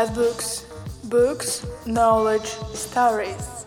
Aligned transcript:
Five 0.00 0.14
books. 0.14 0.64
Books, 1.04 1.66
knowledge, 1.84 2.48
stories. 2.72 3.66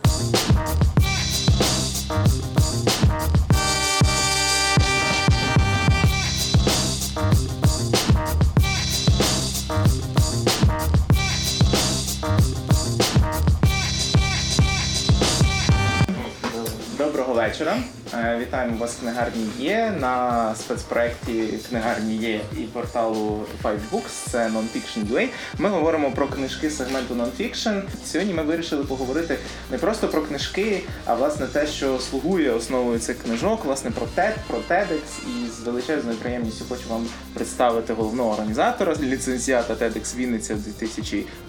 Доброго 16.97 17.33
вечора. 17.33 17.77
Е, 18.19 18.37
Вітаємо 18.41 18.77
вас 18.77 18.95
книгарні 18.95 19.47
Є 19.59 19.93
на 19.99 20.55
спецпроекті 20.55 21.43
книгарні 21.69 22.15
Є 22.15 22.41
і 22.57 22.61
порталу 22.61 23.45
Five 23.63 23.79
Books. 23.91 24.29
Це 24.29 24.47
Nonfiction 24.49 25.11
UA. 25.11 25.27
Ми 25.57 25.69
говоримо 25.69 26.11
про 26.11 26.27
книжки 26.27 26.69
сегменту 26.69 27.15
Nonfiction. 27.15 27.81
Сьогодні 28.05 28.33
ми 28.33 28.43
вирішили 28.43 28.83
поговорити 28.83 29.37
не 29.71 29.77
просто 29.77 30.07
про 30.07 30.21
книжки, 30.21 30.81
а 31.05 31.13
власне 31.13 31.47
те, 31.47 31.67
що 31.67 31.99
слугує 31.99 32.51
основою 32.51 32.99
цих 32.99 33.23
книжок, 33.23 33.65
власне 33.65 33.91
про 33.91 34.05
TED, 34.15 34.33
про 34.47 34.57
TEDx. 34.69 35.01
І 35.27 35.42
з 35.53 35.59
величезною 35.65 36.17
приємністю 36.17 36.65
хочу 36.69 36.89
вам 36.89 37.07
представити 37.33 37.93
головного 37.93 38.31
організатора 38.31 38.95
ліцензіата 39.01 39.73
TEDx 39.73 40.15
Вінниця 40.15 40.55
в 40.55 40.57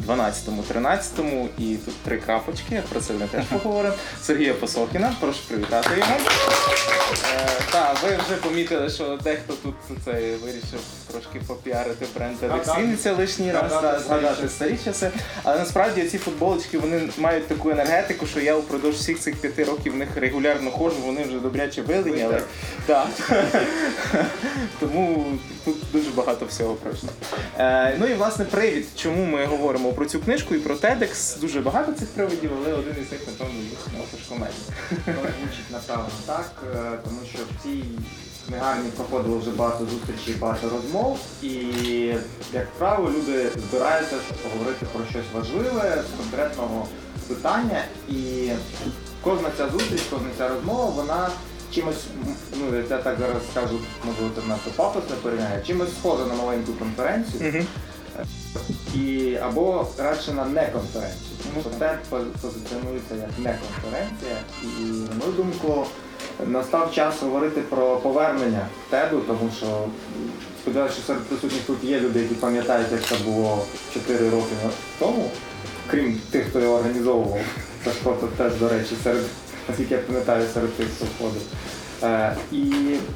2012-13. 0.08 1.48
І 1.58 1.76
тут 1.76 1.94
три 2.04 2.16
крапочки. 2.18 2.82
Про 2.88 3.00
це 3.00 3.12
ми 3.12 3.26
теж 3.26 3.44
поговоримо. 3.44 3.94
Сергія 4.22 4.54
Посохіна. 4.54 5.14
Прошу 5.20 5.38
привітати 5.48 5.90
його. 5.98 6.12
Е, 7.34 7.48
Так, 7.72 7.96
ви 8.02 8.08
вже 8.26 8.36
помітили, 8.42 8.90
що 8.90 9.18
дехто 9.24 9.54
тут 9.62 9.74
це 10.04 10.12
вирішив 10.12 10.80
трошки 11.12 11.40
попіарити 11.46 12.06
бренд 12.16 12.36
TEDx 12.42 12.80
Вінниця 12.80 13.12
лишній 13.12 13.52
раз, 13.52 13.72
да, 13.82 14.00
згадати 14.00 14.48
старі 14.48 14.78
часи. 14.84 15.10
Але 15.42 15.58
насправді 15.58 16.02
ці 16.02 16.18
футболочки 16.18 16.78
вони 16.78 17.08
мають 17.18 17.48
таку 17.48 17.70
енергетику, 17.70 18.26
що 18.26 18.40
я 18.40 18.54
упродовж 18.56 18.96
всіх 18.96 19.18
цих 19.20 19.36
п'яти 19.36 19.64
років 19.64 19.92
в 19.92 19.96
них 19.96 20.08
регулярно 20.16 20.70
ходжу, 20.70 20.96
вони 21.04 21.22
вже 21.24 21.38
добряче 21.38 21.82
вилені, 21.82 22.22
але 22.22 22.40
так. 22.86 23.06
Тому 24.80 25.26
тут 25.64 25.76
дуже 25.92 26.10
багато 26.10 26.46
всього 26.46 26.74
пройшло. 26.74 27.08
Е, 27.58 27.96
ну 28.00 28.06
і 28.06 28.14
власне 28.14 28.44
привід, 28.44 28.86
чому 28.96 29.24
ми 29.24 29.44
говоримо 29.44 29.92
про 29.92 30.06
цю 30.06 30.20
книжку 30.20 30.54
і 30.54 30.58
про 30.58 30.74
TEDx. 30.74 31.40
Дуже 31.40 31.60
багато 31.60 31.92
цих 31.92 32.08
приводів, 32.08 32.50
але 32.58 32.72
один 32.72 32.94
із 33.02 33.12
них, 33.12 33.20
напевно, 33.26 33.60
комедія. 34.28 34.58
Звучить 35.40 35.70
напевно 35.70 36.08
так, 36.26 36.50
е, 36.76 36.98
тому 37.04 37.20
що 37.32 37.38
в 37.38 37.62
цій 37.62 37.84
книгарні 38.48 38.90
проходило 38.90 39.38
вже 39.38 39.50
багато 39.50 39.86
зустрічей, 39.86 40.34
багато 40.34 40.68
розмов, 40.68 41.18
і, 41.42 41.50
як 42.52 42.70
правило, 42.78 43.10
люди 43.10 43.50
збираються 43.68 44.16
поговорити 44.42 44.86
про 44.92 45.04
щось 45.10 45.32
важливе 45.34 46.02
з 46.08 46.18
конкретного 46.20 46.86
питання. 47.28 47.82
І 48.08 48.50
кожна 49.22 49.48
ця 49.56 49.68
зустріч, 49.68 50.02
кожна 50.10 50.28
ця 50.38 50.48
розмова, 50.48 50.84
вона 50.84 51.30
чимось, 51.74 52.04
ну 52.56 52.76
я 52.76 52.82
так 52.82 53.16
зараз 53.18 53.42
скажу, 53.50 53.78
можливо, 54.06 54.30
це 54.36 54.48
надто 54.48 54.70
пафосно 54.76 55.16
порівняє, 55.22 55.62
чимось 55.66 55.88
схожа 55.98 56.26
на 56.26 56.34
маленьку 56.34 56.72
конференцію. 56.72 57.66
І 58.94 59.36
або 59.42 59.86
радше 59.98 60.32
на 60.32 60.44
неконференцію. 60.44 61.30
Тому 61.42 61.60
що 61.60 61.84
TED 61.84 61.96
позиціонується 62.40 63.14
як 63.14 63.30
неконференція. 63.38 64.36
І 64.62 64.84
на 64.84 65.24
мою 65.24 65.32
думку, 65.32 65.86
настав 66.46 66.92
час 66.94 67.22
говорити 67.22 67.60
про 67.60 67.96
повернення 67.96 68.66
теду, 68.90 69.20
тому 69.26 69.50
що 69.56 69.66
сподіваюся, 70.62 70.94
що 70.94 71.06
серед 71.06 71.22
присутніх 71.22 71.62
тут 71.66 71.84
є 71.84 72.00
люди, 72.00 72.20
які 72.20 72.34
пам'ятають, 72.34 72.92
як 72.92 73.02
це 73.02 73.14
було 73.24 73.64
4 73.94 74.30
роки 74.30 74.54
тому, 74.98 75.30
крім 75.90 76.20
тих, 76.30 76.46
хто 76.46 76.60
його 76.60 76.74
організовував. 76.74 77.38
Це 77.84 77.90
ж 77.90 77.96
просто 78.02 78.26
теж, 78.36 78.54
до 78.54 78.68
речі, 78.68 78.94
серед, 79.04 79.22
наскільки 79.68 79.94
я 79.94 80.00
пам'ятаю, 80.00 80.46
серед 80.54 80.72
тих, 80.74 80.86
хто 80.96 81.04
входив. 81.04 81.42
Е, 82.02 82.36
І 82.52 82.64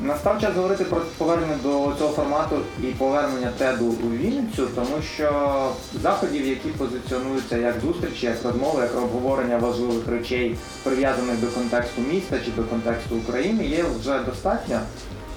настав 0.03 0.41
час 0.41 0.55
говорити 0.57 0.85
про 0.85 1.01
повернення 1.19 1.57
до 1.63 1.93
цього 1.99 2.13
формату 2.13 2.57
і 2.83 2.87
повернення 2.87 3.53
теду 3.59 3.85
у 3.85 4.11
Вінницю, 4.11 4.69
тому 4.75 5.03
що 5.15 5.31
заходів, 6.03 6.47
які 6.47 6.69
позиціонуються 6.69 7.57
як 7.57 7.75
зустрічі, 7.81 8.27
як 8.27 8.37
розмови, 8.45 8.83
як 8.83 8.97
обговорення 8.97 9.57
важливих 9.59 10.09
речей, 10.09 10.57
прив'язаних 10.83 11.41
до 11.41 11.47
контексту 11.47 12.01
міста 12.13 12.37
чи 12.45 12.51
до 12.51 12.63
контексту 12.63 13.17
України, 13.17 13.65
є 13.65 13.85
вже 14.01 14.19
достатньо. 14.19 14.81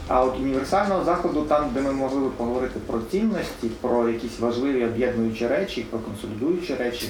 А 0.08 0.24
от 0.24 0.40
універсального 0.40 1.04
заходу, 1.04 1.42
там, 1.42 1.70
де 1.74 1.82
ми 1.82 1.92
могли 1.92 2.20
би 2.20 2.30
поговорити 2.30 2.80
про 2.88 3.00
цінності, 3.12 3.68
про 3.82 4.10
якісь 4.10 4.40
важливі 4.40 4.86
об'єднуючі 4.86 5.48
речі, 5.48 5.86
про 5.90 6.00
консолідуючі 6.00 6.76
речі, 6.76 7.10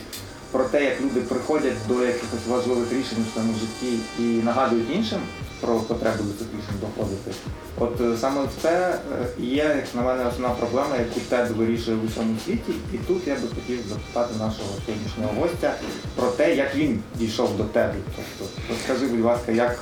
про 0.52 0.64
те, 0.64 0.84
як 0.84 1.02
люди 1.02 1.22
приходять 1.22 1.88
до 1.88 2.06
якихось 2.06 2.48
важливих 2.48 2.92
рішень 2.92 3.26
у 3.28 3.34
своєму 3.34 3.54
житті 3.54 4.00
і 4.20 4.24
нагадують 4.24 4.96
іншим 4.96 5.20
про 5.62 5.76
потребу 5.76 6.24
до 6.24 6.34
цих 6.34 6.48
рішень 6.48 6.80
доходити. 6.82 7.32
От 7.80 8.02
е, 8.02 8.18
саме 8.22 8.42
це 8.62 8.70
е, 8.70 9.26
є, 9.40 9.56
як 9.56 9.96
на 9.96 10.02
мене, 10.02 10.26
основна 10.26 10.50
проблема, 10.50 10.98
яку 10.98 11.20
TED 11.32 11.54
вирішує 11.54 11.98
в 11.98 12.06
усьому 12.06 12.36
світі. 12.46 12.72
І 12.94 12.98
тут 12.98 13.28
я 13.28 13.36
би 13.36 13.42
хотів 13.42 13.80
запитати 13.90 14.34
нашого 14.40 14.70
сьогоднішнього 14.86 15.34
гостя 15.42 15.74
про 16.16 16.28
те, 16.28 16.56
як 16.56 16.76
він 16.76 17.04
дійшов 17.16 17.58
до 17.58 17.64
TED. 17.64 17.92
Тобто, 18.16 18.54
розкажи, 18.70 19.06
будь 19.08 19.26
ласка, 19.26 19.52
як, 19.52 19.80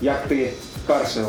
як 0.00 0.26
ти 0.28 0.52
вперше 0.84 1.24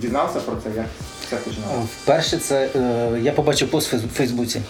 дізнався 0.00 0.40
про 0.40 0.56
це, 0.56 0.70
як 0.76 0.86
все 1.26 1.36
починалося? 1.36 1.88
Вперше 2.02 2.38
це 2.38 2.70
е, 2.76 3.20
я 3.22 3.32
побачив 3.32 3.70
пост 3.70 3.92
в 3.92 4.08
Фейсбуці. 4.08 4.62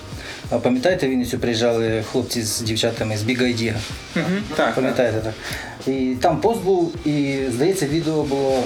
А 0.50 0.58
пам'ятаєте, 0.58 1.06
в 1.06 1.10
Вінницю 1.10 1.38
приїжджали 1.38 2.04
хлопці 2.12 2.42
з 2.42 2.60
дівчатами 2.60 3.16
з 3.16 3.22
Біга 3.22 3.52
Діга? 3.52 3.78
Мгм. 4.14 4.42
Так, 4.56 4.74
Пам'ятаєте 4.74 5.20
так? 5.20 5.34
І 5.94 6.14
там 6.20 6.40
пост 6.40 6.62
був, 6.62 7.06
і 7.06 7.38
здається, 7.54 7.86
відео 7.86 8.22
було 8.22 8.64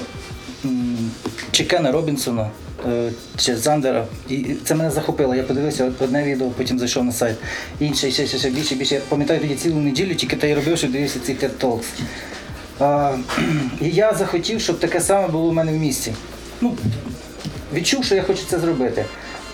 Чекена 1.51 1.93
Робінсона 1.93 2.51
е, 2.89 3.11
чи 3.37 3.57
Зандера. 3.57 4.07
І 4.29 4.45
це 4.65 4.75
мене 4.75 4.91
захопило. 4.91 5.35
Я 5.35 5.43
подивився 5.43 5.93
одне 6.01 6.25
відео, 6.25 6.49
потім 6.49 6.79
зайшов 6.79 7.05
на 7.05 7.13
сайт. 7.13 7.37
Інше, 7.81 8.11
ще, 8.11 8.27
ще, 8.27 8.39
ще 8.39 8.51
більше, 8.51 8.75
більше. 8.75 8.95
Я 8.95 9.01
пам'ятаю 9.09 9.41
тоді 9.41 9.55
цілу 9.55 9.81
неділю, 9.81 10.15
тільки 10.15 10.37
те 10.37 10.51
й 10.51 10.55
робив, 10.55 10.79
що 10.79 10.89
дивився 10.89 11.19
ці 11.27 11.33
TED 11.33 11.51
Talks. 11.61 11.85
А, 12.79 13.17
і 13.81 13.89
я 13.89 14.15
захотів, 14.15 14.61
щоб 14.61 14.79
таке 14.79 15.01
саме 15.01 15.29
було 15.29 15.49
у 15.49 15.53
мене 15.53 15.73
в 15.73 15.77
місті. 15.77 16.13
Ну, 16.61 16.77
відчув, 17.75 18.05
що 18.05 18.15
я 18.15 18.23
хочу 18.23 18.43
це 18.49 18.59
зробити. 18.59 19.05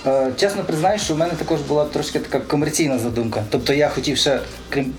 Е, 0.06 0.32
Чесно 0.36 0.64
признаюсь, 0.64 1.02
що 1.02 1.14
в 1.14 1.18
мене 1.18 1.32
також 1.32 1.60
була 1.60 1.84
трошки 1.84 2.18
така 2.18 2.40
комерційна 2.40 2.98
задумка. 2.98 3.44
Тобто 3.50 3.72
я 3.72 3.88
хотів 3.88 4.16
ще, 4.16 4.40
крім 4.68 4.92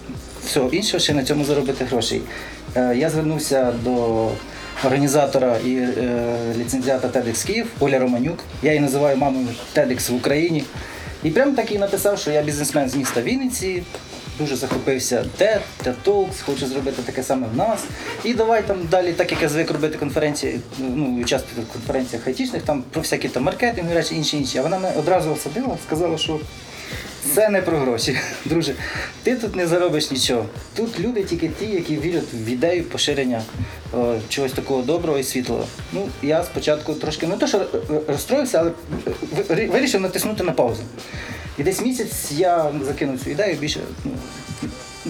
всього 0.45 0.69
іншого, 0.69 0.99
ще 0.99 1.13
на 1.13 1.23
цьому 1.23 1.45
заробити 1.45 1.85
грошей. 1.85 2.21
Е, 2.75 2.95
Я 2.95 3.09
звернувся 3.09 3.73
до 3.83 4.27
організатора 4.85 5.57
і 5.65 5.75
е, 5.75 6.23
ліцензіата 6.57 7.07
TEDx 7.07 7.47
Київ 7.47 7.67
Оля 7.79 7.99
Романюк. 7.99 8.39
Я 8.63 8.71
її 8.71 8.81
називаю 8.81 9.17
мамою 9.17 9.47
TEDx 9.75 10.11
в 10.11 10.15
Україні. 10.15 10.63
І 11.23 11.29
прямо 11.29 11.55
так 11.55 11.71
і 11.71 11.77
написав, 11.77 12.19
що 12.19 12.31
я 12.31 12.41
бізнесмен 12.41 12.89
з 12.89 12.95
міста 12.95 13.21
Вінниці, 13.21 13.83
дуже 14.39 14.55
захопився 14.55 15.25
TED, 15.39 15.59
TED 15.85 15.93
Talks, 16.05 16.43
хочу 16.45 16.67
зробити 16.67 17.01
таке 17.05 17.23
саме 17.23 17.47
в 17.53 17.57
нас. 17.57 17.83
І 18.23 18.33
давай 18.33 18.63
там 18.67 18.77
далі, 18.91 19.13
так 19.13 19.31
як 19.31 19.41
я 19.41 19.49
звик 19.49 19.71
робити 19.71 19.97
конференції, 19.97 20.59
ну, 20.79 21.21
участвувати 21.21 21.61
в 21.69 21.73
конференціях 21.73 22.27
айтішних, 22.27 22.61
там 22.63 22.83
про 22.91 23.01
всякі 23.01 23.29
там 23.29 23.43
маркетинг, 23.43 23.93
речі, 23.93 24.15
інші 24.15 24.37
інші. 24.37 24.57
А 24.57 24.61
вона 24.61 24.79
мене 24.79 24.95
одразу 24.97 25.31
осадила, 25.31 25.77
сказала, 25.87 26.17
що 26.17 26.39
це 27.35 27.49
не 27.49 27.61
про 27.61 27.77
гроші. 27.77 28.17
Друже, 28.45 28.73
ти 29.23 29.35
тут 29.35 29.55
не 29.55 29.67
заробиш 29.67 30.11
нічого. 30.11 30.45
Тут 30.75 30.99
люди 30.99 31.23
тільки 31.23 31.49
ті, 31.59 31.65
які 31.65 31.97
вірять 31.97 32.33
в 32.33 32.45
ідею 32.49 32.83
поширення 32.83 33.41
е, 33.97 34.19
чогось 34.29 34.51
такого 34.51 34.81
доброго 34.81 35.19
і 35.19 35.23
світлого. 35.23 35.65
Ну, 35.93 36.07
я 36.21 36.43
спочатку 36.43 36.93
трошки 36.93 37.27
не 37.27 37.37
то, 37.37 37.47
що 37.47 37.57
е, 37.57 37.65
розстроївся, 38.07 38.59
але 38.59 38.71
ви- 39.49 39.65
вирішив 39.67 40.01
натиснути 40.01 40.43
на 40.43 40.51
паузу. 40.51 40.81
І 41.59 41.63
десь 41.63 41.81
місяць 41.81 42.31
я 42.31 42.71
закинув 42.85 43.23
цю 43.23 43.29
ідею 43.29 43.57
більше. 43.57 43.79
Ну, 44.05 44.11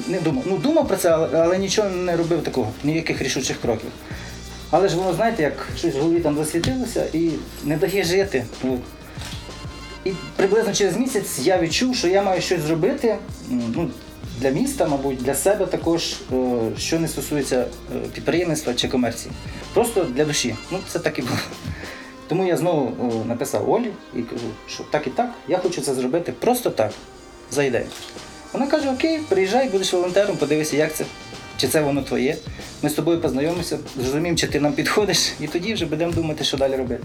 не 0.07 0.19
думав. 0.19 0.43
Ну, 0.47 0.57
думав 0.57 0.87
про 0.87 0.97
це, 0.97 1.09
але, 1.09 1.29
але 1.33 1.57
нічого 1.57 1.89
не 1.89 2.17
робив 2.17 2.43
такого, 2.43 2.71
ніяких 2.83 3.21
рішучих 3.21 3.61
кроків. 3.61 3.89
Але 4.71 4.89
ж 4.89 4.97
воно, 4.97 5.13
знаєте, 5.13 5.43
як 5.43 5.67
щось 5.77 5.95
в 5.95 5.99
голові 5.99 6.19
там 6.19 6.35
засвітилося 6.35 7.05
і 7.13 7.29
не 7.63 7.77
дає 7.77 8.03
жити. 8.03 8.45
От. 8.63 8.79
І 10.05 10.11
приблизно 10.35 10.73
через 10.73 10.97
місяць 10.97 11.39
я 11.39 11.57
відчув, 11.57 11.95
що 11.95 12.07
я 12.07 12.23
маю 12.23 12.41
щось 12.41 12.61
зробити 12.61 13.17
ну, 13.49 13.91
для 14.39 14.49
міста, 14.49 14.87
мабуть, 14.87 15.17
для 15.17 15.35
себе 15.35 15.65
також, 15.65 16.13
е, 16.33 16.35
що 16.77 16.99
не 16.99 17.07
стосується 17.07 17.65
е, 17.95 17.99
підприємництва 18.13 18.73
чи 18.73 18.87
комерції. 18.87 19.31
Просто 19.73 20.03
для 20.03 20.25
душі. 20.25 20.55
Ну, 20.71 20.79
це 20.87 20.99
так 20.99 21.19
і 21.19 21.21
було. 21.21 21.37
Тому 22.29 22.45
я 22.45 22.57
знову 22.57 22.93
написав 23.25 23.71
Олі 23.71 23.91
і 24.15 24.21
кажу, 24.21 24.45
що 24.67 24.83
так 24.83 25.07
і 25.07 25.09
так, 25.09 25.31
я 25.47 25.57
хочу 25.57 25.81
це 25.81 25.93
зробити 25.93 26.31
просто 26.39 26.69
так, 26.69 26.91
за 27.51 27.63
ідею. 27.63 27.85
Вона 28.53 28.67
каже: 28.67 28.89
Окей, 28.89 29.19
приїжджай, 29.29 29.69
будеш 29.69 29.93
волонтером, 29.93 30.37
подивися, 30.37 30.77
як 30.77 30.93
це, 30.93 31.05
чи 31.57 31.67
це 31.67 31.81
воно 31.81 32.01
твоє. 32.01 32.37
Ми 32.81 32.89
з 32.89 32.93
тобою 32.93 33.21
познайомимося, 33.21 33.79
зрозуміємо, 33.97 34.37
чи 34.37 34.47
ти 34.47 34.59
нам 34.59 34.73
підходиш, 34.73 35.33
і 35.39 35.47
тоді 35.47 35.73
вже 35.73 35.85
будемо 35.85 36.11
думати, 36.11 36.43
що 36.43 36.57
далі 36.57 36.75
робити. 36.75 37.03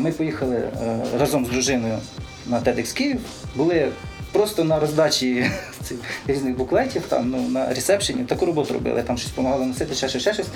Ми 0.00 0.12
поїхали 0.12 0.56
е, 0.56 0.70
разом 1.18 1.46
з 1.46 1.48
дружиною 1.48 1.98
на 2.46 2.60
TEDx 2.60 2.94
Київ, 2.94 3.20
були 3.56 3.88
просто 4.32 4.64
на 4.64 4.80
роздачі 4.80 5.50
цих 5.82 5.98
різних 6.26 6.56
буклетів 6.56 7.02
там 7.08 7.30
ну, 7.30 7.48
на 7.48 7.68
ресепшені. 7.68 8.24
Таку 8.24 8.46
роботу 8.46 8.74
робили, 8.74 9.02
там 9.02 9.18
щось 9.18 9.30
допомагали 9.30 9.66
носити, 9.66 9.94
ще 9.94 10.08
щось, 10.08 10.22
ще 10.22 10.34
щось. 10.34 10.46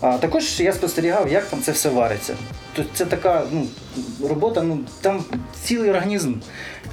А 0.00 0.18
також 0.18 0.60
я 0.60 0.72
спостерігав, 0.72 1.32
як 1.32 1.44
там 1.44 1.62
це 1.62 1.72
все 1.72 1.88
вариться. 1.88 2.36
Тобто 2.74 2.90
це 2.94 3.04
така 3.04 3.42
ну, 3.52 3.66
робота, 4.28 4.62
ну 4.62 4.80
там 5.00 5.24
цілий 5.64 5.90
організм. 5.90 6.34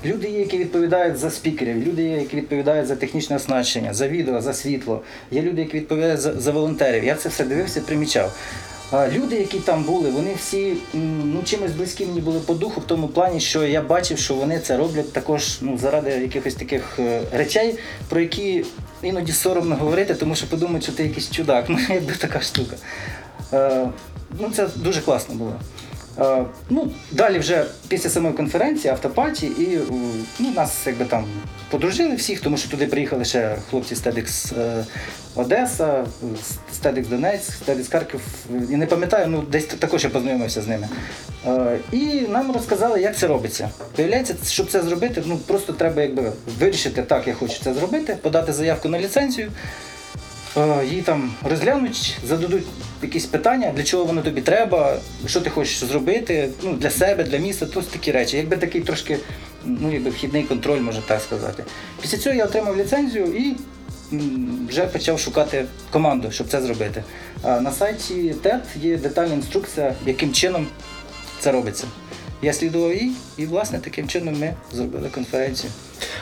Люди 0.05 0.29
є, 0.29 0.39
які 0.39 0.57
відповідають 0.57 1.17
за 1.17 1.31
спікерів, 1.31 1.87
люди 1.87 2.03
є, 2.03 2.17
які 2.17 2.35
відповідають 2.35 2.87
за 2.87 2.95
технічне 2.95 3.35
оснащення, 3.35 3.93
за 3.93 4.07
відео, 4.07 4.41
за 4.41 4.53
світло. 4.53 5.01
Є 5.31 5.41
люди, 5.41 5.61
які 5.61 5.77
відповідають 5.77 6.19
за, 6.19 6.33
за 6.33 6.51
волонтерів. 6.51 7.03
Я 7.03 7.15
це 7.15 7.29
все 7.29 7.43
дивився, 7.43 7.81
примічав. 7.81 8.33
Люди, 8.93 9.35
які 9.35 9.59
там 9.59 9.83
були, 9.83 10.09
вони 10.09 10.33
всі 10.33 10.77
ну, 10.93 11.43
чимось 11.45 11.71
близькі 11.71 12.05
мені 12.05 12.21
були 12.21 12.39
по 12.39 12.53
духу, 12.53 12.81
в 12.81 12.83
тому 12.83 13.07
плані, 13.07 13.39
що 13.39 13.63
я 13.63 13.81
бачив, 13.81 14.17
що 14.17 14.33
вони 14.33 14.59
це 14.59 14.77
роблять 14.77 15.13
також 15.13 15.57
ну, 15.61 15.77
заради 15.77 16.09
якихось 16.09 16.55
таких 16.55 16.99
е, 16.99 17.21
речей, 17.31 17.79
про 18.09 18.21
які 18.21 18.65
іноді 19.01 19.31
соромно 19.31 19.75
говорити, 19.75 20.15
тому 20.15 20.35
що 20.35 20.47
подумають, 20.47 20.83
що 20.83 20.91
ти 20.91 21.03
якийсь 21.03 21.31
чудак. 21.31 21.65
Ну, 21.69 21.77
якби 21.89 22.13
така 22.13 22.41
штука. 22.41 22.75
Е, 23.53 23.88
ну, 24.39 24.51
це 24.55 24.67
дуже 24.75 25.01
класно 25.01 25.35
було. 25.35 25.53
Е, 26.19 26.45
ну, 26.69 26.91
далі 27.11 27.39
вже 27.39 27.65
після 27.87 28.09
самої 28.09 28.33
конференції, 28.33 28.91
автопаті, 28.91 29.47
і 29.47 29.75
е, 29.75 29.79
ну, 30.39 30.51
нас 30.51 30.77
якби 30.85 31.05
там 31.05 31.25
подружили 31.69 32.15
всіх, 32.15 32.41
тому 32.41 32.57
що 32.57 32.69
туди 32.69 32.87
приїхали 32.87 33.25
ще 33.25 33.55
хлопці 33.69 33.95
з 33.95 34.03
TEDx 34.03 34.59
е, 34.59 34.85
Одеса, 35.35 36.05
з 36.73 36.85
TEDx 36.85 37.09
Донецьк, 37.09 37.67
TEDx 37.67 37.91
Харків. 37.91 38.21
І 38.69 38.75
не 38.75 38.85
пам'ятаю, 38.85 39.27
ну 39.27 39.41
десь 39.41 39.65
також 39.65 40.03
я 40.03 40.09
познайомився 40.09 40.61
з 40.61 40.67
ними. 40.67 40.89
І 41.91 42.21
нам 42.29 42.51
розказали, 42.51 43.01
як 43.01 43.17
це 43.17 43.27
робиться. 43.27 43.69
Виявляється, 43.97 44.35
щоб 44.47 44.71
це 44.71 44.81
зробити, 44.81 45.23
ну 45.25 45.37
просто 45.37 45.73
треба 45.73 46.01
якби 46.01 46.31
вирішити, 46.59 47.01
так, 47.03 47.27
я 47.27 47.33
хочу 47.33 47.63
це 47.63 47.73
зробити, 47.73 48.17
подати 48.21 48.53
заявку 48.53 48.89
на 48.89 48.99
ліцензію. 48.99 49.51
Е, 50.57 50.86
Її 50.86 51.01
там 51.01 51.33
розглянуть, 51.44 52.18
зададуть 52.27 52.63
якісь 53.01 53.25
питання, 53.25 53.71
для 53.75 53.83
чого 53.83 54.06
воно 54.06 54.21
тобі 54.21 54.42
треба, 54.42 54.98
що 55.25 55.42
ти 55.42 55.50
хочеш 55.50 55.83
зробити 55.83 56.50
ну, 56.63 56.74
для 56.74 56.89
себе, 56.89 57.24
для 57.24 57.38
міста, 57.38 57.65
то 57.65 57.81
такі 57.81 58.12
речі. 58.12 58.38
Якби 58.38 58.57
такий 58.57 58.81
трошки 58.81 59.18
ну, 59.65 59.94
якби 59.94 60.09
вхідний 60.09 60.44
контроль, 60.44 60.80
можна 60.80 61.01
так 61.07 61.21
сказати. 61.21 61.63
Після 62.01 62.18
цього 62.18 62.36
я 62.36 62.45
отримав 62.45 62.77
ліцензію 62.77 63.25
і 63.25 63.56
вже 64.69 64.86
почав 64.86 65.19
шукати 65.19 65.65
команду, 65.92 66.31
щоб 66.31 66.48
це 66.48 66.62
зробити. 66.62 67.03
На 67.44 67.71
сайті 67.71 68.36
TED 68.44 68.59
є 68.81 68.98
детальна 68.98 69.33
інструкція, 69.33 69.95
яким 70.06 70.33
чином 70.33 70.68
це 71.39 71.51
робиться. 71.51 71.88
Я 72.41 72.53
слідував 72.53 72.93
їй, 72.93 73.11
і 73.38 73.45
власне 73.45 73.79
таким 73.79 74.07
чином 74.07 74.39
ми 74.39 74.53
зробили 74.73 75.09
конференцію. 75.09 75.71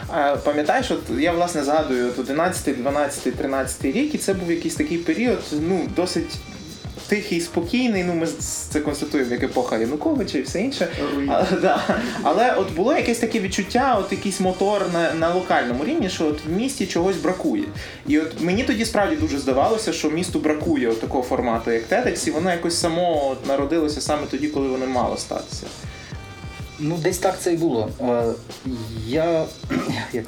А, 0.08 0.36
Пам'ятаєш, 0.36 0.92
от 0.92 1.02
я 1.20 1.32
власне 1.32 1.64
згадую 1.64 2.08
от 2.08 2.20
11, 2.20 2.82
12, 2.82 3.36
13 3.36 3.86
рік, 3.86 4.16
і 4.16 4.18
це 4.18 4.34
був 4.34 4.52
якийсь 4.52 4.76
такий 4.76 4.98
період, 4.98 5.40
ну, 5.62 5.88
досить 5.96 6.40
тихий, 7.08 7.42
спокійний. 7.42 8.04
Ну, 8.04 8.14
ми 8.14 8.28
це 8.70 8.80
констатуємо 8.80 9.32
як 9.32 9.44
епоха 9.44 9.78
Януковича 9.78 10.38
і 10.38 10.42
все 10.42 10.62
інше. 10.62 10.88
А, 11.28 11.46
да. 11.62 11.84
Але 12.24 12.54
от 12.54 12.74
було 12.74 12.96
якесь 12.96 13.20
таке 13.20 13.40
відчуття, 13.40 13.98
от 14.00 14.12
якийсь 14.12 14.40
мотор 14.40 14.86
на, 14.94 15.14
на 15.14 15.34
локальному 15.34 15.86
рівні, 15.86 16.10
що 16.10 16.28
от 16.28 16.46
в 16.46 16.52
місті 16.52 16.88
чогось 16.88 17.18
бракує. 17.18 17.64
І 18.08 18.20
от 18.20 18.42
мені 18.42 18.64
тоді 18.64 18.86
справді 18.86 19.16
дуже 19.16 19.40
здавалося, 19.40 19.94
що 19.94 20.10
місту 20.10 20.40
бракує 20.40 20.90
от 20.90 21.02
такого 21.02 21.24
формату, 21.24 21.72
як 21.72 21.90
TEDx, 21.90 22.28
і 22.28 22.32
воно 22.32 22.52
якось 22.52 22.80
само 22.80 23.30
от 23.32 23.48
народилося 23.48 24.02
саме 24.02 24.22
тоді, 24.32 24.48
коли 24.48 24.68
воно 24.68 24.88
мало 24.88 25.18
статися. 25.18 25.68
Ну, 26.80 26.98
десь 26.98 27.18
так 27.18 27.40
це 27.42 27.54
і 27.54 27.58
було. 27.58 27.90
Я 29.08 29.46
як 30.14 30.26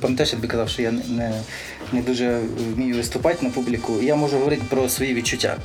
пам'ятаєш, 0.00 0.30
я 0.32 0.36
тобі 0.36 0.48
казав, 0.48 0.68
що 0.68 0.82
я 0.82 0.90
не- 0.92 1.42
не, 1.92 2.02
дуже 2.02 2.40
вмію 2.74 2.96
виступати 2.96 3.46
на 3.46 3.50
публіку. 3.52 3.92
Я 4.02 4.16
можу 4.16 4.36
говорити 4.38 4.62
про 4.70 4.88
свої 4.88 5.14
відчуття. 5.14 5.56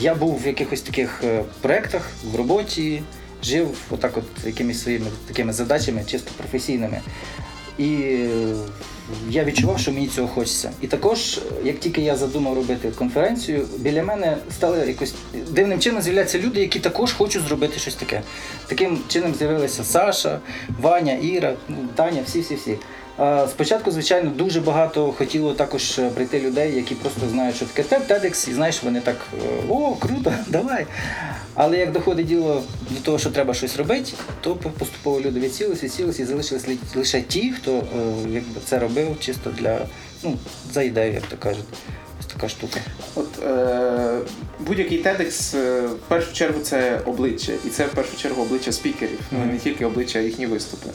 Я 0.00 0.14
був 0.14 0.40
в 0.42 0.46
якихось 0.46 0.80
таких 0.80 1.20
е, 1.24 1.44
проєктах 1.60 2.10
в 2.32 2.36
роботі, 2.36 3.02
жив 3.44 3.68
отак 3.90 4.16
от 4.16 4.24
якимись 4.46 4.82
своїми 4.82 5.06
такими 5.26 5.52
задачами, 5.52 6.02
чисто 6.06 6.30
професійними. 6.36 7.00
І 7.78 8.18
я 9.30 9.44
відчував, 9.44 9.78
що 9.78 9.92
мені 9.92 10.08
цього 10.08 10.28
хочеться. 10.28 10.70
І 10.80 10.86
також, 10.86 11.40
як 11.64 11.80
тільки 11.80 12.00
я 12.00 12.16
задумав 12.16 12.54
робити 12.54 12.90
конференцію, 12.90 13.66
біля 13.78 14.02
мене 14.02 14.36
стали 14.50 14.86
якось 14.86 15.14
дивним 15.50 15.80
чином 15.80 16.02
з'являтися 16.02 16.38
люди, 16.38 16.60
які 16.60 16.80
також 16.80 17.12
хочуть 17.12 17.42
зробити 17.42 17.78
щось 17.78 17.94
таке. 17.94 18.22
Таким 18.66 18.98
чином 19.08 19.34
з'явилися 19.34 19.84
Саша, 19.84 20.40
Ваня, 20.80 21.12
Іра, 21.12 21.54
ну, 21.68 21.76
Таня, 21.94 22.22
всі-всі-всі. 22.26 22.78
Спочатку, 23.48 23.90
звичайно, 23.90 24.30
дуже 24.30 24.60
багато 24.60 25.12
хотіло 25.12 25.54
також 25.54 25.98
е, 25.98 26.10
прийти 26.10 26.40
людей, 26.40 26.76
які 26.76 26.94
просто 26.94 27.20
знають, 27.30 27.56
що 27.56 27.66
таке 27.66 27.96
TED, 27.96 28.06
TEDx, 28.08 28.50
і 28.50 28.52
знаєш, 28.52 28.82
вони 28.82 29.00
так 29.00 29.16
о, 29.68 29.94
круто, 29.94 30.32
давай. 30.46 30.86
Але 31.60 31.78
як 31.78 31.92
доходить 31.92 32.26
діло 32.26 32.62
до 32.90 33.00
того, 33.00 33.18
що 33.18 33.30
треба 33.30 33.54
щось 33.54 33.76
робити, 33.76 34.12
то 34.40 34.54
поступово 34.56 35.20
люди 35.20 35.40
відсілись, 35.40 35.84
відсілись 35.84 36.20
і 36.20 36.24
залишились 36.24 36.64
лише 36.94 37.22
ті, 37.22 37.52
хто 37.52 37.76
е, 37.76 37.82
якби 38.30 38.60
це 38.64 38.78
робив 38.78 39.16
чисто 39.20 39.50
для 39.50 39.78
ну, 40.22 40.36
за 40.72 40.82
ідею, 40.82 41.12
як 41.12 41.22
то 41.22 41.36
кажуть. 41.36 41.64
Ось 42.20 42.26
така 42.26 42.48
штука. 42.48 42.80
От 43.14 43.42
е, 43.42 44.18
будь-який 44.60 45.04
TEDx 45.04 45.58
е, 45.58 45.80
в 45.80 45.96
першу 46.08 46.32
чергу 46.32 46.60
це 46.60 47.00
обличчя, 47.06 47.52
і 47.66 47.68
це 47.68 47.86
в 47.86 47.90
першу 47.90 48.16
чергу 48.16 48.42
обличчя 48.42 48.72
спікерів, 48.72 49.20
ну 49.30 49.38
не 49.52 49.58
тільки 49.58 49.86
обличчя 49.86 50.18
їхні 50.18 50.46
виступи. 50.46 50.90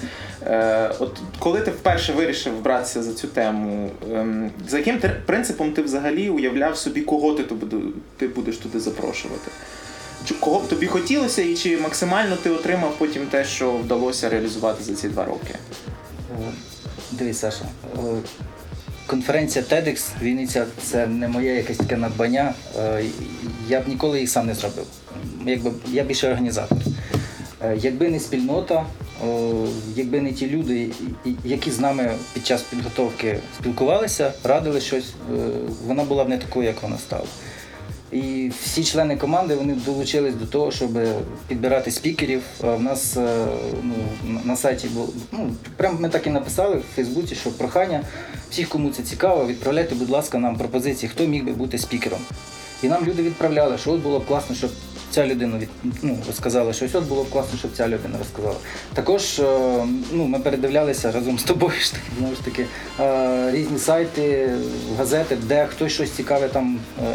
Е, 0.45 0.91
от 0.99 1.17
коли 1.39 1.61
ти 1.61 1.71
вперше 1.71 2.13
вирішив 2.13 2.61
братися 2.61 3.03
за 3.03 3.13
цю 3.13 3.27
тему, 3.27 3.89
ем, 4.13 4.51
за 4.69 4.77
яким 4.77 4.99
ти- 4.99 5.21
принципом 5.25 5.71
ти 5.71 5.81
взагалі 5.81 6.29
уявляв 6.29 6.77
собі, 6.77 7.01
кого 7.01 7.33
ти, 7.33 7.43
ти 8.17 8.27
будеш 8.27 8.57
туди 8.57 8.79
запрошувати? 8.79 9.51
Кого 10.39 10.59
б 10.59 10.67
тобі 10.67 10.87
хотілося, 10.87 11.41
і 11.41 11.55
чи 11.55 11.77
максимально 11.77 12.35
ти 12.35 12.49
отримав 12.49 12.95
потім 12.97 13.25
те, 13.25 13.45
що 13.45 13.71
вдалося 13.71 14.29
реалізувати 14.29 14.83
за 14.83 14.93
ці 14.95 15.09
два 15.09 15.25
роки? 15.25 15.53
Е, 15.53 16.51
Дивись, 17.11 17.39
Саша. 17.39 17.65
е, 17.97 17.99
Конференція 19.07 19.65
TEDx 19.69 20.01
Вінниця 20.21 20.65
це 20.83 21.07
не 21.07 21.27
моє 21.27 21.55
якесь 21.55 21.77
таке 21.77 21.97
надбання. 21.97 22.53
Е, 22.79 23.03
Я 23.67 23.79
б 23.79 23.87
ніколи 23.87 24.19
їх 24.19 24.29
сам 24.29 24.47
не 24.47 24.53
зробив. 24.55 24.85
Якби 25.45 25.71
я 25.87 26.03
більше 26.03 26.27
організатор. 26.29 26.77
Якби 27.77 28.09
не 28.09 28.19
спільнота, 28.19 28.85
якби 29.95 30.21
не 30.21 30.31
ті 30.33 30.49
люди, 30.49 30.89
які 31.45 31.71
з 31.71 31.79
нами 31.79 32.11
під 32.33 32.45
час 32.45 32.61
підготовки 32.61 33.39
спілкувалися, 33.59 34.33
радили 34.43 34.81
щось, 34.81 35.05
вона 35.87 36.03
була 36.03 36.23
б 36.23 36.29
не 36.29 36.37
такою, 36.37 36.65
як 36.67 36.83
вона 36.83 36.97
стала. 36.97 37.25
І 38.13 38.51
всі 38.63 38.83
члени 38.83 39.17
команди 39.17 39.55
вони 39.55 39.73
долучились 39.73 40.35
до 40.35 40.45
того, 40.45 40.71
щоб 40.71 40.89
підбирати 41.47 41.91
спікерів. 41.91 42.41
В 42.59 42.79
нас 42.79 43.17
е, 43.17 43.45
ну, 43.83 43.93
на 44.43 44.55
сайті 44.55 44.87
було 44.87 45.09
ну, 45.31 45.51
прям 45.77 45.97
ми 45.99 46.09
так 46.09 46.27
і 46.27 46.29
написали 46.29 46.75
в 46.75 46.95
Фейсбуці, 46.95 47.35
що 47.35 47.51
прохання 47.51 48.03
всіх, 48.49 48.69
кому 48.69 48.89
це 48.89 49.03
цікаво, 49.03 49.47
відправляйте, 49.47 49.95
будь 49.95 50.09
ласка, 50.09 50.37
нам 50.37 50.55
пропозиції, 50.55 51.09
хто 51.09 51.25
міг 51.25 51.45
би 51.45 51.51
бути 51.51 51.77
спікером. 51.77 52.19
І 52.83 52.87
нам 52.87 53.05
люди 53.05 53.23
відправляли, 53.23 53.77
що 53.77 53.91
от 53.91 54.01
було 54.01 54.19
б 54.19 54.25
класно, 54.25 54.55
щоб 54.55 54.69
ця 55.11 55.27
людина 55.27 55.57
від, 55.57 55.69
ну, 56.01 56.17
розказала 56.27 56.73
щось, 56.73 56.95
от 56.95 57.03
було 57.03 57.23
б 57.23 57.29
класно, 57.29 57.59
щоб 57.59 57.71
ця 57.73 57.87
людина 57.87 58.17
розказала. 58.19 58.55
Також 58.93 59.39
е, 59.39 59.85
ну, 60.11 60.25
ми 60.25 60.39
передивлялися 60.39 61.11
разом 61.11 61.39
з 61.39 61.43
тобою 61.43 61.73
знову 62.19 62.35
ж 62.35 62.45
таки, 62.45 62.65
е, 62.99 63.51
різні 63.51 63.79
сайти, 63.79 64.49
газети, 64.97 65.35
де 65.35 65.65
хтось 65.65 65.91
щось 65.91 66.11
цікаве 66.11 66.47
там 66.47 66.79
е, 67.03 67.13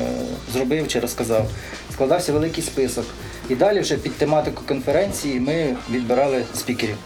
зробив 0.52 0.88
чи 0.88 1.00
розказав. 1.00 1.46
Складався 1.92 2.32
великий 2.32 2.64
список. 2.64 3.04
І 3.48 3.54
далі 3.54 3.80
вже 3.80 3.96
під 3.96 4.12
тематику 4.12 4.62
конференції 4.66 5.40
ми 5.40 5.76
відбирали 5.90 6.44
спікерів. 6.54 6.96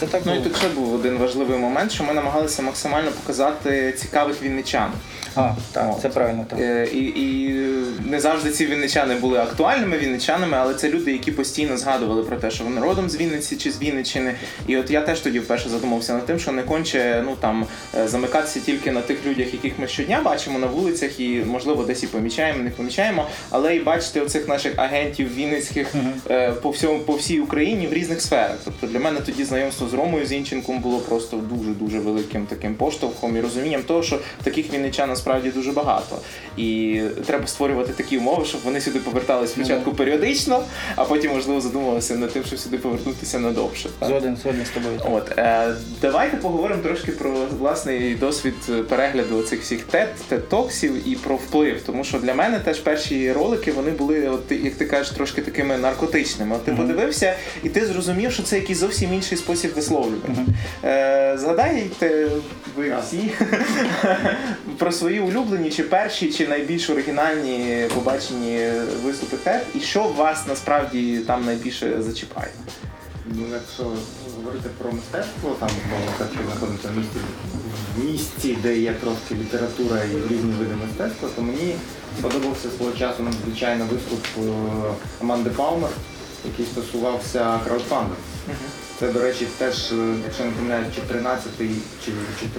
Це 0.00 0.06
так 0.06 0.22
Ну 0.24 0.34
і 0.36 0.40
тут 0.40 0.56
ще 0.56 0.68
був 0.68 0.94
один 0.94 1.18
важливий 1.18 1.58
момент, 1.58 1.92
що 1.92 2.04
ми 2.04 2.12
намагалися 2.12 2.62
максимально 2.62 3.10
показати 3.10 3.94
цікавих 3.98 4.42
вінничан. 4.42 4.90
А, 5.34 5.50
так, 5.72 5.92
От. 5.92 6.02
це 6.02 6.08
правильно. 6.08 6.46
Так. 6.50 6.58
Е, 6.60 6.88
І, 6.92 6.98
і 6.98 7.52
не 8.10 8.20
завжди 8.20 8.50
ці 8.50 8.66
вінничани 8.66 9.14
були 9.14 9.38
актуальними 9.38 9.98
вінничанами, 9.98 10.56
але 10.60 10.74
це 10.74 10.90
люди, 10.90 11.12
які 11.12 11.32
постійно 11.32 11.76
згадували 11.76 12.22
про 12.22 12.36
те, 12.36 12.50
що 12.50 12.64
вони 12.64 12.80
родом 12.80 13.10
з 13.10 13.16
Вінниці 13.16 13.56
чи 13.56 13.72
з 13.72 13.80
Вінниччини. 13.80 14.34
І 14.66 14.76
от 14.76 14.90
я 14.90 15.00
теж 15.00 15.20
тоді 15.20 15.38
вперше 15.38 15.68
задумався 15.68 16.14
над 16.14 16.26
тим, 16.26 16.38
що 16.38 16.52
не 16.52 16.62
конче 16.62 17.22
ну 17.26 17.36
там 17.40 17.66
е, 17.98 18.08
замикатися 18.08 18.60
тільки 18.60 18.92
на 18.92 19.00
тих 19.00 19.26
людях, 19.26 19.52
яких 19.52 19.78
ми 19.78 19.88
щодня 19.88 20.20
бачимо 20.24 20.58
на 20.58 20.66
вулицях, 20.66 21.20
і 21.20 21.42
можливо 21.46 21.84
десь 21.84 22.02
і 22.02 22.06
помічаємо, 22.06 22.62
не 22.62 22.70
помічаємо, 22.70 23.26
але 23.50 23.76
і 23.76 23.80
бачити 23.80 24.20
оцих 24.20 24.48
наших 24.48 24.72
агентів 24.76 25.34
вінницьких 25.34 25.94
е, 26.30 26.52
по 26.52 26.70
всьому 26.70 26.98
по 26.98 27.14
всій 27.14 27.40
Україні 27.40 27.86
в 27.86 27.92
різних 27.92 28.20
сферах. 28.20 28.56
Тобто 28.64 28.86
для 28.86 28.98
мене 28.98 29.20
тоді 29.20 29.44
знайомство 29.44 29.81
знайомство 29.82 29.88
з 29.88 29.94
Ромою 29.94 30.26
Зінченком 30.26 30.78
було 30.78 30.98
просто 30.98 31.36
дуже-дуже 31.36 31.98
великим 31.98 32.46
таким 32.46 32.74
поштовхом 32.74 33.36
і 33.36 33.40
розумінням 33.40 33.82
того, 33.82 34.02
що 34.02 34.18
таких 34.42 34.72
вінничан 34.72 35.08
насправді 35.08 35.50
дуже 35.50 35.72
багато. 35.72 36.18
І 36.56 37.00
треба 37.26 37.46
створювати 37.46 37.92
такі 37.92 38.18
умови, 38.18 38.44
щоб 38.44 38.60
вони 38.64 38.80
сюди 38.80 38.98
повертались 38.98 39.50
спочатку 39.50 39.94
періодично, 39.94 40.64
а 40.96 41.04
потім, 41.04 41.32
можливо, 41.32 41.60
задумувалися 41.60 42.16
над 42.16 42.32
тим, 42.32 42.44
щоб 42.44 42.58
сюди 42.58 42.78
повернутися 42.78 43.38
надовше. 43.38 43.88
Згоден, 44.00 44.36
згоден 44.36 44.66
з 44.66 44.70
тобою. 44.70 45.00
От 45.10 45.38
е, 45.38 45.74
давайте 46.02 46.36
поговоримо 46.36 46.82
трошки 46.82 47.12
про 47.12 47.32
власний 47.58 48.14
досвід 48.14 48.54
перегляду 48.88 49.42
цих 49.42 49.60
всіх 49.60 49.82
тет, 49.82 50.08
тет-токсів 50.30 50.92
і 51.06 51.16
про 51.16 51.36
вплив. 51.36 51.82
Тому 51.86 52.04
що 52.04 52.18
для 52.18 52.34
мене 52.34 52.58
теж 52.58 52.78
перші 52.78 53.32
ролики 53.32 53.72
вони 53.72 53.90
були, 53.90 54.28
от 54.28 54.52
як 54.52 54.74
ти 54.74 54.84
кажеш, 54.84 55.10
трошки 55.10 55.42
такими 55.42 55.78
наркотичними. 55.78 56.56
От 56.56 56.64
ти 56.64 56.72
подивився, 56.72 57.34
і 57.62 57.68
ти 57.68 57.86
зрозумів, 57.86 58.32
що 58.32 58.42
це 58.42 58.56
якийсь 58.56 58.78
зовсім 58.78 59.14
інший 59.14 59.38
спосіб 59.38 59.71
висловлювання. 59.76 60.46
Е, 60.84 61.38
згадайте 61.38 62.28
ви 62.76 62.96
всі 63.02 63.30
про 64.78 64.92
свої 64.92 65.20
улюблені, 65.20 65.70
чи 65.70 65.82
перші, 65.82 66.32
чи 66.32 66.48
найбільш 66.48 66.90
оригінальні 66.90 67.86
побачені 67.94 68.70
виступи 69.04 69.36
тет, 69.36 69.62
і 69.74 69.80
що 69.80 70.02
вас 70.02 70.46
насправді 70.48 71.18
там 71.18 71.46
найбільше 71.46 72.02
зачіпає. 72.02 72.50
Ну, 73.26 73.46
якщо 73.52 73.82
говорити 74.36 74.68
про 74.78 74.92
мистецтво, 74.92 75.56
там 75.60 75.68
мистецтво 76.06 76.42
знаходиться 76.46 76.88
в 76.88 76.96
місті, 76.96 77.18
в 77.96 78.04
місті, 78.04 78.58
де 78.62 78.78
є 78.78 78.92
трошки 78.92 79.34
література 79.34 80.04
і 80.04 80.32
різні 80.32 80.52
види 80.52 80.74
мистецтва, 80.86 81.28
то 81.36 81.42
мені 81.42 81.74
сподобався 82.18 82.68
свого 82.76 82.92
часу 82.92 83.22
надзвичайно 83.22 83.84
виступ 83.84 84.26
е, 84.38 84.42
Аманди 85.20 85.50
Палмер, 85.50 85.90
який 86.44 86.66
стосувався 86.66 87.60
краудфандингу. 87.64 88.16
Це, 89.02 89.12
до 89.12 89.20
речі, 89.20 89.46
теж, 89.58 89.92
е, 89.92 90.14
якщо 90.24 90.44
не 90.44 90.50
помиляюсь, 90.50 90.94
чи 90.94 91.00
13 91.00 91.52
чи 92.04 92.12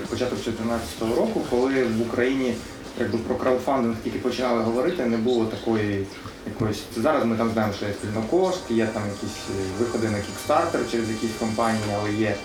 початок 0.10 0.44
14 0.44 1.16
року, 1.16 1.42
коли 1.50 1.84
в 1.84 2.02
Україні 2.02 2.54
якби 3.00 3.18
про 3.18 3.36
краудфандинг 3.36 3.96
тільки 4.04 4.20
починали 4.20 4.64
говорити, 4.64 5.06
не 5.06 5.18
було 5.18 5.46
такої 5.46 6.06
якоїсь. 6.48 6.84
Зараз 6.98 7.26
ми 7.26 7.36
там 7.36 7.52
знаємо, 7.54 7.74
що 7.74 7.86
є 7.86 7.94
спільнокошт, 7.94 8.72
є 8.72 8.86
там 8.86 9.04
якісь 9.08 9.38
е, 9.50 9.64
виходи 9.80 10.10
на 10.10 10.18
Kickstarter 10.18 10.92
через 10.92 11.10
якісь 11.10 11.38
компанії, 11.40 11.84
але 12.00 12.14
є. 12.14 12.36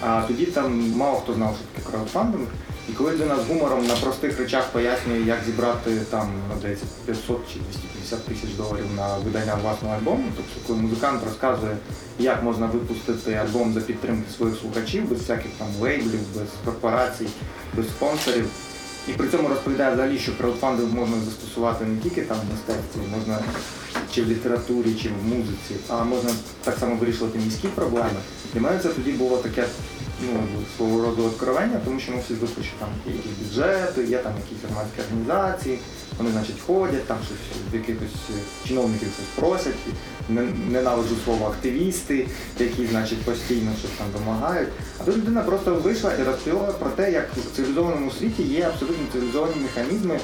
А 0.00 0.22
тоді 0.28 0.46
там 0.46 0.92
мало 0.96 1.16
хто 1.16 1.34
знав, 1.34 1.56
що 1.56 1.82
таке 1.82 1.90
краудфандинг. 1.90 2.46
І 2.88 2.92
коли 2.92 3.12
людина 3.12 3.36
з 3.36 3.48
гумором 3.48 3.86
на 3.86 3.94
простих 3.94 4.38
речах 4.38 4.68
пояснює, 4.72 5.20
як 5.20 5.38
зібрати 5.46 5.90
там, 6.10 6.28
ну, 6.48 6.58
здається, 6.58 6.86
500 7.06 7.40
чи 7.52 7.58
250 7.58 8.24
тисяч 8.26 8.50
доларів 8.50 8.86
на 8.96 9.18
видання 9.18 9.54
власного 9.62 9.94
альбому, 9.94 10.24
тобто 10.36 10.66
коли 10.66 10.78
музикант 10.78 11.24
розказує, 11.24 11.76
як 12.18 12.42
можна 12.42 12.66
випустити 12.66 13.32
альбом 13.34 13.72
за 13.72 13.80
підтримки 13.80 14.32
своїх 14.36 14.56
слухачів, 14.58 15.08
без 15.08 15.18
всяких 15.18 15.50
там 15.58 15.68
лейблів, 15.80 16.20
без 16.34 16.48
корпорацій, 16.64 17.26
без 17.76 17.86
спонсорів. 17.86 18.46
І 19.08 19.12
при 19.12 19.28
цьому 19.28 19.48
розповідає 19.48 19.94
взагалі, 19.94 20.18
що 20.18 20.36
краудфандинг 20.36 20.92
можна 20.92 21.16
застосувати 21.20 21.84
не 21.84 22.00
тільки 22.00 22.22
там 22.22 22.36
в 22.36 22.52
мистецтві, 22.52 23.00
можна 23.18 23.38
чи 24.14 24.22
в 24.22 24.28
літературі, 24.28 24.94
чи 25.02 25.08
в 25.08 25.28
музиці, 25.28 25.74
а 25.88 26.04
можна 26.04 26.30
так 26.64 26.78
само 26.78 26.96
вирішувати 26.96 27.38
міські 27.38 27.68
проблеми. 27.68 28.20
Для 28.54 28.60
мене 28.60 28.78
це 28.78 28.88
тоді 28.88 29.12
було 29.12 29.36
таке 29.36 29.64
ну, 30.22 30.40
свого 30.76 31.02
роду 31.02 31.24
откровення, 31.24 31.80
тому 31.84 32.00
що 32.00 32.12
ми 32.12 32.18
всі 32.24 32.34
звикли, 32.34 32.64
що 32.64 32.72
там 32.78 32.88
є 33.06 33.12
якісь 33.12 33.32
бюджети, 33.42 34.04
є 34.04 34.18
там 34.18 34.32
якісь 34.44 34.64
громадські 34.64 35.00
організації, 35.00 35.78
вони, 36.18 36.30
значить, 36.30 36.56
ходять, 36.66 37.06
там 37.06 37.16
щось 37.26 37.74
якихось 37.80 38.16
е, 38.30 38.68
чиновників 38.68 39.08
щось 39.14 39.26
просять. 39.44 39.74
Не- 40.28 40.52
Ненавиджу 40.70 41.14
слово 41.24 41.46
активісти, 41.46 42.26
які, 42.58 42.86
значить, 42.86 43.18
постійно 43.22 43.70
щось 43.78 43.90
там 43.98 44.06
вимагають. 44.18 44.68
А 45.00 45.04
тут 45.04 45.16
людина 45.16 45.42
просто 45.42 45.74
вийшла 45.74 46.12
і 46.14 46.22
розповіла 46.22 46.60
про 46.72 46.90
те, 46.90 47.12
як 47.12 47.28
в 47.36 47.56
цивілізованому 47.56 48.10
світі 48.10 48.42
є 48.42 48.62
абсолютно 48.62 49.04
цивілізовані 49.12 49.54
механізми, 49.62 50.18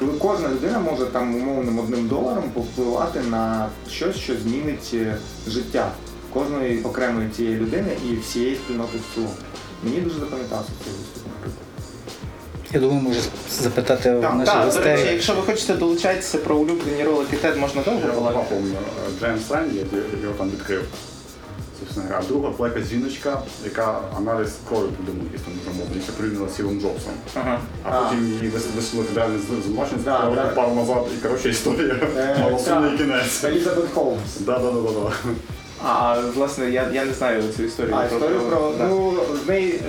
коли 0.00 0.12
кожна 0.12 0.48
людина 0.48 0.78
може 0.78 1.06
там 1.06 1.34
умовним 1.34 1.78
одним 1.78 2.08
доларом 2.08 2.50
повпливати 2.54 3.20
на 3.20 3.68
щось, 3.90 4.16
що 4.16 4.36
змінить 4.36 4.90
е, 4.94 5.16
життя 5.48 5.92
кожної 6.32 6.82
окремої 6.82 7.28
цієї 7.30 7.56
людини 7.56 7.96
і 8.10 8.16
всієї 8.16 8.56
спільноти 8.56 8.98
в 8.98 9.14
цілому. 9.14 9.34
Мені 9.84 10.00
дуже 10.00 10.20
запам'ятався 10.20 10.70
цей 10.84 10.92
виступ. 10.92 11.17
Я 12.72 12.80
думаю, 12.80 13.00
може 13.00 13.20
запитати 13.60 14.14
у 14.14 14.20
Так, 14.22 14.34
наших 14.34 14.54
так, 14.54 14.64
гостей. 14.64 15.12
якщо 15.12 15.34
ви 15.34 15.42
хочете 15.42 15.74
долучатися 15.74 16.38
про 16.38 16.56
улюблені 16.56 17.04
ролики 17.04 17.36
TED, 17.36 17.56
можна 17.58 17.82
довго 17.82 18.00
Я 18.06 18.12
балакати. 18.12 18.54
Джеймс 19.20 19.50
Лен, 19.50 19.70
я 19.74 19.82
його 20.22 20.34
там 20.38 20.50
відкрив. 20.50 20.82
А 22.18 22.22
друга 22.22 22.50
була 22.50 22.68
якась 22.68 22.88
жіночка, 22.88 23.42
яка 23.64 24.00
аналіз 24.16 24.48
крові 24.68 24.86
придумала, 24.96 25.24
якийсь 25.24 25.42
там 25.42 25.52
замовлення, 25.64 26.00
яка 26.06 26.12
порівняла 26.18 26.48
з 26.48 26.56
Сівом 26.56 26.80
Джобсом. 26.80 27.12
Ага. 27.34 27.60
А 27.84 27.90
потім 28.02 28.24
її 28.26 28.50
вис- 28.50 28.76
висунули 28.76 29.08
федеральний 29.08 29.38
злочин, 29.66 29.98
Да, 30.04 30.16
сказали 30.18 30.36
да. 30.36 30.42
пару 30.46 30.74
назад, 30.74 31.04
і 31.18 31.22
коротше 31.22 31.48
історія 31.50 31.96
Е, 32.16 32.36
мала 32.70 32.96
кінець. 32.98 33.44
Елізабет 33.44 33.84
Холмс. 33.94 34.20
Да, 34.40 34.58
да, 34.58 34.70
да, 34.72 34.80
да, 34.80 34.90
да. 35.00 35.12
А 35.84 36.20
власне, 36.34 36.70
я, 36.70 36.88
я 36.92 37.04
не 37.04 37.12
знаю 37.12 37.42
цю 37.56 37.62
історію. 37.62 37.94
А 37.98 38.04
історію 38.04 38.40
про 38.40 38.72
да. 38.78 38.86
ну 38.86 39.14
в 39.44 39.48
неї 39.48 39.80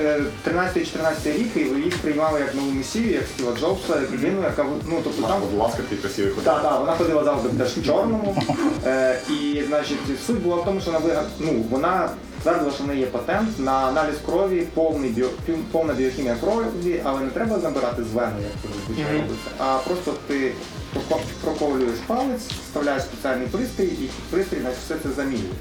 13-14 0.48 1.38
рік 1.38 1.48
і 1.56 1.60
її 1.60 1.92
сприймали 1.92 2.40
як 2.40 2.56
нову 2.56 2.72
месію, 2.72 3.14
як 3.14 3.24
Стіва 3.36 3.52
Джобса, 3.60 4.02
як 4.02 4.12
людину, 4.12 4.42
яка 4.44 4.66
ну 4.86 5.00
тобто 5.04 5.22
там 5.22 5.42
Будь 5.52 5.60
ласка, 5.60 5.84
ти 5.90 5.96
красивий 5.96 6.32
ходив. 6.32 6.46
Так, 6.46 6.64
так, 6.64 6.80
вона 6.80 6.96
ходила 6.96 7.24
завжди 7.24 7.50
теж 7.50 7.78
в 7.78 7.86
чорному. 7.86 8.36
Е, 8.86 9.20
і 9.30 9.64
значить, 9.68 9.98
суть 10.28 10.42
була 10.42 10.56
в 10.56 10.66
тому, 10.66 10.82
що 10.82 10.92
вона 10.92 11.06
вигад... 11.06 11.26
ну, 11.40 11.66
вона 11.70 12.10
твердила, 12.44 12.72
що 12.72 12.84
в 12.84 12.88
неї 12.88 13.00
є 13.00 13.06
патент 13.06 13.60
на 13.60 13.72
аналіз 13.72 14.16
крові, 14.26 14.68
повний 14.74 15.10
біо... 15.10 15.28
повна 15.72 15.94
біохімія 15.94 16.36
крові, 16.36 17.02
але 17.04 17.20
не 17.22 17.30
треба 17.30 17.60
забирати 17.60 18.04
з 18.04 18.14
вени, 18.14 18.32
як 18.42 18.52
це 18.62 18.68
зазвичай 18.80 19.14
Мгм. 19.14 19.22
робиться. 19.22 19.50
А 19.58 19.78
просто 19.88 20.14
ти 20.28 20.52
проко- 20.94 21.22
проколюєш 21.44 22.00
палець, 22.08 22.42
вставляєш 22.68 23.04
спеціальний 23.04 23.48
пристрій, 23.48 23.86
і 23.86 24.10
пристрій 24.32 24.58
значить, 24.62 24.80
все 24.86 24.96
це 25.04 25.10
замінює. 25.16 25.54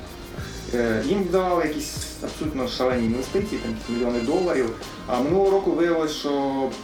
Е, 0.75 1.03
Їм 1.07 1.25
давали 1.33 1.65
якісь 1.65 1.95
абсолютно 2.25 2.69
шалені 2.69 3.07
інвестиції, 3.07 3.61
там 3.61 3.71
якісь 3.71 3.89
мільйони 3.89 4.21
доларів. 4.21 4.71
А 5.07 5.21
минулого 5.21 5.51
року 5.51 5.71
виявилось, 5.71 6.13
що 6.17 6.31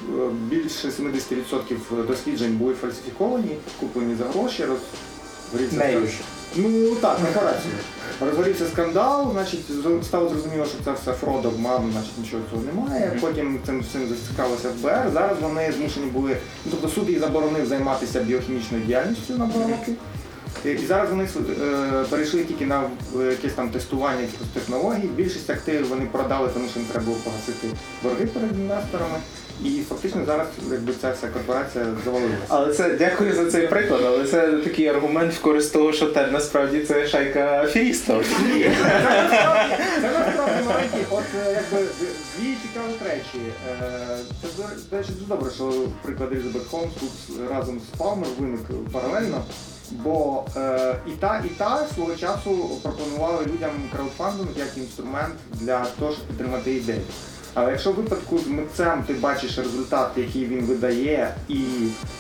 е, 0.08 0.12
більше 0.48 0.88
70% 0.88 2.06
досліджень 2.06 2.56
були 2.56 2.74
фальсифіковані, 2.74 3.56
куплені 3.80 4.14
за 4.14 4.24
гроші, 4.24 4.64
розгорівся. 4.64 5.76
Ну 6.56 6.94
так, 6.94 7.18
на 7.20 7.40
корацію. 7.40 7.74
Розгорівся 8.20 8.66
скандал, 8.72 9.32
значить, 9.32 9.60
стало 10.02 10.28
зрозуміло, 10.28 10.64
що 10.66 10.74
це 10.84 10.92
все 10.92 11.12
фрод, 11.12 11.46
обман, 11.46 11.90
значить 11.92 12.18
нічого 12.18 12.42
цього 12.50 12.62
немає. 12.62 13.18
Потім 13.20 13.58
цим 13.66 13.80
всім 13.80 14.08
зацікавилося 14.08 14.68
ФБР. 14.68 15.10
Зараз 15.12 15.36
вони 15.42 15.72
змушені 15.72 16.06
були, 16.06 16.36
ну 16.64 16.70
тобто 16.70 16.88
суд 16.88 17.10
їй 17.10 17.18
заборонив 17.18 17.66
займатися 17.66 18.20
біохімічною 18.20 18.84
діяльністю 18.84 19.38
на 19.38 19.46
два 19.46 19.62
роки. 19.62 19.92
І 20.64 20.76
зараз 20.86 21.10
вони 21.10 21.24
е, 21.24 22.04
перейшли 22.10 22.44
тільки 22.44 22.66
на 22.66 22.82
е, 23.20 23.24
якесь 23.24 23.52
там 23.52 23.70
тестування 23.70 24.20
якихось 24.20 24.46
технологій. 24.54 25.06
Більшість 25.16 25.50
активів 25.50 25.88
вони 25.88 26.06
продали, 26.12 26.48
тому 26.54 26.68
що 26.70 26.78
їм 26.80 26.88
треба 26.88 27.06
було 27.06 27.18
погасити 27.24 27.68
борги 28.02 28.26
перед 28.26 28.50
інвесторами. 28.58 29.18
І 29.64 29.80
фактично 29.88 30.24
зараз 30.26 30.46
якби 30.70 30.92
ця 31.00 31.10
вся 31.12 31.28
корпорація 31.28 31.84
завалилася. 32.04 32.36
Але 32.48 32.74
це 32.74 32.88
дякую 32.98 33.34
за 33.34 33.50
цей 33.50 33.66
приклад, 33.66 34.00
але 34.06 34.24
це 34.24 34.52
такий 34.52 34.86
аргумент 34.88 35.34
в 35.34 35.40
користь 35.40 35.72
того, 35.72 35.92
що 35.92 36.06
TED 36.06 36.32
насправді 36.32 36.80
це 36.80 37.06
шайка 37.08 37.62
аферістів. 37.64 38.24
Це 40.00 40.10
насправді 40.12 40.64
маленький, 40.68 41.00
от 41.10 41.22
е, 41.46 41.50
якби 41.72 41.86
дві 42.38 42.54
цікаві 42.62 43.10
речі. 43.10 43.38
Це 44.42 44.48
до- 44.56 44.68
до 44.90 44.96
речі 44.96 45.10
дуже 45.12 45.26
добре, 45.28 45.50
що 45.54 45.72
приклад 46.02 46.32
Елізабет 46.32 46.62
Холмс 46.70 46.92
тут 47.00 47.10
разом 47.50 47.80
з 47.94 47.98
Палмер 47.98 48.28
виник 48.38 48.60
паралельно. 48.92 49.44
Бо 49.90 50.44
е, 50.56 50.94
і 51.06 51.10
та, 51.10 51.42
і 51.46 51.48
та 51.48 51.86
свого 51.94 52.14
часу 52.16 52.50
пропонували 52.82 53.44
людям 53.46 53.70
краудфандинг 53.92 54.48
як 54.56 54.68
інструмент 54.76 55.34
для 55.52 55.84
того, 55.98 56.12
щоб 56.12 56.24
підтримати 56.26 56.74
ідею. 56.74 57.00
Але 57.56 57.70
якщо 57.70 57.92
в 57.92 57.94
випадку 57.94 58.38
з 58.38 58.46
митцем 58.46 59.04
ти 59.06 59.12
бачиш 59.12 59.58
результат, 59.58 60.10
який 60.16 60.44
він 60.44 60.64
видає, 60.64 61.34
і 61.48 61.60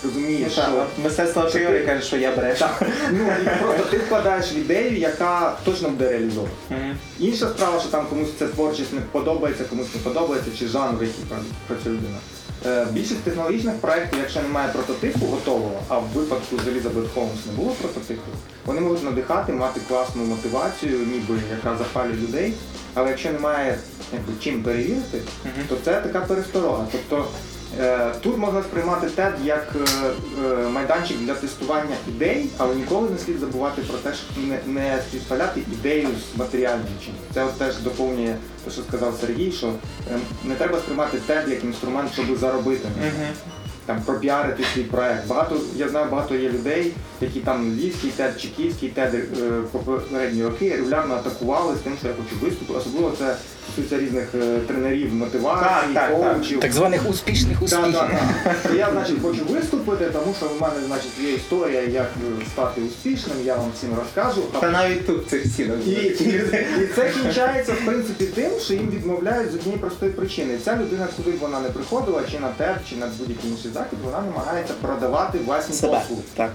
розумієш, 0.04 0.52
що 0.52 0.62
Мистецтво 1.04 1.42
апріорі 1.42 1.86
каже, 1.86 2.02
що 2.02 2.16
я 2.16 2.36
брешу. 2.36 2.64
ну 3.12 3.32
і 3.44 3.62
просто 3.62 3.82
ти 3.90 3.98
вкладаєш 3.98 4.52
в 4.52 4.56
ідею, 4.56 4.98
яка 4.98 5.56
точно 5.64 5.88
буде 5.88 6.08
реалізована. 6.08 6.52
Інша 7.18 7.48
справа, 7.48 7.80
що 7.80 7.88
там 7.88 8.06
комусь 8.06 8.28
ця 8.38 8.46
творчість 8.48 8.92
не 8.92 9.00
подобається, 9.00 9.64
комусь 9.64 9.94
не 9.94 10.00
подобається, 10.00 10.50
чи 10.58 10.66
жанр, 10.66 11.02
який 11.02 11.24
пра- 11.30 11.44
працює 11.66 11.92
людина. 11.92 12.16
Е, 12.66 12.86
Більшість 12.92 13.22
технологічних 13.22 13.74
проєктів, 13.74 14.18
якщо 14.18 14.42
немає 14.42 14.68
прототипу 14.72 15.26
готового, 15.26 15.80
а 15.88 15.98
в 15.98 16.04
випадку 16.14 16.56
з 16.64 16.68
Елізабет 16.68 17.04
Холмс 17.14 17.46
не 17.46 17.52
було 17.52 17.70
прототипу, 17.70 18.22
вони 18.66 18.80
можуть 18.80 19.04
надихати, 19.04 19.52
мати 19.52 19.80
класну 19.88 20.24
мотивацію, 20.24 20.98
ніби 20.98 21.34
яка 21.50 21.76
запалює 21.78 22.12
людей. 22.12 22.54
Але 22.94 23.08
якщо 23.10 23.32
немає 23.32 23.78
якби, 24.12 24.32
чим 24.40 24.62
перевірити, 24.62 25.20
то 25.68 25.76
це 25.84 26.00
така 26.00 26.20
пересторога. 26.20 26.86
Тобто 26.92 27.28
Тут 28.22 28.38
можна 28.38 28.62
сприймати 28.62 29.06
TED 29.06 29.32
як 29.44 29.72
е, 29.76 30.06
е, 30.44 30.68
майданчик 30.68 31.18
для 31.18 31.34
тестування 31.34 31.96
ідей, 32.08 32.50
але 32.58 32.74
ніколи 32.74 33.10
не 33.10 33.18
слід 33.18 33.38
забувати 33.38 33.82
про 33.82 33.98
те, 33.98 34.14
що 34.14 34.40
не, 34.40 34.58
не 34.66 35.02
співставляти 35.08 35.60
ідею 35.72 36.08
з 36.34 36.38
матеріальним 36.38 36.86
чином. 37.04 37.20
Це 37.34 37.44
от 37.44 37.58
теж 37.58 37.76
доповнює 37.78 38.36
те, 38.64 38.70
що 38.70 38.82
сказав 38.82 39.14
Сергій, 39.20 39.52
що 39.52 39.66
е, 39.66 40.18
не 40.44 40.54
треба 40.54 40.78
сприймати 40.78 41.18
TED 41.28 41.50
як 41.50 41.64
інструмент, 41.64 42.12
щоб 42.12 42.36
заробити. 42.36 42.88
Там 43.86 44.02
пропіарити 44.02 44.64
свій 44.74 44.82
проект. 44.82 45.26
Багато 45.26 45.56
я 45.76 45.88
знаю, 45.88 46.06
багато 46.10 46.34
є 46.34 46.48
людей, 46.48 46.92
які 47.20 47.40
там 47.40 47.72
львівський 47.72 48.10
тед 48.10 48.40
чи 48.40 48.48
київський 48.48 48.88
тед 48.88 49.14
е, 49.14 49.26
попередні 49.72 50.44
роки 50.44 50.76
регулярно 50.76 51.14
атакували 51.14 51.74
з 51.76 51.78
тим, 51.78 51.92
що 51.98 52.08
я 52.08 52.14
хочу 52.14 52.44
виступити. 52.44 52.78
Особливо 52.78 53.12
це 53.18 53.36
стосується 53.64 53.98
різних 53.98 54.28
е, 54.34 54.58
тренерів 54.66 55.14
мотивації, 55.14 55.94
Так, 55.94 56.10
так, 56.10 56.20
так. 56.20 56.34
коучів. 56.34 56.60
Так 56.60 56.72
званих 56.72 57.10
успішних 57.10 57.58
Так, 57.70 57.92
так, 57.92 58.10
так. 58.44 58.56
Я, 58.76 58.90
значить, 58.92 59.16
хочу 59.22 59.44
виступити, 59.44 60.04
тому 60.12 60.34
що 60.38 60.46
в 60.46 60.60
мене, 60.62 60.74
значить, 60.86 61.10
є 61.22 61.32
історія, 61.32 61.82
як 61.82 62.10
е, 62.42 62.46
стати 62.52 62.80
успішним, 62.80 63.36
я 63.44 63.56
вам 63.56 63.70
всім 63.76 63.90
розкажу. 63.98 64.42
А 64.54 64.58
Та 64.58 64.70
навіть 64.70 65.06
тут 65.06 65.28
цих 65.28 65.46
стінок. 65.46 65.78
і, 65.86 65.90
і, 65.90 66.42
і 66.82 66.86
це 66.94 67.10
кінчається 67.22 67.72
в 67.72 67.86
принципі 67.86 68.24
тим, 68.24 68.50
що 68.64 68.74
їм 68.74 68.90
відмовляють 68.90 69.52
з 69.52 69.54
однієї 69.54 69.78
простої 69.80 70.12
причини. 70.12 70.58
Ця 70.64 70.76
людина, 70.76 71.08
куди 71.16 71.30
б 71.30 71.38
вона 71.40 71.60
не 71.60 71.68
приходила, 71.68 72.22
чи 72.32 72.38
на 72.38 72.48
ТЕП, 72.48 72.76
чи 72.90 72.96
на 72.96 73.06
будь-який 73.18 73.50
інший 73.50 73.70
захід, 73.74 73.98
вона 74.04 74.20
намагається 74.20 74.74
продавати 74.80 75.38
власні 75.38 75.74
себе. 75.74 75.98
послуги. 75.98 76.22
Так. 76.36 76.50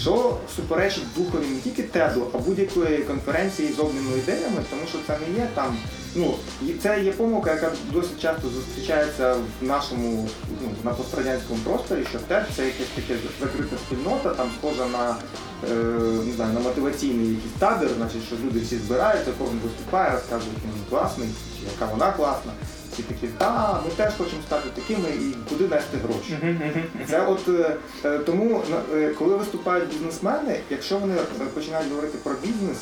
Що 0.00 0.36
суперечить 0.56 1.04
духові 1.16 1.46
не 1.46 1.60
тільки 1.60 1.82
теду, 1.82 2.26
а 2.34 2.38
будь-якої 2.38 2.98
конференції 2.98 3.72
з 3.72 3.78
обміну 3.78 4.16
ідеями, 4.16 4.62
тому 4.70 4.82
що 4.88 4.98
це 5.06 5.18
не 5.18 5.38
є 5.38 5.48
там. 5.54 5.76
Ну 6.14 6.34
це 6.82 7.02
є 7.02 7.12
помилка, 7.12 7.54
яка 7.54 7.72
досить 7.92 8.20
часто 8.20 8.48
зустрічається 8.48 9.34
в 9.60 9.64
нашому 9.64 10.28
ну, 10.62 10.68
на 10.84 10.90
пострадянському 10.90 11.60
просторі, 11.64 12.04
що 12.10 12.18
TED 12.18 12.44
це 12.56 12.64
якась 12.64 12.86
таке 12.94 13.14
закрита 13.40 13.76
спільнота, 13.86 14.34
там 14.34 14.50
схожа 14.58 14.86
на 14.86 15.16
е, 15.70 15.74
не 16.26 16.32
знаю, 16.32 16.52
на 16.54 16.60
мотиваційний 16.60 17.28
якийсь 17.28 17.54
табір, 17.58 17.88
значить, 17.96 18.22
що 18.26 18.36
люди 18.44 18.60
всі 18.60 18.76
збираються, 18.76 19.32
кожен 19.38 19.60
виступає, 19.64 20.10
розказує, 20.10 20.50
який 20.54 20.70
він 20.70 20.84
класний, 20.90 21.28
яка 21.72 21.92
вона 21.92 22.12
класна. 22.12 22.52
Всі 22.92 23.02
такі, 23.02 23.26
та, 23.26 23.80
ми 23.84 23.90
теж 23.96 24.14
хочемо 24.14 24.42
стати 24.46 24.68
такими 24.74 25.08
і 25.08 25.34
куди 25.48 25.68
нести 25.68 25.96
гроші. 25.96 26.38
Це 27.08 27.26
от 27.26 27.48
е, 27.48 27.76
е, 28.04 28.18
тому, 28.18 28.62
е, 28.94 29.08
коли 29.18 29.36
виступають 29.36 29.88
бізнесмени, 29.88 30.60
якщо 30.70 30.98
вони 30.98 31.14
починають 31.54 31.90
говорити 31.90 32.18
про 32.22 32.32
бізнес, 32.42 32.78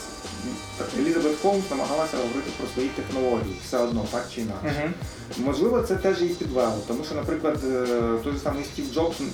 Елізабет 0.99 1.37
Холмс 1.43 1.71
намагалася 1.71 2.17
говорити 2.17 2.51
про 2.59 2.69
свої 2.69 2.89
технології, 2.89 3.61
все 3.65 3.79
одно, 3.79 4.07
так 4.13 4.27
чи 4.35 4.41
інакше. 4.41 4.93
Можливо, 5.37 5.83
це 5.83 5.97
теж 5.97 6.21
її 6.23 6.35
підвело, 6.35 6.75
тому 6.89 7.05
що, 7.05 7.15
наприклад, 7.15 7.59
е, 7.65 7.87
той 8.25 8.33
же 8.33 8.39
самий 8.39 8.65
Стів 8.65 8.85
Джобс, 8.95 9.21
е, 9.21 9.25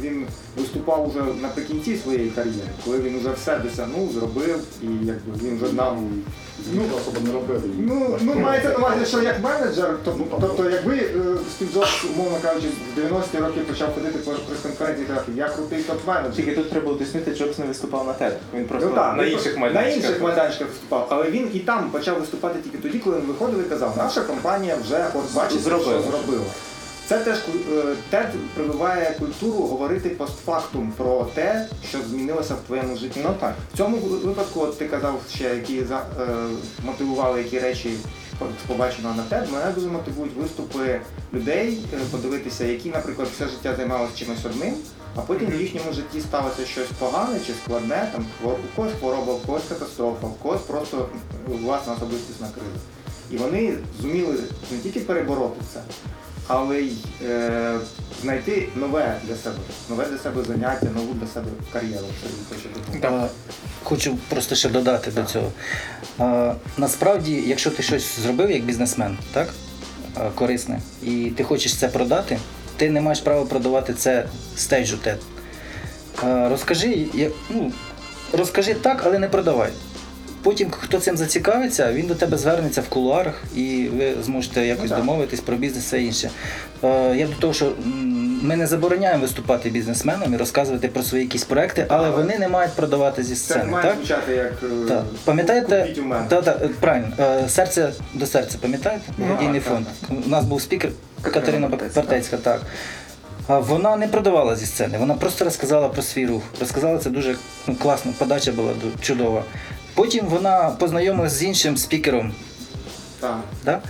він 0.00 0.26
виступав 0.56 1.08
уже 1.08 1.22
наприкінці 1.42 1.96
своєї 1.96 2.30
кар'єри, 2.30 2.68
коли 2.84 2.98
він 2.98 3.18
вже 3.18 3.30
все 3.30 3.58
досягнув, 3.58 4.12
зробив 4.12 4.60
і 4.82 4.86
якби 5.06 5.48
він 5.48 5.56
вже 5.56 5.66
знав. 5.66 5.98
Зміни 6.70 6.88
особо 6.96 7.20
не 7.26 7.32
робили. 7.32 7.62
Ну, 7.78 8.18
ну 8.20 8.34
мається 8.34 8.68
на 8.68 8.76
увазі, 8.76 9.06
що 9.06 9.22
як 9.22 9.40
менеджер, 9.42 9.94
тобто, 10.04 10.38
тобто 10.40 10.70
якби 10.70 10.94
е, 10.96 11.12
Стів 11.54 11.68
Джобс, 11.74 12.04
умовно 12.04 12.38
кажучи, 12.42 12.66
в 12.96 13.00
90-ті 13.00 13.38
роки 13.38 13.60
почав 13.60 13.94
ходити 13.94 14.18
по 14.18 14.30
прес-конференції 14.30 15.04
і 15.04 15.08
казати, 15.08 15.32
я 15.36 15.48
крутий 15.48 15.78
топ-менеджер. 15.78 16.32
Тільки 16.36 16.52
тут 16.52 16.70
треба 16.70 16.92
уточнити, 16.92 17.34
Джобс 17.34 17.58
не 17.58 17.66
виступав 17.66 18.06
на 18.06 18.12
TED. 18.12 18.32
Він 18.54 18.64
просто 18.64 18.88
Ну, 18.88 18.94
так, 18.94 19.16
на 19.16 19.24
він 19.24 19.32
інших 19.32 19.58
на 19.58 19.82
інших 19.82 20.22
майданчиках 20.22 20.68
виступав, 20.68 21.06
але 21.10 21.30
він 21.30 21.50
і 21.54 21.58
там 21.58 21.90
почав 21.90 22.20
виступати 22.20 22.58
тільки 22.62 22.78
тоді, 22.78 22.98
коли 22.98 23.16
він 23.16 23.26
виходив 23.26 23.66
і 23.66 23.68
казав, 23.68 23.94
наша 23.96 24.20
компанія 24.20 24.76
вже 24.84 25.06
от 25.14 25.34
бачите, 25.38 25.60
Зробила. 25.60 26.02
що 26.02 26.10
зробила. 26.10 26.44
Це 27.08 27.18
теж 27.18 27.38
е, 27.38 27.96
TED 28.12 28.30
прививає 28.54 29.16
культуру 29.18 29.58
говорити 29.58 30.08
постфактум 30.08 30.92
про 30.96 31.26
те, 31.34 31.68
що 31.88 31.98
змінилося 32.10 32.54
в 32.54 32.60
твоєму 32.66 32.96
житті. 32.96 33.20
Ну 33.24 33.34
так. 33.40 33.54
В 33.74 33.76
цьому 33.76 33.96
випадку, 33.96 34.60
от 34.60 34.78
ти 34.78 34.88
казав 34.88 35.20
ще, 35.34 35.44
які 35.44 35.84
за, 35.84 35.96
е, 35.96 36.26
мотивували 36.84 37.42
які 37.42 37.58
речі 37.58 37.90
з 38.64 38.68
побаченого 38.68 39.14
на 39.14 39.22
TED, 39.22 39.52
мене 39.52 39.72
дуже 39.72 39.86
мотивують 39.86 40.36
виступи 40.36 41.00
людей, 41.34 41.78
е, 41.94 41.96
подивитися, 42.10 42.64
які, 42.64 42.88
наприклад, 42.88 43.28
все 43.34 43.48
життя 43.48 43.74
займалися 43.76 44.12
чимось 44.16 44.44
одним, 44.44 44.74
а 45.16 45.20
потім 45.20 45.50
в 45.50 45.60
їхньому 45.60 45.92
житті 45.92 46.20
сталося 46.20 46.66
щось 46.66 46.88
погане 46.98 47.38
чи 47.46 47.52
складне, 47.64 48.10
там 48.12 48.26
у 48.44 48.76
когось 48.76 48.92
хвороба, 49.00 49.32
у 49.32 49.38
когось 49.38 49.62
катастрофа, 49.68 50.26
у 50.26 50.30
когось 50.30 50.60
просто 50.60 51.08
власна 51.46 51.92
особистісна 51.92 52.48
криза. 52.54 52.97
І 53.30 53.36
вони 53.36 53.74
зуміли 54.00 54.34
не 54.72 54.78
тільки 54.78 55.00
перебороти 55.00 55.60
це, 55.74 55.80
але 56.46 56.80
й 56.80 56.92
е, 57.24 57.78
знайти 58.22 58.68
нове 58.76 59.16
для 59.24 59.36
себе, 59.36 59.56
нове 59.90 60.06
для 60.06 60.18
себе 60.18 60.42
заняття, 60.44 60.86
нову 60.94 61.14
для 61.14 61.26
себе 61.26 61.46
кар'єру. 61.72 62.04
Що 62.60 62.68
ти 62.92 62.98
Так. 62.98 63.12
Е, 63.12 63.28
Хочу 63.82 64.18
просто 64.28 64.54
ще 64.54 64.68
додати 64.68 65.10
до 65.10 65.24
цього. 65.24 65.52
Е, 66.20 66.54
Насправді, 66.76 67.44
якщо 67.46 67.70
ти 67.70 67.82
щось 67.82 68.18
зробив 68.20 68.50
як 68.50 68.62
бізнесмен, 68.62 69.18
так? 69.32 69.48
е, 70.20 70.30
Корисне, 70.34 70.80
і 71.02 71.32
ти 71.36 71.44
хочеш 71.44 71.74
це 71.76 71.88
продати, 71.88 72.38
ти 72.76 72.90
не 72.90 73.00
маєш 73.00 73.20
права 73.20 73.44
продавати 73.44 73.94
це 73.94 74.26
стейджу 74.56 74.96
Розкажи, 76.22 77.06
я- 77.14 77.30
ну, 77.50 77.72
розкажи 78.32 78.74
так, 78.74 79.02
але 79.04 79.18
не 79.18 79.28
продавай. 79.28 79.70
Потім, 80.42 80.70
хто 80.70 80.98
цим 81.00 81.16
зацікавиться, 81.16 81.92
він 81.92 82.06
до 82.06 82.14
тебе 82.14 82.38
звернеться 82.38 82.80
в 82.80 82.88
кулуарах 82.88 83.42
і 83.56 83.88
ви 83.98 84.14
зможете 84.24 84.66
якось 84.66 84.82
Ну, 84.84 84.88
так. 84.88 84.98
домовитись 84.98 85.40
про 85.40 85.56
бізнес 85.56 85.84
все 85.84 86.02
інше. 86.02 86.30
Е, 86.84 87.16
Я 87.16 87.26
до 87.26 87.32
того, 87.34 87.52
що 87.52 87.72
ми 88.42 88.56
не 88.56 88.66
забороняємо 88.66 89.22
виступати 89.22 89.70
бізнесменам 89.70 90.34
і 90.34 90.36
розказувати 90.36 90.88
про 90.88 91.02
свої 91.02 91.24
якісь 91.24 91.44
проекти, 91.44 91.86
але 91.88 92.10
вони 92.10 92.38
не 92.38 92.48
мають 92.48 92.72
продавати 92.72 93.22
зі 93.22 93.34
Це 93.34 93.40
сцени. 93.40 93.64
має 93.64 93.84
так? 93.86 93.96
звучати 93.96 94.32
як 94.32 94.52
е, 94.62 94.88
Так. 94.88 95.04
Пам'ятаєте, 95.24 95.94
у 95.98 96.02
мене. 96.02 96.26
та, 96.28 96.42
та, 96.42 96.50
е, 96.50 96.68
правильно, 96.80 97.08
е, 97.20 97.48
серце 97.48 97.92
до 98.14 98.26
серця, 98.26 98.58
пам'ятаєте? 98.60 99.02
Благодійний 99.18 99.60
так, 99.60 99.72
фонд. 99.72 99.86
У 100.26 100.28
нас 100.28 100.44
був 100.44 100.62
спікер 100.62 100.90
Катерина. 101.22 101.68
Партецька, 101.94 102.36
так. 102.36 102.62
Вона 103.48 103.96
не 103.96 104.08
продавала 104.08 104.56
зі 104.56 104.66
сцени, 104.66 104.98
вона 104.98 105.14
просто 105.14 105.44
розказала 105.44 105.88
про 105.88 106.02
свій 106.02 106.26
рух. 106.26 106.42
Розказала 106.60 106.98
це 106.98 107.10
дуже 107.10 107.36
ну, 107.66 107.74
класно, 107.74 108.12
подача 108.18 108.52
була 108.52 108.72
чудова. 109.00 109.44
Потім 109.98 110.26
вона 110.26 110.76
познайомилася 110.78 111.36
з 111.36 111.42
іншим 111.42 111.76
спікером. 111.76 112.32
Так. 113.20 113.40
Да? 113.64 113.80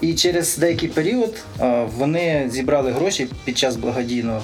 І 0.00 0.14
через 0.14 0.58
деякий 0.58 0.88
період 0.88 1.44
вони 1.96 2.48
зібрали 2.52 2.92
гроші 2.92 3.28
під 3.44 3.58
час 3.58 3.76
благодійного 3.76 4.42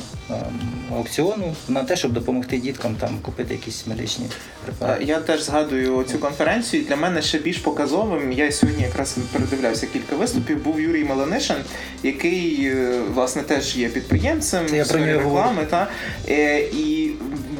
аукціону 0.92 1.54
на 1.68 1.84
те, 1.84 1.96
щоб 1.96 2.12
допомогти 2.12 2.58
діткам 2.58 2.94
там 2.94 3.18
купити 3.22 3.54
якісь 3.54 3.86
медичні 3.86 4.24
Е, 4.24 4.64
препарати. 4.64 5.04
Я 5.04 5.20
теж 5.20 5.42
згадую 5.42 6.04
цю 6.04 6.18
конференцію. 6.18 6.84
Для 6.84 6.96
мене 6.96 7.22
ще 7.22 7.38
більш 7.38 7.58
показовим. 7.58 8.32
Я 8.32 8.52
сьогодні 8.52 8.82
якраз 8.82 9.16
передивлявся 9.32 9.86
кілька 9.86 10.16
виступів. 10.16 10.64
Був 10.64 10.80
Юрій 10.80 11.04
Меланишин, 11.04 11.56
який 12.02 12.66
е, 12.66 13.00
власне 13.14 13.42
теж 13.42 13.76
є 13.76 13.88
підприємцем 13.88 14.66
я 14.72 14.84
про 14.84 14.98
нього 14.98 15.12
реклами. 15.12 15.66
Та 15.70 15.88
Е, 16.28 16.60
і 16.60 17.10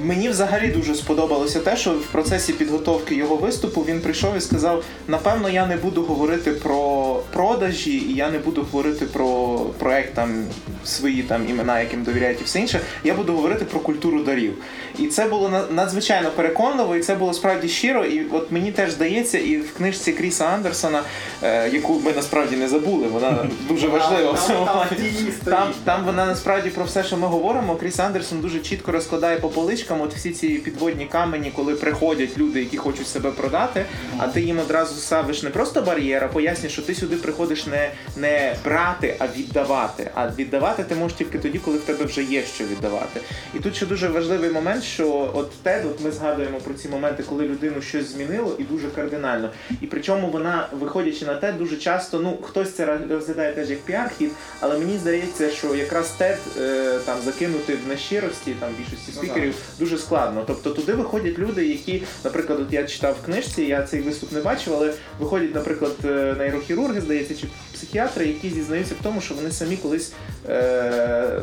мені 0.04 0.28
взагалі 0.28 0.68
дуже 0.68 0.94
сподобалося 0.94 1.60
те, 1.60 1.76
що 1.76 1.90
в 1.90 2.06
процесі 2.06 2.52
підготовки 2.52 3.14
його 3.14 3.36
виступу 3.36 3.80
він 3.88 4.00
прийшов 4.00 4.36
і 4.36 4.40
сказав: 4.40 4.84
напевно, 5.08 5.48
я 5.48 5.66
не 5.66 5.76
буду 5.76 6.02
говорити 6.02 6.50
про 6.50 7.14
продажі, 7.32 7.96
і 7.96 8.14
я 8.14 8.30
не 8.30 8.38
буду 8.38 8.66
говорити 8.72 9.06
про 9.06 9.58
проект 9.78 10.14
там 10.14 10.44
свої 10.84 11.22
там 11.22 11.48
імена, 11.48 11.80
яким 11.80 12.02
довіряють 12.04 12.40
і 12.40 12.44
все 12.44 12.53
інше. 12.58 12.80
Я 13.04 13.14
буду 13.14 13.32
говорити 13.32 13.64
про 13.64 13.80
культуру 13.80 14.22
дарів. 14.22 14.54
І 14.98 15.06
це 15.06 15.24
було 15.24 15.66
надзвичайно 15.70 16.30
переконливо, 16.30 16.96
і 16.96 17.00
це 17.00 17.14
було 17.14 17.34
справді 17.34 17.68
щиро. 17.68 18.04
І 18.04 18.26
от 18.30 18.52
мені 18.52 18.72
теж 18.72 18.90
здається, 18.90 19.38
і 19.38 19.56
в 19.56 19.74
книжці 19.74 20.12
Кріса 20.12 20.44
Андерсона, 20.44 21.02
е, 21.42 21.68
яку 21.68 22.00
ми 22.04 22.12
насправді 22.12 22.56
не 22.56 22.68
забули, 22.68 23.08
вона 23.08 23.48
дуже 23.68 23.88
важлива 23.88 24.32
в 24.32 24.46
цьому 24.46 24.66
плані. 24.66 25.10
Там, 25.44 25.68
там 25.84 26.04
вона 26.04 26.26
насправді 26.26 26.70
про 26.70 26.84
все, 26.84 27.04
що 27.04 27.16
ми 27.16 27.26
говоримо. 27.26 27.76
Кріс 27.76 27.98
Андерсон 27.98 28.40
дуже 28.40 28.60
чітко 28.60 28.92
розкладає 28.92 29.38
по 29.38 29.48
поличкам 29.48 30.00
от 30.00 30.14
всі 30.14 30.30
ці 30.30 30.48
підводні 30.48 31.06
камені, 31.06 31.52
коли 31.56 31.74
приходять 31.74 32.38
люди, 32.38 32.60
які 32.60 32.76
хочуть 32.76 33.08
себе 33.08 33.30
продати, 33.30 33.84
а 34.18 34.26
ти 34.28 34.40
їм 34.40 34.58
одразу 34.58 35.00
ставиш 35.00 35.42
не 35.42 35.50
просто 35.50 35.82
бар'єр, 35.82 36.24
а 36.24 36.28
пояснюєш, 36.28 36.72
що 36.72 36.82
ти 36.82 36.94
сюди 36.94 37.16
приходиш 37.16 37.66
не, 37.66 37.90
не 38.16 38.56
брати, 38.64 39.16
а 39.18 39.26
віддавати. 39.38 40.10
А 40.14 40.28
віддавати 40.28 40.84
ти 40.84 40.94
можеш 40.94 41.18
тільки 41.18 41.38
тоді, 41.38 41.58
коли 41.58 41.78
в 41.78 41.80
тебе 41.80 42.04
вже 42.04 42.22
є 42.22 42.42
що 42.46 42.64
віддавати. 42.64 43.20
І 43.54 43.58
тут 43.58 43.76
ще 43.76 43.86
дуже 43.86 44.08
важливий 44.08 44.50
момент, 44.50 44.84
що 44.84 45.30
от 45.34 45.50
TED, 45.64 45.90
от 45.90 46.00
ми 46.04 46.10
згадуємо 46.10 46.58
про 46.58 46.74
ці 46.74 46.88
моменти, 46.88 47.22
коли 47.28 47.44
людину 47.44 47.82
щось 47.82 48.12
змінило 48.12 48.56
і 48.58 48.62
дуже 48.62 48.88
кардинально. 48.88 49.50
І 49.80 49.86
причому 49.86 50.30
вона, 50.30 50.68
виходячи 50.72 51.24
на 51.24 51.32
TED, 51.32 51.58
дуже 51.58 51.76
часто, 51.76 52.20
ну 52.20 52.38
хтось 52.42 52.72
це 52.72 52.98
розглядає 53.10 53.52
теж 53.52 53.70
як 53.70 53.78
піар-хід, 53.84 54.30
але 54.60 54.78
мені 54.78 54.98
здається, 54.98 55.50
що 55.50 55.74
якраз 55.74 56.12
TED 56.20 56.36
е, 56.60 56.98
там 57.04 57.18
закинути 57.24 57.78
в 57.84 57.88
нещирості, 57.88 58.54
там 58.60 58.70
більшості 58.78 59.12
Ну, 59.16 59.22
спікерів 59.22 59.54
дуже 59.78 59.98
складно. 59.98 60.44
Тобто 60.46 60.70
туди 60.70 60.92
виходять 60.92 61.38
люди, 61.38 61.66
які, 61.66 62.02
наприклад, 62.24 62.60
от 62.60 62.72
я 62.72 62.84
читав 62.84 63.16
в 63.22 63.26
книжці, 63.26 63.62
я 63.62 63.82
цей 63.82 64.00
виступ 64.00 64.32
не 64.32 64.40
бачив, 64.40 64.74
але 64.74 64.94
виходять, 65.20 65.54
наприклад, 65.54 65.92
е, 66.04 66.34
нейрохірурги, 66.38 67.00
здається, 67.00 67.34
чи 67.34 67.46
психіатри, 67.84 68.26
які 68.26 68.50
зізнаються 68.50 68.94
в 69.00 69.02
тому, 69.02 69.20
що 69.20 69.34
вони 69.34 69.50
самі 69.50 69.76
колись, 69.76 70.12
е, 70.48 71.40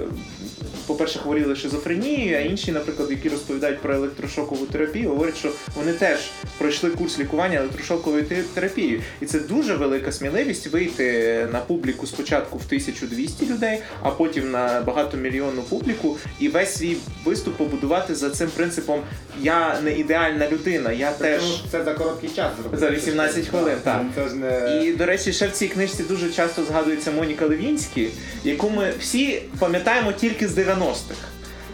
по-перше, 0.87 1.19
хворіли 1.19 1.55
шизофренією, 1.55 2.37
а 2.37 2.39
інші, 2.39 2.71
наприклад, 2.71 3.11
які 3.11 3.29
розповідають 3.29 3.81
про 3.81 3.95
електрошокову 3.95 4.65
терапію, 4.65 5.09
говорять, 5.09 5.37
що 5.37 5.51
вони 5.75 5.93
теж 5.93 6.19
пройшли 6.57 6.89
курс 6.89 7.19
лікування 7.19 7.59
електрошоковою 7.59 8.25
терапією. 8.53 9.01
І 9.21 9.25
це 9.25 9.39
дуже 9.39 9.75
велика 9.75 10.11
сміливість 10.11 10.67
вийти 10.67 11.47
на 11.53 11.59
публіку 11.59 12.07
спочатку 12.07 12.57
в 12.57 12.63
1200 12.65 13.45
людей, 13.45 13.81
а 14.01 14.11
потім 14.11 14.51
на 14.51 14.81
багатомільйонну 14.81 15.61
публіку 15.61 16.17
і 16.39 16.49
весь 16.49 16.75
свій 16.75 16.97
виступ 17.25 17.57
побудувати 17.57 18.15
за 18.15 18.29
цим 18.29 18.49
принципом 18.49 19.01
Я 19.41 19.81
не 19.81 19.93
ідеальна 19.93 20.49
людина, 20.51 20.91
я 20.91 21.11
теж. 21.11 21.41
Причому 21.41 21.69
Це 21.71 21.83
за 21.83 21.93
короткий 21.93 22.29
час 22.29 22.51
зробити. 22.61 22.77
За 22.77 22.91
18 22.91 23.47
хвилин, 23.47 23.75
так. 23.83 24.01
Це 24.15 24.29
ж 24.29 24.35
не... 24.35 24.85
І, 24.85 24.93
до 24.93 25.05
речі, 25.05 25.33
ще 25.33 25.47
в 25.47 25.51
цій 25.51 25.67
книжці 25.67 26.03
дуже 26.03 26.30
часто 26.31 26.63
згадується 26.63 27.11
Моніка 27.11 27.45
Левінські, 27.45 28.09
яку 28.43 28.69
ми 28.69 28.93
всі 28.99 29.41
пам'ятаємо 29.59 30.11
тільки 30.11 30.47
з 30.47 30.57
90-х. 30.57 31.15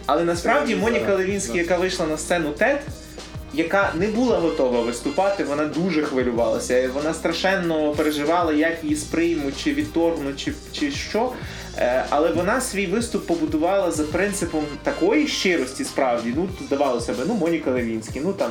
Але 0.06 0.24
насправді 0.24 0.76
Моніка 0.76 1.14
Левінська, 1.14 1.58
яка 1.58 1.76
вийшла 1.76 2.06
на 2.06 2.18
сцену 2.18 2.48
TED, 2.50 2.78
яка 3.54 3.92
не 3.98 4.06
була 4.06 4.38
готова 4.38 4.80
виступати, 4.80 5.44
вона 5.44 5.64
дуже 5.64 6.02
хвилювалася. 6.02 6.90
Вона 6.94 7.14
страшенно 7.14 7.92
переживала, 7.92 8.52
як 8.52 8.84
її 8.84 8.96
сприймуть, 8.96 9.54
чи 9.64 9.74
відторгнуть, 9.74 10.40
чи, 10.40 10.52
чи 10.72 10.90
що. 10.90 11.32
Е, 11.78 12.04
Але 12.10 12.32
вона 12.32 12.60
свій 12.60 12.86
виступ 12.86 13.26
побудувала 13.26 13.90
за 13.90 14.04
принципом 14.04 14.64
такої 14.82 15.26
щирості, 15.28 15.84
справді. 15.84 16.32
Ну, 16.36 16.48
здавалося 16.66 17.12
б, 17.12 17.16
ну 17.26 17.34
Моніка 17.34 17.70
Левінський, 17.70 18.22
ну 18.24 18.32
там 18.32 18.50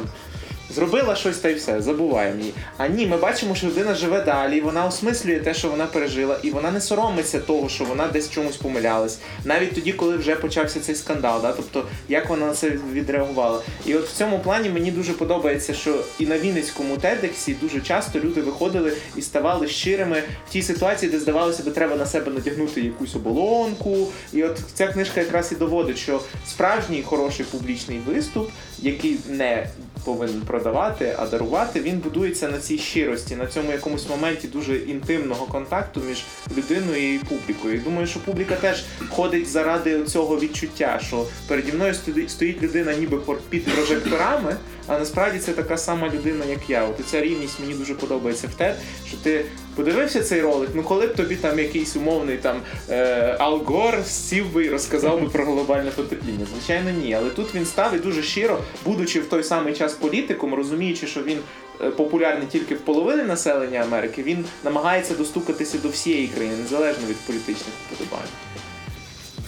Зробила 0.70 1.16
щось 1.16 1.38
та 1.38 1.50
й 1.50 1.54
все, 1.54 1.82
забуваємо 1.82 2.40
її. 2.40 2.54
А 2.78 2.88
ні, 2.88 3.08
ми 3.08 3.18
бачимо, 3.18 3.56
що 3.56 3.68
людина 3.68 3.96
живе 3.96 4.22
далі, 4.22 4.62
вона 4.62 4.86
осмислює 4.86 5.40
те, 5.40 5.54
що 5.54 5.70
вона 5.70 5.86
пережила, 5.86 6.40
і 6.44 6.50
вона 6.50 6.72
не 6.72 6.82
соромиться 6.82 7.40
того, 7.40 7.70
що 7.70 7.86
вона 7.86 8.08
десь 8.08 8.30
чомусь 8.30 8.58
помилялась. 8.58 9.20
Навіть 9.46 9.76
тоді, 9.76 9.94
коли 9.94 10.18
вже 10.18 10.36
почався 10.36 10.80
цей 10.80 10.96
скандал, 10.96 11.42
да? 11.42 11.52
тобто 11.52 11.84
як 12.10 12.30
вона 12.30 12.46
на 12.46 12.54
це 12.54 12.72
відреагувала. 12.94 13.62
І 13.86 13.96
от 13.96 14.08
в 14.08 14.18
цьому 14.18 14.40
плані 14.40 14.70
мені 14.70 14.92
дуже 14.92 15.14
подобається, 15.14 15.74
що 15.74 16.04
і 16.20 16.26
на 16.26 16.40
Вінницькому 16.40 16.98
тедексі 16.98 17.56
дуже 17.62 17.82
часто 17.82 18.20
люди 18.20 18.42
виходили 18.42 18.94
і 19.16 19.22
ставали 19.22 19.68
щирими 19.68 20.24
в 20.50 20.52
тій 20.52 20.62
ситуації, 20.62 21.12
де 21.12 21.20
здавалося 21.20 21.64
би, 21.64 21.72
треба 21.72 21.96
на 21.96 22.06
себе 22.06 22.32
надягнути 22.32 22.82
якусь 22.82 23.16
оболонку. 23.16 24.08
І 24.34 24.44
от 24.44 24.60
ця 24.74 24.88
книжка 24.88 25.20
якраз 25.22 25.52
і 25.52 25.56
доводить, 25.56 25.98
що 25.98 26.22
справжній 26.48 27.04
хороший 27.04 27.46
публічний 27.46 28.00
виступ, 28.08 28.50
який 28.82 29.18
не 29.30 29.68
повинен 30.06 30.42
продавати, 30.42 31.16
а 31.20 31.28
дарувати, 31.28 31.82
він 31.82 31.98
будується 31.98 32.48
на 32.50 32.60
цій 32.60 32.78
щирості, 32.78 33.36
на 33.36 33.48
цьому 33.48 33.72
якомусь 33.72 34.10
моменті 34.10 34.48
дуже 34.48 34.78
інтимного 34.78 35.46
контакту 35.46 36.02
між 36.10 36.24
людиною 36.58 37.13
і 37.16 37.18
публікою. 37.20 37.80
Думаю, 37.80 38.08
що 38.08 38.20
публіка 38.20 38.56
теж 38.56 38.84
ходить 39.10 39.48
заради 39.50 40.04
цього 40.04 40.40
відчуття, 40.40 41.00
що 41.08 41.26
переді 41.48 41.72
мною 41.72 41.94
стоїть- 42.28 42.62
людина 42.62 42.94
ніби 42.94 43.18
під 43.50 43.66
прожекторами, 43.66 44.56
а 44.88 45.00
насправді 45.00 45.39
це 45.39 45.52
така 45.54 45.78
сама 45.78 46.10
людина, 46.10 46.45
як 46.45 46.69
я. 46.69 46.84
От 46.84 46.95
ця 47.06 47.21
рівність 47.21 47.60
мені 47.60 47.73
дуже 47.73 47.93
подобається 47.95 48.47
в 48.47 48.54
те, 48.54 48.76
що 49.08 49.17
ти 49.17 49.45
подивився 49.76 50.23
цей 50.23 50.41
ролик. 50.41 50.69
Ну 50.73 50.84
коли 50.84 51.08
б 51.08 51.15
тобі 51.15 51.36
там 51.36 51.60
якийсь 51.60 51.95
умовний 51.95 52.38
там 52.38 52.62
е, 52.89 53.36
Ал 53.39 53.58
Гор 53.58 54.06
сів 54.06 54.54
би 54.54 54.65
і 54.65 54.69
розказав 54.69 55.21
би 55.21 55.30
про 55.30 55.45
глобальне 55.45 55.91
потепління. 55.91 56.45
Звичайно, 56.54 56.89
ні. 56.91 57.13
Але 57.13 57.30
тут 57.30 57.56
він 57.56 57.65
став 57.65 57.95
і 57.95 58.00
дуже 58.00 58.23
щиро, 58.23 58.60
будучи 58.86 59.19
в 59.19 59.26
той 59.30 59.43
самий 59.43 59.73
час 59.73 59.93
політиком, 59.93 60.54
розуміючи, 60.54 61.08
що 61.08 61.23
він. 61.23 61.38
е, 61.82 61.89
Популярний 61.91 62.47
тільки 62.52 62.76
в 62.76 62.80
половини 62.80 63.23
населення 63.23 63.80
Америки, 63.80 64.23
він 64.23 64.45
намагається 64.63 65.13
достукатися 65.15 65.78
до 65.78 65.89
всієї 65.89 66.28
країни, 66.28 66.56
незалежно 66.58 67.08
від 67.08 67.17
політичних 67.17 67.73
вподобань. 67.86 68.28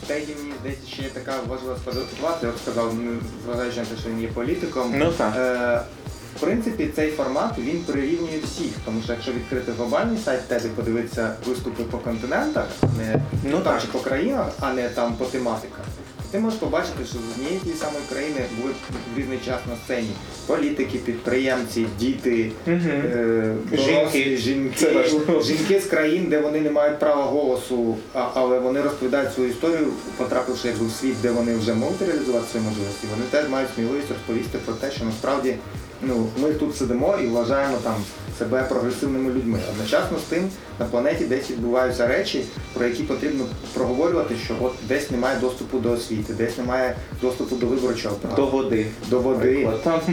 Теді, 0.10 0.36
мені 0.40 0.54
здається, 0.60 0.88
ще 0.88 1.02
є 1.04 1.10
така 1.10 1.34
важлива 1.48 1.76
ситуація, 1.86 2.52
я 2.52 2.58
сказав, 2.64 2.94
ну, 3.02 3.12
зважаючи 3.46 3.80
на 3.80 3.86
те, 3.86 3.98
що 4.02 4.10
він 4.10 4.22
є 4.22 4.28
політиком. 4.28 4.94
Ну 4.98 5.12
так. 5.12 5.34
Е, 5.38 5.82
в 6.38 6.40
принципі, 6.40 6.90
цей 6.96 7.12
формат 7.12 7.58
він 7.58 7.84
прирівнює 7.84 8.40
всіх, 8.44 8.72
тому 8.86 9.02
що 9.04 9.14
якщо 9.14 9.32
відкрити 9.32 9.72
глобальний 9.72 10.18
сайт 10.26 10.42
TED 10.52 10.66
і 10.66 10.70
подивитися 10.70 11.36
виступи 11.46 11.84
по 11.84 11.98
континентах, 11.98 12.66
не 12.98 13.22
Ну 13.44 13.52
там 13.52 13.64
так. 13.64 13.82
чи 13.82 13.88
по 13.88 14.00
країнах, 14.00 14.48
а 14.60 14.74
не 14.74 14.90
там 14.90 15.14
по 15.14 15.26
тематиках, 15.26 15.86
ти 16.32 16.40
можеш 16.40 16.60
побачити, 16.60 17.06
що 17.06 17.14
з 17.14 17.32
однієї 17.38 17.60
тієї 17.60 17.80
самої 17.80 18.04
країни 18.10 18.42
були 18.62 18.74
в 19.16 19.20
різний 19.20 19.38
час 19.46 19.60
на 19.70 19.76
сцені 19.86 20.10
політики, 20.48 20.98
підприємці, 20.98 21.86
діти, 22.00 22.52
е, 22.68 23.56
Жінки. 23.74 24.38
жінки, 24.38 25.10
жінки 25.44 25.80
з 25.80 25.86
країн, 25.86 26.26
де 26.30 26.40
вони 26.40 26.62
не 26.62 26.72
мають 26.72 27.00
права 27.00 27.24
голосу, 27.24 27.96
а- 28.14 28.28
але 28.34 28.60
вони 28.60 28.82
розповідають 28.82 29.34
свою 29.34 29.50
історію, 29.50 29.88
потрапивши 30.18 30.68
якби 30.68 30.86
в 30.86 30.92
світ, 30.92 31.16
де 31.22 31.32
вони 31.32 31.56
вже 31.58 31.74
можуть 31.74 32.02
реалізувати 32.02 32.46
свої 32.52 32.66
можливості. 32.66 33.08
Вони 33.16 33.26
теж 33.32 33.50
мають 33.50 33.70
сміливість 33.76 34.10
розповісти 34.10 34.58
про 34.66 34.74
те, 34.74 34.92
що 34.92 35.06
насправді 35.06 35.56
ну, 36.02 36.28
ми 36.38 36.54
тут 36.54 36.76
сидимо 36.78 37.18
і 37.24 37.28
вважаємо 37.28 37.78
там 37.84 37.96
себе 38.40 38.64
прогресивними 38.64 39.32
людьми. 39.34 39.60
Одночасно 39.72 40.18
з 40.18 40.22
тим 40.22 40.50
на 40.80 40.86
планеті 40.86 41.26
десь 41.26 41.52
відбуваються 41.52 42.08
речі, 42.08 42.44
про 42.74 42.86
які 42.86 43.04
потрібно 43.04 43.46
проговорювати, 43.74 44.36
що 44.46 44.56
от 44.62 44.74
десь 44.88 45.12
немає 45.12 45.40
доступу 45.40 45.80
до 45.80 45.92
освіти, 45.92 46.34
десь 46.34 46.58
немає 46.58 46.96
доступу 47.22 47.56
до 47.56 47.66
виборчого 47.66 48.16
права. 48.16 48.36
До 48.36 48.46
води. 48.46 48.88
До 49.10 49.20
води. 49.20 49.70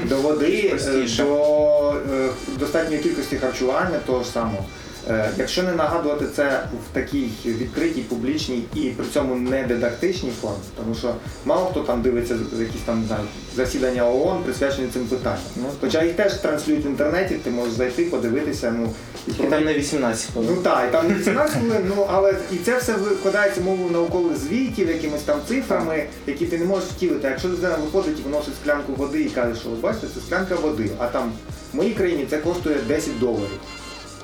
До 0.08 0.16
води, 0.16 0.78
е, 0.86 1.06
до 1.16 1.94
е, 2.12 2.28
достатньої 2.58 3.02
кількості 3.02 3.36
харчування 3.36 3.98
того 4.06 4.22
ж 4.22 4.30
самого. 4.30 4.64
Е, 5.10 5.30
Якщо 5.38 5.62
не 5.62 5.72
нагадувати 5.72 6.24
це 6.36 6.62
в 6.90 6.94
такій 6.94 7.28
відкритій, 7.44 8.00
публічній 8.00 8.62
і 8.74 8.80
при 8.80 9.06
цьому 9.06 9.34
не 9.34 9.62
дидактичній 9.62 10.30
формі, 10.40 10.56
тому 10.76 10.94
що 10.94 11.14
мало 11.44 11.66
хто 11.70 11.80
там 11.80 12.02
дивиться 12.02 12.34
якісь 12.58 12.80
там 12.86 13.00
не 13.00 13.06
знаю, 13.06 13.22
засідання 13.56 14.08
ООН, 14.10 14.42
присвячені 14.44 14.88
цим 14.92 15.04
питанням. 15.04 15.38
Ну, 15.56 15.64
Хоча 15.80 16.02
їх 16.04 16.14
теж 16.14 16.34
транслюють 16.34 16.86
в 16.86 16.86
інтернеті, 16.86 17.34
ти 17.34 17.50
можеш 17.50 17.72
зайти, 17.74 18.04
подивитися. 18.04 18.74
Ну, 18.78 18.92
і 19.26 19.30
І 19.30 19.34
про- 19.34 19.50
там 19.50 19.64
не 19.64 19.74
18 19.74 20.30
хвилин. 20.32 20.50
Ну 20.56 20.62
так, 20.62 20.86
і 20.88 20.92
там 20.92 21.08
не 21.08 21.14
18 21.14 21.56
хвилин, 21.58 21.92
ну 21.96 22.06
але 22.10 22.34
і 22.52 22.56
це 22.56 22.78
все 22.78 22.92
викладається 22.92 23.60
мовою 23.60 23.90
наукових 23.90 24.36
звітів, 24.36 24.88
якимись 24.88 25.22
там 25.22 25.38
цифрами, 25.48 26.06
які 26.26 26.46
ти 26.46 26.58
не 26.58 26.64
можеш 26.64 26.88
втілити. 26.88 27.28
Якщо 27.28 27.48
людина 27.48 27.76
виходить 27.84 28.18
і 28.20 28.22
виносить 28.22 28.54
склянку 28.62 28.92
води 28.92 29.22
і 29.22 29.28
каже, 29.28 29.60
що 29.60 29.68
ви 29.68 29.76
бачите, 29.76 30.06
це 30.14 30.20
склянка 30.26 30.54
води, 30.54 30.90
а 30.98 31.06
там 31.06 31.32
в 31.72 31.76
моїй 31.76 31.94
країні 31.94 32.26
це 32.30 32.38
коштує 32.38 32.76
10 32.88 33.18
доларів. 33.18 33.60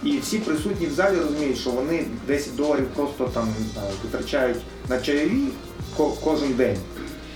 І 0.05 0.19
всі 0.19 0.39
присутні 0.39 0.87
в 0.87 0.93
залі 0.93 1.17
розуміють, 1.17 1.59
що 1.59 1.71
вони 1.71 2.05
10 2.27 2.57
доларів 2.57 2.87
просто 2.97 3.25
там 3.25 3.49
витрачають 4.03 4.59
на 4.89 5.01
чайові 5.01 5.43
кожен 6.25 6.53
день. 6.53 6.77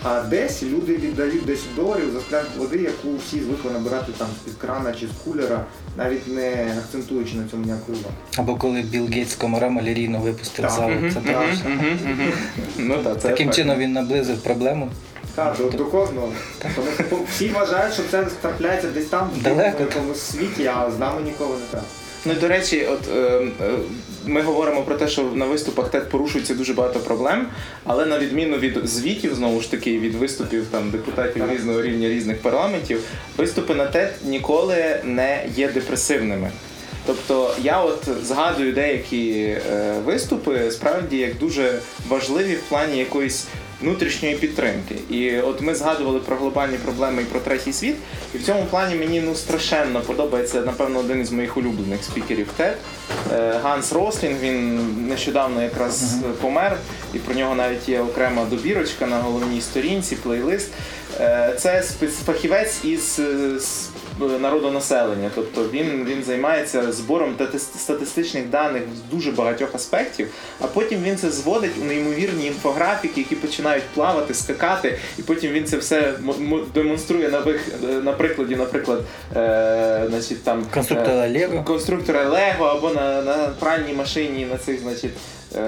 А 0.02 0.22
десь 0.22 0.62
люди 0.62 0.96
віддають 0.96 1.44
10 1.44 1.64
доларів 1.76 2.11
за 2.12 2.20
склянку 2.20 2.59
води, 2.59 2.76
яку 2.76 3.16
всі 3.16 3.40
звикли 3.40 3.70
набирати 3.70 4.12
там 4.18 4.29
з-під 4.42 4.55
крана 4.55 4.92
чи 4.92 5.07
з 5.07 5.11
кулера, 5.24 5.64
навіть 5.96 6.29
не 6.29 6.76
акцентуючи 6.79 7.35
на 7.35 7.48
цьому 7.48 7.64
ніякої 7.64 7.98
уваги. 7.98 8.14
Або 8.37 8.57
коли 8.57 8.83
Білл 8.83 9.07
Гейтс 9.07 9.35
комара 9.35 9.68
малярійну 9.68 10.20
випустив 10.20 10.70
залу. 10.70 10.94
Це 11.12 11.20
мгм. 11.20 12.33
Ну 12.79 13.02
так, 13.02 13.22
це 13.22 13.29
Таким 13.29 13.50
чином 13.50 13.79
він 13.79 13.92
наблизив 13.92 14.38
проблему. 14.38 14.90
Так, 15.35 15.57
до, 15.59 15.70
до 15.70 15.85
кожного. 15.85 16.33
Тому 16.74 16.88
всі 17.31 17.48
вважають, 17.48 17.94
що 17.94 18.02
це 18.11 18.24
трапляється 18.40 18.88
десь 18.88 19.07
там, 19.07 19.31
в 19.44 19.81
якомусь 19.81 20.20
світі, 20.20 20.66
а 20.66 20.90
з 20.90 20.98
нами 20.98 21.22
ніколи 21.22 21.57
не 21.57 21.66
так. 21.70 21.85
Ну 22.27 22.35
до 22.35 22.49
речі, 22.49 22.87
от 22.91 23.01
е, 23.17 23.21
е, 23.61 23.79
ми 24.27 24.43
говоримо 24.43 24.83
про 24.83 24.95
те, 24.95 25.09
що 25.09 25.23
на 25.23 25.45
виступах 25.47 25.91
TED 25.95 26.05
порушується 26.05 26.55
дуже 26.55 26.73
багато 26.73 26.99
проблем, 26.99 27.47
але 27.85 28.07
на 28.07 28.19
відміну 28.19 28.57
від 28.57 28.89
звітів, 28.89 29.35
знову 29.35 29.61
ж 29.61 29.71
таки, 29.71 29.99
від 29.99 30.15
виступів 30.15 30.67
там 30.71 30.91
депутатів 30.91 31.43
Так. 31.43 31.53
різного 31.53 31.83
рівня 31.83 32.09
різних 32.09 32.39
парламентів, 32.39 33.01
виступи 33.37 33.75
на 33.75 33.85
TED 33.85 34.09
ніколи 34.25 35.01
не 35.05 35.47
є 35.57 35.69
депресивними. 35.69 36.51
Тобто 37.07 37.55
я 37.62 37.81
от 37.81 38.09
згадую 38.23 38.73
деякі 38.73 39.33
е, 39.33 39.95
виступи 40.05 40.71
справді 40.71 41.17
як 41.17 41.39
дуже 41.39 41.79
важливі 42.09 42.55
в 42.55 42.62
плані 42.62 42.99
якоїсь 42.99 43.47
внутрішньої 43.81 44.35
підтримки. 44.35 44.95
І 45.11 45.39
от 45.39 45.61
ми 45.61 45.75
згадували 45.75 46.19
про 46.19 46.37
глобальні 46.37 46.77
проблеми 46.77 47.23
і 47.23 47.25
про 47.25 47.41
третій 47.41 47.73
світ. 47.73 47.97
І 48.35 48.39
в 48.39 48.43
цьому 48.43 48.65
плані 48.71 48.95
мені 48.95 49.21
ну 49.21 49.35
страшенно 49.35 50.01
подобається, 50.01 50.61
напевно, 50.61 50.99
один 50.99 51.21
із 51.21 51.33
моїх 51.33 51.57
улюблених 51.57 52.05
спікерів 52.05 52.49
TED. 52.61 52.75
Е, 53.33 53.61
Ганс 53.62 53.93
Рослінг. 53.93 54.41
Він 54.41 54.81
нещодавно 55.09 55.62
якраз 55.62 56.15
помер, 56.41 56.77
і 57.15 57.19
про 57.19 57.35
нього 57.35 57.55
навіть 57.55 57.89
є 57.89 58.01
окрема 58.01 58.45
добірочка 58.45 59.07
на 59.07 59.19
головній 59.19 59.61
сторінці, 59.61 60.17
плейлист. 60.17 60.71
Е, 61.21 61.55
Це 61.59 61.83
фахівець 62.27 62.85
із 62.85 63.19
е, 63.19 63.59
народонаселення. 64.40 65.31
Тобто 65.35 65.64
він, 65.72 66.05
він 66.05 66.24
займається 66.24 66.92
збором 66.92 67.35
тати- 67.38 67.59
статистичних 67.59 68.46
даних 68.50 68.83
з 68.96 69.14
дуже 69.14 69.33
багатьох 69.33 69.74
аспектів, 69.74 70.29
а 70.61 70.66
потім 70.66 71.02
він 71.02 71.16
це 71.16 71.31
зводить 71.31 71.72
у 71.83 71.85
неймовірні 71.85 72.46
інфографіки, 72.46 73.20
які 73.20 73.35
починають 73.35 73.85
плавати, 73.94 74.35
скакати, 74.35 74.98
і 75.18 75.22
потім 75.22 75.52
він 75.52 75.64
це 75.64 75.76
все 75.76 76.14
демонструє 76.74 77.29
на, 77.29 77.40
вих, 77.40 77.68
е, 77.85 77.87
на 77.87 78.12
прикладі, 78.12 78.57
наприклад, 78.57 79.00
е, 79.37 80.05
значить, 80.09 80.44
там, 80.44 80.61
е, 80.61 80.74
Конструктора 80.74 81.29
Лего. 81.29 81.62
конструктора 81.64 82.24
Лего 82.24 82.64
або 82.64 82.90
на, 82.90 83.22
на 83.22 83.48
пральній 83.59 83.92
машині, 83.92 84.46
на 84.50 84.59
цих, 84.59 84.81
значить. 84.81 85.12
Е, 85.57 85.61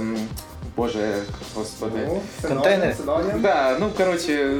ем, 0.00 0.16
Боже, 0.78 1.22
господи. 1.54 1.98
Ну, 2.08 2.22
Контейнери? 2.48 2.94
синонім. 2.96 3.40
Да, 3.40 3.76
ну 3.80 3.90
коротше, 3.96 4.54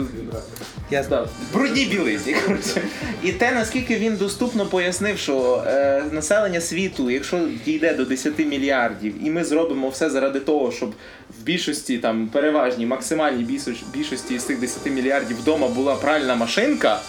Я 0.90 1.02
да, 1.02 1.28
брудні 1.52 1.84
білизні. 1.84 2.34
Коротше. 2.46 2.82
І 3.22 3.32
те, 3.32 3.52
наскільки 3.52 3.96
він 3.96 4.16
доступно 4.16 4.66
пояснив, 4.66 5.18
що 5.18 5.64
е, 5.66 6.02
населення 6.12 6.60
світу, 6.60 7.10
якщо 7.10 7.48
дійде 7.64 7.94
до 7.94 8.04
10 8.04 8.38
мільярдів, 8.38 9.26
і 9.26 9.30
ми 9.30 9.44
зробимо 9.44 9.88
все 9.88 10.10
заради 10.10 10.40
того, 10.40 10.72
щоб 10.72 10.90
в 11.40 11.42
більшості, 11.42 11.98
там 11.98 12.28
переважній, 12.28 12.86
максимальній 12.86 13.44
більшості, 13.44 13.84
більшості 13.92 14.38
з 14.38 14.42
цих 14.44 14.60
10 14.60 14.86
мільярдів 14.86 15.36
вдома 15.40 15.68
була 15.68 15.94
пральна 15.94 16.34
машинка. 16.34 17.00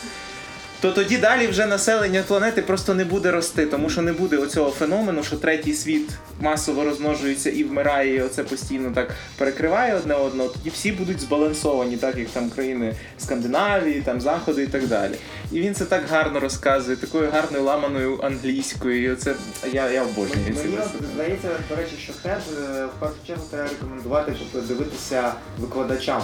То 0.82 0.92
тоді 0.92 1.18
далі 1.18 1.48
вже 1.48 1.66
населення 1.66 2.24
планети 2.28 2.62
просто 2.62 2.94
не 2.94 3.06
буде 3.06 3.32
рости, 3.32 3.66
тому 3.66 3.90
що 3.90 4.02
не 4.02 4.14
буде 4.14 4.38
оцього 4.38 4.72
феномену, 4.72 5.24
що 5.24 5.36
третій 5.36 5.74
світ 5.74 6.10
масово 6.40 6.84
розмножується 6.84 7.50
і 7.50 7.64
вмирає, 7.64 8.16
і 8.16 8.22
оце 8.22 8.44
постійно 8.44 8.92
так 8.96 9.16
перекриває 9.38 9.96
одне 9.96 10.14
одного. 10.14 10.50
Тоді 10.50 10.70
всі 10.70 10.92
будуть 10.92 11.22
збалансовані, 11.22 11.98
так 11.98 12.18
як 12.18 12.28
там 12.28 12.50
країни 12.50 12.96
Скандинавії, 13.18 14.02
там 14.02 14.22
Заходу 14.22 14.62
і 14.62 14.68
так 14.68 14.88
далі. 14.88 15.14
І 15.52 15.62
він 15.62 15.76
це 15.76 15.86
так 15.86 16.04
гарно 16.10 16.40
розказує, 16.40 16.98
такою 16.98 17.30
гарною 17.32 17.64
ламаною 17.64 18.20
англійською. 18.24 19.04
І 19.04 19.12
оце 19.12 19.36
я, 19.74 19.92
я 19.92 20.04
обожнюю 20.04 20.56
Мені 20.56 20.78
здається, 21.14 21.48
до 21.70 21.76
речі, 21.76 21.96
що 22.04 22.14
TED 22.14 22.40
е, 22.76 22.86
в 22.86 23.00
першу 23.00 23.16
чергу 23.28 23.44
треба 23.52 23.70
рекомендувати, 23.70 24.34
щоб 24.36 24.68
дивитися 24.68 25.34
викладачам. 25.58 26.22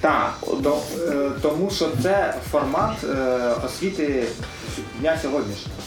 Так, 0.00 0.34
е, 1.08 1.30
Тому 1.42 1.70
що 1.70 1.88
це 2.02 2.34
формат 2.50 3.04
е, 3.04 3.16
освіти 3.64 4.24
дня 5.00 5.18
сьогоднішнього. 5.22 5.78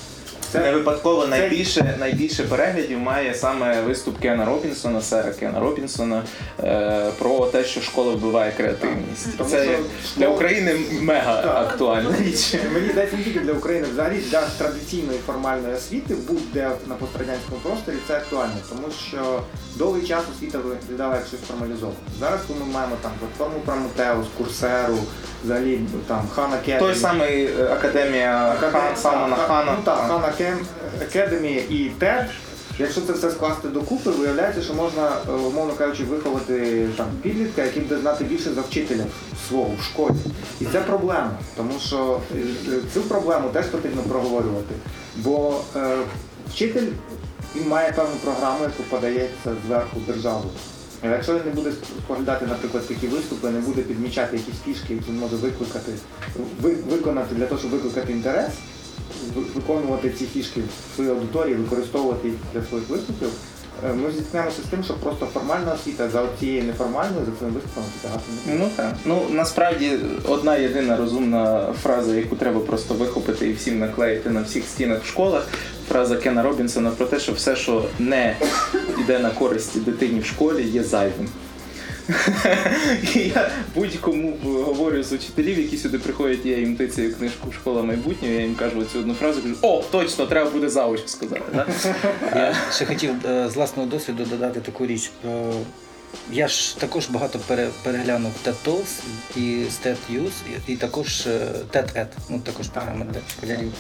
Не 0.54 0.72
випадково 0.72 1.22
це- 1.24 1.28
найбільше, 1.28 1.96
найбільше 2.00 2.44
переглядів 2.44 3.00
має 3.00 3.34
саме 3.34 3.82
виступ 3.82 4.20
Кена 4.20 4.46
Робінсона, 4.46 5.02
сера 5.02 5.32
Кена 5.40 5.60
Робінсона 5.60 6.24
е, 6.64 7.12
про 7.20 7.46
те, 7.46 7.64
що 7.64 7.82
школа 7.82 8.14
вбиває 8.14 8.52
креативність. 8.58 9.38
Тому 9.38 9.50
Це 9.50 9.64
що 9.64 9.72
для 10.18 10.26
школа- 10.26 10.36
України 10.36 10.76
мега 11.02 11.42
Так. 11.42 11.56
актуальна 11.70 12.10
річ. 12.20 12.54
Мені 12.74 12.90
здається, 12.92 13.18
не 13.18 13.24
тільки 13.24 13.40
для 13.40 13.54
України, 13.54 13.88
взагалі 13.94 14.16
для 14.32 14.42
традиційної 14.58 15.20
формальної 15.26 15.74
освіти 15.76 16.16
будь-де 16.28 16.70
на 16.88 16.96
пострадянському 16.96 17.60
просторі 17.64 17.96
це 18.08 18.14
актуально, 18.18 18.54
тому 18.70 18.88
що 19.08 19.42
довгий 19.76 20.08
час 20.08 20.24
освіта 20.36 20.58
виглядала 20.58 21.16
як 21.16 21.28
щось 21.28 21.40
формалізоване. 21.48 21.98
Зараз, 22.20 22.40
коли 22.48 22.60
ми 22.60 22.66
маємо 22.74 22.96
там 23.02 23.12
платформу 23.20 23.60
Прометеус, 23.66 24.28
Курсеру, 24.38 24.98
взагалі 25.44 25.80
там 26.08 26.28
Khan 26.36 26.52
Academy, 26.52 26.80
Той 26.80 26.96
самий 26.96 27.46
е, 27.60 27.64
академія 27.72 28.56
Хан, 28.60 28.96
Салмана 28.96 29.36
так, 29.36 29.48
Хана. 29.48 29.72
Ну 29.78 29.84
так, 29.84 29.98
Khan 29.98 30.22
Acade- 30.22 30.39
Academy 30.44 31.62
і 31.70 31.92
TED. 32.00 32.26
Якщо 32.80 33.02
це 33.02 33.14
все 33.14 33.32
скласти 33.32 33.68
докупи, 33.68 34.10
виявляється, 34.12 34.62
що 34.62 34.74
можна, 34.74 35.12
е, 35.30 35.32
умовно 35.32 35.74
кажучи, 35.74 36.04
виховати 36.04 36.88
там 36.98 37.08
підлітка, 37.22 37.64
який 37.64 37.82
буде 37.82 38.02
знати 38.02 38.24
більше 38.24 38.54
за 38.54 38.62
вчителя 38.62 39.04
свого 39.50 39.72
в 39.80 39.84
школі. 39.84 40.14
І 40.62 40.66
це 40.66 40.80
проблема, 40.82 41.32
тому 41.58 41.72
що 41.88 42.20
е, 42.36 42.40
е, 42.72 42.80
цю 42.94 43.02
проблему 43.02 43.50
теж 43.50 43.66
потрібно 43.66 44.02
проговорювати. 44.02 44.76
Бо 45.18 45.62
е, 45.76 45.98
вчитель 46.52 46.88
він 47.56 47.68
має 47.68 47.92
певну 47.92 48.16
програму, 48.24 48.64
яку 48.64 48.84
подається 48.90 49.52
зверху 49.68 49.98
державою. 50.08 50.50
А 51.04 51.08
Якщо 51.08 51.34
він 51.34 51.42
не 51.46 51.52
буде 51.52 51.72
споглядати, 52.06 52.46
наприклад, 52.46 52.88
такі 52.88 53.08
виступи, 53.08 53.50
не 53.50 53.60
буде 53.60 53.82
підмічати 53.82 54.38
якісь 54.38 54.62
фішки, 54.66 54.94
які 54.94 55.06
він 55.12 55.20
може 55.20 55.36
викликати, 55.36 55.92
ви- 56.62 56.76
виконати 56.90 57.36
для 57.36 57.46
того, 57.46 57.60
щоб 57.60 57.72
викликати 57.72 58.12
інтерес, 58.12 58.52
виконувати 59.56 60.10
ці 60.10 60.26
фішки 60.26 60.62
в 60.62 60.96
своїй 60.96 61.10
аудиторії, 61.10 61.56
використовувати 61.56 62.28
їх 62.28 62.38
для 62.54 62.64
своїх 62.64 62.90
виступів, 62.90 63.30
е, 63.90 63.94
ми 63.94 64.12
зіткнемося 64.12 64.62
з 64.62 64.70
тим, 64.70 64.84
що 64.84 64.94
просто 64.94 65.26
формальна 65.26 65.74
освіта 65.74 66.10
за 66.10 66.26
цією 66.40 66.64
неформальною, 66.64 67.26
за 67.26 67.32
цими 67.40 67.52
виступами 67.52 67.88
тягати. 68.02 68.24
Ну 68.60 68.70
так. 68.76 68.94
Ну 69.06 69.22
насправді 69.30 69.92
одна 70.28 70.56
єдина 70.56 70.98
розумна 70.98 71.74
фраза, 71.82 72.16
яку 72.16 72.36
треба 72.36 72.60
просто 72.60 72.94
вихопити 72.94 73.50
і 73.50 73.54
всім 73.54 73.80
наклеїти 73.80 74.30
на 74.30 74.42
всіх 74.42 74.64
стінах 74.64 75.04
в 75.04 75.08
школах. 75.08 75.48
Фраза 75.90 76.16
Кена 76.16 76.44
Робінсона 76.44 76.90
про 76.90 77.06
те, 77.06 77.20
що 77.20 77.32
все, 77.34 77.56
що 77.56 77.86
не 78.00 78.36
йде 79.00 79.20
на 79.20 79.30
користь 79.30 79.84
дитині 79.84 80.20
в 80.20 80.26
школі, 80.26 80.64
є 80.64 80.84
зайвим. 80.84 81.30
І 83.16 83.20
я 83.20 83.52
будь-кому 83.76 84.38
говорю 84.44 85.04
з 85.04 85.12
учителів, 85.12 85.60
які 85.60 85.78
сюди 85.78 86.00
приходять, 86.00 86.46
я 86.46 86.58
їм 86.58 86.76
тицяю 86.76 87.16
книжку 87.16 87.52
Школа 87.52 87.84
майбутнього, 87.84 88.34
я 88.34 88.42
їм 88.42 88.56
кажу 88.56 88.84
цю 88.94 89.00
одну 89.00 89.14
фразу, 89.14 89.42
кажу, 89.42 89.56
о, 89.62 89.84
точно, 89.92 90.26
треба 90.26 90.50
буде 90.50 90.70
завуч 90.70 91.02
сказати. 91.06 91.42
Да? 91.54 91.66
Я 92.36 92.56
ще 92.74 92.86
хотів 92.86 93.12
е, 93.26 93.50
з 93.50 93.56
власного 93.56 93.90
досвіду 93.90 94.26
додати 94.26 94.60
таку 94.60 94.86
річ. 94.88 95.12
Е, 95.26 95.52
Я 96.32 96.48
ж 96.48 96.80
також 96.80 97.10
багато 97.10 97.40
переглянув 97.84 98.32
TED 98.46 98.54
Talks 98.66 99.00
і 99.36 99.64
з 99.70 99.86
TED 99.88 99.96
Use, 100.14 100.58
і, 100.68 100.76
також 100.76 101.28
е, 101.28 101.40
TED 101.74 101.96
Ed, 102.00 102.08
ну 102.30 102.40
також 102.40 102.68
програма 102.68 103.06
для 103.06 103.20
школярів. 103.32 103.72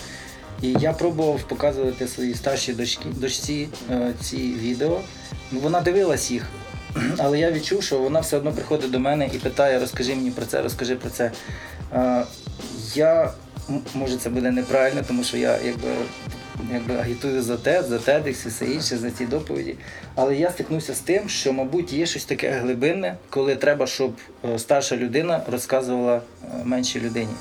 І 0.61 0.75
я 0.79 0.93
пробував 0.93 1.41
показувати 1.47 2.07
своїй 2.07 2.33
старшій 2.33 2.73
дочці, 2.73 2.99
дочці 3.05 3.67
е, 3.91 4.13
ці 4.21 4.37
відео. 4.37 4.99
Вона 5.51 5.81
дивилась 5.81 6.31
їх, 6.31 6.45
але 7.17 7.39
я 7.39 7.51
відчув, 7.51 7.83
що 7.83 7.99
вона 7.99 8.19
все 8.19 8.37
одно 8.37 8.51
приходить 8.51 8.91
до 8.91 8.99
мене 8.99 9.29
і 9.33 9.37
питає: 9.37 9.79
розкажи 9.79 10.15
мені 10.15 10.31
про 10.31 10.45
це, 10.45 10.61
розкажи 10.61 10.95
про 10.95 11.09
це. 11.09 11.31
Я 12.95 13.31
може 13.93 14.17
це 14.17 14.29
буде 14.29 14.51
неправильно, 14.51 15.01
тому 15.07 15.23
що 15.23 15.37
я 15.37 15.57
якби 15.65 15.89
якби 16.73 16.95
агітую 16.95 17.41
за 17.41 17.55
TED, 17.55 17.83
за 17.83 17.97
TEDx 17.97 18.45
і 18.45 18.49
все 18.49 18.65
інше, 18.65 18.97
за 18.97 19.11
ці 19.11 19.25
доповіді. 19.25 19.75
Але 20.15 20.35
я 20.35 20.51
стикнувся 20.51 20.93
з 20.93 20.99
тим, 20.99 21.29
що, 21.29 21.53
мабуть, 21.53 21.93
є 21.93 22.05
щось 22.05 22.25
таке 22.25 22.51
глибинне, 22.51 23.15
коли 23.29 23.55
треба, 23.55 23.87
щоб 23.87 24.13
е, 24.45 24.59
старша 24.59 24.97
людина 24.97 25.41
розказувала 25.51 26.15
е, 26.15 26.47
меншій 26.63 26.99
людині. 26.99 27.33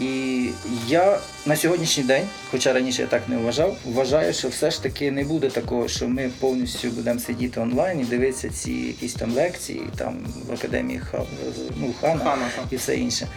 І 0.00 0.48
я 0.88 1.18
на 1.46 1.56
сьогоднішній 1.56 2.04
день, 2.04 2.24
хоча 2.50 2.72
раніше 2.72 3.02
я 3.02 3.08
так 3.08 3.22
не 3.28 3.36
вважав, 3.36 3.76
вважаю, 3.84 4.32
що 4.32 4.48
все 4.48 4.70
ж 4.70 4.82
таки 4.82 5.10
не 5.10 5.24
буде 5.24 5.48
такого, 5.48 5.88
що 5.88 6.08
ми 6.08 6.30
повністю 6.38 6.88
будемо 6.88 7.20
сидіти 7.20 7.60
онлайн 7.60 8.00
і 8.00 8.04
дивитися 8.04 8.48
ці 8.50 8.72
якісь 8.72 9.14
там 9.14 9.32
лекції 9.32 9.82
там 9.96 10.18
в 10.48 10.52
академії 10.52 10.98
Ха- 11.10 11.22
ну, 11.76 11.94
Хана 12.00 12.24
Хана, 12.24 12.48
і 12.70 12.76
все 12.76 12.96
інше. 12.96 13.28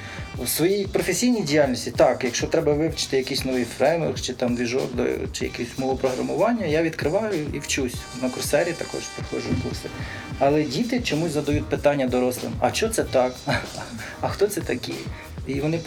У 0.43 0.47
своїй 0.47 0.87
професійній 0.87 1.41
діяльності, 1.41 1.91
так, 1.91 2.23
якщо 2.23 2.47
треба 2.47 2.73
вивчити 2.73 3.17
якийсь 3.17 3.45
новий 3.45 3.65
фреймворк 3.77 4.21
чи 4.21 4.33
там 4.33 4.55
двіжок 4.55 4.89
чи 5.31 5.45
якесь 5.45 5.67
мову 5.77 5.95
програмування, 5.97 6.65
я 6.65 6.81
відкриваю 6.83 7.45
і 7.53 7.59
вчусь. 7.59 7.95
На 8.21 8.29
курсері 8.29 8.71
також 8.71 9.01
проходжу 9.01 9.49
курси. 9.63 9.89
Але 10.39 10.63
діти 10.63 10.99
чомусь 10.99 11.31
задають 11.31 11.65
питання 11.69 12.07
дорослим: 12.07 12.51
а 12.59 12.73
що 12.73 12.89
це 12.89 13.03
так? 13.03 13.35
А 14.21 14.27
хто 14.29 14.47
це 14.47 14.61
такі? 14.61 14.93
І 15.47 15.61
вони 15.61 15.79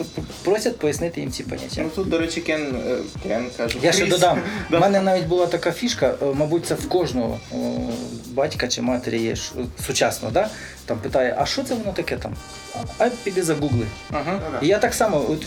просять 0.44 0.78
пояснити 0.78 1.20
їм 1.20 1.30
ці 1.30 1.42
поняття. 1.42 1.82
Ну 1.82 1.90
тут, 1.94 2.08
до 2.08 2.18
речі, 2.18 2.40
Кен, 2.40 2.76
е, 2.88 2.96
Кен 3.22 3.46
каже. 3.56 3.78
Я 3.82 3.92
ще 3.92 4.06
додам. 4.06 4.38
У 4.72 4.78
мене 4.78 5.00
навіть 5.00 5.26
була 5.26 5.46
така 5.46 5.72
фішка, 5.72 6.14
е, 6.22 6.24
мабуть, 6.34 6.66
це 6.66 6.74
в 6.74 6.88
кожного 6.88 7.40
батька 8.32 8.68
чи 8.68 8.82
матері 8.82 9.22
є 9.22 9.32
е, 9.32 10.12
да? 10.32 10.50
там 10.86 10.98
питає, 10.98 11.36
а 11.38 11.46
що 11.46 11.62
це 11.62 11.74
воно 11.74 11.92
таке 11.92 12.16
там? 12.16 12.34
А 12.98 13.08
піди 13.24 13.42
загугли. 13.42 13.86
Ага. 14.10 14.40
І 14.62 14.66
я 14.66 14.78
так 14.78 14.94
само, 14.94 15.26
от, 15.28 15.46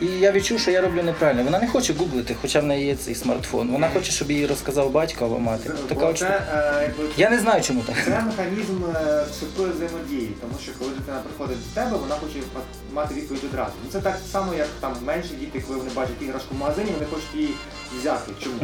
і 0.00 0.06
я 0.06 0.32
відчув, 0.32 0.60
що 0.60 0.70
я 0.70 0.80
роблю 0.80 1.02
неправильно. 1.02 1.44
Вона 1.44 1.58
не 1.60 1.66
хоче 1.68 1.92
гуглити, 1.92 2.36
хоча 2.42 2.60
в 2.60 2.64
неї 2.64 2.86
є 2.86 2.96
цей 2.96 3.14
смартфон. 3.14 3.70
Вона 3.70 3.88
хоче, 3.88 4.12
щоб 4.12 4.30
їй 4.30 4.46
розказав 4.46 4.90
батько 4.90 5.24
або 5.26 5.38
мати. 5.38 5.70
Така 5.88 6.06
от 6.06 6.16
штука. 6.16 6.42
е, 6.82 6.90
Я 7.16 7.30
не 7.30 7.38
знаю, 7.38 7.62
чому 7.62 7.82
так. 7.82 7.96
Це 8.04 8.10
механізм 8.10 8.84
е, 8.96 9.24
швидкої 9.38 9.72
взаємодії, 9.72 10.30
тому 10.40 10.52
що 10.62 10.72
коли 10.78 10.90
дитина 10.90 11.18
приходить 11.24 11.58
до 11.68 11.80
тебе, 11.80 11.96
вона 11.96 12.14
хоче 12.14 12.38
ма- 12.54 12.60
мати 12.92 13.14
відповідь 13.14 13.44
одразу. 13.52 13.72
Ну 13.84 13.90
це 13.92 14.00
так 14.00 14.18
само, 14.32 14.54
як 14.54 14.68
там 14.80 14.96
менші 15.06 15.30
діти, 15.40 15.60
коли 15.66 15.78
вони 15.78 15.90
бачать 15.96 16.22
іграшку 16.22 16.54
в 16.54 16.58
магазині, 16.58 16.90
вони 16.94 17.06
хочуть 17.10 17.34
її 17.34 17.54
взяти. 18.00 18.32
Чому? 18.42 18.56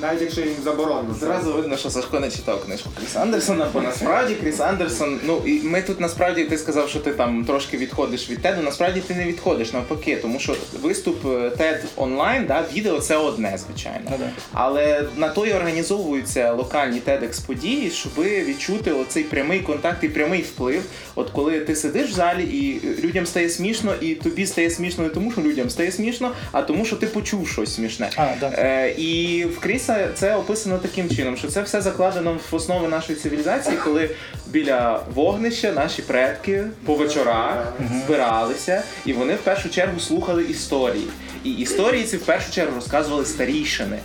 Навіть 0.00 0.20
якщо 0.20 0.40
їм 0.40 0.54
заборонено. 0.64 1.14
Зразу 1.20 1.52
видно, 1.52 1.76
що 1.76 1.90
Сашко 1.90 2.20
не 2.20 2.30
читав 2.30 2.64
книжку 2.64 2.90
Кріса 2.98 3.20
Андерсона, 3.20 3.66
бо 3.72 3.80
насправді 3.80 4.34
Кріс 4.34 4.60
Андерсон, 4.60 5.20
ну 5.24 5.42
і 5.46 5.62
ми 5.62 5.82
тут 5.82 6.00
насправді 6.00 6.44
ти 6.44 6.58
сказав, 6.58 6.88
що 6.88 6.98
ти 6.98 7.12
там 7.12 7.44
трошки 7.44 7.76
відходиш 7.76 8.30
від 8.30 8.42
теду. 8.42 8.62
Насправді 8.62 9.00
ти 9.00 9.14
не 9.14 9.24
відходиш 9.24 9.72
навпаки, 9.72 10.16
тому 10.16 10.40
що 10.40 10.56
виступ 10.82 11.26
е, 11.26 11.28
TED 11.28 11.80
онлайн, 11.96 12.46
да, 12.46 12.64
відео 12.74 13.00
це 13.00 13.16
одне, 13.16 13.58
звичайно. 13.66 14.10
Ну. 14.10 14.26
Але 14.52 15.04
на 15.16 15.28
то 15.28 15.46
і 15.46 15.52
організовуються 15.52 16.52
локальні 16.52 17.00
TEDx 17.06 17.46
події, 17.46 17.90
щоб 17.90 18.12
відчути 18.24 18.92
оцей 18.92 19.24
прямий 19.24 19.60
контакт 19.60 20.04
і 20.04 20.08
прямий 20.08 20.42
вплив. 20.42 20.82
От 21.14 21.30
коли 21.30 21.60
ти 21.60 21.76
сидиш 21.76 22.10
в 22.10 22.14
залі 22.14 22.44
і 22.44 22.80
людям 23.06 23.26
стає 23.26 23.48
смішно, 23.48 23.94
і 24.00 24.14
тобі 24.14 24.46
стає 24.46 24.70
смішно 24.70 25.04
не 25.04 25.10
тому, 25.10 25.32
що 25.32 25.40
людям 25.40 25.70
стає 25.70 25.92
смішно, 25.92 26.32
а 26.52 26.62
тому, 26.62 26.84
що 26.84 26.96
ти 26.96 27.06
почув 27.06 27.48
щось 27.48 27.74
смішне. 27.74 28.10
А, 28.16 28.28
да. 28.40 28.52
Е, 28.60 28.90
і 28.90 29.44
в 29.44 29.60
Кріса 29.60 30.08
це 30.14 30.34
описано 30.34 30.78
таким 30.78 31.10
чином, 31.10 31.36
що 31.36 31.48
це 31.48 31.62
все 31.62 31.80
закладено 31.80 32.38
в 32.50 32.54
основи 32.54 32.88
нашої 32.88 33.18
цивілізації, 33.18 33.76
коли 33.76 34.10
біля 34.46 35.02
вогнища 35.14 35.72
наші 35.72 36.02
предки 36.02 36.64
по 36.84 36.94
вечорах 36.94 37.72
збиралися, 38.04 38.82
і 39.06 39.12
вони 39.12 39.34
в 39.34 39.38
першу 39.38 39.70
чергу 39.70 40.00
слухали 40.00 40.44
історії. 40.44 41.08
І 41.44 41.52
історії 41.52 42.04
ці 42.04 42.16
в 42.16 42.20
першу 42.20 42.52
чергу 42.52 42.74
розказували 42.74 43.24
старішини. 43.24 43.98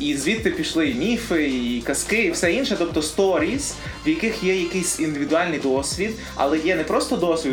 І 0.00 0.16
звідти 0.16 0.50
пішли 0.50 0.88
і 0.88 0.94
міфи, 0.94 1.48
і 1.48 1.82
казки, 1.86 2.22
і 2.22 2.30
все 2.30 2.52
інше, 2.52 2.76
тобто 2.78 3.02
сторіс, 3.02 3.74
в 4.06 4.08
яких 4.08 4.42
є 4.42 4.56
якийсь 4.56 5.00
індивідуальний 5.00 5.58
досвід, 5.58 6.10
але 6.34 6.58
є 6.58 6.76
не 6.76 6.84
просто 6.84 7.16
досвід, 7.16 7.52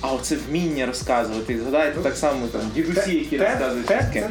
а 0.00 0.12
оце 0.12 0.36
вміння 0.48 0.86
розказувати. 0.86 1.52
І 1.52 1.58
згадайте 1.58 2.00
так 2.00 2.16
само 2.16 2.46
там 2.46 2.60
дідусі, 2.74 3.14
які 3.14 3.38
розказують 3.38 3.86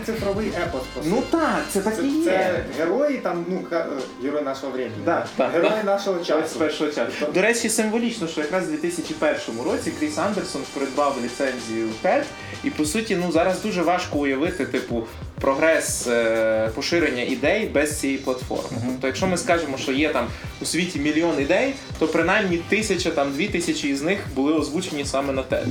Це 0.06 0.14
цифровий 0.14 0.48
епос. 0.48 0.82
по 0.94 1.02
Ну 1.06 1.24
так, 1.30 1.64
це 1.72 1.82
так 1.82 1.96
це, 1.96 2.04
і 2.04 2.08
є. 2.08 2.26
це 2.26 2.66
герої 2.80 3.18
там, 3.18 3.46
ну, 3.50 3.64
е, 3.72 3.86
герої 4.24 4.44
нашого 4.44 4.72
времени. 4.72 4.96
Да, 5.06 5.26
да, 5.38 5.48
герої 5.48 5.72
да. 5.84 5.84
нашого 5.84 6.24
часу. 6.24 6.60
першого 6.60 6.92
часу. 6.92 7.12
До 7.34 7.42
речі, 7.42 7.70
символічно, 7.70 8.28
що 8.28 8.42
якраз 8.42 8.64
у 8.68 8.72
2001 8.72 9.64
році 9.66 9.92
Кріс 10.00 10.18
Андерсон 10.18 10.62
придбав 10.74 11.18
ліцензію 11.24 11.90
TED, 12.04 12.24
і 12.64 12.70
по 12.70 12.86
суті, 12.86 13.16
ну 13.16 13.32
зараз 13.32 13.43
дуже 13.64 13.82
важко 13.82 14.20
уявити, 14.20 14.66
типу, 14.66 15.04
прогрес 15.42 16.08
е, 16.08 16.70
поширення 16.76 17.24
ідей 17.24 17.66
без 17.68 18.00
цієї 18.00 18.20
платформи. 18.20 18.78
Тобто, 18.86 19.08
якщо 19.08 19.28
ми 19.28 19.38
скажемо, 19.38 19.78
що 19.78 19.92
є 19.92 20.10
там 20.10 20.28
у 20.62 20.66
світі 20.66 21.00
мільйон 21.00 21.40
ідей, 21.40 21.76
то 22.00 22.08
принаймні 22.08 22.58
тисяча, 22.58 23.12
там 23.12 23.32
дві 23.34 23.48
тисячі 23.48 23.90
із 23.90 24.02
них 24.02 24.20
були 24.36 24.54
озвучені 24.54 25.06
саме 25.06 25.34
на 25.34 25.42
TED. 25.42 25.68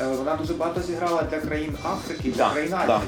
Е, 0.00 0.06
Вона 0.18 0.36
дуже 0.36 0.54
багато 0.54 0.80
зіграла 0.82 1.22
для 1.22 1.38
країн 1.38 1.76
Африки, 1.84 2.22
для 2.30 2.32
Да, 2.36 2.50
країн 2.50 2.70
да. 2.86 3.00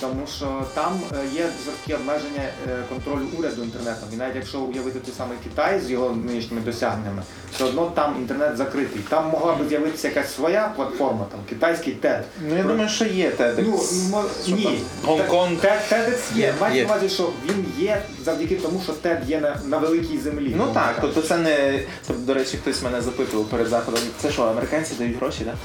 Тому 0.00 0.26
що 0.36 0.64
там 0.74 1.00
е, 1.12 1.16
є 1.34 1.46
жорсткі 1.64 1.94
обмеження 1.94 2.42
контролю 2.88 3.26
уряду 3.38 3.62
інтернетом. 3.62 4.08
І 4.12 4.16
навіть 4.16 4.36
якщо 4.36 4.60
уявити 4.60 4.98
той 4.98 5.14
самий 5.18 5.38
Китай 5.44 5.80
з 5.80 5.90
його 5.90 6.10
нинішніми 6.10 6.60
досягненнями, 6.62 7.22
все 7.56 7.64
одно 7.64 7.92
там 7.94 8.16
інтернет 8.18 8.56
закритий. 8.56 9.02
Там 9.08 9.28
могла 9.28 9.54
би 9.54 9.68
з'явитися 9.68 10.08
якась 10.08 10.34
своя 10.34 10.72
платформа, 10.76 11.26
там 11.30 11.40
китайський 11.48 11.96
TED. 12.02 12.20
Ну 12.48 12.56
я 12.56 12.62
думаю, 12.62 12.88
що 12.88 13.04
є 13.04 13.30
TEDx. 13.30 13.64
Ну, 13.66 13.80
мо- 14.10 14.24
Що 14.46 14.56
ні. 14.56 14.80
Гонконг. 15.04 15.60
TEDx 15.60 16.18
є. 16.34 16.46
Є, 16.46 16.54
Мається 16.60 16.82
на 16.88 16.94
увазі, 16.94 17.14
що 17.14 17.30
він 17.44 17.66
є 17.78 18.02
завдяки 18.24 18.56
тому, 18.56 18.80
що 18.84 18.92
TED 18.92 19.26
є 19.26 19.40
на, 19.40 19.58
на 19.64 19.78
великій 19.78 20.18
землі. 20.18 20.52
Ну 20.56 20.62
умовно 20.62 20.74
так, 20.80 20.98
тобто 21.00 21.22
це 21.22 21.36
не. 21.36 21.80
Тобто, 22.06 22.22
до 22.22 22.34
речі, 22.34 22.56
хтось 22.56 22.82
мене 22.82 23.00
запитував 23.00 23.46
перед 23.46 23.66
заходом. 23.68 24.00
Це 24.22 24.30
що, 24.30 24.42
американці 24.42 24.94
дають 24.98 25.16
гроші, 25.16 25.44
так? 25.44 25.56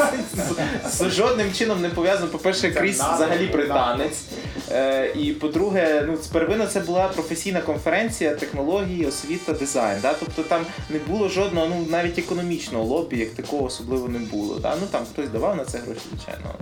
З 0.90 1.10
жодним 1.10 1.52
чином 1.52 1.82
не 1.82 1.88
пов'язано. 1.88 2.26
По-перше, 2.28 2.70
Кріс 2.70 2.96
взагалі 2.96 3.46
британець. 3.46 4.18
Е, 4.70 5.12
І 5.14 5.32
по-друге, 5.32 6.04
ну 6.06 6.18
первинно 6.32 6.66
це 6.66 6.80
була 6.80 7.08
професійна 7.08 7.60
конференція 7.60 8.34
технології, 8.34 9.06
освіта, 9.06 9.52
дизайн. 9.52 9.98
Да? 10.02 10.14
Тобто 10.20 10.42
там 10.42 10.66
не 10.90 10.98
було 10.98 11.28
жодного, 11.28 11.66
ну 11.66 11.86
навіть 11.90 12.18
економічного 12.18 12.84
лобі, 12.84 13.18
як 13.18 13.30
такого 13.30 13.64
особливо 13.64 14.08
не 14.08 14.18
було. 14.18 14.58
Да? 14.58 14.76
Ну 14.80 14.86
там 14.90 15.04
хтось 15.12 15.28
давав 15.28 15.56
на 15.56 15.64
це 15.64 15.78
гроші, 15.78 16.00
звичайно. 16.10 16.54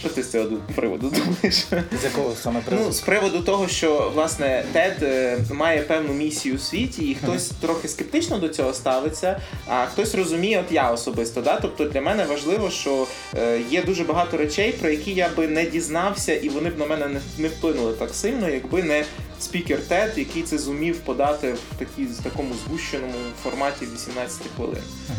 Що 0.00 0.08
ти 0.08 0.22
з 0.22 0.30
цього 0.32 0.46
приводу 0.74 1.10
думаєш? 1.10 1.66
З 2.00 2.04
якого 2.04 2.34
саме 2.42 2.62
Ну, 2.70 2.92
з 2.92 3.00
приводу 3.00 3.40
того, 3.40 3.68
що 3.68 4.12
власне 4.14 4.64
TED 4.74 5.04
е, 5.04 5.38
має 5.50 5.82
певну 5.82 6.12
місію 6.12 6.54
у 6.54 6.58
світі, 6.58 7.02
і 7.10 7.14
хтось 7.14 7.48
трохи 7.48 7.88
скептично 7.88 8.38
до 8.38 8.48
цього 8.48 8.74
ставиться, 8.74 9.40
а 9.66 9.86
хтось 9.86 10.14
розуміє, 10.14 10.60
от 10.60 10.72
я 10.72 10.90
особисто. 10.90 11.40
Да? 11.42 11.60
Тобто 11.60 11.84
для 11.84 12.00
мене 12.00 12.24
важливо, 12.24 12.70
що 12.70 13.06
е, 13.36 13.60
є 13.70 13.82
дуже 13.82 14.04
багато 14.04 14.36
речей, 14.36 14.72
про 14.72 14.90
які 14.90 15.12
я 15.12 15.28
би 15.28 15.48
не 15.48 15.64
дізнався, 15.64 16.34
і 16.34 16.48
вони 16.48 16.70
б 16.70 16.78
на 16.78 16.86
мене 16.86 17.20
не, 17.38 17.48
вплинули 17.48 17.92
так 17.92 18.14
сильно, 18.14 18.48
якби 18.48 18.82
не 18.82 19.04
спікер 19.40 19.78
TED, 19.90 20.18
який 20.18 20.42
це 20.42 20.58
зумів 20.58 20.96
подати 20.96 21.52
в 21.52 21.78
такій, 21.78 22.04
в 22.04 22.22
такому 22.22 22.54
згущеному 22.66 23.14
форматі 23.42 23.86
18 23.94 24.40
хвилин. 24.56 24.82
Е, 25.10 25.12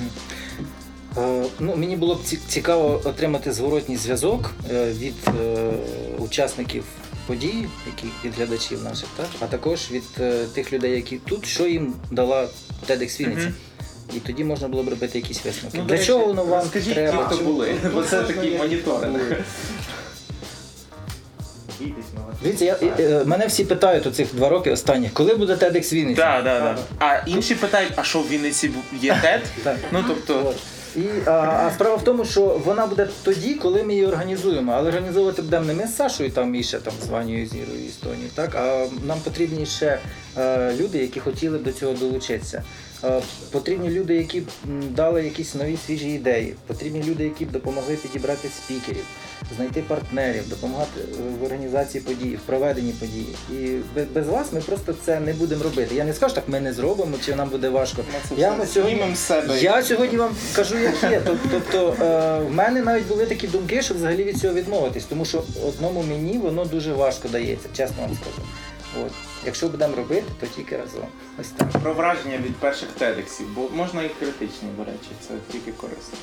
Ну, 1.60 1.76
мені 1.76 1.96
було 1.96 2.16
б 2.16 2.20
цікаво 2.48 3.02
отримати 3.04 3.52
зворотній 3.52 3.98
зв'язок 3.98 4.52
е, 4.72 4.92
від 4.92 5.14
е, 5.28 5.72
учасників 6.18 6.84
подій, 7.28 7.66
які 7.86 8.08
від 8.26 8.36
глядачів 8.36 8.84
наших, 8.84 9.10
так? 9.18 9.28
а 9.40 9.46
також 9.46 9.92
від 9.92 10.04
е, 10.20 10.46
тих 10.54 10.74
людей, 10.74 10.92
які 10.92 11.18
тут, 11.18 11.46
що 11.46 11.68
їм 11.68 11.94
дала 12.12 12.48
TEDx 12.90 13.22
Вінниця. 13.22 13.52
І 14.16 14.20
тоді 14.20 14.44
можна 14.44 14.68
було 14.68 14.84
б 14.84 14.90
робити 14.90 15.18
якісь 15.20 15.46
висновки. 15.46 15.78
Ну, 15.78 15.86
Для 15.86 15.96
речі, 15.96 16.08
чого 16.08 16.26
воно 16.26 16.44
вам 16.44 16.62
розкажіть, 16.62 16.94
треба? 16.94 17.28
хто 17.28 17.44
були, 17.44 17.76
бо 17.94 18.04
це 18.04 18.24
такий 18.24 18.58
моніторинг. 18.58 19.22
Дивіться, 22.44 22.66
я, 22.66 22.78
е, 23.00 23.24
мене 23.26 23.48
всі 23.48 23.66
питають 23.66 24.08
оцих 24.08 24.28
два 24.36 24.50
роки 24.50 24.72
останніх, 24.72 25.14
коли 25.14 25.36
буде 25.36 25.54
TEDx 25.54 25.94
Вінниця? 25.94 26.22
Так, 26.22 26.44
так, 26.44 26.76
так. 26.76 26.80
А 27.00 27.30
інші 27.30 27.56
питають, 27.56 27.94
а 27.96 28.04
що 28.04 28.20
в 28.20 28.30
Вінниці 28.30 28.72
є 29.02 29.14
TED? 29.14 29.76
Ну 29.92 30.04
тобто. 30.08 30.54
І, 30.96 31.04
а, 31.26 31.32
а 31.32 31.72
справа 31.76 31.96
в 31.96 32.04
тому, 32.04 32.26
що 32.26 32.62
вона 32.66 32.88
буде 32.88 33.08
тоді, 33.24 33.54
коли 33.54 33.84
ми 33.84 33.94
її 33.94 34.06
організуємо. 34.06 34.72
Але 34.72 34.90
організовувати 34.90 35.42
будемо 35.42 35.66
не 35.66 35.74
ми 35.74 35.88
з 35.88 35.96
Сашою, 35.96 36.32
там 36.32 36.56
і 36.56 36.64
ще 36.64 36.80
там 36.80 36.94
з 37.02 37.10
Зірою 37.46 37.86
і 37.86 37.90
так? 38.36 38.56
А 38.56 38.88
нам 39.08 39.20
потрібні 39.24 39.66
ще 39.66 40.00
а, 40.36 40.72
люди, 40.80 40.98
які 40.98 41.20
хотіли 41.20 41.58
до 41.58 41.72
цього 41.72 41.94
долучитися. 41.94 42.64
Е, 43.04 43.22
потрібні 43.52 43.90
люди, 43.90 44.16
які 44.16 44.42
б 44.42 44.48
дали 44.90 45.24
якісь 45.24 45.56
нові 45.56 45.78
свіжі 45.86 46.10
ідеї. 46.10 46.56
Потрібні 46.68 47.04
люди, 47.04 47.24
які 47.24 47.46
б 47.46 47.52
допомогли 47.52 47.96
підібрати 47.96 48.50
спікерів, 48.50 49.06
знайти 49.56 49.82
партнерів, 49.82 50.50
допомагати 50.50 51.02
е, 51.02 51.06
в 51.42 51.44
організації 51.44 52.04
подій, 52.04 52.36
в 52.36 52.40
проведенні 52.40 52.92
події. 52.92 53.36
І 53.52 53.78
без, 54.14 54.28
вас 54.28 54.54
ми 54.54 54.62
просто 54.62 54.96
це 55.06 55.20
не 55.20 55.34
будемо 55.34 55.64
робити. 55.64 55.96
Я 55.96 56.04
не 56.04 56.14
скажу 56.14 56.36
так, 56.36 56.44
ми 56.48 56.60
не 56.60 56.74
зробимо, 56.74 57.18
чи 57.26 57.36
нам 57.36 57.50
буде 57.50 57.70
важко. 57.70 58.04
Я 58.38 58.66
сьогодні, 58.66 59.16
себе. 59.16 59.60
я 59.62 59.84
сьогодні 59.84 60.18
вам 60.18 60.36
кажу, 60.54 60.78
як 60.78 61.04
є. 61.04 61.22
Тобто 61.52 61.96
е, 62.02 62.40
в 62.40 62.52
мене 62.52 62.82
навіть 62.82 63.08
були 63.08 63.26
такі 63.26 63.48
думки, 63.48 63.82
що 63.82 63.94
взагалі 63.94 64.24
від 64.24 64.38
цього 64.38 64.54
відмовитись, 64.54 65.04
тому 65.04 65.26
що 65.26 65.44
одному 65.68 66.04
мені 66.04 66.38
воно 66.38 66.66
дуже 66.66 66.94
важко 66.94 67.28
дається, 67.28 67.70
чесно 67.74 67.96
вам 68.02 68.18
скажу. 68.22 68.48
От. 69.00 69.12
Якщо 69.46 69.68
будемо 69.68 69.96
робити, 69.96 70.24
то 70.40 70.46
тільки 70.48 70.78
разом. 70.78 71.06
Ось 71.40 71.48
так. 71.50 71.70
Про 71.70 71.94
враження 71.94 72.38
від 72.38 72.56
перших 72.56 72.90
тедексів, 72.90 73.48
бо 73.56 73.70
можна 73.70 74.04
і 74.04 74.10
критичні, 74.10 74.70
до 74.78 74.84
речі, 74.84 75.10
це 75.28 75.34
тільки 75.52 75.72
корисно. 75.72 76.18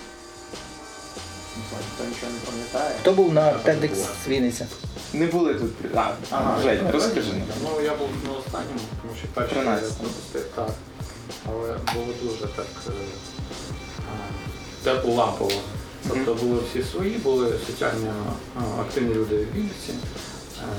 Ніхто 1.57 2.05
нічого 2.05 2.33
не 2.33 2.39
пам'ятає. 2.51 2.97
Хто 3.01 3.13
був 3.13 3.33
на 3.33 3.53
TEDx 3.53 4.07
Вінниця? 4.29 4.67
Не 5.13 5.27
були 5.27 5.55
тут. 5.55 5.71
А, 5.95 6.11
Ага. 6.31 6.63
Жень, 6.63 6.91
розкажи 6.93 7.33
нам. 7.33 7.43
Ну, 7.63 7.81
я 7.85 7.95
був 7.95 8.09
на 8.25 8.33
останньому, 8.33 8.81
тому 9.03 9.15
що 9.19 9.27
перший 9.35 9.59
13. 9.59 9.85
я 9.85 9.95
пропустив, 9.97 10.45
так. 10.55 10.71
Але 11.49 11.77
було 11.95 12.07
дуже 12.23 12.47
так 12.47 12.67
е, 12.89 12.91
тепло 14.85 15.15
лампово. 15.15 15.51
Тобто 16.09 16.35
були 16.35 16.61
всі 16.71 16.83
свої, 16.91 17.11
були 17.11 17.53
соціально 17.67 18.15
активні 18.81 19.15
люди 19.15 19.37
в 19.37 19.55
Вінниці, 19.55 19.93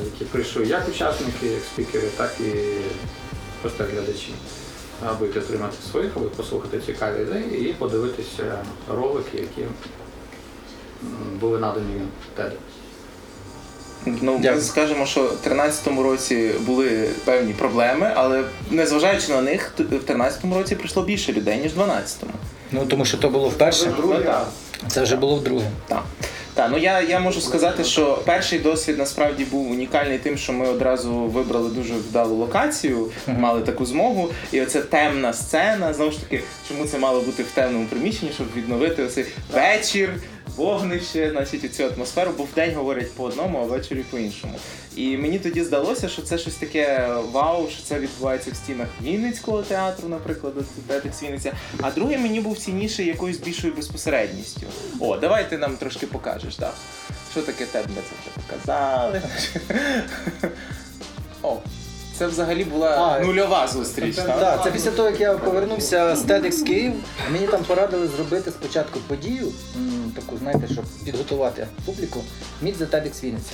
які 0.06 0.25
прийшли 0.25 0.65
як 0.65 0.89
учасники, 0.89 1.45
як 1.47 1.63
спікери, 1.73 2.08
так 2.17 2.36
і 2.39 2.52
просто 3.62 3.84
глядачі. 3.93 4.34
Аби 5.08 5.28
підтримати 5.28 5.75
своїх, 5.91 6.12
аби 6.15 6.25
послухати 6.25 6.80
цікаві 6.86 7.21
ідеї 7.21 7.69
і 7.69 7.73
подивитися 7.73 8.58
ролики, 8.95 9.38
які 9.38 9.62
були 11.39 11.60
надані 11.60 12.02
TED. 12.38 12.52
Ну, 14.06 14.34
ми 14.34 14.39
Дякую. 14.39 14.62
скажемо, 14.62 15.06
що 15.06 15.23
в 15.23 15.47
13-му 15.47 16.04
році 16.04 16.52
були 16.60 17.10
певні 17.25 17.54
проблеми, 17.54 18.12
але 18.15 18.43
незважаючи 18.71 19.32
на 19.32 19.41
них, 19.41 19.73
в 19.78 20.12
13-му 20.12 20.56
році 20.56 20.75
прийшло 20.75 21.04
більше 21.04 21.34
людей, 21.34 21.62
ніж 21.62 21.73
в 21.73 21.80
12-му. 21.80 22.32
Ну 22.71 22.86
тому 22.86 23.06
що 23.06 23.17
то 23.17 23.30
було 23.30 23.49
вперше. 23.49 23.93
Ну. 23.99 24.15
Це 24.88 25.04
вже 25.04 25.15
було 25.15 25.36
вдруге. 25.36 25.71
Так. 25.88 26.04
Так, 26.59 26.71
ну 26.71 26.77
я, 26.77 27.01
я 27.01 27.19
можу 27.19 27.41
сказати, 27.41 27.83
що 27.83 28.21
перший 28.25 28.59
досвід 28.59 28.97
насправді 28.97 29.45
був 29.45 29.71
унікальний 29.71 30.17
тим, 30.17 30.37
що 30.37 30.53
ми 30.53 30.67
одразу 30.67 31.13
вибрали 31.13 31.69
дуже 31.69 31.93
вдалу 31.93 32.35
локацію, 32.35 33.11
мали 33.27 33.61
таку 33.61 33.85
змогу. 33.85 34.29
І 34.51 34.61
оця 34.61 34.81
темна 34.81 35.33
сцена, 35.33 35.93
знову 35.93 36.11
ж 36.11 36.19
таки, 36.19 36.43
чому 36.67 36.85
це 36.85 36.97
мало 36.97 37.21
бути 37.21 37.43
в 37.43 37.51
темному 37.51 37.85
приміщенні, 37.85 38.31
щоб 38.35 38.47
відновити 38.55 39.03
оцей 39.03 39.25
вечір, 39.53 40.13
вогнище, 40.59 41.31
значить, 41.31 41.75
цю 41.75 41.83
атмосферу, 41.83 42.33
бо 42.37 42.43
вдень 42.43 42.75
говорять 42.75 43.13
по 43.13 43.23
одному, 43.23 43.59
а 43.59 43.63
ввечері 43.63 44.03
по 44.11 44.17
іншому. 44.19 44.53
І 44.95 45.17
мені 45.17 45.39
тоді 45.39 45.63
здалося, 45.63 46.09
що 46.09 46.21
це 46.21 46.37
щось 46.37 46.55
таке 46.55 47.07
вау, 47.31 47.69
що 47.69 47.83
це 47.83 47.99
відбувається 47.99 48.51
в 48.51 48.55
стінах 48.55 48.87
Вінницького 49.01 49.61
театру, 49.61 50.09
наприклад, 50.09 50.53
Тетекс 50.87 51.23
Вінниця. 51.23 51.53
А 51.81 51.91
другий 51.91 52.17
мені 52.17 52.39
був 52.39 52.57
цінніший 52.57 53.05
якоюсь 53.05 53.37
більшою 53.37 53.73
безпосередністю. 53.73 54.67
О, 54.99 55.17
давай 55.17 55.49
ти 55.49 55.57
нам 55.57 55.77
трошки 55.77 56.07
покажеш, 56.07 56.55
так? 56.55 56.73
Що 57.31 57.41
таке 57.41 57.65
ми 57.73 57.81
це 57.95 58.15
вже 58.21 58.47
показали. 58.47 59.21
О, 61.41 61.57
це 62.19 62.27
взагалі 62.27 62.63
була 62.63 62.89
А, 62.89 63.25
нульова 63.25 63.67
зустріч, 63.67 64.15
так? 64.15 64.39
Так, 64.39 64.63
це 64.63 64.71
після 64.71 64.91
того, 64.91 65.09
як 65.09 65.21
я 65.21 65.33
повернувся 65.33 66.15
з 66.15 66.21
TEDx 66.25 66.63
Київ, 66.63 66.93
мені 67.31 67.47
там 67.47 67.63
порадили 67.63 68.07
зробити 68.07 68.51
спочатку 68.51 68.99
подію, 69.07 69.47
м, 69.75 70.11
таку, 70.15 70.37
знаєте, 70.37 70.67
щоб 70.73 70.85
підготувати 71.05 71.67
публіку, 71.85 72.23
міць 72.61 72.77
за 72.77 72.85
TEDx 72.85 73.23
Вінниця. 73.23 73.51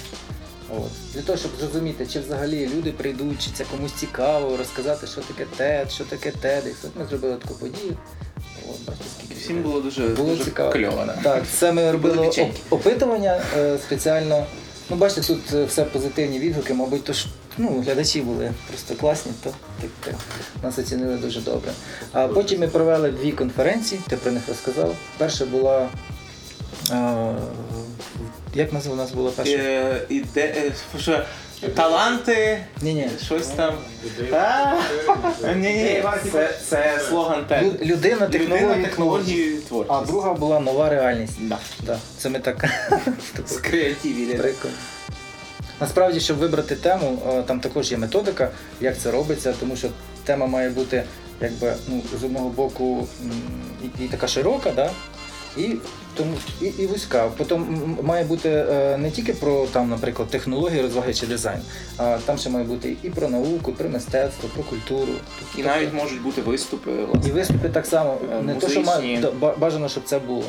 От. 0.77 1.13
Для 1.13 1.21
того, 1.21 1.37
щоб 1.37 1.51
зрозуміти, 1.59 2.07
чи 2.13 2.19
взагалі 2.19 2.69
люди 2.77 2.91
прийдуть, 2.91 3.41
чи 3.45 3.49
це 3.53 3.63
комусь 3.71 3.91
цікаво, 3.93 4.57
розказати, 4.57 5.07
що 5.07 5.21
таке 5.21 5.45
TED, 5.59 5.89
що 5.89 6.03
таке 6.03 6.29
TEDx. 6.43 6.73
От 6.83 6.91
ми 6.99 7.05
зробили 7.09 7.35
таку 7.35 7.53
подію. 7.53 7.97
От, 8.69 8.85
бачите, 8.87 9.05
скільки 9.17 9.35
Всім 9.41 9.61
було 9.63 9.81
дуже, 9.81 10.07
було 10.07 10.29
дуже 10.29 10.43
цікаво. 10.43 10.71
кльово. 10.71 11.03
да. 11.05 11.15
Так, 11.23 11.43
це 11.59 11.71
ми 11.71 11.91
робили 11.91 12.17
оп- 12.17 12.25
печеньки. 12.25 12.57
опитування 12.69 13.41
е, 13.57 13.77
спеціально. 13.77 14.45
Ну, 14.89 14.95
бачите, 14.95 15.21
тут 15.21 15.53
е, 15.53 15.65
все 15.65 15.83
позитивні 15.83 16.39
відгуки, 16.39 16.73
мабуть, 16.73 17.03
то 17.03 17.13
ж 17.13 17.25
ну, 17.57 17.81
глядачі 17.85 18.21
були 18.21 18.51
просто 18.67 18.95
класні, 18.95 19.31
то 19.43 19.49
так, 19.81 19.89
так, 20.03 20.15
нас 20.63 20.79
оцінили 20.79 21.17
дуже 21.17 21.41
добре. 21.41 21.71
А 22.11 22.27
потім 22.27 22.59
ми 22.59 22.67
провели 22.67 23.11
дві 23.11 23.31
конференції, 23.31 24.01
ти 24.07 24.17
про 24.17 24.31
них 24.31 24.43
розказав. 24.47 24.95
Перша 25.17 25.45
була. 25.45 25.89
Е, 26.91 27.35
як 28.53 28.73
назва 28.73 28.93
у 28.93 28.95
нас 28.95 29.11
була 29.11 29.31
перша? 29.31 29.53
Е, 29.53 30.01
таланти, 31.75 32.59
Ні, 32.81 32.93
ні. 32.93 33.09
щось 33.25 33.47
там. 33.47 33.73
Ні, 35.55 35.73
ні, 35.73 36.03
це, 36.31 36.49
це 36.69 36.99
слоган. 37.09 37.45
Лю- 37.51 37.85
Людина, 37.85 38.27
технології, 38.27 38.65
Людина, 38.69 38.83
технології, 38.87 39.59
А 39.63 39.67
творчість. 39.67 40.11
друга 40.11 40.33
була 40.33 40.59
нова 40.59 40.89
реальність. 40.89 41.33
Да. 41.39 41.57
Да, 41.85 41.97
це 42.17 42.29
ми 42.29 42.39
так 42.39 42.65
З 43.47 43.57
креативі. 43.57 44.25
Прикольно. 44.33 44.75
Насправді, 45.81 46.19
щоб 46.19 46.37
вибрати 46.37 46.75
тему, 46.75 47.17
е, 47.29 47.41
там 47.43 47.59
також 47.59 47.91
є 47.91 47.97
методика, 47.97 48.49
як 48.81 48.97
це 48.97 49.11
робиться, 49.11 49.53
тому 49.59 49.75
що 49.75 49.87
тема 50.23 50.45
має 50.47 50.69
бути 50.69 51.03
якби, 51.41 51.73
ну, 51.87 52.01
з 52.21 52.23
одного 52.23 52.49
боку 52.49 53.07
м, 53.23 53.31
і, 53.99 54.03
і 54.05 54.07
така 54.07 54.27
широка, 54.27 54.71
да? 54.75 54.89
І, 55.57 55.75
тому, 56.15 56.31
і, 56.61 56.65
і 56.65 56.85
вузька. 56.87 57.31
Потім 57.37 57.65
має 58.03 58.23
бути 58.23 58.49
е, 58.49 58.97
не 58.97 59.11
тільки 59.11 59.33
про, 59.33 59.65
там, 59.65 59.89
наприклад, 59.89 60.29
технології, 60.29 60.81
розваги 60.81 61.13
чи 61.13 61.27
дизайн, 61.27 61.59
а 61.97 62.17
там 62.25 62.37
ще 62.37 62.49
має 62.49 62.65
бути 62.65 62.95
і 63.03 63.09
про 63.09 63.29
науку, 63.29 63.71
і 63.71 63.73
про 63.73 63.89
мистецтво, 63.89 64.49
про 64.53 64.63
культуру. 64.63 65.13
І 65.57 65.63
навіть 65.63 65.93
можуть 65.93 66.21
бути 66.21 66.41
виступи. 66.41 66.91
власне. 66.91 67.29
І 67.29 67.31
виступи 67.31 67.69
так 67.69 67.85
само, 67.85 68.17
Музичні. 68.21 68.53
не 68.53 68.55
то, 68.55 68.69
що 68.69 68.81
має, 68.81 69.23
бажано, 69.57 69.89
щоб 69.89 70.03
це 70.03 70.19
було. 70.19 70.43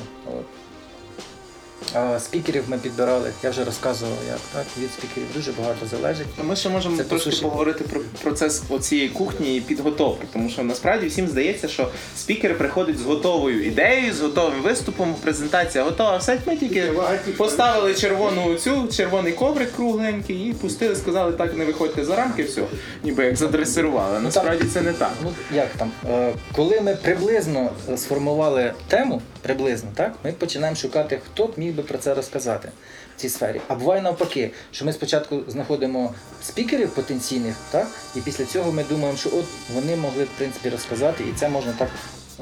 А, 1.97 2.21
спікерів 2.21 2.65
ми 2.69 2.79
підбирали, 2.79 3.31
я 3.43 3.51
вже 3.51 3.65
розказував, 3.65 4.19
як 4.29 4.39
так, 4.53 4.67
від 4.83 4.93
спікерів 4.93 5.27
дуже 5.35 5.53
багато 5.53 5.87
залежить. 5.87 6.27
Ми 6.45 6.57
ще 6.57 6.69
можемо 6.69 6.97
Це, 6.97 7.05
трошки 7.05 7.31
суті, 7.31 7.43
поговорити 7.43 7.85
про 7.85 8.01
процес 8.23 8.63
цієї 8.81 9.09
кухні 9.09 9.57
і 9.57 9.61
підготовки, 9.61 10.27
тому 10.33 10.51
що 10.51 10.63
насправді 10.63 11.07
всім 11.07 11.29
здається, 11.29 11.69
що 11.69 11.89
спікер 12.17 12.59
приходить 12.59 12.99
з 12.99 13.03
готовою 13.03 13.67
ідеєю, 13.67 14.15
з 14.15 14.21
готовим 14.21 14.63
виступом, 14.63 15.15
презентація 15.23 15.85
готова. 15.85 16.17
Все 16.17 16.39
ми 16.47 16.57
тільки 16.57 16.93
поставили 17.37 17.95
червону 17.95 18.55
цю, 18.55 18.89
червоний 18.89 19.33
коврик 19.33 19.73
кругленький 19.73 20.37
і 20.37 20.53
пустили, 20.53 20.97
сказали, 20.97 21.33
так 21.33 21.57
не 21.57 21.65
виходьте 21.65 22.05
за 22.05 22.17
рамки, 22.17 22.43
все, 22.43 22.63
ніби 23.05 23.25
як 23.25 23.37
задресирували. 23.37 24.21
Насправді 24.21 24.65
це 24.65 24.81
не 24.81 24.93
так. 24.93 25.13
Ну 25.25 25.31
як 25.55 25.69
там, 25.69 25.91
е, 26.11 26.33
коли 26.53 26.81
ми 26.81 26.97
приблизно 27.03 27.71
сформували 27.97 28.73
тему, 28.89 29.23
приблизно, 29.47 29.91
так, 29.95 30.15
ми 30.25 30.33
починаємо 30.33 30.77
шукати, 30.77 31.21
хто 31.27 31.47
б 31.47 31.53
міг 31.57 31.75
би 31.75 31.83
про 31.83 31.99
це 31.99 32.15
розказати 32.15 32.69
в 33.17 33.21
цій 33.21 33.29
сфері. 33.29 33.61
А 33.69 33.75
буває 33.75 34.03
навпаки, 34.03 34.51
що 34.71 34.85
ми 34.85 34.93
спочатку 34.93 35.41
знаходимо 35.49 36.15
спікерів 36.43 36.95
потенційних, 36.95 37.57
так, 37.71 37.89
і 38.17 38.21
після 38.21 38.45
цього 38.45 38.73
ми 38.73 38.85
думаємо, 38.85 39.19
що 39.19 39.29
от 39.29 39.45
вони 39.75 39.97
могли 39.97 40.25
в 40.25 40.29
принципі 40.39 40.69
розказати, 40.69 41.25
і 41.31 41.33
це 41.33 41.49
можна 41.49 41.73
так 41.79 41.89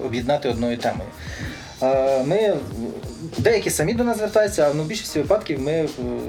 об'єднати 0.05 0.48
одною 0.48 0.78
темою. 0.78 1.11
Е, 1.82 2.24
Ми 2.24 2.56
деякі 3.38 3.70
самі 3.70 3.94
до 3.94 4.04
нас 4.04 4.18
звертаються, 4.18 4.68
а 4.70 4.74
ну, 4.74 4.82
в 4.82 4.86
більшості 4.86 5.18
випадків 5.18 5.60
ми 5.60 5.72
е, 5.72 5.88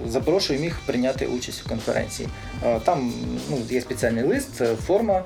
запрошуємо 0.09 0.65
їх 0.65 0.79
прийняти 0.85 1.25
участь 1.25 1.63
у 1.65 1.69
конференції. 1.69 2.29
Е, 2.65 2.79
Там 2.85 3.13
ну, 3.49 3.57
є 3.69 3.81
спеціальний 3.81 4.23
лист, 4.23 4.61
форма. 4.87 5.23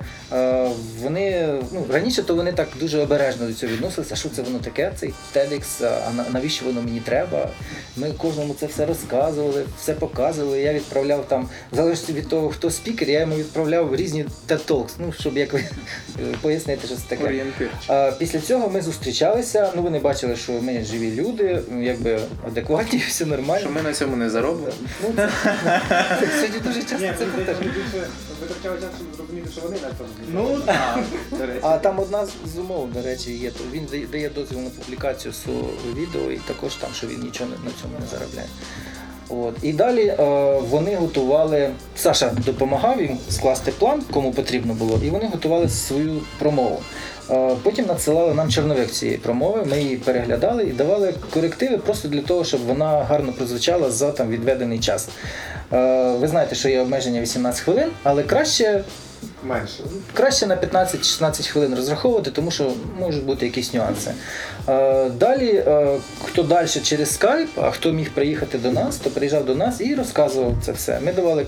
Вони 1.02 1.48
ну, 1.72 1.86
раніше 1.92 2.24
то 2.24 2.36
вони 2.36 2.52
так 2.52 2.68
дуже 2.80 3.00
обережно 3.00 3.48
до 3.48 3.54
цього 3.54 3.74
відносилися. 3.74 4.16
Що 4.16 4.30
це 4.30 4.42
воно 4.42 4.60
таке? 4.60 4.92
Цей 4.96 5.14
TEDx, 5.36 5.86
а 6.08 6.32
навіщо 6.32 6.66
воно 6.66 6.82
мені 6.82 7.00
треба? 7.00 7.50
Ми 7.98 8.12
кожному 8.18 8.56
це 8.60 8.66
все 8.66 8.86
розказували, 8.86 9.66
все 9.82 9.94
показували. 9.94 10.62
Я 10.62 10.74
відправляв 10.74 11.26
там, 11.28 11.50
залежно 11.72 12.16
від 12.16 12.28
того, 12.28 12.50
хто 12.50 12.72
спікер, 12.72 13.10
я 13.10 13.20
йому 13.20 13.36
відправляв 13.36 13.96
різні 13.96 14.26
TED 14.48 14.66
Talks, 14.68 14.90
ну 15.00 15.14
щоб 15.20 15.38
як 15.38 15.54
ви 15.54 15.64
пояснити, 16.42 16.88
що 16.88 16.96
це 16.96 17.02
таке. 17.08 17.46
Після 18.20 18.40
цього 18.40 18.70
ми 18.70 18.82
зустрічалися. 18.82 19.72
Ну 19.76 19.82
вони 19.82 20.00
бачили, 20.10 20.36
що 20.36 20.52
ми 20.52 20.84
живі 20.84 21.12
люди, 21.22 21.62
якби 21.82 22.20
адекватні, 22.48 23.00
все 23.08 23.26
нормально. 23.26 23.60
Що 23.62 23.70
ми 23.70 23.82
на 23.82 23.94
цьому 23.94 24.16
не 24.16 24.30
заробимо. 24.30 24.68
Ну, 25.04 25.14
це, 25.16 26.28
сьогодні 26.36 26.60
дуже 26.60 26.82
часто 26.82 27.06
Ні, 27.06 27.14
це 27.20 27.26
мені 27.26 27.44
про 27.46 27.54
те. 27.54 27.54
витрачали 28.42 28.78
час, 28.82 28.90
щоб 28.98 29.08
зрозуміти, 29.18 29.50
що 29.52 29.62
вони 29.62 29.76
на 29.76 29.88
цьому. 29.98 30.10
Ну 30.34 30.62
так. 30.66 31.00
А 31.62 31.78
там 31.78 32.00
одна 32.00 32.26
з- 32.26 32.58
умов, 32.60 32.92
до 32.94 33.02
речі, 33.02 33.32
є. 33.34 33.52
Він 33.74 33.88
дає- 34.12 34.30
дозвіл 34.30 34.60
на 34.60 34.70
публікацію 34.70 35.34
свого 35.34 35.70
відео, 35.96 36.32
і 36.32 36.38
також 36.38 36.76
там, 36.76 36.90
що 36.94 37.08
він 37.08 37.20
нічого 37.20 37.50
не- 37.50 37.56
на 37.70 37.72
цьому 37.82 37.94
не 38.00 38.08
заробляє. 38.18 38.48
От. 39.30 39.56
І 39.62 39.74
далі 39.74 40.06
е, 40.08 40.16
вони 40.70 40.96
готували. 40.96 41.70
Саша 41.96 42.32
допомагав 42.46 43.02
їм 43.02 43.18
скласти 43.30 43.72
план, 43.72 44.02
кому 44.14 44.32
потрібно 44.32 44.74
було, 44.74 45.00
і 45.04 45.10
вони 45.10 45.26
готували 45.28 45.70
свою 45.70 46.22
промову. 46.40 46.82
Потім 47.64 47.86
надсилали 47.86 48.34
нам 48.34 48.50
чорновик 48.50 48.92
цієї 48.92 49.18
промови, 49.18 49.66
ми 49.66 49.80
її 49.80 49.98
переглядали 49.98 50.64
і 50.64 50.72
давали 50.72 51.14
корективи 51.34 51.78
просто 51.78 52.08
для 52.08 52.22
того, 52.22 52.44
щоб 52.44 52.66
вона 52.66 53.04
гарно 53.04 53.34
прозвучала 53.34 53.92
за 53.92 54.12
там 54.12 54.30
відведений 54.30 54.80
час. 54.80 55.10
Ви 56.20 56.28
знаєте, 56.28 56.56
що 56.56 56.70
є 56.70 56.82
обмеження 56.82 57.22
18 57.22 57.62
хвилин, 57.62 57.90
але 58.04 58.24
краще 58.24 58.84
Менше. 59.44 59.84
краще 60.14 60.48
на 60.48 60.56
15-16 60.56 61.50
хвилин 61.50 61.76
розраховувати, 61.76 62.32
тому 62.32 62.52
що 62.52 62.72
можуть 63.00 63.26
бути 63.26 63.46
якісь 63.46 63.74
нюанси. 63.74 64.12
Далі, 65.20 65.64
хто 66.26 66.44
далі 66.44 66.68
через 66.68 67.14
скайп, 67.14 67.50
а 67.56 67.72
хто 67.72 67.92
міг 67.92 68.12
приїхати 68.14 68.58
до 68.58 68.72
нас, 68.72 68.98
то 68.98 69.10
приїжджав 69.10 69.46
до 69.46 69.56
нас 69.56 69.82
і 69.82 69.96
розказував 69.96 70.54
це 70.66 70.72
все. 70.72 71.00
Ми 71.00 71.14
давали 71.14 71.46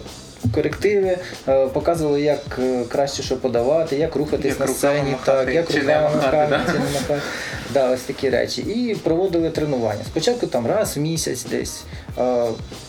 корективи, 0.56 1.18
е, 1.48 1.68
показували, 1.68 2.22
як 2.22 2.60
е, 2.60 2.84
краще 2.89 3.24
що 3.24 3.38
подавати, 3.38 3.96
як 3.96 4.16
рухатись 4.16 4.46
Як 4.46 4.60
на 4.60 4.68
сцені, 4.68 5.12
махати, 5.12 5.46
так, 5.46 5.56
як 5.56 5.72
руками 5.72 6.16
махати, 6.16 6.38
махати, 6.38 6.72
да? 6.74 6.80
махати. 7.00 7.22
Да, 7.74 7.89
ось 7.92 8.02
такі 8.02 8.30
речі. 8.30 8.62
І 8.62 8.96
проводили 8.96 9.50
тренування. 9.50 10.02
Спочатку 10.06 10.48
там 10.48 10.68
раз 10.68 10.98
в 10.98 11.00
місяць 11.00 11.46
десь, 11.52 11.84
е, 12.20 12.46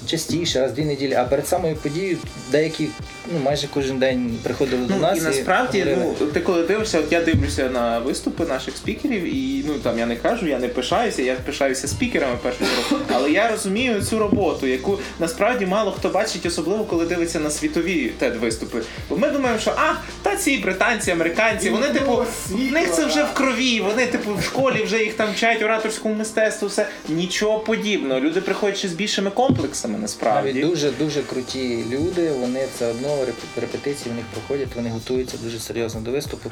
частіше, 0.07 0.61
раз 0.61 0.71
в 0.71 0.75
дві 0.75 0.85
неділі, 0.85 1.15
а 1.15 1.25
перед 1.25 1.49
самою 1.49 1.77
подією 1.77 2.17
деякі 2.53 2.89
ну, 3.33 3.39
майже 3.45 3.67
кожен 3.75 3.99
день 3.99 4.39
приходили 4.43 4.87
до 4.87 4.95
Ну 4.95 5.01
нас. 5.01 5.19
і 5.19 5.21
насправді, 5.21 5.79
говорили. 5.83 6.15
ну 6.21 6.27
ти 6.27 6.41
коли 6.41 6.63
дивишся, 6.63 6.99
от 6.99 7.13
я 7.13 7.21
дивлюся 7.21 7.71
на 7.71 7.99
виступи 7.99 8.45
наших 8.47 8.77
спікерів, 8.77 9.37
і 9.37 9.65
ну 9.69 9.75
там 9.75 9.99
я 9.99 10.07
не 10.07 10.17
кажу, 10.17 10.47
я 10.47 10.59
не 10.59 10.69
пишаюся, 10.69 11.23
я 11.23 11.35
пишаюся 11.47 11.89
спікерами 11.89 12.37
першу 12.43 12.59
чергу, 12.59 13.05
але 13.13 13.31
я 13.31 13.49
розумію 13.49 14.03
цю 14.03 14.19
роботу, 14.19 14.67
яку 14.67 14.99
насправді 15.21 15.67
мало 15.67 15.91
хто 15.93 16.09
бачить, 16.09 16.47
особливо 16.47 16.85
коли 16.85 17.07
дивиться 17.07 17.41
на 17.43 17.51
світові 17.51 18.13
тед 18.19 18.37
виступи. 18.37 18.83
Бо 19.09 19.17
ми 19.17 19.31
думаємо, 19.31 19.61
що 19.61 19.71
а 19.77 19.95
та 20.23 20.37
ці 20.37 20.59
британці, 20.59 21.11
американці, 21.11 21.71
вони 21.71 21.89
типу 21.89 22.25
в 22.49 22.73
них 22.73 22.91
це 22.93 23.07
вже 23.07 23.23
в 23.25 23.35
крові. 23.35 23.81
Вони 23.81 24.07
типу 24.07 24.35
в 24.35 24.43
школі 24.45 24.83
вже 24.83 24.99
їх 25.05 25.15
там 25.15 25.33
вчать 25.33 25.63
ораторському 25.63 26.15
мистецтву. 26.15 26.69
Все 26.69 26.87
нічого 27.09 27.59
подібного. 27.61 28.21
Люди 28.21 28.41
приходять 28.41 28.77
ще 28.79 28.89
з 28.89 28.93
більшими 28.93 29.31
комплексами, 29.31 29.99
насправді. 29.99 30.53
Навіть 30.53 30.69
дуже 30.71 30.91
дуже 30.91 31.23
круті 31.23 31.85
люди. 31.91 32.31
Вони 32.31 32.67
все 32.75 32.87
одно 32.87 33.09
реп- 33.09 33.61
репетиції 33.61 34.13
в 34.13 34.15
них 34.17 34.25
проходять, 34.35 34.69
вони 34.77 34.91
готуються 34.91 35.37
дуже 35.45 35.59
серйозно 35.59 36.01
до 36.01 36.11
виступу. 36.11 36.51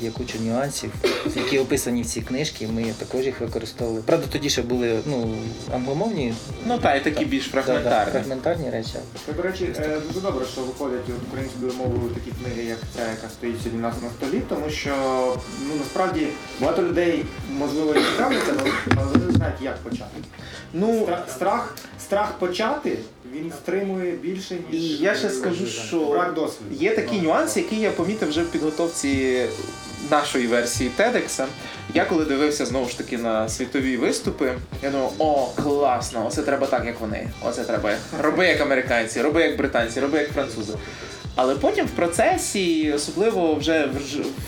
Є 0.00 0.10
куча 0.10 0.38
нюансів, 0.38 0.90
які 1.36 1.58
описані 1.58 2.02
в 2.02 2.06
цій 2.06 2.20
книжці. 2.20 2.66
Ми 2.66 2.84
також 2.98 3.26
їх 3.26 3.40
використовували. 3.40 4.02
Правда, 4.06 4.26
тоді 4.32 4.50
ще 4.50 4.62
були 4.62 5.00
ну, 5.06 5.36
англомовні, 5.74 6.34
Ну 6.66 6.78
так, 6.78 6.96
і 6.96 7.10
такі 7.10 7.24
більш 7.24 7.48
да, 7.48 7.56
да, 7.56 7.62
фрагментарні. 7.62 8.12
фрагментарні 8.12 8.70
речі. 8.70 8.94
Це, 9.26 9.32
до 9.32 9.42
речі, 9.42 9.74
е, 9.78 9.98
дуже 10.08 10.20
добре, 10.20 10.46
що 10.52 10.60
виходять 10.60 11.00
українською 11.28 11.72
мовою 11.78 12.14
такі 12.14 12.30
книги, 12.44 12.68
як 12.68 12.78
ця, 12.96 13.00
яка 13.10 13.28
стоїть 13.28 13.56
сьогодні 13.58 13.78
у 13.78 13.82
нас 13.82 13.94
на 14.02 14.10
столі, 14.10 14.42
тому 14.48 14.70
що 14.70 14.92
ну 15.68 15.74
насправді 15.78 16.26
багато 16.60 16.82
людей 16.82 17.24
можливо 17.58 17.94
і 17.94 17.98
цікавляться, 18.12 18.52
але 18.60 18.70
але 18.96 19.06
вони 19.12 19.26
не 19.26 19.32
знають, 19.32 19.56
як 19.62 19.76
почати. 19.76 20.16
Ну, 20.72 20.86
Стра- 21.06 21.28
Страх, 21.28 21.74
страх 22.00 22.32
почати 22.38 22.98
він 23.34 23.52
стримує 23.62 24.12
більше, 24.12 24.56
І 24.72 24.76
ніж 24.76 25.00
я 25.00 25.14
ще 25.14 25.30
скажу, 25.30 25.66
що 25.66 26.04
брак 26.04 26.34
досвіду. 26.34 26.74
є 26.74 26.94
такі 26.96 27.20
нюанси, 27.20 27.60
які 27.60 27.76
я 27.76 27.90
помітив 27.90 28.28
вже 28.28 28.42
в 28.42 28.50
підготовці 28.50 29.42
нашої 30.10 30.46
версії 30.46 30.90
TEDx. 30.98 31.44
Я 31.94 32.04
коли 32.04 32.24
дивився 32.24 32.66
знову 32.66 32.88
ж 32.88 32.98
таки 32.98 33.18
на 33.18 33.48
світові 33.48 33.96
виступи, 33.96 34.52
я 34.82 34.90
думав, 34.90 35.12
о, 35.18 35.48
класно, 35.62 36.26
оце 36.26 36.42
треба 36.42 36.66
так, 36.66 36.84
як 36.86 37.00
вони. 37.00 37.28
Оце 37.42 37.64
треба. 37.64 37.94
Роби 38.22 38.46
як 38.46 38.60
американці, 38.60 39.22
роби 39.22 39.42
як 39.42 39.56
британці, 39.56 40.00
роби 40.00 40.18
як 40.18 40.28
французи. 40.32 40.72
Але 41.34 41.54
потім 41.54 41.86
в 41.86 41.90
процесі, 41.90 42.92
особливо 42.92 43.54
вже 43.54 43.86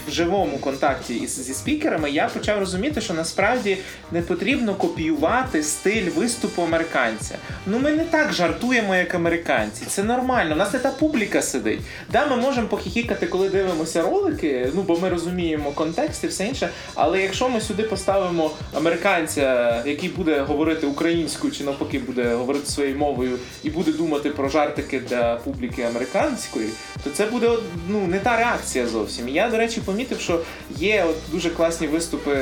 в, 0.06 0.10
живому 0.10 0.58
контакті 0.58 1.14
із, 1.14 1.40
зі 1.40 1.54
спікерами, 1.54 2.10
я 2.10 2.28
почав 2.28 2.58
розуміти, 2.58 3.00
що 3.00 3.14
насправді 3.14 3.78
не 4.12 4.22
потрібно 4.22 4.74
копіювати 4.74 5.62
стиль 5.62 6.10
виступу 6.10 6.62
американця. 6.62 7.34
Ну 7.66 7.78
ми 7.78 7.90
не 7.90 8.04
так 8.04 8.32
жартуємо, 8.32 8.96
як 8.96 9.14
американці. 9.14 9.84
Це 9.86 10.02
нормально. 10.02 10.54
У 10.54 10.58
нас 10.58 10.72
не 10.72 10.78
та 10.78 10.90
публіка 10.90 11.42
сидить. 11.42 11.80
Да, 12.12 12.26
ми 12.26 12.36
можемо 12.36 12.66
похихікати, 12.66 13.26
коли 13.26 13.48
дивимося 13.48 14.02
ролики, 14.02 14.70
ну 14.74 14.82
бо 14.82 14.98
ми 14.98 15.08
розуміємо 15.08 15.70
контекст 15.70 16.24
і 16.24 16.26
все 16.26 16.46
інше. 16.46 16.68
Але 16.94 17.22
якщо 17.22 17.48
ми 17.48 17.60
сюди 17.60 17.82
поставимо 17.82 18.50
американця, 18.74 19.82
який 19.86 20.08
буде 20.08 20.40
говорити 20.40 20.86
українською 20.86 21.52
чи 21.52 21.64
навпаки 21.64 21.98
буде 21.98 22.34
говорити 22.34 22.66
своєю 22.66 22.98
мовою 22.98 23.38
і 23.62 23.70
буде 23.70 23.92
думати 23.92 24.30
про 24.30 24.48
жартики 24.48 25.00
для 25.00 25.36
публіки 25.36 25.82
американської, 25.82 26.68
то 27.04 27.10
це 27.10 27.26
буде 27.26 27.50
ну 27.88 28.06
не 28.06 28.18
та 28.18 28.36
реакція 28.36 28.86
зовсім. 28.86 29.28
Я, 29.28 29.50
до 29.50 29.56
речі, 29.56 29.80
помітив, 29.84 30.20
що 30.20 30.40
є 30.78 31.04
от 31.08 31.16
дуже 31.32 31.50
класні 31.50 31.86
виступи 31.86 32.34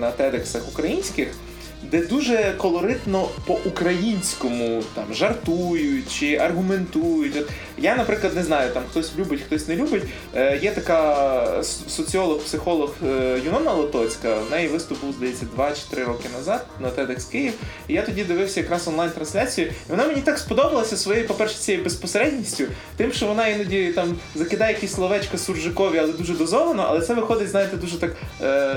на 0.00 0.10
тедексах 0.10 0.68
українських. 0.72 1.28
Де 1.82 2.06
дуже 2.06 2.54
колоритно 2.58 3.28
по-українському 3.46 4.82
там 4.94 5.14
жартують 5.14 6.12
чи 6.12 6.36
аргументують. 6.36 7.36
Я, 7.80 7.96
наприклад, 7.96 8.36
не 8.36 8.42
знаю, 8.42 8.70
там 8.72 8.82
хтось 8.90 9.12
любить, 9.18 9.40
хтось 9.40 9.68
не 9.68 9.76
любить. 9.76 10.02
Е, 10.34 10.58
є 10.62 10.70
така 10.70 11.62
соціолог-психолог 11.88 12.90
е, 13.06 13.40
Юнона 13.44 13.72
Лотоцька. 13.72 14.34
В 14.48 14.50
неї 14.50 14.68
виступ 14.68 15.00
був, 15.00 15.12
здається, 15.12 15.46
2 15.54 15.72
чи 15.72 15.82
3 15.90 16.04
роки 16.04 16.28
назад 16.36 16.66
на 16.80 16.88
TEDx 16.88 17.30
Київ. 17.30 17.52
І 17.88 17.94
я 17.94 18.02
тоді 18.02 18.24
дивився 18.24 18.60
якраз 18.60 18.88
онлайн-трансляцію. 18.88 19.66
І 19.66 19.90
вона 19.90 20.06
мені 20.06 20.20
так 20.20 20.38
сподобалася 20.38 20.96
своєю, 20.96 21.26
по-перше, 21.26 21.58
цією 21.58 21.84
безпосередністю, 21.84 22.64
тим, 22.96 23.12
що 23.12 23.26
вона 23.26 23.48
іноді 23.48 23.92
там 23.92 24.16
закидає 24.34 24.74
якісь 24.74 24.94
словечка 24.94 25.38
суржикові, 25.38 25.98
але 25.98 26.12
дуже 26.12 26.34
дозовано, 26.34 26.86
але 26.88 27.00
це 27.00 27.14
виходить, 27.14 27.48
знаєте, 27.48 27.76
дуже 27.76 27.98
так 27.98 28.16
е, 28.42 28.74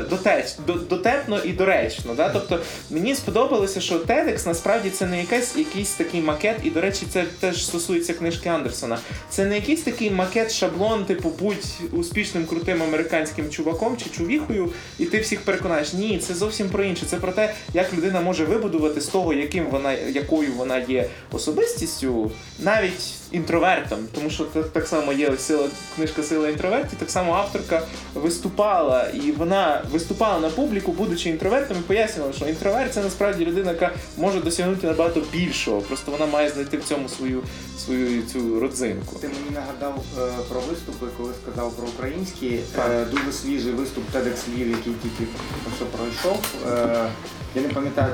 дотепно 0.89 1.39
і 1.43 1.51
доречно. 1.51 2.15
Да? 2.15 2.29
Тобто 2.29 2.59
мені 2.89 3.15
сподобалося, 3.15 3.81
що 3.81 3.95
TEDx 3.95 4.47
насправді 4.47 4.89
це 4.89 5.05
не 5.05 5.19
якийсь, 5.19 5.55
якийсь 5.55 5.91
такий 5.91 6.21
макет, 6.21 6.57
і 6.63 6.69
до 6.69 6.81
речі, 6.81 7.05
це 7.09 7.25
теж 7.39 7.65
стосується 7.65 8.13
книжки 8.13 8.49
Андерсона. 8.49 8.92
Це 9.29 9.45
не 9.45 9.55
якийсь 9.55 9.81
такий 9.81 10.11
макет, 10.11 10.51
шаблон, 10.51 11.05
типу, 11.05 11.31
будь 11.39 11.65
успішним 11.91 12.45
крутим 12.45 12.83
американським 12.83 13.49
чуваком 13.49 13.97
чи 13.97 14.09
чувіхою, 14.09 14.69
і 14.99 15.05
ти 15.05 15.19
всіх 15.19 15.41
переконаєш. 15.41 15.93
Ні, 15.93 16.19
це 16.19 16.33
зовсім 16.33 16.69
про 16.69 16.83
інше. 16.83 17.05
Це 17.05 17.17
про 17.17 17.31
те, 17.31 17.53
як 17.73 17.93
людина 17.93 18.21
може 18.21 18.45
вибудувати 18.45 19.01
з 19.01 19.07
того, 19.07 19.33
яким 19.33 19.65
вона, 19.65 19.93
якою 19.93 20.53
вона 20.53 20.79
є 20.79 21.09
особистістю, 21.31 22.31
навіть 22.59 23.13
інтровертом. 23.31 23.99
Тому 24.15 24.29
що 24.29 24.43
так 24.43 24.87
само 24.87 25.13
є 25.13 25.37
сила 25.37 25.67
книжка 25.95 26.23
Сила 26.23 26.49
інтровертів, 26.49 26.99
так 26.99 27.11
само 27.11 27.33
авторка 27.33 27.81
виступала, 28.13 29.07
і 29.13 29.31
вона 29.31 29.83
виступала 29.91 30.39
на 30.39 30.49
публіку, 30.49 30.91
будучи 30.91 31.29
інтровертом, 31.29 31.77
і 31.77 31.81
пояснювала, 31.81 32.33
що 32.33 32.45
інтроверт 32.45 32.93
це 32.93 33.03
насправді 33.03 33.45
людина, 33.45 33.71
яка 33.71 33.91
може 34.17 34.39
досягнути 34.41 34.87
набагато 34.87 35.21
більшого. 35.33 35.81
Просто 35.81 36.11
вона 36.11 36.25
має 36.25 36.49
знайти 36.49 36.77
в 36.77 36.83
цьому 36.83 37.09
свою 37.09 37.43
свою 37.85 38.21
цю 38.21 38.59
родзинку. 38.59 38.82
Ти 39.21 39.27
мені 39.27 39.49
нагадав 39.53 40.03
е, 40.19 40.21
про 40.49 40.59
виступи, 40.61 41.05
коли 41.17 41.29
сказав 41.43 41.71
про 41.73 41.87
українські. 41.97 42.59
Е, 42.91 43.05
дуже 43.05 43.31
свіжий 43.31 43.71
виступ 43.73 44.03
TEDx 44.15 44.37
Львів, 44.55 44.69
який 44.69 44.93
тільки 44.93 45.31
що 45.77 45.85
пройшов. 45.85 46.39
Е, 46.67 47.09
я 47.55 47.61
не 47.61 47.67
пам'ятаю 47.67 48.13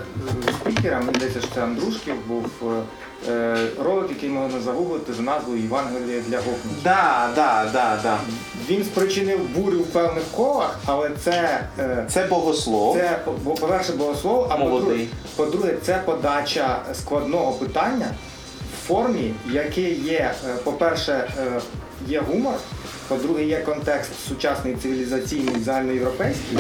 спікера, 0.61 0.99
мені 0.99 1.11
здається, 1.15 1.39
що 1.41 1.49
це 1.55 1.63
Андрушків 1.63 2.15
був. 2.28 2.45
Е, 3.30 3.57
ролик, 3.84 4.09
який 4.09 4.30
можна 4.30 4.59
загуглити 4.61 5.13
за 5.13 5.22
назвою 5.22 5.61
Євангелія 5.61 6.22
для 6.28 6.38
гопників. 6.38 6.84
Да, 6.84 7.30
да, 7.36 7.70
да, 7.74 7.99
да. 8.03 8.17
Він 8.70 8.84
спричинив 8.84 9.39
бурю 9.55 9.80
в 9.80 9.86
певних 9.86 10.24
колах, 10.36 10.80
але 10.86 11.11
це, 11.24 11.67
е, 11.80 12.05
Це 12.09 12.26
богослов. 12.26 12.95
це 12.95 13.20
по- 13.26 13.32
по-перше, 13.32 13.93
богослов, 13.93 14.47
а 14.49 14.57
по-друге, 15.36 15.74
це 15.86 16.01
подача 16.05 16.82
складного 16.93 17.51
питання 17.51 18.07
формі, 18.89 19.33
яке 19.51 19.81
є, 19.91 20.33
е, 20.47 20.55
по-перше, 20.63 21.11
е, 21.11 21.61
є 22.07 22.19
гумор, 22.19 22.53
по-друге, 23.07 23.45
є 23.45 23.59
контекст 23.61 24.11
сучасний 24.27 24.75
цивілізаційний 24.75 25.59
загальноєвропейський, 25.59 26.57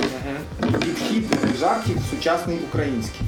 і 0.69 0.71
підхід 0.71 1.25
жартів 1.59 1.97
сучасний 2.11 2.57
український. 2.69 3.21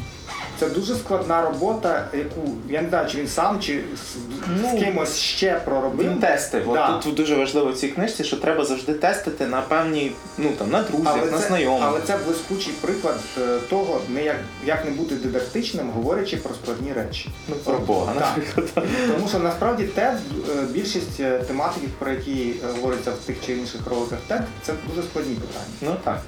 Це 0.62 0.70
дуже 0.70 0.96
складна 0.96 1.42
робота, 1.42 2.08
яку 2.14 2.50
я 2.70 2.82
не 2.82 2.90
знаю, 2.90 3.10
чи 3.10 3.18
він 3.18 3.28
сам, 3.28 3.60
чи 3.60 3.84
з, 3.96 4.16
Ну, 4.62 4.78
з 4.78 4.84
кимось 4.84 5.18
ще 5.18 5.62
проробив. 5.66 6.10
Він 6.10 6.18
тестив. 6.18 6.70
От 6.70 7.02
Тут 7.04 7.16
дуже 7.16 7.36
важливо 7.36 7.72
в 7.72 7.76
цій 7.76 7.88
книжці, 7.88 8.24
що 8.24 8.38
треба 8.38 8.66
завжди 8.66 8.94
тестити 8.94 9.48
на 9.48 9.62
певні, 9.62 10.12
ну 10.38 10.50
там 10.58 10.70
на 10.72 10.82
друзях, 10.82 11.32
на 11.32 11.40
це, 11.40 11.48
знайомих. 11.48 11.84
але 11.86 12.00
це 12.02 12.18
блискучий 12.26 12.74
приклад 12.82 13.20
е, 13.38 13.58
того, 13.70 14.02
не 14.10 14.24
як, 14.24 14.36
як 14.66 14.86
не 14.86 14.92
бути 14.92 15.16
дидактичним, 15.16 15.90
говорячи 15.90 16.38
про 16.38 16.56
складні 16.64 16.94
речі. 16.94 17.30
Ну, 17.48 17.56
про 17.56 17.80
Бога, 17.80 18.14
наприклад. 18.20 18.88
Тому 19.16 19.28
що 19.30 19.40
насправді 19.40 19.84
TED, 19.84 20.16
е, 20.16 20.64
більшість 20.72 21.20
е, 21.20 21.40
тематик, 21.40 21.84
про 22.00 22.12
які 22.12 22.54
говориться 22.76 23.12
в 23.12 23.26
тих 23.26 23.36
чи 23.46 23.54
інших 23.54 23.82
роликах 23.90 24.20
TED, 24.30 24.42
це 24.62 24.74
дуже 24.90 25.08
складні 25.08 25.36
питання. 25.36 25.66
Ну 25.82 25.96
так. 26.04 26.22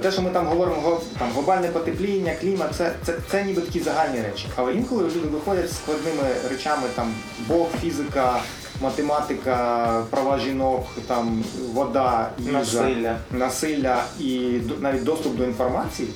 Те, 0.00 0.12
що 0.12 0.22
ми 0.22 0.30
там 0.30 0.46
говоримо, 0.46 0.80
го- 0.80 1.02
там 1.18 1.28
глобальне 1.34 1.68
потепління, 1.68 2.34
клімат, 2.40 2.70
це, 2.78 2.92
це, 3.06 3.14
це 3.30 3.44
ніби 3.44 3.60
такі 3.62 3.75
загальні 3.80 4.20
речі. 4.22 4.46
Але 4.56 4.74
інколи 4.74 5.02
люди 5.02 5.28
виходять 5.28 5.70
з 5.72 5.76
складними 5.76 6.22
речами, 6.50 6.88
там 6.94 7.14
Бог, 7.48 7.68
фізика, 7.82 8.40
математика, 8.80 9.86
права 10.10 10.38
жінок, 10.38 10.86
там 11.06 11.44
вода, 11.72 12.30
їжа, 12.38 12.52
Насилля. 12.58 13.16
насилля 13.30 14.02
і 14.20 14.60
навіть 14.80 15.04
доступ 15.04 15.36
до 15.36 15.44
інформації, 15.44 16.08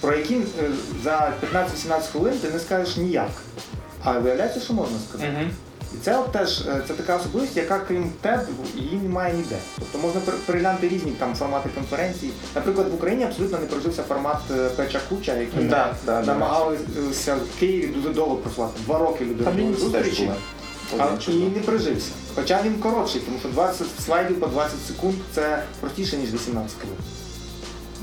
про 0.00 0.16
які 0.16 0.34
е, 0.34 0.40
за 1.04 1.32
15-18 1.52 2.12
хвилин 2.12 2.34
ти 2.42 2.50
не 2.50 2.58
скажеш 2.58 2.96
ніяк. 2.96 3.30
А 4.04 4.18
виявляється, 4.18 4.60
що 4.60 4.72
можна 4.74 4.98
сказати. 5.08 5.32
Угу. 5.40 5.50
Це 6.06 6.18
от 6.18 6.32
теж 6.32 6.60
е, 6.60 6.82
це 6.88 6.94
така 6.94 7.16
особливість, 7.16 7.56
яка 7.56 7.78
крім 7.78 8.12
TED, 8.24 8.40
її 8.74 8.96
немає 8.96 9.34
ніде. 9.34 9.58
Тобто 9.78 9.98
можна 9.98 10.20
переглянути 10.46 10.88
різні 10.88 11.10
там 11.10 11.34
формати 11.34 11.68
конференцій. 11.74 12.30
Наприклад, 12.54 12.88
в 12.88 12.94
Україні 12.94 13.24
абсолютно 13.24 13.58
не 13.58 13.66
прожився 13.66 14.02
формат 14.02 14.38
е, 14.50 14.68
Печа 14.68 15.00
Куча, 15.08 15.34
який 15.34 15.64
Да, 15.64 15.94
да, 16.06 16.22
намагалися 16.22 17.34
в 17.34 17.60
Києві 17.60 17.86
дуже 17.86 18.08
довго 18.08 18.36
просувати. 18.36 18.80
Два 18.86 18.98
роки 18.98 19.24
люди 19.24 19.44
Там 19.44 19.56
робили 19.56 19.76
зустрічі. 19.76 20.30
і 21.28 21.32
не 21.32 21.60
прижився. 21.60 22.10
Хоча 22.34 22.62
він 22.62 22.74
коротший, 22.74 23.20
тому 23.20 23.38
що 23.38 23.48
20 23.48 23.86
слайдів 24.06 24.40
по 24.40 24.46
20 24.46 24.76
секунд 24.88 25.14
це 25.34 25.62
простіше, 25.80 26.16
ніж 26.16 26.34
18 26.34 26.76
хвилин. 26.80 26.98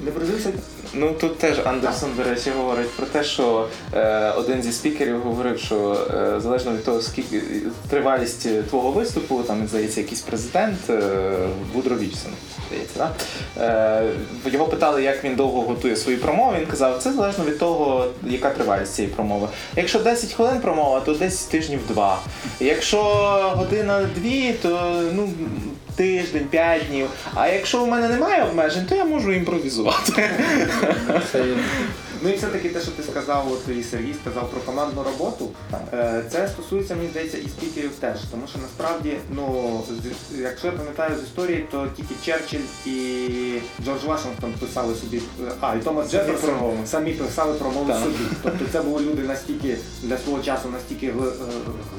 Не 0.06 0.12
прижився. 0.12 0.50
Ну 0.96 1.14
тут 1.14 1.38
теж 1.38 1.60
Андерсон, 1.66 2.10
до 2.18 2.24
речі, 2.24 2.52
говорить 2.58 2.92
про 2.92 3.06
те, 3.06 3.24
що 3.24 3.68
е, 3.94 4.32
один 4.32 4.64
зі 4.64 4.72
спікерів 4.72 5.22
говорив, 5.22 5.60
що 5.60 5.98
е, 6.14 6.40
залежно 6.40 6.72
від 6.72 6.86
того, 6.86 7.02
скільки 7.02 7.42
тривалість 7.90 8.68
твого 8.70 8.92
виступу, 8.92 9.44
там 9.44 9.68
здається, 9.68 10.02
якийсь 10.02 10.22
президент 10.22 10.90
е, 10.90 11.02
Вудро 11.74 11.96
Вільсон, 11.96 12.32
здається, 12.68 12.98
да? 12.98 13.12
е, 14.46 14.52
його 14.52 14.66
питали, 14.66 15.04
як 15.04 15.24
він 15.24 15.36
довго 15.36 15.62
готує 15.62 15.96
свої 15.96 16.18
промови. 16.18 16.58
Він 16.60 16.66
казав, 16.66 17.00
це 17.00 17.14
залежно 17.14 17.46
від 17.46 17.60
того, 17.60 18.08
яка 18.24 18.50
тривалість 18.50 18.94
цієї 18.94 19.14
промови. 19.14 19.48
Якщо 19.76 20.00
10 20.00 20.34
хвилин 20.34 20.60
промова, 20.62 21.00
то 21.00 21.14
десь 21.14 21.44
тижнів 21.44 21.80
два. 21.88 22.20
Якщо 22.60 23.04
година 23.56 24.10
дві, 24.16 24.54
то 24.62 25.02
ну. 25.14 25.30
Тиждень, 25.96 26.46
п'ять 26.50 26.88
днів. 26.90 27.08
А 27.36 27.48
якщо 27.48 27.84
у 27.84 27.88
мене 27.88 28.10
немає 28.10 28.44
обмежень, 28.44 28.86
то 28.90 28.96
я 28.96 29.06
можу 29.06 29.32
імпровізувати. 29.32 30.30
Ну 32.24 32.30
і 32.30 32.36
все-таки 32.36 32.70
те, 32.70 32.82
що 32.82 32.92
ти 32.92 33.04
сказав, 33.04 33.52
от 33.52 33.76
і 33.78 33.84
Сергій 33.84 34.14
сказав 34.22 34.50
про 34.50 34.62
командну 34.62 35.04
роботу, 35.04 35.50
е, 35.94 36.24
це 36.32 36.48
стосується, 36.48 36.96
мені 36.96 37.10
здається, 37.10 37.38
і 37.38 37.48
спікерів 37.48 37.92
теж. 38.00 38.20
Тому 38.32 38.44
що 38.48 38.60
насправді, 38.60 39.18
ну, 39.32 39.82
якщо 40.38 40.68
я 40.68 40.74
пам'ятаю 40.74 41.16
з 41.20 41.24
історії, 41.24 41.68
то 41.72 41.88
тільки 41.96 42.16
Черчилль 42.26 42.60
і 42.86 42.98
Джордж 43.86 44.04
Вашингтон 44.04 44.54
писали 44.60 44.96
собі, 44.96 45.22
а, 45.62 45.76
і 45.76 45.80
Томас 45.80 46.12
Джеферсон 46.12 46.78
самі 46.86 47.14
писали 47.14 47.54
промови 47.54 47.94
собі. 47.94 48.26
Тобто 48.44 48.66
це 48.72 48.82
були 48.82 49.04
люди 49.04 49.22
настільки 49.22 49.78
для 50.04 50.18
свого 50.18 50.44
часу 50.44 50.70
настільки 50.70 51.08
е, 51.08 51.14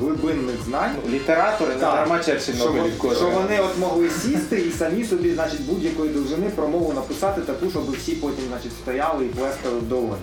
глибинних 0.01 0.57
знань. 0.67 0.97
Літератори 1.09 1.75
не 1.75 1.81
дарма 1.81 2.19
Черчилль 2.19 2.55
Що, 2.55 3.31
вони 3.31 3.61
от 3.61 3.79
могли 3.79 4.11
сісти 4.11 4.61
і 4.61 4.71
самі 4.71 5.05
собі, 5.05 5.35
значить, 5.35 5.67
будь-якої 5.67 6.11
довжини 6.11 6.51
промову 6.51 6.93
написати 6.93 7.41
таку, 7.41 7.71
щоб 7.71 7.91
всі 7.91 8.13
потім 8.13 8.45
значить, 8.49 8.73
стояли 8.83 9.25
і 9.25 9.29
плескали 9.29 9.79
вдоволі. 9.79 10.14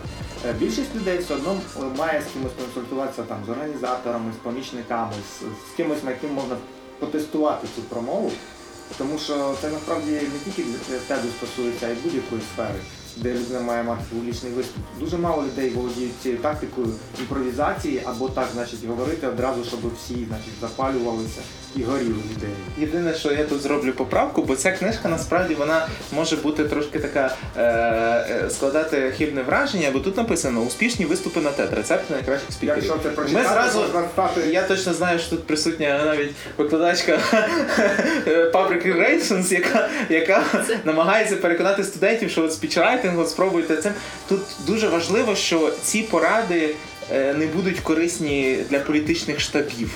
Е, 0.46 0.54
Більшість 0.60 0.96
людей 0.96 1.18
все 1.18 1.34
одно 1.34 1.56
е, 1.78 1.80
має 1.98 2.22
з 2.22 2.34
кимось 2.34 2.52
консультуватися 2.60 3.24
там, 3.24 3.38
з 3.48 3.50
організаторами, 3.50 4.32
з 4.40 4.44
помічниками, 4.44 5.14
з, 5.14 5.40
з 5.40 5.76
кимось, 5.78 6.04
на 6.04 6.12
яким 6.12 6.34
можна 6.34 6.56
потестувати 7.00 7.68
цю 7.76 7.82
промову. 7.82 8.32
Тому 8.98 9.18
що 9.18 9.56
це 9.62 9.70
насправді 9.70 10.12
не 10.12 10.40
тільки 10.46 10.64
для 10.90 10.98
тебе 10.98 11.24
стосується, 11.38 11.88
а 11.88 11.90
й 11.90 11.96
будь-якої 12.04 12.42
сфери, 12.54 12.80
де 13.18 13.34
людина 13.34 13.60
має 13.60 13.84
мати 13.84 14.02
публічний 14.10 14.52
виступ. 14.52 14.84
Дуже 15.00 15.18
мало 15.18 15.44
людей 15.44 15.70
володіють 15.70 16.14
цією 16.22 16.40
тактикою 16.40 16.88
імпровізації 17.20 18.02
або 18.06 18.30
так, 18.30 18.48
значить, 18.54 18.86
говорити 18.86 19.28
одразу, 19.28 19.64
щоб 19.64 19.80
всі 19.96 20.14
значить, 20.14 20.54
запалювалися 20.62 21.42
і 21.76 21.84
горіли 21.84 22.16
ідеєю. 22.38 22.58
Єдине, 22.78 23.14
що 23.16 23.32
я 23.32 23.44
тут 23.44 23.62
зроблю 23.62 23.92
поправку, 23.92 24.42
бо 24.44 24.56
ця 24.56 24.72
книжка 24.72 25.10
насправді 25.10 25.54
вона 25.56 25.88
може 26.12 26.36
бути 26.36 26.64
трошки 26.64 27.00
така 27.00 27.36
е, 27.58 27.62
е, 27.64 28.50
складати 28.50 29.14
хибне 29.18 29.42
враження, 29.42 29.92
бо 29.94 30.00
тут 30.00 30.18
написано 30.18 30.62
успішні 30.62 31.06
виступи 31.06 31.40
на 31.40 31.50
TED, 31.50 31.76
рецепти 31.76 32.14
найкращих 32.14 32.52
спікерів. 32.52 32.84
Якщо 32.84 33.00
це 33.04 33.22
Ми 33.22 33.44
зразу 33.44 33.80
можна 33.80 34.04
стати 34.14 34.42
я 34.42 34.64
точно 34.64 34.94
знаю, 34.94 35.20
що 35.20 35.30
тут 35.30 35.48
присутня 35.48 36.02
навіть 36.06 36.32
викладачка 36.58 37.20
Public 38.54 38.88
Relations, 38.88 39.54
яка, 39.54 39.90
яка 40.10 40.44
намагається 40.86 41.36
переконати 41.36 41.84
студентів, 41.84 42.30
що 42.30 42.44
от 42.44 42.54
спічрайтинг, 42.54 43.20
от 43.20 43.30
спробуйте 43.30 43.78
цим. 43.78 43.94
Тут 44.30 44.42
дуже 44.68 44.88
важливо, 44.88 45.36
що 45.36 45.72
ці 45.84 46.02
поради 46.02 46.76
е, 47.12 47.34
не 47.34 47.48
будуть 47.48 47.80
корисні 47.80 48.58
для 48.70 48.80
політичних 48.80 49.40
штабів. 49.40 49.92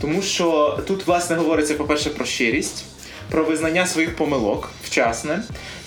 Тому 0.00 0.22
що 0.22 0.78
тут, 0.86 1.06
власне, 1.06 1.36
говориться, 1.36 1.74
по-перше, 1.74 2.10
про 2.10 2.24
щирість, 2.26 2.84
про 3.30 3.44
визнання 3.44 3.86
своїх 3.86 4.16
помилок 4.16 4.70
вчасне. 4.84 5.42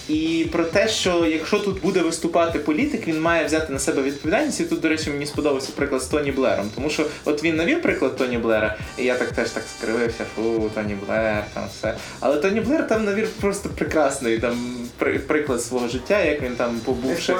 І 0.10 0.48
про 0.52 0.64
те, 0.64 0.88
що 0.88 1.26
якщо 1.26 1.60
тут 1.60 1.82
буде 1.82 2.00
виступати 2.00 2.60
політик, 2.60 3.08
він 3.08 3.22
має 3.22 3.46
взяти 3.46 3.74
на 3.74 3.80
себе 3.80 4.02
відповідальність. 4.02 4.60
І 4.60 4.64
тут, 4.64 4.80
до 4.80 4.90
речі, 4.90 5.10
мені 5.10 5.26
сподобався 5.26 5.72
приклад 5.76 6.02
з 6.02 6.06
Тоні 6.06 6.32
Блером. 6.32 6.70
Тому 6.76 6.90
що 6.90 7.06
от 7.26 7.44
він 7.44 7.56
навів 7.56 7.82
приклад 7.82 8.18
Тоні 8.18 8.38
Блера, 8.38 8.78
і 8.98 9.04
я 9.04 9.16
так 9.16 9.32
теж 9.32 9.50
так 9.50 9.64
скривився, 9.78 10.26
фу, 10.36 10.72
Тоні 10.76 10.96
Блер, 11.06 11.44
там 11.54 11.64
все. 11.80 11.96
Але 12.20 12.38
Тоні 12.38 12.60
Блер 12.60 12.88
там 12.88 13.06
навів 13.06 13.30
просто 13.30 13.70
прекрасний 13.70 14.40
там 14.40 14.78
при- 14.98 15.20
приклад 15.20 15.62
свого 15.64 15.88
життя, 15.88 16.24
як 16.24 16.42
він 16.42 16.56
там 16.56 16.80
побувши. 16.86 17.34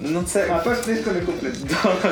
Ну 0.00 0.22
це 0.26 0.46
А 0.50 0.58
то 0.58 0.74
ж 0.74 0.82
книжку 0.82 1.10
не 1.10 1.20
куплять. 1.20 1.54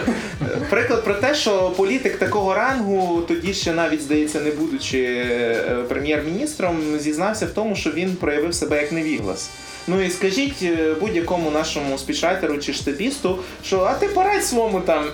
Приклад 0.70 1.04
про 1.04 1.14
те, 1.14 1.34
що 1.34 1.70
політик 1.76 2.18
такого 2.18 2.54
рангу, 2.54 3.22
тоді 3.28 3.54
ще 3.54 3.72
навіть 3.72 4.02
здається, 4.02 4.40
не 4.40 4.50
будучи 4.50 5.02
е, 5.02 5.76
прем'єр-міністром, 5.88 6.98
зізнався 6.98 7.46
в 7.46 7.50
тому, 7.50 7.76
що 7.76 7.90
він 7.90 8.16
проявив 8.16 8.54
себе 8.54 8.80
як 8.80 8.92
невіглас. 8.92 9.50
Ну 9.86 10.02
і 10.02 10.10
скажіть 10.10 10.62
е, 10.62 10.94
будь-якому 11.00 11.50
нашому 11.50 11.98
спічрайтеру 11.98 12.58
чи 12.58 12.72
штабісту, 12.72 13.38
що 13.64 13.80
а 13.80 13.94
ти 13.94 14.08
порадь 14.08 14.44
своєму 14.44 14.80
там, 14.80 15.04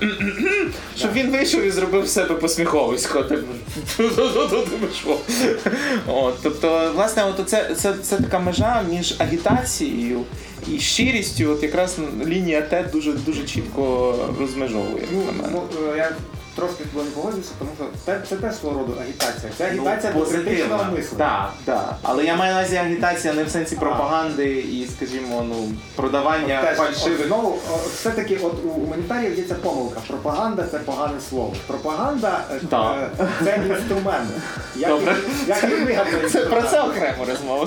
щоб 0.97 1.13
він 1.13 1.31
вийшов 1.31 1.63
і 1.63 1.71
зробив 1.71 2.09
себе 2.09 2.35
посміховисько. 2.35 3.25
Тобто, 6.43 6.93
власне, 6.95 7.25
от 7.25 7.49
це 7.49 8.17
така 8.17 8.39
межа 8.39 8.83
між 8.91 9.15
агітацією 9.19 10.25
і 10.75 10.79
щирістю, 10.79 11.51
от 11.51 11.63
якраз 11.63 11.99
лінія 12.27 12.63
Т 12.63 12.85
дуже 12.93 13.13
дуже 13.13 13.45
чітко 13.45 14.15
розмежовує. 14.41 15.05
Ну, 15.13 15.25
на 15.25 15.33
мене. 15.33 15.49
ну, 15.53 15.63
е, 15.93 15.97
я 15.97 16.13
трошки 16.57 16.85
з 16.85 16.87
тобою 16.87 17.05
не 17.05 17.11
погоджуюся, 17.11 17.51
тому 17.59 17.71
що 17.77 17.85
це, 18.07 18.21
це 18.29 18.37
теж 18.37 18.57
свого 18.57 18.79
роду 18.79 18.95
агітація. 19.03 19.53
Це 19.59 19.67
агітація 19.67 20.13
Ну, 20.17 20.21
до 20.25 20.31
критичного 20.31 20.85
мислення. 20.85 21.19
Так, 21.19 21.53
так. 21.65 21.97
Але 22.03 22.25
я 22.25 22.37
маю 22.37 22.55
на 22.55 22.59
увазі 22.61 22.77
агітація 22.77 23.33
не 23.35 23.45
в 23.45 23.51
сенсі 23.51 23.77
пропаганди 23.77 24.47
і, 24.59 24.89
скажімо, 24.97 25.45
ну, 25.49 25.73
продавання 25.97 26.63
Теж, 26.63 26.77
фальшивих. 26.77 27.21
от, 27.21 27.27
знову, 27.27 27.59
о, 27.73 27.77
все-таки 27.95 28.37
от 28.37 28.55
у 28.65 28.69
гуманітаріїв 28.69 29.39
є 29.39 29.45
ця 29.45 29.55
помилка. 29.55 30.01
Пропаганда 30.09 30.65
це 30.71 30.79
погане 30.79 31.21
слово. 31.29 31.55
Пропаганда 31.67 32.45
е, 32.53 32.61
Так. 32.71 33.11
е, 33.21 33.27
це 33.45 33.61
інструмент. 33.69 34.31
Як, 34.77 34.91
Добре. 34.91 35.17
і- 35.47 35.49
як 35.49 35.65
і 36.25 36.29
Це 36.29 36.41
про 36.47 36.63
це 36.63 36.83
окремо 36.83 37.25
розмова. 37.29 37.67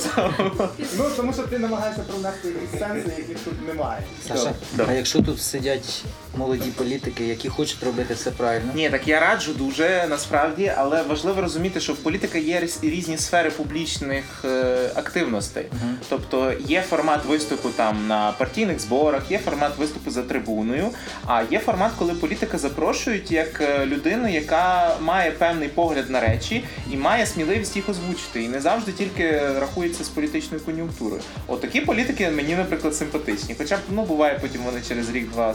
Ну 0.97 1.05
тому 1.17 1.34
що 1.34 1.41
ти 1.43 1.59
намагаєшся 1.59 2.01
пронести 2.01 2.47
якісь 2.47 2.79
сенси, 2.79 3.11
яких 3.21 3.39
тут 3.39 3.67
немає. 3.67 4.01
Саша, 4.27 4.51
а 4.88 4.91
якщо 4.91 5.21
тут 5.21 5.41
сидять 5.41 6.03
молоді 6.38 6.69
політики, 6.69 7.25
які 7.27 7.49
хочуть 7.49 7.84
робити 7.84 8.13
все 8.13 8.31
правильно, 8.31 8.71
Ні, 8.75 8.89
так 8.89 9.07
я 9.07 9.19
раджу 9.19 9.51
дуже 9.57 10.05
насправді, 10.09 10.73
але 10.77 11.01
важливо 11.03 11.41
розуміти, 11.41 11.79
що 11.79 11.93
в 11.93 11.95
політика 11.97 12.38
є 12.38 12.59
різ- 12.59 12.79
різні 12.84 13.17
сфери 13.17 13.49
публічних 13.49 14.23
е, 14.45 14.75
активностей. 14.95 15.65
Тобто 16.09 16.53
є 16.67 16.81
формат 16.81 17.25
виступу 17.25 17.69
там 17.69 18.07
на 18.07 18.31
партійних 18.31 18.79
зборах, 18.79 19.31
є 19.31 19.38
формат 19.39 19.77
виступу 19.77 20.11
за 20.11 20.21
трибуною, 20.23 20.88
а 21.25 21.43
є 21.51 21.59
формат, 21.59 21.91
коли 21.99 22.13
політика 22.13 22.57
запрошують 22.57 23.31
як 23.31 23.61
е, 23.61 23.86
людину, 23.86 24.27
яка 24.29 24.95
має 25.01 25.31
певний 25.31 25.67
погляд 25.69 26.09
на 26.09 26.19
речі 26.19 26.63
і 26.91 26.97
має 26.97 27.25
сміливість 27.25 27.75
їх 27.75 27.89
озвучити. 27.89 28.43
І 28.43 28.47
не 28.47 28.61
завжди 28.61 28.91
тільки 28.91 29.31
рахується 29.59 30.03
з 30.03 30.09
політичною 30.09 30.63
кон'юнктурою. 30.63 31.21
От 31.47 31.61
такі 31.61 31.81
політики 31.81 32.29
мені, 32.29 32.55
наприклад, 32.55 32.95
симпатичні. 32.95 33.55
Хоча 33.57 33.77
ну 33.91 34.03
буває, 34.03 34.39
потім 34.41 34.61
вони 34.65 34.81
через 34.88 35.09
рік-два 35.09 35.53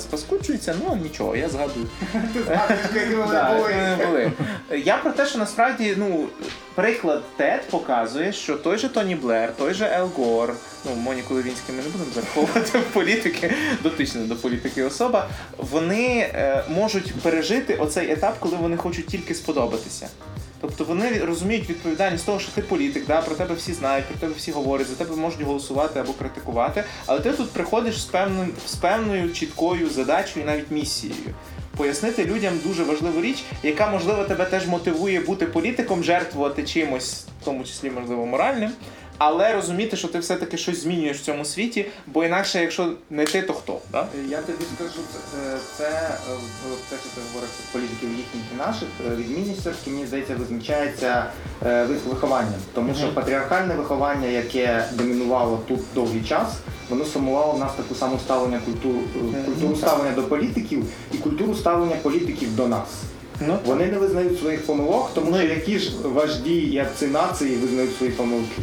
спаскуджуються, 0.68 0.74
ну 0.84 0.96
нічого, 1.02 1.36
я 1.36 1.48
згадую. 1.48 1.86
Я 4.84 4.96
про 4.96 5.12
те, 5.12 5.26
що 5.26 5.38
насправді 5.38 5.94
ну 5.96 6.28
приклад 6.74 7.22
ТЕД 7.36 7.68
показує, 7.70 8.32
що 8.32 8.56
той 8.56 8.78
же 8.78 8.88
Тоні 8.88 9.14
Блер, 9.14 9.56
той 9.56 9.74
же 9.74 9.84
Ел 9.84 10.10
Гор, 10.16 10.54
ну 10.84 10.94
Моніку 10.94 11.34
Левінську 11.34 11.72
ми 11.72 11.82
не 11.82 11.88
будемо 11.88 12.10
заховувати 12.14 12.78
в 12.78 12.82
політики, 12.92 13.54
дотична 13.82 14.22
до 14.22 14.36
політики 14.36 14.82
особа, 14.82 15.28
вони 15.56 16.30
е, 16.34 16.64
можуть 16.68 17.14
пережити 17.14 17.74
оцей 17.74 18.12
етап, 18.12 18.36
коли 18.40 18.56
вони 18.56 18.76
хочуть 18.76 19.06
тільки 19.06 19.34
сподобатися. 19.34 20.08
Тобто 20.60 20.84
вони 20.84 21.18
розуміють 21.18 21.70
відповідальність 21.70 22.26
того, 22.26 22.38
що 22.38 22.52
ти 22.52 22.62
політик, 22.62 23.06
да, 23.06 23.22
про 23.22 23.34
тебе 23.34 23.54
всі 23.54 23.72
знають, 23.72 24.06
про 24.06 24.16
тебе 24.16 24.32
всі 24.36 24.52
говорять, 24.52 24.86
за 24.86 24.94
тебе 24.94 25.16
можуть 25.16 25.42
голосувати 25.42 26.00
або 26.00 26.12
критикувати. 26.12 26.84
Але 27.06 27.20
ти 27.20 27.32
тут 27.32 27.50
приходиш 27.50 28.02
з 28.02 28.04
певним 28.04 28.50
з 28.66 28.74
певною 28.74 29.32
чіткою 29.32 29.90
задачею 29.90 30.46
навіть 30.46 30.70
місією. 30.70 31.34
Пояснити 31.76 32.24
людям 32.24 32.54
дуже 32.64 32.84
важливу 32.84 33.20
річ, 33.20 33.44
яка 33.62 33.90
можливо 33.90 34.24
тебе 34.24 34.44
теж 34.44 34.66
мотивує 34.66 35.20
бути 35.20 35.46
політиком, 35.46 36.04
жертвувати 36.04 36.62
чимось, 36.62 37.24
в 37.42 37.44
тому 37.44 37.64
числі 37.64 37.90
можливо 37.90 38.26
моральним, 38.26 38.70
але 39.18 39.52
розуміти, 39.52 39.96
що 39.96 40.08
ти 40.08 40.18
все-таки 40.18 40.56
щось 40.56 40.82
змінюєш 40.82 41.16
в 41.16 41.24
цьому 41.24 41.44
світі, 41.44 41.86
бо 42.06 42.24
інакше, 42.24 42.60
якщо 42.60 42.92
не 43.10 43.24
ти, 43.24 43.42
то 43.42 43.52
хто? 43.52 43.78
Да? 43.92 44.06
Я 44.28 44.38
тобі 44.38 44.64
скажу, 44.76 45.00
це, 45.76 45.84
е, 45.84 45.90
е, 45.90 46.76
те, 46.90 46.96
що 46.96 47.08
ти 47.14 47.20
говориш 47.28 47.50
політиків 47.72 48.08
їхніх 48.08 48.44
і 48.54 48.58
наших, 48.58 48.88
е, 49.06 49.16
відмінність 49.16 49.60
все-таки, 49.60 49.90
мені 49.90 50.06
здається, 50.06 50.34
визначається 50.34 51.26
е, 51.66 51.84
вихованням. 51.84 52.60
Тому 52.74 52.94
що 52.94 53.14
патріархальне 53.14 53.74
виховання, 53.74 54.28
яке 54.28 54.84
домінувало 54.92 55.60
тут 55.68 55.80
довгий 55.94 56.22
час, 56.22 56.48
воно 56.88 57.04
сформувало 57.04 57.52
в 57.52 57.58
нас 57.58 57.72
таку 57.76 57.94
саму 57.94 58.18
ставлення 58.18 58.60
культуру, 58.64 58.98
е, 59.34 59.44
культуру 59.44 59.76
ставлення 59.76 60.12
до 60.12 60.22
політиків 60.22 60.84
і 61.12 61.18
культуру 61.18 61.54
ставлення 61.54 61.96
політиків 61.96 62.56
до 62.56 62.68
нас. 62.68 62.88
Ну, 63.46 63.58
Вони 63.64 63.86
не 63.86 63.98
визнають 63.98 64.38
своїх 64.38 64.66
помилок, 64.66 65.10
тому 65.14 65.36
що 65.36 65.46
які 65.46 65.78
ж 65.78 65.90
вожді 66.02 66.56
і 66.56 66.82
отці 66.82 67.06
нації 67.06 67.56
визнають 67.56 67.96
свої 67.96 68.12
помилки. 68.12 68.62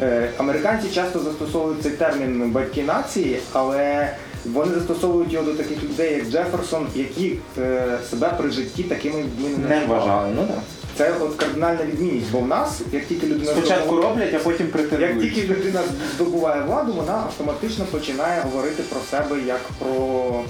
Е, 0.00 0.30
Американці 0.38 0.88
часто 0.88 1.18
застосовують 1.18 1.82
цей 1.82 1.92
термін 1.92 2.50
батьки 2.50 2.82
нації, 2.82 3.38
але 3.52 4.10
вони 4.44 4.74
застосовують 4.74 5.32
його 5.32 5.44
до 5.44 5.54
таких 5.54 5.84
людей, 5.84 6.12
як 6.12 6.28
Джеферсон, 6.30 6.86
які 6.94 7.36
е, 7.58 7.98
себе 8.10 8.32
при 8.38 8.50
житті 8.50 8.82
такими 8.82 9.24
не 9.68 9.86
вважали. 9.86 10.28
Ну 10.36 10.46
так. 10.46 10.58
Це 10.96 11.12
от 11.20 11.34
кардинальна 11.34 11.84
відмінність, 11.84 12.30
бо 12.32 12.38
в 12.38 12.46
нас, 12.46 12.80
як 12.92 13.06
тільки 13.06 13.26
людина 13.26 13.50
Спочатку 13.52 13.94
здобула- 13.94 14.02
роблять, 14.02 14.34
а 14.34 14.38
потім 14.38 14.66
як 15.00 15.20
тільки 15.20 15.42
людина 15.42 15.80
здобуває 16.14 16.62
владу, 16.62 16.92
вона 16.92 17.12
автоматично 17.12 17.84
починає 17.84 18.42
говорити 18.42 18.82
про 18.82 19.00
себе 19.10 19.36
як 19.46 19.60
про 19.78 19.94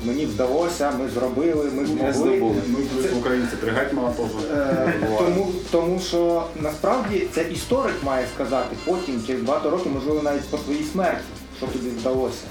мені 0.04 0.26
вдалося, 0.26 0.92
ми 1.00 1.08
зробили, 1.08 1.70
ми 1.74 1.86
змогли. 1.86 2.12
здобули. 2.12 2.54
Ну, 2.68 2.78
плюс 2.94 3.06
українці 3.18 3.56
три 3.60 3.70
гетьмана 3.70 4.08
теж. 4.10 4.26
Е, 4.58 4.92
тому, 5.18 5.46
тому 5.70 6.00
що 6.00 6.44
насправді 6.60 7.26
це 7.34 7.42
історик 7.42 7.94
має 8.02 8.26
сказати 8.34 8.76
потім, 8.84 9.22
через 9.26 9.42
багато 9.42 9.70
років, 9.70 9.92
можливо, 9.94 10.20
навіть 10.22 10.44
по 10.50 10.56
твоїй 10.56 10.84
смерті, 10.92 11.24
що 11.58 11.66
тобі 11.66 11.88
вдалося. 11.88 12.42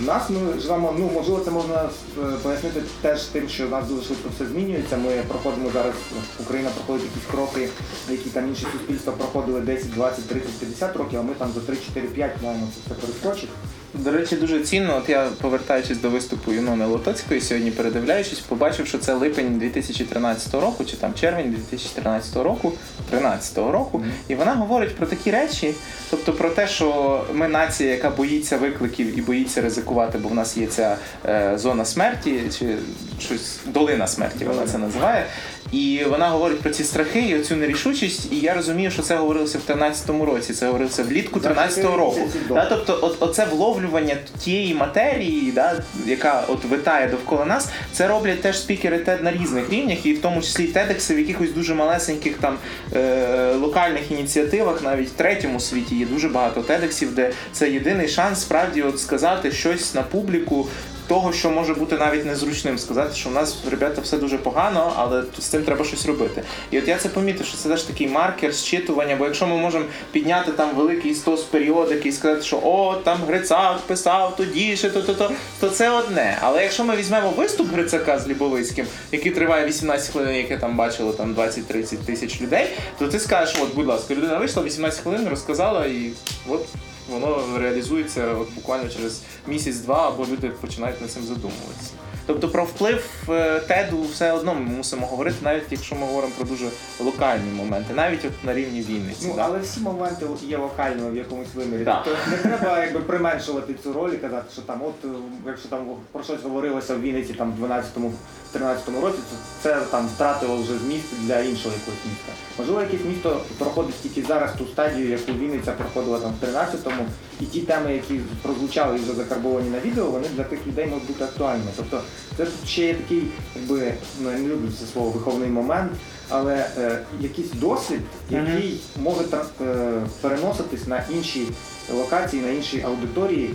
В 0.00 0.04
нас 0.04 0.30
ми 0.30 0.60
живемо, 0.60 0.94
ну 0.98 1.10
можливо, 1.14 1.40
це 1.44 1.50
можна 1.50 1.88
е, 2.18 2.22
пояснити 2.42 2.82
теж 3.00 3.22
тим, 3.22 3.48
що 3.48 3.66
в 3.66 3.70
нас 3.70 3.88
дуже 3.88 4.02
швидко 4.02 4.28
все 4.34 4.46
змінюється. 4.46 4.96
Ми 4.96 5.22
проходимо 5.28 5.70
зараз, 5.72 5.94
Україна 6.40 6.70
проходить 6.70 7.06
якісь 7.14 7.30
кроки, 7.30 7.68
які 8.10 8.30
там 8.30 8.48
інші 8.48 8.66
суспільства 8.72 9.12
проходили 9.12 9.60
10, 9.60 9.94
20, 9.94 10.28
30, 10.28 10.50
50 10.50 10.96
років, 10.96 11.20
а 11.20 11.22
ми 11.22 11.34
там 11.34 11.52
за 11.54 11.60
3, 11.60 11.76
4, 11.76 12.08
5 12.08 12.42
маємо 12.42 12.68
це 12.74 12.94
все 12.94 13.06
перескочити. 13.06 13.52
До 13.94 14.10
речі, 14.10 14.36
дуже 14.36 14.60
цінно. 14.60 14.96
От 14.96 15.08
я 15.08 15.28
повертаючись 15.40 15.98
до 15.98 16.10
виступу 16.10 16.52
Юнони 16.52 16.86
Лотоцької, 16.86 17.40
сьогодні 17.40 17.70
передивляючись, 17.70 18.38
побачив, 18.38 18.86
що 18.86 18.98
це 18.98 19.14
липень 19.14 19.58
2013 19.58 20.54
року, 20.54 20.84
чи 20.84 20.96
там 20.96 21.14
червень 21.14 21.50
2013 21.50 22.36
року, 22.36 22.72
13 23.10 23.58
року, 23.58 24.04
і 24.28 24.34
вона 24.34 24.54
говорить 24.54 24.96
про 24.96 25.06
такі 25.06 25.30
речі, 25.30 25.74
тобто 26.10 26.32
про 26.32 26.50
те, 26.50 26.66
що 26.66 27.20
ми 27.32 27.48
нація, 27.48 27.90
яка 27.90 28.10
боїться 28.10 28.56
викликів 28.56 29.18
і 29.18 29.22
боїться 29.22 29.60
ризикувати, 29.60 30.18
бо 30.18 30.28
в 30.28 30.34
нас 30.34 30.56
є 30.56 30.66
ця 30.66 30.96
е, 31.26 31.52
зона 31.58 31.84
смерті, 31.84 32.40
чи 32.58 32.76
щось 33.20 33.58
долина 33.66 34.06
смерті, 34.06 34.44
вона 34.44 34.66
це 34.66 34.78
називає. 34.78 35.26
І 35.72 36.04
вона 36.10 36.28
говорить 36.28 36.60
про 36.60 36.70
ці 36.70 36.84
страхи 36.84 37.20
і 37.20 37.40
оцю 37.40 37.56
нерішучість. 37.56 38.32
І 38.32 38.36
я 38.36 38.54
розумію, 38.54 38.90
що 38.90 39.02
це 39.02 39.16
говорилося 39.16 39.58
в 39.58 39.70
13-му 39.70 40.24
році. 40.24 40.52
Це 40.52 40.66
говорилося 40.66 41.02
влітку 41.02 41.40
За 41.40 41.48
13-го 41.48 41.96
року. 41.96 42.20
Да, 42.48 42.66
тобто, 42.68 42.98
от, 43.02 43.16
оце 43.20 43.44
вловлювання 43.44 44.16
тієї 44.38 44.74
матерії, 44.74 45.52
да, 45.52 45.82
яка 46.06 46.44
от 46.48 46.64
витає 46.64 47.08
довкола 47.08 47.44
нас, 47.44 47.68
це 47.92 48.08
роблять 48.08 48.42
теж 48.42 48.58
спікери 48.60 48.96
TED 48.98 49.22
на 49.22 49.32
різних 49.32 49.70
рівнях, 49.70 50.06
і 50.06 50.12
в 50.12 50.22
тому 50.22 50.42
числі 50.42 50.66
тедекси 50.66 51.14
в 51.14 51.18
якихось 51.18 51.52
дуже 51.52 51.74
малесеньких 51.74 52.36
там 52.36 52.58
е, 52.96 53.54
локальних 53.54 54.10
ініціативах, 54.10 54.82
навіть 54.82 55.08
в 55.08 55.12
третьому 55.12 55.60
світі 55.60 55.96
є 55.96 56.06
дуже 56.06 56.28
багато 56.28 56.62
тедексів, 56.62 57.14
де 57.14 57.32
це 57.52 57.70
єдиний 57.70 58.08
шанс 58.08 58.40
справді 58.40 58.82
от 58.82 59.00
сказати 59.00 59.52
щось 59.52 59.94
на 59.94 60.02
публіку. 60.02 60.68
Того, 61.12 61.32
що 61.32 61.50
може 61.50 61.74
бути 61.74 61.96
навіть 61.96 62.26
незручним, 62.26 62.78
сказати, 62.78 63.14
що 63.14 63.28
в 63.28 63.32
нас 63.32 63.56
ребята 63.70 64.00
все 64.00 64.18
дуже 64.18 64.38
погано, 64.38 64.92
але 64.96 65.22
з 65.38 65.44
цим 65.44 65.62
треба 65.62 65.84
щось 65.84 66.06
робити. 66.06 66.42
І 66.70 66.78
от 66.78 66.88
я 66.88 66.98
це 66.98 67.08
помітив, 67.08 67.46
що 67.46 67.56
це 67.56 67.68
теж 67.68 67.82
такий 67.82 68.08
маркер 68.08 68.52
зчитування, 68.52 69.16
бо 69.16 69.24
якщо 69.24 69.46
ми 69.46 69.56
можемо 69.56 69.84
підняти 70.12 70.52
там 70.52 70.76
великий 70.76 71.14
стос 71.14 71.42
періодики 71.42 72.08
і 72.08 72.12
сказати, 72.12 72.42
що 72.42 72.56
о, 72.56 72.94
там 73.04 73.18
Грицак 73.26 73.78
писав 73.80 74.36
тоді 74.36 74.76
ще 74.76 74.90
то, 74.90 75.02
то, 75.02 75.14
то, 75.14 75.30
то 75.60 75.70
це 75.70 75.90
одне. 75.90 76.38
Але 76.40 76.62
якщо 76.62 76.84
ми 76.84 76.96
візьмемо 76.96 77.30
виступ 77.30 77.72
Грицака 77.72 78.18
з 78.18 78.28
Лібовицьким, 78.28 78.86
який 79.12 79.32
триває 79.32 79.66
18 79.66 80.12
хвилин, 80.12 80.34
яке 80.34 80.58
там 80.58 80.76
бачило 80.76 81.12
там 81.12 81.34
20-30 81.34 81.96
тисяч 81.96 82.40
людей, 82.40 82.66
то 82.98 83.08
ти 83.08 83.20
скажеш, 83.20 83.56
от, 83.62 83.74
будь 83.74 83.86
ласка, 83.86 84.14
людина 84.14 84.38
вийшла 84.38 84.62
18 84.62 85.00
хвилин, 85.00 85.28
розказала 85.28 85.86
і 85.86 86.10
от. 86.48 86.66
Воно 87.10 87.58
реалізується 87.58 88.26
от 88.26 88.54
буквально 88.54 88.88
через 88.88 89.22
місяць-два, 89.46 90.08
або 90.08 90.26
люди 90.26 90.48
починають 90.48 91.00
над 91.00 91.10
цим 91.10 91.22
задумуватися. 91.22 91.90
Тобто 92.26 92.48
про 92.48 92.64
вплив 92.64 93.04
е, 93.28 93.60
теду 93.60 94.02
все 94.02 94.32
одно 94.32 94.54
ми 94.54 94.60
мусимо 94.60 95.06
говорити, 95.06 95.36
навіть 95.42 95.64
якщо 95.70 95.94
ми 95.94 96.06
говоримо 96.06 96.32
про 96.36 96.46
дуже 96.46 96.68
локальні 97.00 97.52
моменти, 97.56 97.94
навіть 97.94 98.24
от 98.24 98.44
на 98.44 98.54
рівні 98.54 98.80
Вінниці. 98.80 99.26
Ну 99.28 99.34
да. 99.36 99.44
але 99.44 99.58
всі 99.58 99.80
моменти 99.80 100.26
є 100.42 100.56
локальними 100.56 101.10
в 101.10 101.16
якомусь 101.16 101.54
вимірі. 101.54 101.84
Так. 101.84 102.02
Тобто 102.04 102.30
не 102.30 102.36
треба 102.36 102.84
якби 102.84 103.00
применшувати 103.00 103.74
цю 103.82 103.92
роль 103.92 104.10
і 104.10 104.16
казати, 104.16 104.46
що 104.52 104.62
там, 104.62 104.80
от 104.82 105.04
е, 105.04 105.08
якщо 105.46 105.68
там 105.68 105.86
про 106.12 106.22
щось 106.22 106.42
говорилося 106.42 106.94
в 106.94 107.00
Вінниці 107.00 107.32
там 107.32 107.52
в 107.60 107.64
12-му 107.64 108.12
13-му 108.58 109.00
році, 109.00 109.18
то 109.30 109.36
це 109.62 109.80
там 109.90 110.08
втратило 110.08 110.56
вже 110.56 110.78
зміст 110.78 111.04
для 111.20 111.40
іншого 111.40 111.74
якогось 111.74 112.04
міста. 112.04 112.32
Можливо, 112.58 112.80
якесь 112.80 113.06
місто 113.06 113.40
проходить 113.58 113.94
тільки 114.02 114.22
зараз 114.22 114.50
ту 114.58 114.66
стадію, 114.66 115.10
яку 115.10 115.32
Вінниця 115.32 115.72
проходила 115.72 116.18
там 116.18 116.34
в 116.40 116.44
13-му, 116.44 117.06
і 117.40 117.44
ті 117.44 117.60
теми, 117.60 117.92
які 117.92 118.20
прозвучали 118.42 118.98
і 118.98 119.02
вже 119.02 119.12
закарбовані 119.12 119.70
на 119.70 119.80
відео, 119.80 120.04
вони 120.04 120.28
для 120.36 120.44
тих 120.44 120.66
людей 120.66 120.86
можуть 120.86 121.06
бути 121.06 121.24
актуальними. 121.24 121.70
Тобто 121.76 122.00
це 122.36 122.44
тут 122.44 122.68
ще 122.68 122.86
є 122.86 122.94
такий, 122.94 123.22
якби 123.56 123.94
ну 124.20 124.30
я 124.30 124.38
не 124.38 124.48
люблю 124.48 124.68
це 124.80 124.86
слово 124.92 125.10
виховний 125.10 125.48
момент, 125.48 125.92
але 126.28 126.66
е, 126.78 126.98
якийсь 127.20 127.50
досвід, 127.50 128.00
який 128.30 128.80
може 128.96 129.20
е, 129.60 129.92
переноситись 130.20 130.86
на 130.86 131.04
інші 131.10 131.46
локації, 131.94 132.42
на 132.42 132.50
інші 132.50 132.82
аудиторії 132.86 133.54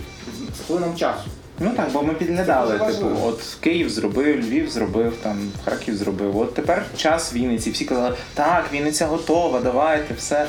з 0.58 0.60
плином 0.66 0.96
часу. 0.96 1.30
Ну 1.60 1.70
так, 1.76 1.92
бо 1.92 2.02
ми 2.02 2.14
підглядали, 2.14 2.78
типу, 2.78 3.06
от 3.24 3.56
Київ 3.60 3.90
зробив, 3.90 4.40
Львів 4.40 4.70
зробив, 4.70 5.16
там 5.22 5.50
Харків 5.64 5.96
зробив. 5.96 6.38
От 6.38 6.54
тепер 6.54 6.86
час 6.96 7.34
Вінниці. 7.34 7.70
Всі 7.70 7.84
казали, 7.84 8.16
так, 8.34 8.64
Вінниця 8.72 9.06
готова, 9.06 9.60
давайте, 9.60 10.14
все. 10.14 10.46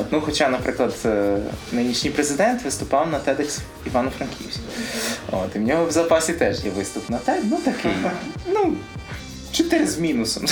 От, 0.00 0.06
ну, 0.10 0.20
хоча, 0.20 0.48
наприклад, 0.48 0.94
е, 1.04 1.38
нинішній 1.72 2.10
президент 2.10 2.64
виступав 2.64 3.10
на 3.10 3.18
TEDx 3.18 3.58
Івано-Франківську. 3.86 4.62
От, 5.30 5.56
і 5.56 5.58
в 5.58 5.62
нього 5.62 5.84
в 5.84 5.90
запасі 5.90 6.32
теж 6.32 6.64
є 6.64 6.70
виступ 6.70 7.10
на 7.10 7.18
TED, 7.18 7.40
ну 7.44 7.56
такий. 7.64 7.92
Ну, 8.46 8.76
чотири 9.52 9.86
з 9.86 9.98
мінусом. 9.98 10.44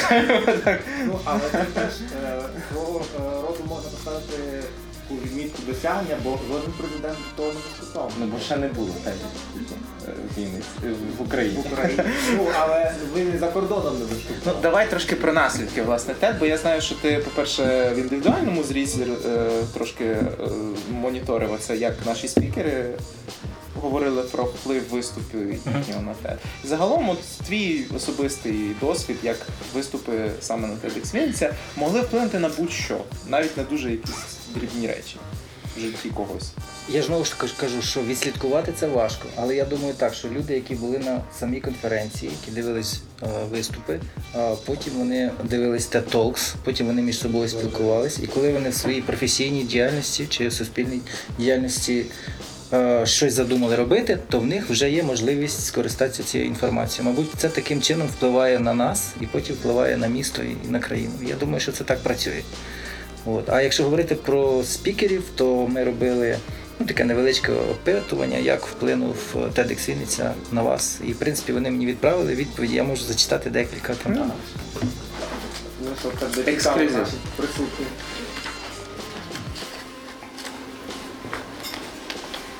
Ну, 1.06 1.18
але 1.24 1.40
теж 1.74 1.92
е, 2.24 2.40
свого 2.72 3.00
е, 3.00 3.42
роду 3.42 3.58
можна 3.68 3.90
поставити 3.90 4.62
таку 5.08 5.20
відмітку 5.24 5.62
досягнення, 5.66 6.16
бо 6.24 6.38
жоден 6.48 6.72
президент 6.78 7.18
того 7.36 7.48
не 7.48 7.54
виступав. 7.54 8.12
Ну, 8.20 8.26
бо 8.26 8.38
ще 8.38 8.56
не 8.56 8.68
було 8.68 8.88
TED 9.06 9.12
в 10.36 10.40
е, 10.86 10.92
в 11.18 11.22
Україні. 11.22 11.56
в 11.56 11.72
Україні. 11.72 12.02
Ну, 12.36 12.46
але 12.60 12.94
ви 13.14 13.24
не 13.24 13.38
за 13.38 13.48
кордоном 13.48 13.98
не 13.98 14.04
виступали. 14.04 14.40
Ну, 14.46 14.52
давай 14.62 14.90
трошки 14.90 15.16
про 15.16 15.32
наслідки, 15.32 15.82
власне, 15.82 16.14
те, 16.14 16.36
бо 16.40 16.46
я 16.46 16.58
знаю, 16.58 16.80
що 16.80 16.94
ти, 16.94 17.18
по-перше, 17.18 17.92
в 17.94 17.98
індивідуальному 17.98 18.62
зрізі 18.62 19.02
е, 19.26 19.48
трошки 19.74 20.04
е, 20.04 20.26
моніторив 20.90 21.52
оце, 21.52 21.76
як 21.76 21.94
наші 22.06 22.28
спікери 22.28 22.84
говорили 23.84 24.22
про 24.22 24.44
вплив 24.44 24.82
виступів 24.90 25.52
їхнього 25.52 26.02
на 26.02 26.14
TED. 26.24 26.36
Загалом, 26.64 27.08
от 27.08 27.18
твій 27.46 27.84
особистий 27.96 28.76
досвід, 28.80 29.16
як 29.22 29.36
виступи 29.74 30.30
саме 30.40 30.68
на 30.68 30.74
TEDx 30.74 31.14
Вінниця, 31.14 31.54
могли 31.76 32.00
вплинути 32.00 32.38
на 32.38 32.48
будь-що, 32.48 33.00
навіть 33.28 33.56
на 33.56 33.62
дуже 33.62 33.90
якісь 33.90 34.38
дрібні 34.54 34.86
речі 34.86 35.16
в 35.76 35.80
житті 35.80 36.10
когось. 36.14 36.52
Я 36.88 37.00
ж 37.00 37.06
знову 37.06 37.24
ж 37.24 37.38
таки 37.38 37.52
кажу, 37.60 37.82
що 37.82 38.02
відслідкувати 38.02 38.72
це 38.76 38.86
важко. 38.86 39.28
Але 39.36 39.56
я 39.56 39.64
думаю 39.64 39.94
так, 39.94 40.14
що 40.14 40.28
люди, 40.28 40.54
які 40.54 40.74
були 40.74 40.98
на 40.98 41.22
самій 41.38 41.60
конференції, 41.60 42.32
які 42.40 42.50
дивились 42.50 43.00
е, 43.22 43.26
виступи, 43.50 44.00
а 44.34 44.54
потім 44.66 44.92
вони 44.92 45.30
дивились 45.44 45.90
TED 45.90 46.12
Talks, 46.12 46.54
потім 46.64 46.86
вони 46.86 47.02
між 47.02 47.18
собою 47.18 47.48
спілкувались. 47.48 48.18
І 48.22 48.26
коли 48.26 48.52
вони 48.52 48.70
в 48.70 48.74
своїй 48.74 49.02
професійній 49.02 49.62
діяльності 49.62 50.26
чи 50.26 50.50
суспільній 50.50 51.00
діяльності 51.38 51.98
е, 52.00 52.04
щось 53.04 53.32
задумали 53.32 53.76
робити, 53.76 54.18
то 54.28 54.40
в 54.40 54.46
них 54.46 54.70
вже 54.70 54.90
є 54.90 55.02
можливість 55.02 55.66
скористатися 55.66 56.22
цією 56.22 56.48
інформацією. 56.50 57.10
Мабуть, 57.10 57.30
це 57.36 57.48
таким 57.48 57.82
чином 57.82 58.08
впливає 58.08 58.58
на 58.58 58.74
нас 58.74 59.12
і 59.20 59.26
потім 59.26 59.54
впливає 59.56 59.96
на 59.96 60.06
місто 60.06 60.42
і 60.42 60.68
на 60.70 60.78
країну. 60.80 61.12
Я 61.22 61.34
думаю, 61.34 61.60
що 61.60 61.72
це 61.72 61.84
так 61.84 61.98
працює. 61.98 62.42
От. 63.26 63.50
А 63.50 63.62
якщо 63.62 63.84
говорити 63.84 64.14
про 64.14 64.62
спікерів, 64.64 65.22
то 65.34 65.66
ми 65.66 65.84
робили 65.84 66.38
ну, 66.80 66.86
таке 66.86 67.04
невеличке 67.04 67.52
опитування, 67.52 68.38
як 68.38 68.66
вплинув 68.66 69.16
TEDx 69.34 69.88
Вінниця 69.88 70.34
на 70.52 70.62
вас. 70.62 71.00
І 71.08 71.12
в 71.12 71.16
принципі 71.16 71.52
вони 71.52 71.70
мені 71.70 71.86
відправили 71.86 72.34
відповіді. 72.34 72.74
Я 72.74 72.84
можу 72.84 73.04
зачитати 73.04 73.50
декілька 73.50 73.94
там. 73.94 74.32
Ну, 75.80 75.90
що 76.00 76.10
цікаво 76.10 76.50
Ексклюзив. 76.50 77.06
присутні. 77.36 77.86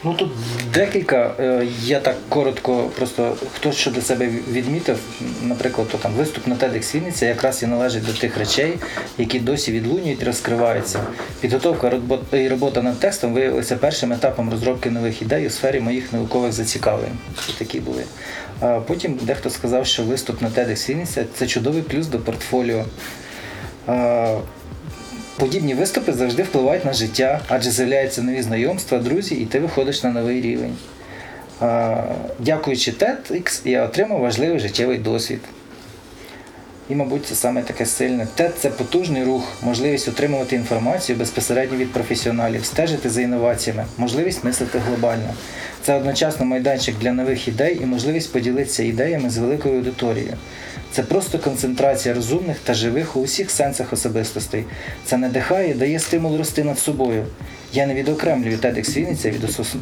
Ну 0.04 0.14
тут 0.14 0.30
декілька. 0.74 1.34
Е, 1.40 1.66
Я 1.82 2.00
так 2.00 2.16
коротко, 2.28 2.90
просто 2.96 3.36
хтось 3.54 3.76
що 3.76 3.90
для 3.90 4.00
себе 4.00 4.28
відмітив, 4.50 4.98
наприклад, 5.42 5.88
то 5.88 5.98
там 5.98 6.12
виступ 6.12 6.46
на 6.46 6.54
TEDx 6.54 6.94
Вінниця 6.94 7.26
якраз 7.26 7.62
і 7.62 7.66
належить 7.66 8.06
до 8.06 8.12
тих 8.12 8.38
речей, 8.38 8.78
які 9.18 9.40
досі 9.40 9.72
відлунюють 9.72 10.22
розкриваються. 10.22 11.00
Підготовка 11.40 11.92
і 12.32 12.48
робота 12.48 12.82
над 12.82 13.00
текстом 13.00 13.34
виявилися 13.34 13.76
першим 13.76 14.12
етапом 14.12 14.50
розробки 14.50 14.90
нових 14.90 15.22
ідей 15.22 15.46
у 15.46 15.50
сфері 15.50 15.80
моїх 15.80 16.12
наукових 16.12 16.52
зацікавлень. 16.52 17.18
Такі 17.58 17.80
були. 17.80 18.04
Потім 18.86 19.18
дехто 19.22 19.50
сказав, 19.50 19.86
що 19.86 20.02
виступ 20.02 20.42
на 20.42 20.48
TEDx 20.48 20.90
Вінниця 20.90 21.24
це 21.34 21.46
чудовий 21.46 21.82
плюс 21.82 22.06
до 22.06 22.18
портфоліо. 22.18 22.84
Подібні 25.38 25.74
виступи 25.74 26.12
завжди 26.12 26.42
впливають 26.42 26.84
на 26.84 26.92
життя, 26.92 27.40
адже 27.48 27.70
з'являються 27.70 28.22
нові 28.22 28.42
знайомства, 28.42 28.98
друзі, 28.98 29.34
і 29.34 29.46
ти 29.46 29.60
виходиш 29.60 30.02
на 30.02 30.10
новий 30.10 30.40
рівень. 30.40 30.76
Дякуючи 32.38 32.90
TEDx, 32.90 33.68
я 33.68 33.84
отримав 33.84 34.20
важливий 34.20 34.58
життєвий 34.58 34.98
досвід. 34.98 35.40
І, 36.88 36.94
мабуть, 36.94 37.26
це 37.26 37.34
саме 37.34 37.62
таке 37.62 37.86
сильне. 37.86 38.26
TED– 38.38 38.50
це 38.58 38.70
потужний 38.70 39.24
рух, 39.24 39.52
можливість 39.62 40.08
отримувати 40.08 40.56
інформацію 40.56 41.18
безпосередньо 41.18 41.78
від 41.78 41.92
професіоналів, 41.92 42.64
стежити 42.64 43.10
за 43.10 43.22
інноваціями, 43.22 43.84
можливість 43.98 44.44
мислити 44.44 44.78
глобально. 44.78 45.34
Це 45.82 45.94
одночасно 45.94 46.46
майданчик 46.46 46.94
для 46.98 47.12
нових 47.12 47.48
ідей 47.48 47.78
і 47.82 47.86
можливість 47.86 48.32
поділитися 48.32 48.82
ідеями 48.82 49.30
з 49.30 49.38
великою 49.38 49.76
аудиторією. 49.76 50.34
Це 50.92 51.02
просто 51.02 51.38
концентрація 51.38 52.14
розумних 52.14 52.56
та 52.64 52.74
живих 52.74 53.16
у 53.16 53.20
усіх 53.20 53.50
сенсах 53.50 53.92
особистостей. 53.92 54.64
Це 55.04 55.16
надихає 55.16 55.74
дає 55.74 55.98
стимул 55.98 56.38
рости 56.38 56.64
над 56.64 56.78
собою. 56.78 57.26
Я 57.74 57.86
не 57.86 57.94
відокремлюю 57.94 58.56
TEDx 58.56 58.96
Вінниця 58.96 59.30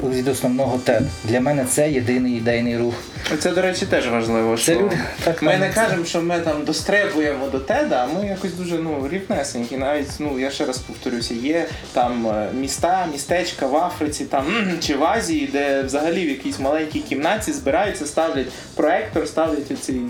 від, 0.03 0.29
основного 0.29 0.81
TED. 0.87 1.03
Для 1.25 1.41
мене 1.41 1.65
це 1.65 1.91
єдиний 1.91 2.33
ідейний 2.33 2.77
рух. 2.77 2.95
Це, 3.39 3.51
до 3.51 3.63
речі, 3.63 3.87
теж 3.87 4.09
важливо. 4.09 4.57
Це 4.57 4.63
що 4.63 4.75
люди 4.75 4.99
так 5.25 5.43
ми 5.43 5.57
не 5.57 5.71
кажемо, 5.71 6.05
що 6.05 6.23
ми 6.23 6.41
там 6.41 6.65
достребуємо 6.65 7.49
до 7.49 7.59
теда, 7.59 8.09
а 8.09 8.19
ми 8.19 8.27
якось 8.27 8.55
дуже 8.55 8.79
ну, 8.79 9.09
рівнесенькі. 9.09 9.77
Навіть, 9.77 10.09
ну, 10.19 10.39
я 10.39 10.51
ще 10.51 10.65
раз 10.65 10.79
повторюся, 10.79 11.35
є 11.35 11.67
там 11.93 12.27
е, 12.27 12.49
міста, 12.55 13.07
містечка 13.13 13.67
в 13.67 13.77
Африці 13.77 14.25
там, 14.25 14.47
чи 14.81 14.97
в 14.97 15.05
Азії, 15.05 15.49
де 15.53 15.83
взагалі 15.83 16.27
в 16.27 16.29
якійсь 16.29 16.61
маленькій 16.61 17.01
кімнаті 17.01 17.53
збираються, 17.53 18.07
ставлять 18.07 18.49
проектор, 18.75 19.29
ставлять 19.29 19.71
оці 19.71 20.01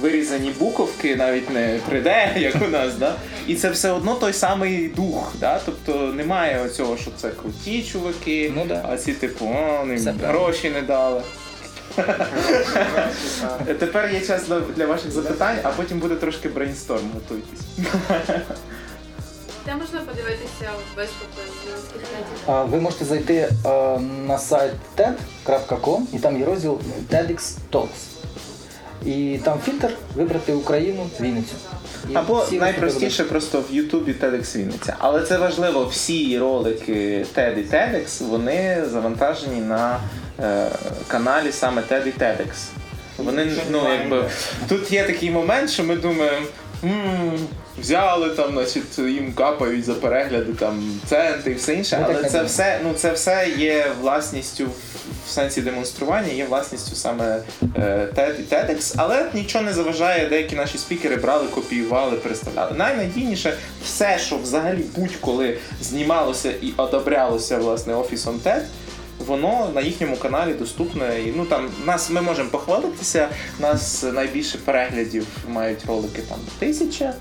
вирізані 0.00 0.52
буковки, 0.58 1.16
навіть 1.16 1.50
не 1.50 1.78
3D, 1.90 2.38
як 2.38 2.54
у 2.68 2.68
нас. 2.68 2.94
Да? 2.94 3.14
І 3.46 3.54
це 3.54 3.70
все 3.70 3.90
одно 3.90 4.14
той 4.14 4.32
самий 4.32 4.88
дух. 4.88 5.34
Да? 5.40 5.60
Тобто 5.64 6.12
немає 6.16 6.62
оцього, 6.64 6.96
що 6.96 7.10
це 7.16 7.31
круті 7.32 7.82
чуваки, 7.82 8.52
Ну 8.56 8.64
да. 8.68 8.86
а 8.92 8.96
ці 8.96 9.12
типу, 9.12 9.44
о, 9.44 9.76
вони 9.78 10.14
гроші 10.22 10.70
не 10.70 10.82
дали. 10.82 11.22
Тепер 13.78 14.10
є 14.12 14.20
час 14.20 14.42
для- 14.76 14.86
ваших 14.86 15.10
запитань, 15.10 15.56
а 15.62 15.68
потім 15.70 15.98
буде 15.98 16.14
трошки 16.16 16.48
брейнсторм, 16.48 17.10
готуйтесь. 17.14 17.60
Де 19.66 19.74
можна 19.74 20.00
подивитися 20.00 20.70
весь 20.96 21.10
попит 21.10 21.52
з 21.78 21.92
кількатів? 21.92 22.70
Ви 22.70 22.80
можете 22.80 23.04
зайти 23.04 23.48
на 24.26 24.38
сайт 24.38 24.72
TED.com 24.96 26.02
і 26.12 26.18
там 26.18 26.38
є 26.38 26.44
розділ 26.44 26.80
TEDx 27.10 27.54
Talks. 27.72 27.86
І 29.06 29.38
там 29.44 29.58
фільтр 29.64 29.90
вибрати 30.14 30.52
Україну, 30.52 31.06
Вінницю. 31.20 31.54
Або 32.14 32.44
найпростіше 32.52 33.24
просто 33.24 33.64
в 33.70 33.74
Ютубі 33.74 34.12
TEDx 34.12 34.56
Вінниця. 34.56 34.96
Але 34.98 35.22
це 35.22 35.38
важливо, 35.38 35.84
всі 35.84 36.38
ролики 36.38 37.26
TED 37.36 37.58
і 37.58 37.64
TEDx, 37.74 38.24
вони 38.28 38.84
завантажені 38.90 39.60
на 39.60 40.00
е, 40.40 40.68
каналі 41.08 41.52
саме 41.52 41.82
TED 41.82 42.06
і 42.06 42.20
TEDx. 42.22 42.48
Вони, 43.18 43.46
ну, 43.70 43.80
якби, 44.00 44.24
тут 44.68 44.92
є 44.92 45.04
такий 45.04 45.30
момент, 45.30 45.70
що 45.70 45.84
ми 45.84 45.96
думаємо, 45.96 46.46
«М, 46.84 47.38
взяли 47.78 48.30
там, 48.30 48.52
значить, 48.52 48.98
їм 48.98 49.32
капають 49.32 49.84
за 49.84 49.94
перегляди 49.94 50.52
там 50.52 51.00
центи 51.08 51.50
і 51.50 51.54
все 51.54 51.74
інше, 51.74 51.98
Ми 51.98 52.14
але 52.18 52.30
це 52.30 52.42
все, 52.42 52.80
ну, 52.84 52.94
це 52.94 53.12
все 53.12 53.48
є 53.58 53.86
власністю 54.00 54.66
в 55.26 55.30
сенсі 55.30 55.60
демонстрування, 55.60 56.32
є 56.32 56.44
власністю 56.44 56.96
саме 56.96 57.42
е, 57.76 58.08
TED 58.16 58.34
і 58.40 58.54
TEDx, 58.54 58.94
але 58.96 59.30
нічого 59.34 59.64
не 59.64 59.72
заважає, 59.72 60.28
деякі 60.28 60.56
наші 60.56 60.78
спікери 60.78 61.16
брали, 61.16 61.46
копіювали, 61.48 62.16
переставляли. 62.16 62.72
Найнадійніше 62.76 63.54
все, 63.84 64.18
що 64.18 64.36
взагалі 64.36 64.84
будь-коли 64.96 65.58
знімалося 65.80 66.50
і 66.50 66.72
одобрялося 66.76 67.58
власне 67.58 67.94
офісом 67.94 68.40
TED, 68.44 68.62
Воно 69.26 69.70
на 69.74 69.80
їхньому 69.80 70.16
каналі 70.16 70.54
доступне. 70.54 71.20
І 71.20 71.32
ну 71.36 71.44
там 71.44 71.70
нас 71.86 72.10
ми 72.10 72.20
можемо 72.20 72.50
похвалитися. 72.50 73.28
Нас 73.60 74.02
найбільше 74.02 74.58
переглядів 74.58 75.26
мають 75.48 75.86
ролики 75.86 76.22
там 76.28 76.38
тисяча. 76.58 77.14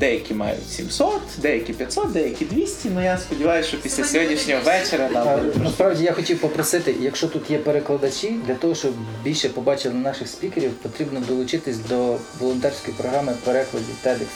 Деякі 0.00 0.34
мають 0.34 0.70
700, 0.70 1.20
деякі 1.38 1.72
500, 1.72 2.12
деякі 2.12 2.44
200. 2.44 2.90
Ну 2.94 3.04
я 3.04 3.18
сподіваюся, 3.18 3.68
що 3.68 3.78
після 3.78 4.04
сьогоднішнього 4.04 4.60
вечора 4.64 5.08
нам 5.12 5.40
буде 5.40 5.58
Насправді 5.64 6.04
я 6.04 6.12
хотів 6.12 6.38
попросити, 6.38 6.94
якщо 7.00 7.28
тут 7.28 7.50
є 7.50 7.58
перекладачі, 7.58 8.34
для 8.46 8.54
того, 8.54 8.74
щоб 8.74 8.92
більше 9.24 9.48
побачили 9.48 9.94
наших 9.94 10.28
спікерів, 10.28 10.70
потрібно 10.70 11.20
долучитись 11.28 11.78
до 11.78 12.16
волонтерської 12.38 12.96
програми 12.96 13.36
перекладів 13.44 13.94
TEDx. 14.04 14.26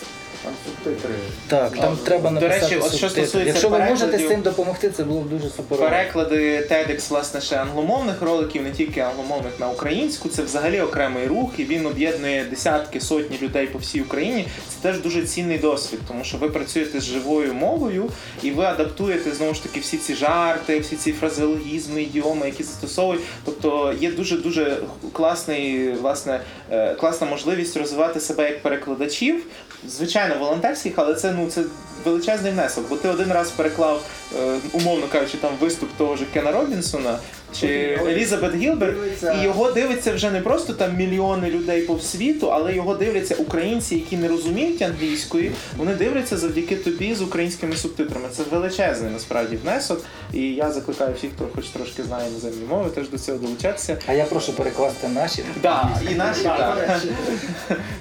Там 0.44 0.52
субтитри. 0.66 1.14
Так, 1.48 1.76
там 1.78 1.96
треба 1.96 2.30
до 2.30 2.34
написати 2.40 2.60
речі, 2.64 2.76
от 2.76 2.82
що 2.82 2.90
субтитри. 3.08 3.08
стосується 3.26 3.48
Якщо 3.48 3.68
ви 3.68 3.78
можете 3.78 3.96
з 3.96 4.10
перекладів- 4.10 4.28
цим 4.28 4.40
допомогти, 4.40 4.90
це 4.90 5.04
було 5.04 5.20
б 5.20 5.28
дуже 5.28 5.48
суперово. 5.48 5.88
Переклади 5.90 6.68
TEDx, 6.70 7.08
власне, 7.08 7.40
ще 7.40 7.56
англомовних 7.56 8.22
роликів, 8.22 8.62
не 8.62 8.70
тільки 8.70 9.00
англомовних 9.00 9.60
на 9.60 9.68
українську. 9.68 10.28
Це 10.28 10.42
взагалі 10.42 10.80
окремий 10.80 11.26
рух, 11.26 11.50
і 11.58 11.64
він 11.64 11.86
об'єднує 11.86 12.44
десятки, 12.44 13.00
сотні 13.00 13.38
людей 13.42 13.66
по 13.66 13.78
всій 13.78 14.00
Україні. 14.00 14.46
Це 14.68 14.88
теж 14.88 15.00
дуже 15.00 15.24
цінний 15.24 15.58
досвід, 15.58 16.00
тому 16.08 16.24
що 16.24 16.38
ви 16.38 16.48
працюєте 16.48 17.00
з 17.00 17.04
живою 17.04 17.54
мовою 17.54 18.10
і 18.42 18.50
ви 18.50 18.64
адаптуєте 18.64 19.30
знову 19.32 19.54
ж 19.54 19.62
таки 19.62 19.80
всі 19.80 19.96
ці 19.96 20.14
жарти, 20.14 20.78
всі 20.80 20.96
ці 20.96 21.12
фразеологізми, 21.12 22.02
ідіоми, 22.02 22.46
які 22.46 22.62
застосовують. 22.62 23.22
Тобто 23.44 23.94
є 24.00 24.10
дуже 24.12 24.36
дуже 24.36 24.76
класний, 25.12 25.92
власне, 25.92 26.40
е, 26.70 26.94
класна 26.94 27.26
можливість 27.26 27.76
розвивати 27.76 28.20
себе 28.20 28.42
як 28.48 28.62
перекладачів, 28.62 29.46
звичайно, 29.88 30.38
волонтерських, 30.38 30.92
але 30.96 31.14
це 31.14 31.32
ну 31.32 31.46
це 31.50 31.62
величезний 32.04 32.52
внесок, 32.52 32.88
бо 32.88 32.96
ти 32.96 33.08
один 33.08 33.32
раз 33.32 33.50
переклав, 33.50 34.02
е, 34.38 34.58
умовно 34.72 35.06
кажучи, 35.12 35.36
там 35.38 35.50
виступ 35.60 35.88
того 35.98 36.16
ж 36.16 36.24
Кена 36.32 36.52
Робінсона 36.52 37.18
чи 37.60 37.98
Елізабет 38.06 38.54
Гілберт, 38.54 38.94
Дивиться. 38.94 39.32
і 39.32 39.44
його 39.44 39.72
дивиться 39.72 40.12
вже 40.12 40.30
не 40.30 40.40
просто 40.40 40.72
там 40.72 40.96
мільйони 40.96 41.50
людей 41.50 41.82
по 41.82 41.98
світу, 41.98 42.52
але 42.52 42.74
його 42.74 42.94
дивляться 42.94 43.34
українці, 43.34 43.94
які 43.94 44.16
не 44.16 44.28
розуміють 44.28 44.82
англійської. 44.82 45.52
Вони 45.76 45.94
дивляться 45.94 46.36
завдяки 46.36 46.76
тобі 46.76 47.14
з 47.14 47.22
українськими 47.22 47.76
субтитрами. 47.76 48.28
Це 48.32 48.42
величезний 48.50 49.10
насправді 49.10 49.56
внесок. 49.56 50.04
І 50.32 50.40
я 50.40 50.72
закликаю 50.72 51.14
всіх, 51.14 51.30
хто 51.36 51.48
хоч 51.54 51.68
трошки 51.68 52.02
знає 52.02 52.28
іноземні 52.30 52.66
мови, 52.68 52.90
теж 52.90 53.08
до 53.08 53.18
цього 53.18 53.38
долучатися. 53.38 53.98
А 54.06 54.12
я 54.12 54.24
прошу 54.24 54.52
перекласти 54.52 55.08
наші. 55.08 55.44
Да, 55.62 55.88
і 56.12 56.14
наші 56.14 56.42
так. 56.42 57.02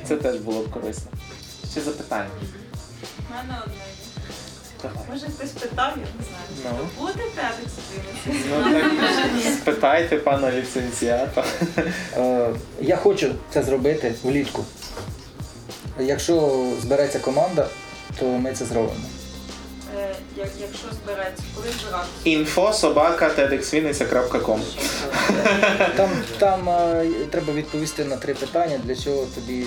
Це 0.07 0.15
теж 0.15 0.36
було 0.36 0.61
б 0.61 0.71
корисно. 0.71 1.11
Ще 1.74 1.82
запитання. 1.82 2.30
У 3.30 3.34
мене 3.36 3.59
одне. 3.65 3.76
Давай. 4.84 4.97
Може 5.11 5.26
хтось 5.26 5.49
питав, 5.49 5.93
я 5.97 6.03
не 6.19 6.26
знаю. 6.61 6.76
Ну. 6.97 7.05
Буде 7.05 7.13
TEDx 7.24 7.69
дивитися? 7.93 8.49
Ну, 8.49 9.01
так, 9.43 9.53
спитайте 9.61 10.17
пана 10.17 10.51
ліцензіата. 10.51 11.43
Е, 12.17 12.49
я 12.82 12.97
хочу 12.97 13.36
це 13.53 13.63
зробити 13.63 14.13
влітку. 14.24 14.65
Якщо 15.99 16.65
збереться 16.82 17.19
команда, 17.19 17.67
то 18.19 18.26
ми 18.26 18.53
це 18.53 18.65
зробимо. 18.65 19.01
Е, 19.99 20.15
як- 20.38 20.47
Якщо 20.61 20.88
збереться, 21.03 21.43
коли 21.55 21.67
збиратися? 21.82 22.11
Інфо 22.24 22.74
собака 22.74 23.30
tedxvinниця.com 23.30 24.59
Там, 25.97 26.09
там 26.38 26.69
е, 26.69 27.05
треба 27.32 27.53
відповісти 27.53 28.05
на 28.05 28.17
три 28.17 28.34
питання, 28.34 28.78
для 28.84 28.95
чого 28.95 29.26
тобі 29.36 29.65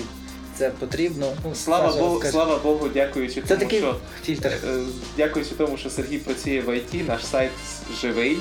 це 0.57 0.69
потрібно. 0.79 1.33
Ну, 1.45 1.55
Слава 1.55 1.87
Саша 1.89 1.99
Богу, 1.99 2.13
розкаже. 2.13 2.31
слава 2.31 2.57
Богу, 2.63 2.87
дякуючи 2.93 3.41
Це 3.41 3.47
тому, 3.47 3.59
такий 3.59 3.79
що 3.79 3.95
фільтр. 4.23 4.47
е, 4.47 4.77
дякуючи 5.17 5.51
тому, 5.57 5.77
що 5.77 5.89
Сергій 5.89 6.17
працює 6.17 6.59
в 6.67 6.77
ІТ, 6.77 7.07
наш 7.07 7.25
сайт 7.25 7.51
живий. 8.01 8.37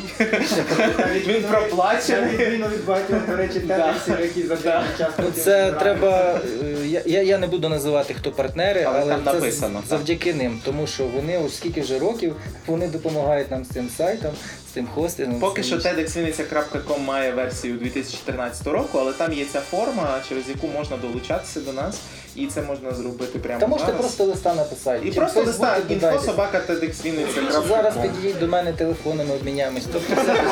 Він 1.26 1.42
проплачений. 1.42 2.36
відміну 2.36 2.68
від 2.68 2.84
багатьох, 2.86 3.26
до 3.28 3.36
речі, 3.36 3.60
тедексів, 3.60 4.20
які 4.20 4.42
за 4.42 4.56
деякий 4.56 4.98
час 4.98 5.10
це 5.44 5.72
треба. 5.72 6.40
е, 6.64 6.86
Я, 7.06 7.22
я, 7.22 7.38
не 7.38 7.46
буду 7.46 7.68
називати 7.68 8.14
хто 8.14 8.32
партнери, 8.32 8.82
Але 8.82 9.00
але, 9.00 9.14
це 9.14 9.20
написано, 9.32 9.82
завдяки 9.88 10.34
ним, 10.34 10.60
тому 10.64 10.86
що 10.86 11.04
вони 11.04 11.38
ось 11.38 11.56
скільки 11.56 11.80
вже 11.80 11.98
років 11.98 12.36
вони 12.66 12.88
допомагають 12.88 13.50
нам 13.50 13.64
з 13.64 13.68
цим 13.68 13.88
сайтом, 13.96 14.30
з 14.76 14.78
цим 14.78 14.88
хостингом. 14.94 15.40
Поки 15.40 15.62
що 15.62 15.76
tedxvinниця.com 15.76 17.00
має 17.00 17.32
версію 17.32 17.76
2014 17.76 18.66
року, 18.66 18.98
але 19.00 19.12
там 19.12 19.32
є 19.32 19.44
ця 19.44 19.60
форма, 19.60 20.20
через 20.28 20.48
яку 20.48 20.66
можна 20.66 20.96
долучатися 20.96 21.60
до 21.60 21.72
нас, 21.72 22.00
і 22.34 22.46
це 22.46 22.62
можна 22.62 22.94
зробити 22.94 23.38
прямо 23.38 23.60
Та 23.60 23.66
можете 23.66 23.86
зараз. 23.86 24.00
просто 24.00 24.24
листа 24.24 24.54
написати. 24.54 25.08
І 25.08 25.12
Чи 25.12 25.20
просто 25.20 25.42
листа 25.42 25.76
інфо 25.88 26.18
собака 26.18 26.60
tedxvinниця.com 26.68 27.68
Зараз 27.68 27.94
підійдіть 27.96 28.38
до 28.38 28.46
мене 28.46 28.72
телефонами, 28.72 29.34
обміняємось. 29.34 29.84
Тобто 29.92 30.14
це 30.14 30.36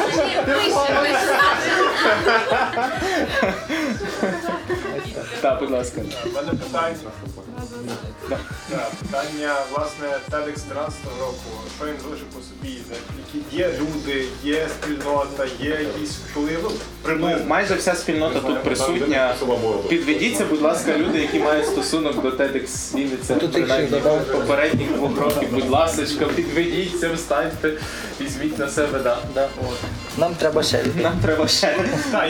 Так, 5.40 5.60
будь 5.60 5.70
ласка. 5.70 6.00
У 6.26 6.34
мене 6.34 6.50
питання. 6.50 6.96
Так, 8.70 8.90
питання, 9.02 9.54
власне, 9.72 10.06
TEDx 10.30 10.60
13 10.68 10.94
року. 11.20 11.34
Що 11.76 11.86
він 11.86 11.94
залишив 12.02 12.26
по 12.26 12.40
собі? 12.40 12.78
Є 13.52 13.70
люди, 13.80 14.24
є 14.44 14.68
спільнота, 14.82 15.46
є 15.60 15.70
якісь 15.70 16.10
впливи? 16.10 16.70
Ну, 17.08 17.36
майже 17.46 17.74
вся 17.74 17.94
спільнота 17.94 18.40
тут 18.40 18.62
присутня. 18.62 19.34
Підведіться, 19.88 20.44
будь 20.50 20.62
ласка, 20.62 20.98
люди, 20.98 21.18
які 21.18 21.38
мають 21.38 21.66
стосунок 21.66 22.22
до 22.22 22.30
TEDx 22.30 22.94
Вінниця, 22.96 23.34
принаймні 23.34 24.00
попередніх 24.32 24.92
двох 24.92 25.20
років. 25.20 25.48
Будь 25.52 25.70
ласка, 25.70 26.26
підведіться, 26.36 27.10
встаньте, 27.14 27.72
візьміть 28.20 28.58
на 28.58 28.68
себе. 28.68 28.98
Да. 29.02 29.18
Да. 29.34 29.48
Нам 30.18 30.34
треба 30.34 30.62
ще 30.62 30.82
людей. 30.82 31.02
Нам 31.02 31.18
треба 31.22 31.48
ще. 31.48 31.76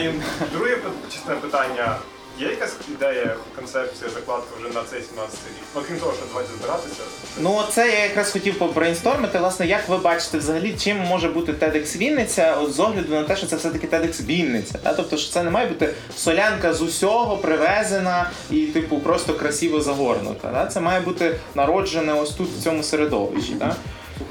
І 0.03 0.09
друге 0.53 0.77
частина 1.11 1.35
питання. 1.35 1.95
Є 2.39 2.47
якась 2.47 2.75
ідея, 2.91 3.35
концепція, 3.55 4.09
закладка 4.09 4.47
вже 4.59 4.73
на 4.73 4.81
цей 4.91 5.01
17 5.01 5.39
рік? 5.47 5.63
Ну, 5.75 5.81
крім 5.87 5.99
того, 5.99 6.13
що 6.13 6.21
давайте 6.27 6.49
збиратися. 6.59 7.01
Ну, 7.39 7.61
це 7.71 7.89
я 7.89 7.99
якраз 8.03 8.31
хотів 8.31 8.59
побрейнстормити. 8.59 9.39
Власне, 9.39 9.67
як 9.67 9.89
ви 9.89 9.97
бачите, 9.97 10.37
взагалі, 10.37 10.75
чим 10.79 10.97
може 10.99 11.29
бути 11.29 11.51
TEDx 11.51 11.97
Вінниця, 11.97 12.57
з 12.69 12.79
огляду 12.79 13.13
на 13.13 13.23
те, 13.23 13.35
що 13.35 13.47
це 13.47 13.55
все-таки 13.55 13.87
TEDx 13.87 14.25
Вінниця. 14.25 14.77
Та? 14.77 14.93
Тобто, 14.93 15.17
що 15.17 15.31
це 15.33 15.43
не 15.43 15.49
має 15.49 15.67
бути 15.67 15.93
солянка 16.17 16.73
з 16.73 16.81
усього 16.81 17.37
привезена 17.37 18.29
і, 18.51 18.65
типу, 18.65 18.99
просто 18.99 19.33
красиво 19.33 19.81
загорнута. 19.81 20.47
Та? 20.47 20.65
Це 20.65 20.79
має 20.79 20.99
бути 20.99 21.35
народжене 21.55 22.13
ось 22.13 22.31
тут 22.31 22.49
в 22.49 22.63
цьому 22.63 22.83
середовищі. 22.83 23.55
Та? 23.59 23.75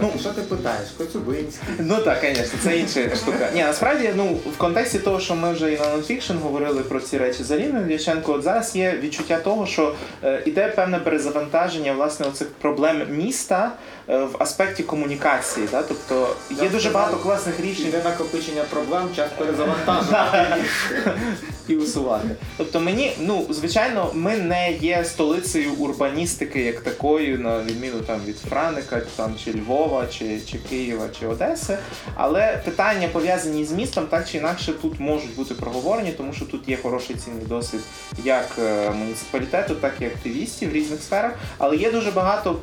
Ну, 0.01 0.13
що 0.21 0.31
ти 0.31 0.43
питаєш? 0.43 0.89
Коцюбинський. 0.99 1.69
Ну 1.79 1.97
так, 1.97 2.19
звісно, 2.35 2.59
це 2.63 2.79
інша 2.79 3.17
штука. 3.17 3.49
Ні, 3.55 3.63
насправді, 3.63 4.11
ну 4.17 4.39
в 4.55 4.59
контексті 4.59 4.99
того, 4.99 5.21
що 5.21 5.35
ми 5.35 5.53
вже 5.53 5.73
і 5.73 5.79
на 5.79 5.89
нонфікшн 5.89 6.35
говорили 6.43 6.83
про 6.83 7.01
ці 7.01 7.19
речі 7.19 7.43
з 7.43 7.51
Аліною 7.51 7.87
Дяченко, 7.87 8.33
от 8.33 8.43
зараз 8.43 8.77
є 8.77 8.99
відчуття 9.03 9.39
того, 9.39 9.67
що 9.67 9.95
е, 10.25 10.43
іде 10.47 10.69
певне 10.69 10.99
перезавантаження 10.99 11.93
власне 11.93 12.27
оцих 12.27 12.49
проблем 12.49 13.03
міста 13.11 13.73
в 14.07 14.37
аспекті 14.39 14.83
комунікації. 14.83 15.69
Да? 15.71 15.83
Тобто 15.83 16.37
є 16.63 16.69
дуже 16.69 16.91
багато 16.91 17.17
класних 17.17 17.61
рішень. 17.61 17.87
Іде 17.87 18.03
накопичення 18.05 18.63
проблем, 18.71 19.09
час 19.17 19.31
перезавантаження. 19.39 20.57
і 21.69 21.77
усувати. 21.77 22.29
Тобто 22.57 22.81
мені, 22.81 23.13
ну 23.21 23.47
звичайно, 23.51 24.11
ми 24.15 24.37
не 24.37 24.73
є 24.73 25.05
столицею 25.05 25.73
урбаністики 25.73 26.61
як 26.63 26.81
такою, 26.81 27.39
на 27.39 27.63
відміну 27.63 28.01
там 28.01 28.21
від 28.27 28.39
Франика, 28.39 29.03
там 29.17 29.35
чи 29.45 29.53
Львова, 29.53 30.07
чи, 30.07 30.41
чи 30.51 30.59
Києва, 30.59 31.09
чи 31.21 31.27
Одеси. 31.27 31.79
Але 32.15 32.61
питання 32.65 33.09
пов'язані 33.09 33.65
з 33.65 33.73
містом 33.73 34.07
так 34.07 34.29
чи 34.29 34.39
інакше 34.39 34.73
тут 34.73 35.01
можуть 35.01 35.35
бути 35.35 35.55
проговорені, 35.55 36.13
тому 36.13 36.33
що 36.33 36.45
тут 36.45 36.69
є 36.69 36.77
хороший 36.83 37.17
цінний 37.17 37.47
досвід 37.47 37.81
як 38.25 38.49
е, 38.59 38.91
муніципалітету, 38.91 39.75
так 39.75 39.95
і 40.01 40.05
активістів 40.05 40.71
в 40.71 40.73
різних 40.73 41.03
сферах. 41.03 41.33
Але 41.59 41.77
є 41.77 41.91
дуже 41.91 42.11
багато 42.11 42.57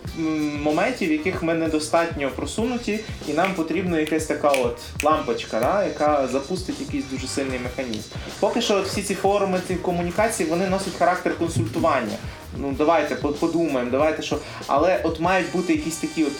моментів, 0.64 1.10
в 1.10 1.12
яких 1.32 1.44
ми 1.44 1.54
недостатньо 1.54 2.30
просунуті, 2.36 3.00
і 3.28 3.34
нам 3.34 3.54
потрібна 3.54 4.00
якась 4.00 4.26
така 4.26 4.50
от 4.50 4.78
лампочка, 5.04 5.60
да, 5.60 5.84
яка 5.84 6.28
запустить 6.28 6.80
якийсь 6.80 7.06
дуже 7.12 7.28
сильний 7.28 7.60
механізм. 7.60 8.10
Поки 8.40 8.62
що 8.62 8.76
от 8.76 8.86
всі 8.86 9.02
ці 9.02 9.16
форуми, 9.16 9.62
ці 9.68 9.76
комунікації, 9.76 10.50
вони 10.50 10.68
носять 10.68 10.94
характер 11.00 11.38
консультування. 11.38 12.18
Ну 12.58 12.76
давайте 12.78 13.16
подумаємо, 13.16 13.92
давайте 13.92 14.22
що. 14.22 14.38
Але 14.68 15.02
от 15.04 15.20
мають 15.20 15.52
бути 15.52 15.74
якісь 15.74 15.96
такі 15.96 16.24
от 16.24 16.34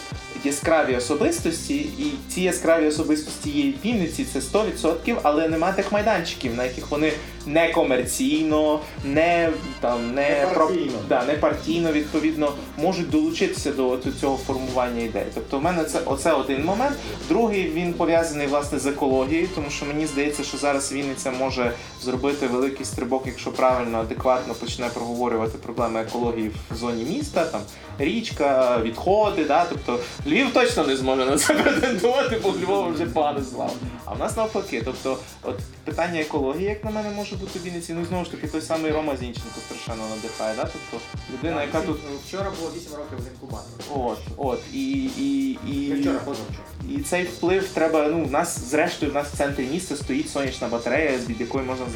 яскраві 0.44 0.96
особистості, 0.96 1.76
і 1.76 2.12
ці 2.28 2.40
яскраві 2.40 2.86
особистості 2.86 3.50
є 3.50 3.72
в 3.72 3.86
Вінниці, 3.86 4.24
це 4.32 4.38
100%, 4.38 5.16
але 5.22 5.48
нема 5.48 5.72
тих 5.72 5.92
майданчиків, 5.92 6.54
на 6.54 6.64
яких 6.64 6.90
вони 6.90 7.12
не 7.46 7.72
комерційно, 7.72 8.80
не 9.04 9.50
там 9.80 10.14
не, 10.14 10.28
Не 10.30 10.46
про- 10.54 10.66
партійно. 10.66 10.92
да, 11.08 11.24
не 11.24 11.32
партійно 11.34 11.92
відповідно 11.92 12.52
можуть 12.76 13.10
долучитися 13.10 13.72
до 13.72 13.98
цього 14.20 14.36
формування 14.46 15.02
ідей. 15.02 15.24
Тобто, 15.34 15.58
в 15.58 15.62
мене 15.62 15.84
це 15.84 15.98
оце 16.04 16.32
один 16.32 16.64
момент. 16.64 16.96
Другий 17.28 17.68
він 17.70 17.92
пов'язаний 17.94 18.46
власне 18.46 18.78
з 18.78 18.86
екологією, 18.86 19.48
тому 19.54 19.70
що 19.70 19.86
мені 19.86 20.06
здається, 20.06 20.44
що 20.44 20.56
зараз 20.56 20.92
Вінниця 20.92 21.30
може 21.30 21.72
зробити 22.02 22.46
великий 22.46 22.86
стрибок, 22.86 23.22
якщо 23.26 23.50
правильно, 23.52 23.98
адекватно 23.98 24.54
почне 24.54 24.88
проговорювати 24.94 25.58
проблеми 25.58 26.00
екології 26.02 26.50
в 26.70 26.74
зоні 26.74 27.04
міста, 27.04 27.44
там 27.44 27.60
річка, 27.98 28.78
відходи. 28.82 29.44
Да? 29.44 29.64
Тобто 29.64 29.98
Львів 30.26 30.52
точно 30.52 30.84
не 30.84 30.96
зможе 30.96 31.24
на 31.24 31.38
це 31.38 31.54
претендувати, 31.62 32.40
бо 32.42 32.48
Львова 32.48 32.88
вже 32.88 33.06
погано 33.06 33.40
слава. 33.50 33.72
А 34.04 34.14
в 34.14 34.18
нас 34.18 34.36
навпаки. 34.36 34.82
Тобто, 34.84 35.18
от 35.42 35.58
питання 35.84 36.20
екології, 36.20 36.64
як 36.64 36.84
на 36.84 36.90
мене, 36.90 37.10
може 37.10 37.36
бути 37.36 37.58
в 37.58 37.62
Вінниці. 37.62 37.92
Ну 37.92 38.04
знову 38.04 38.24
ж 38.24 38.30
таки, 38.30 38.46
той 38.46 38.60
самий 38.60 38.92
Рома 38.92 39.16
Зінченко 39.16 39.60
страшенно 39.66 40.04
надихає. 40.16 40.54
Да? 40.56 40.68
Тобто 40.72 41.06
людина, 41.32 41.62
яка 41.62 41.80
тут. 41.80 41.98
Вчора 42.26 42.52
було 42.58 42.70
8 42.76 42.92
років 42.92 43.18
в 43.18 43.32
інкубаторі. 43.32 43.82
От, 43.94 44.18
от, 44.36 44.60
і, 44.72 44.92
і, 45.18 45.58
і, 45.72 45.92
вчора, 46.00 46.18
позавчора. 46.18 46.64
і 46.96 47.00
цей 47.00 47.24
вплив 47.24 47.68
треба. 47.68 48.08
Ну, 48.08 48.24
в 48.24 48.30
нас, 48.30 48.58
зрештою, 48.70 49.12
в 49.12 49.14
нас 49.14 49.26
в 49.28 49.36
центрі 49.36 49.66
міста 49.66 49.96
стоїть 49.96 50.30
сонячна 50.30 50.68
батарея, 50.68 51.18
від 51.28 51.40
якої 51.40 51.64
можна 51.64 51.86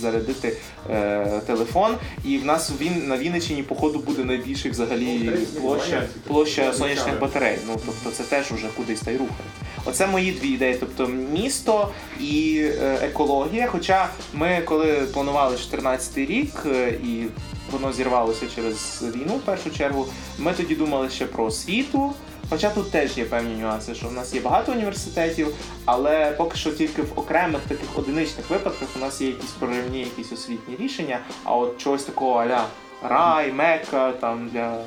зарядити 0.00 0.56
е, 0.90 1.40
телефон. 1.46 1.96
І 2.24 2.38
в 2.38 2.44
нас 2.44 2.72
Він, 2.80 3.08
на 3.08 3.16
Вінниччині, 3.16 3.62
походу, 3.62 3.98
буде 3.98 4.24
найбільший 4.24 4.70
взагалі 4.70 5.30
площа, 5.60 6.02
площа 6.26 6.72
сонячних 6.72 7.20
батарей. 7.20 7.58
Ну, 7.66 7.80
тобто 7.86 8.10
це 8.10 8.22
теж 8.22 8.52
уже 8.52 8.66
кудись 8.76 9.00
та 9.00 9.10
й 9.10 9.16
рухає. 9.16 9.48
Оце 9.84 10.06
мої 10.06 10.32
дві 10.32 10.48
ідеї. 10.48 10.76
Тобто 10.80 11.06
місто 11.06 11.92
і 12.20 12.62
е, 12.82 12.98
екологія. 13.02 13.66
Хоча 13.66 14.08
ми, 14.32 14.62
коли 14.64 14.86
планували 15.12 15.50
2014 15.50 16.18
рік, 16.18 16.62
е, 16.66 16.88
і 16.88 17.26
воно 17.70 17.92
зірвалося 17.92 18.46
через 18.54 19.04
війну 19.14 19.34
в 19.34 19.40
першу 19.40 19.70
чергу, 19.70 20.06
ми 20.38 20.52
тоді 20.52 20.74
думали 20.74 21.10
ще 21.10 21.26
про 21.26 21.44
освіту. 21.44 22.14
Хоча 22.50 22.70
тут 22.70 22.90
теж 22.90 23.18
є 23.18 23.24
певні 23.24 23.62
нюанси, 23.62 23.94
що 23.94 24.08
в 24.08 24.12
нас 24.12 24.34
є 24.34 24.40
багато 24.40 24.72
університетів, 24.72 25.54
але 25.84 26.32
поки 26.32 26.56
що 26.56 26.70
тільки 26.70 27.02
в 27.02 27.18
окремих 27.18 27.60
таких 27.60 27.98
одиничних 27.98 28.50
випадках 28.50 28.88
у 28.96 28.98
нас 28.98 29.20
є 29.20 29.28
якісь 29.28 29.50
проривні, 29.50 29.98
якісь 29.98 30.32
освітні 30.32 30.76
рішення, 30.76 31.18
а 31.44 31.56
от 31.56 31.78
чогось 31.78 32.04
такого 32.04 32.40
аля 32.40 32.64
рай, 33.08 33.52
мека 33.52 34.12
там 34.20 34.48
для 34.52 34.78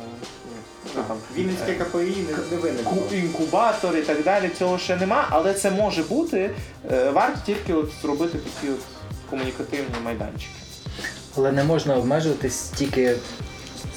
ну, 0.95 1.03
там, 1.07 1.17
Вінницьке 1.35 1.73
КПІ 1.73 2.17
не, 2.51 2.57
виникло. 2.57 3.03
інкубатор 3.11 3.97
і 3.97 4.01
так 4.01 4.23
далі. 4.23 4.49
Цього 4.59 4.77
ще 4.77 4.95
нема, 4.95 5.27
але 5.29 5.53
це 5.53 5.71
може 5.71 6.03
бути. 6.03 6.49
Е, 6.91 7.09
Варто 7.09 7.39
тільки 7.45 7.73
от 7.73 7.89
зробити 8.01 8.37
такі 8.37 8.73
от 8.73 8.79
комунікативні 9.29 9.95
майданчики. 10.05 10.51
Але 11.37 11.51
не 11.51 11.63
можна 11.63 11.95
обмежуватись 11.95 12.69
тільки 12.69 13.15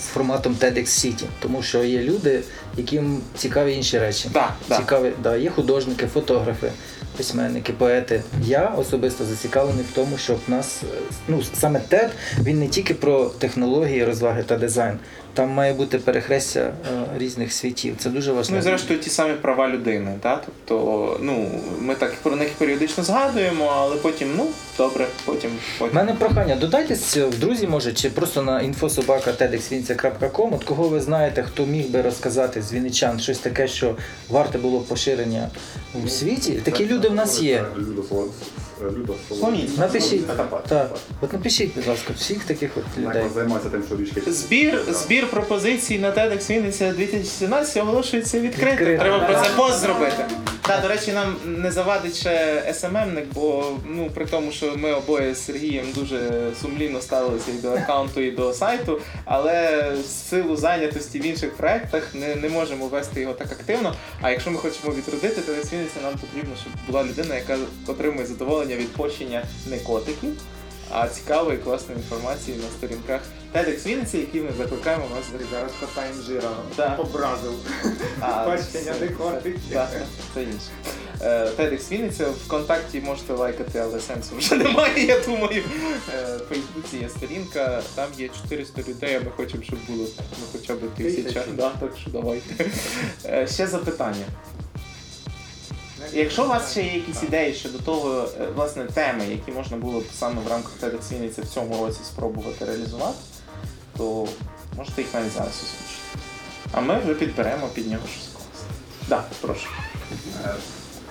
з 0.01 0.05
форматом 0.07 0.55
TEDx 0.55 0.85
City, 0.85 1.25
тому 1.43 1.62
що 1.62 1.85
є 1.85 2.03
люди, 2.03 2.43
яким 2.77 3.21
цікаві 3.37 3.75
інші 3.75 3.99
речі. 3.99 4.31
Да, 4.33 4.49
да. 4.68 5.11
Да, 5.23 5.37
є 5.37 5.51
художники, 5.51 6.07
фотографи, 6.07 6.73
письменники, 7.21 7.73
поети. 7.73 8.23
Я 8.43 8.66
особисто 8.66 9.25
зацікавлений 9.25 9.85
в 9.93 9.95
тому, 9.95 10.18
щоб 10.18 10.39
нас, 10.49 10.83
е, 10.83 10.87
ну 11.29 11.43
саме 11.55 11.81
TED, 11.91 12.09
він 12.43 12.59
не 12.59 12.68
тільки 12.68 12.95
про 12.95 13.25
технології, 13.25 14.05
розваги 14.05 14.43
та 14.43 14.57
дизайн. 14.57 14.99
Там 15.35 15.49
має 15.49 15.72
бути 15.72 15.99
перехрестя 15.99 16.61
е, 16.61 16.72
різних 17.18 17.53
світів. 17.53 17.95
Це 17.99 18.11
дуже 18.11 18.33
важливо. 18.33 18.55
Ну 18.55 18.59
і 18.59 18.62
зрештою 18.62 19.01
ті 19.01 19.11
самі 19.11 19.35
права 19.35 19.68
людини. 19.68 20.18
Та? 20.20 20.41
Тобто, 20.64 21.16
ну, 21.22 21.51
ми 21.81 21.95
так 21.95 22.14
про 22.22 22.37
них 22.37 22.49
періодично 22.49 23.05
згадуємо, 23.05 23.72
але 23.76 23.97
потім, 23.97 24.28
ну, 24.37 24.47
добре, 24.78 25.07
потім. 25.24 25.51
У 25.81 25.87
мене 25.93 26.12
прохання, 26.12 26.57
додайтесь 26.57 27.16
в 27.16 27.39
друзі, 27.39 27.66
може, 27.66 27.93
чи 27.93 28.11
просто 28.11 28.43
на 28.43 28.62
infosobaka.tedxvinnica.com, 28.62 30.55
от 30.55 30.64
кого 30.64 30.89
ви 30.89 31.01
знаєте, 31.01 31.43
хто 31.43 31.66
міг 31.66 31.91
би 31.91 32.03
розказати 32.03 32.62
з 32.62 32.72
вінничан 32.72 33.20
щось 33.20 33.39
таке, 33.39 33.68
що 33.68 33.97
варте 34.28 34.59
було 34.59 34.81
поширення 34.81 35.49
у 36.05 36.09
світі. 36.09 36.53
Такі 36.53 36.87
люди 36.87 37.09
в 37.09 37.14
нас 37.14 37.43
є. 37.43 37.64
Напишіть. 39.78 40.26
Так. 40.68 40.91
От 41.20 41.33
напишіть, 41.33 41.74
будь 41.74 41.87
ласка, 41.87 42.12
всіх 42.16 42.45
таких 42.45 42.70
от 42.76 42.99
людей. 42.99 43.22
Яка 43.22 43.35
займається 43.35 43.68
тим, 43.70 43.83
що 43.87 43.97
річки. 43.97 44.33
Збір, 44.93 45.20
збір 45.21 45.31
пропозицій 45.31 45.99
на 45.99 46.11
TEDx 46.11 46.51
Вінниця 46.51 46.93
2017 46.93 47.77
оголошується 47.77 48.41
відкритим. 48.41 48.71
Відкрито. 48.71 49.03
Треба 49.03 49.18
про 49.18 49.35
це 49.35 49.51
пост 49.57 49.79
зробити. 49.79 50.25
Та, 50.62 50.81
до 50.81 50.89
речі, 50.89 51.12
нам 51.12 51.37
не 51.47 51.73
завадить 51.73 52.16
ще 52.16 52.62
СММник, 52.75 53.25
бо 53.35 53.73
ну 53.89 54.11
при 54.14 54.27
тому, 54.27 54.53
що 54.53 54.77
ми 54.77 54.93
обоє 54.93 55.35
з 55.35 55.45
Сергієм 55.45 55.87
дуже 55.95 56.21
сумлінно 56.62 57.01
ставилися 57.01 57.51
і 57.51 57.62
до 57.62 57.73
аккаунту, 57.73 58.21
і 58.21 58.31
до 58.31 58.53
сайту, 58.53 59.01
але 59.25 59.87
з 60.05 60.29
силу 60.29 60.57
зайнятості 60.57 61.18
в 61.18 61.27
інших 61.27 61.57
проектах 61.57 62.14
не, 62.14 62.35
не 62.35 62.49
можемо 62.49 62.87
вести 62.87 63.21
його 63.21 63.35
так 63.35 63.53
активно. 63.53 63.95
А 64.21 64.31
якщо 64.31 64.51
ми 64.51 64.59
хочемо 64.59 64.95
відродити 64.95 65.41
TEDx 65.41 65.73
Вінниця, 65.73 66.01
нам 66.03 66.12
потрібно, 66.12 66.57
щоб 66.61 66.73
була 66.87 67.05
людина, 67.05 67.35
яка 67.35 67.57
отримує 67.87 68.27
задоволення 68.27 68.77
від 68.77 68.93
пощення 68.93 69.43
не 69.66 69.79
котиків. 69.79 70.33
А 70.93 71.09
цікавої 71.09 71.59
класної 71.59 72.01
інформації 72.01 72.57
на 72.57 72.68
сторінках 72.78 73.20
TEDx 73.55 73.86
Вінниці, 73.86 74.18
які 74.18 74.41
ми 74.41 74.49
закликаємо 74.59 75.05
вас 75.16 75.24
Зараз 75.53 75.70
кота 75.80 76.07
інжира 76.16 76.51
Да. 76.76 76.95
образив. 76.97 77.53
А, 78.20 78.26
Бачення 78.47 78.68
це- 78.95 79.01
не 79.01 79.09
котик. 79.09 79.57
Так, 79.72 79.91
це 80.34 80.43
інше. 80.43 80.66
Е, 81.22 81.51
TEDx 81.59 81.91
Вінниця 81.93 82.26
ВКонтакті 82.30 83.01
можете 83.01 83.32
лайкати, 83.32 83.78
але 83.78 84.01
сенсу 84.01 84.36
вже 84.38 84.55
немає, 84.55 85.07
я 85.07 85.20
думаю. 85.20 85.62
Е, 86.14 86.36
В 86.36 86.41
Фейсбуці 86.49 86.97
є 86.97 87.09
сторінка, 87.09 87.82
там 87.95 88.09
є 88.18 88.28
400 88.28 88.82
людей, 88.88 89.14
а 89.14 89.20
ми 89.24 89.30
хочемо, 89.36 89.62
щоб 89.62 89.78
було 89.88 90.07
ну, 90.18 90.47
хоча 90.53 90.74
б 90.74 90.78
тисяча. 90.97 91.45
Да, 91.57 91.70
так 91.80 91.91
що 92.01 92.11
давайте. 92.11 92.70
Е, 93.24 93.47
Ще 93.47 93.66
запитання. 93.66 94.24
Якщо 96.12 96.44
у 96.44 96.48
вас 96.48 96.70
ще 96.70 96.82
є 96.82 96.94
якісь 96.94 97.22
ідеї 97.22 97.55
щодо 97.55 97.78
того, 97.78 98.28
е, 98.40 98.46
власне, 98.57 98.84
теми, 98.84 99.26
які 99.26 99.53
можна 99.53 99.76
було 99.76 100.01
б 100.01 100.05
саме 100.14 100.42
в 100.42 100.48
рамках 100.48 100.72
Вінниці 101.12 101.40
в 101.42 101.48
цьому 101.48 101.86
році 101.86 102.01
спробувати 102.05 102.64
реалізувати, 102.64 103.18
то 103.98 104.28
можете 104.76 105.03
їх 105.03 105.14
навіть 105.14 105.32
зараз 105.32 105.48
озвучити. 105.48 106.18
А 106.72 106.80
ми 106.80 107.01
вже 107.01 107.14
підберемо 107.14 107.68
під 107.74 107.90
нього 107.90 108.03
щось 108.12 108.28
класне. 108.32 108.74
Так, 109.09 109.24
прошу. 109.40 109.68
Е, 110.44 110.55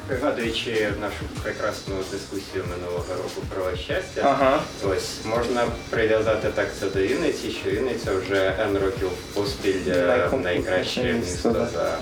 Пригадуючи 0.07 0.93
нашу 1.01 1.43
прекрасну 1.43 1.95
дискусію 2.11 2.63
минулого 2.69 3.13
року 3.13 3.41
про 3.55 3.77
щастя, 3.77 4.21
Ага. 4.23 4.61
ось 4.87 5.25
можна 5.25 5.67
прив'язати 5.89 6.47
так 6.55 6.67
це 6.79 6.89
до 6.89 6.99
Вінниці, 6.99 7.51
що 7.51 7.69
Вінниця 7.71 8.11
вже 8.13 8.55
N 8.71 8.79
років 8.79 9.09
поспіль 9.33 9.81
е, 9.87 10.29
найкраще 10.43 11.13
місто 11.13 11.67
за 11.73 11.97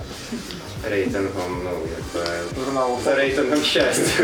рейтингом, 0.89 1.61
ну 1.63 1.71
якби 2.55 3.15
рейтингом 3.15 3.63
щастя. 3.63 4.23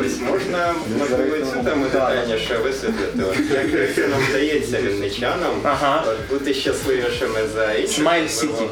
Ось 0.00 0.20
можна 0.20 0.74
можливо 0.98 1.46
цю 1.46 1.64
тему 1.64 1.86
детальніше 1.92 2.58
висвітлити. 2.58 3.22
От 3.22 3.36
як 3.50 4.08
нам 4.08 4.20
вдається 4.30 4.82
вінничанам 4.82 5.52
от, 6.06 6.30
бути 6.30 6.54
щасливішими 6.54 7.40
за 7.54 7.72
інших. 7.72 7.94
Смайл 7.94 8.28
Сіті. 8.28 8.68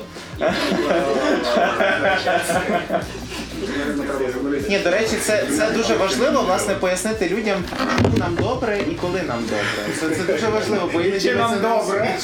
Ні, 4.69 4.79
до 4.79 4.91
речі, 4.91 5.17
це, 5.23 5.45
це 5.57 5.71
дуже 5.71 5.95
важливо, 5.95 6.43
власне, 6.43 6.75
пояснити 6.75 7.29
людям, 7.29 7.65
чому 8.03 8.17
нам 8.19 8.35
добре 8.35 8.79
і 8.91 8.95
коли 8.95 9.23
нам 9.23 9.43
добре. 9.43 9.95
Це, 10.01 10.17
це 10.17 10.33
дуже 10.33 10.49
важливо, 10.49 10.91
бо 10.93 11.01
іноді 11.01 11.33
нам 11.33 11.55
добре? 11.63 12.17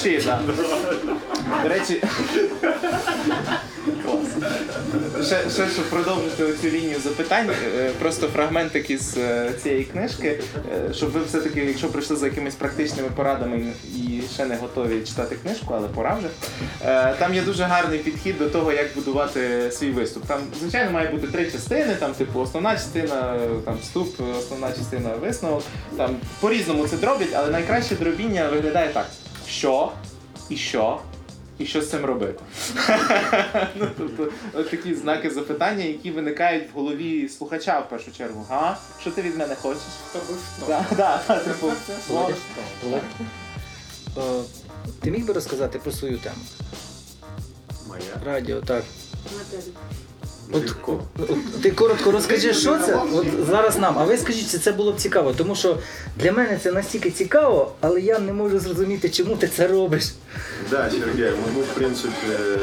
До 1.62 1.68
речі, 1.68 2.02
ще, 5.24 5.50
ще 5.50 5.68
щоб 5.68 5.84
продовжити 5.90 6.52
цю 6.62 6.68
лінію 6.68 7.00
запитань, 7.00 7.50
е, 7.50 7.90
просто 7.98 8.26
фрагментик 8.26 8.90
із 8.90 9.16
е, 9.16 9.52
цієї 9.62 9.84
книжки, 9.84 10.40
е, 10.88 10.94
щоб 10.94 11.10
ви 11.10 11.20
все-таки, 11.22 11.64
якщо 11.64 11.88
прийшли 11.88 12.16
за 12.16 12.26
якимись 12.26 12.54
практичними 12.54 13.08
порадами 13.16 13.72
і 13.96 14.22
ще 14.34 14.44
не 14.44 14.56
готові 14.56 15.00
читати 15.00 15.36
книжку, 15.42 15.74
але 15.76 15.88
пора 15.88 16.18
вже. 16.18 16.28
Там 17.18 17.34
є 17.34 17.42
дуже 17.42 17.64
гарний 17.64 17.98
підхід 17.98 18.38
до 18.38 18.50
того, 18.50 18.72
як 18.72 18.86
будувати 18.94 19.70
свій 19.72 19.90
виступ. 19.90 20.24
Там, 20.26 20.40
звичайно, 20.60 20.90
має 20.90 21.08
бути 21.08 21.26
три 21.26 21.50
частини, 21.50 21.94
там, 21.94 22.12
типу, 22.12 22.40
основна 22.40 22.72
частина, 22.72 23.38
там 23.64 23.78
вступ, 23.82 24.20
основна 24.38 24.72
частина 24.72 25.10
висновок. 25.20 25.62
Там 25.96 26.16
по-різному 26.40 26.88
це 26.88 26.96
дроблять, 26.96 27.32
але 27.34 27.50
найкраще 27.50 27.94
дробіння 27.94 28.48
виглядає 28.48 28.88
так: 28.88 29.06
що 29.46 29.92
і 30.50 30.56
що. 30.56 31.00
І 31.58 31.66
що 31.66 31.82
з 31.82 31.90
цим 31.90 32.04
робити? 32.04 32.40
ну, 33.74 33.88
тобто, 33.98 34.28
от 34.52 34.70
такі 34.70 34.94
знаки 34.94 35.30
запитання, 35.30 35.84
які 35.84 36.10
виникають 36.10 36.70
в 36.70 36.74
голові 36.74 37.28
слухача 37.28 37.80
в 37.80 37.88
першу 37.88 38.12
чергу. 38.12 38.46
Га? 38.48 38.78
Що 39.00 39.10
ти 39.10 39.22
від 39.22 39.36
мене 39.36 39.54
хочеш? 39.54 39.82
Да, 40.68 40.86
да, 40.96 41.20
да, 41.28 41.38
типу. 41.38 41.72
О, 44.16 44.42
Ти 45.00 45.10
міг 45.10 45.26
би 45.26 45.32
розказати 45.32 45.78
про 45.78 45.92
свою 45.92 46.18
тему? 46.18 46.36
Моя. 47.88 48.02
Радіо, 48.24 48.60
так. 48.60 48.84
От, 50.51 50.75
от 51.19 51.61
ти 51.61 51.71
коротко 51.71 52.11
розкажи, 52.11 52.53
що 52.53 52.77
це 52.77 52.95
от 53.13 53.25
зараз 53.49 53.77
нам, 53.77 53.95
а 53.99 54.03
ви 54.03 54.17
скажіть, 54.17 54.51
чи 54.51 54.57
це 54.57 54.71
було 54.71 54.91
б 54.91 54.95
цікаво, 54.97 55.33
тому 55.37 55.55
що 55.55 55.77
для 56.17 56.31
мене 56.31 56.59
це 56.63 56.71
настільки 56.71 57.11
цікаво, 57.11 57.71
але 57.81 58.01
я 58.01 58.19
не 58.19 58.33
можу 58.33 58.59
зрозуміти, 58.59 59.09
чому 59.09 59.35
ти 59.35 59.47
це 59.47 59.67
робиш. 59.67 60.03
Да, 60.71 60.89
Сергей, 60.91 61.31
мы, 61.31 61.57
мы, 61.57 61.61
в 61.63 61.73
принципе, 61.75 62.59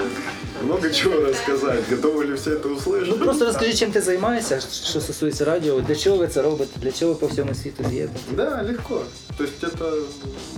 много 0.65 0.91
чего 0.91 1.21
рассказать. 1.21 1.81
Готовы 1.91 2.25
ли 2.27 2.35
все 2.35 2.51
это 2.51 2.69
Ну 2.69 2.75
услышать? 2.77 3.19
просто 3.25 3.45
розкажи, 3.45 3.75
чим 3.75 3.91
ти 3.91 4.01
займаєшся, 4.01 4.61
що 4.85 5.01
стосується 5.01 5.45
радіо, 5.45 5.81
для 5.81 5.95
чого 5.97 6.17
ви 6.17 6.29
це 6.29 6.43
робите, 6.43 6.71
для 6.83 6.93
чого 6.93 7.13
ви 7.13 7.19
по 7.19 7.27
всьому 7.27 7.55
світу 7.55 7.85
з'їдете. 7.91 8.13
Да, 8.33 8.63
легко. 8.69 9.01
То 9.39 9.45
есть 9.45 9.65
это 9.65 9.93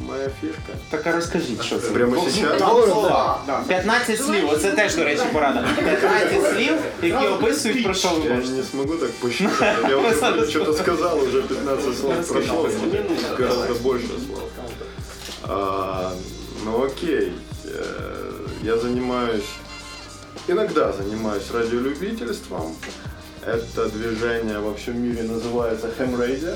моя 0.09 0.29
фишка. 0.41 0.73
Так 0.91 1.07
а 1.07 1.13
розкажіть, 1.13 1.63
що 1.63 1.79
це. 1.79 1.89
Прямо 1.89 2.17
сейчас? 2.31 2.59
Да. 3.47 3.61
15 3.69 4.21
слів, 4.23 4.49
оце 4.51 4.71
теж, 4.73 4.97
до 4.97 5.05
речі, 5.05 5.23
порада. 5.33 5.69
15 5.77 6.55
слів, 6.55 6.73
які 7.22 7.28
описують 7.28 7.84
про 7.84 7.94
що 7.94 8.10
ви 8.10 8.24
Я 8.30 8.36
можете. 8.36 8.54
не 8.54 8.64
смогу 8.64 8.94
так 8.96 9.12
посчитать. 9.12 9.78
Я 9.90 9.98
уже 9.98 10.50
что-то 10.50 10.74
сказал, 10.74 11.20
уже 11.24 11.42
15 11.42 11.98
слов 12.00 12.28
прошло. 12.28 12.70
Гораздо 13.38 13.74
больше 13.76 14.08
слов. 14.08 14.50
А, 15.44 16.12
ну 16.66 16.84
окей. 16.86 17.32
Э, 17.66 18.32
Я 18.64 18.78
занимаюсь, 18.78 19.44
иногда 20.48 20.92
занимаюсь 20.94 21.44
радиолюбительством. 21.54 22.76
Это 23.46 23.90
движение 23.90 24.60
во 24.60 24.74
всем 24.74 25.02
мире 25.02 25.24
называется 25.24 25.90
Ham 26.00 26.16
Radio. 26.18 26.54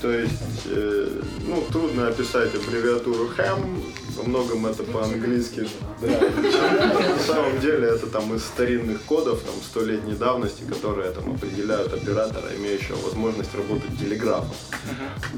То 0.00 0.10
есть, 0.12 0.32
э, 0.66 1.22
ну, 1.46 1.64
трудно 1.72 2.08
описать 2.08 2.54
аббревиатуру 2.54 3.30
ham, 3.36 3.82
во 4.16 4.22
многом 4.24 4.66
это 4.66 4.82
по-английски. 4.82 5.68
Да. 6.00 6.08
На 6.08 7.18
самом 7.18 7.60
деле 7.60 7.88
это 7.88 8.06
там 8.06 8.34
из 8.34 8.42
старинных 8.44 9.02
кодов, 9.02 9.40
там, 9.40 9.54
столетней 9.62 10.14
давности, 10.14 10.62
которые 10.62 11.10
там 11.12 11.34
определяют 11.34 11.92
оператора, 11.94 12.48
имеющего 12.56 12.96
возможность 12.96 13.54
работать 13.54 13.98
телеграфом. 13.98 14.54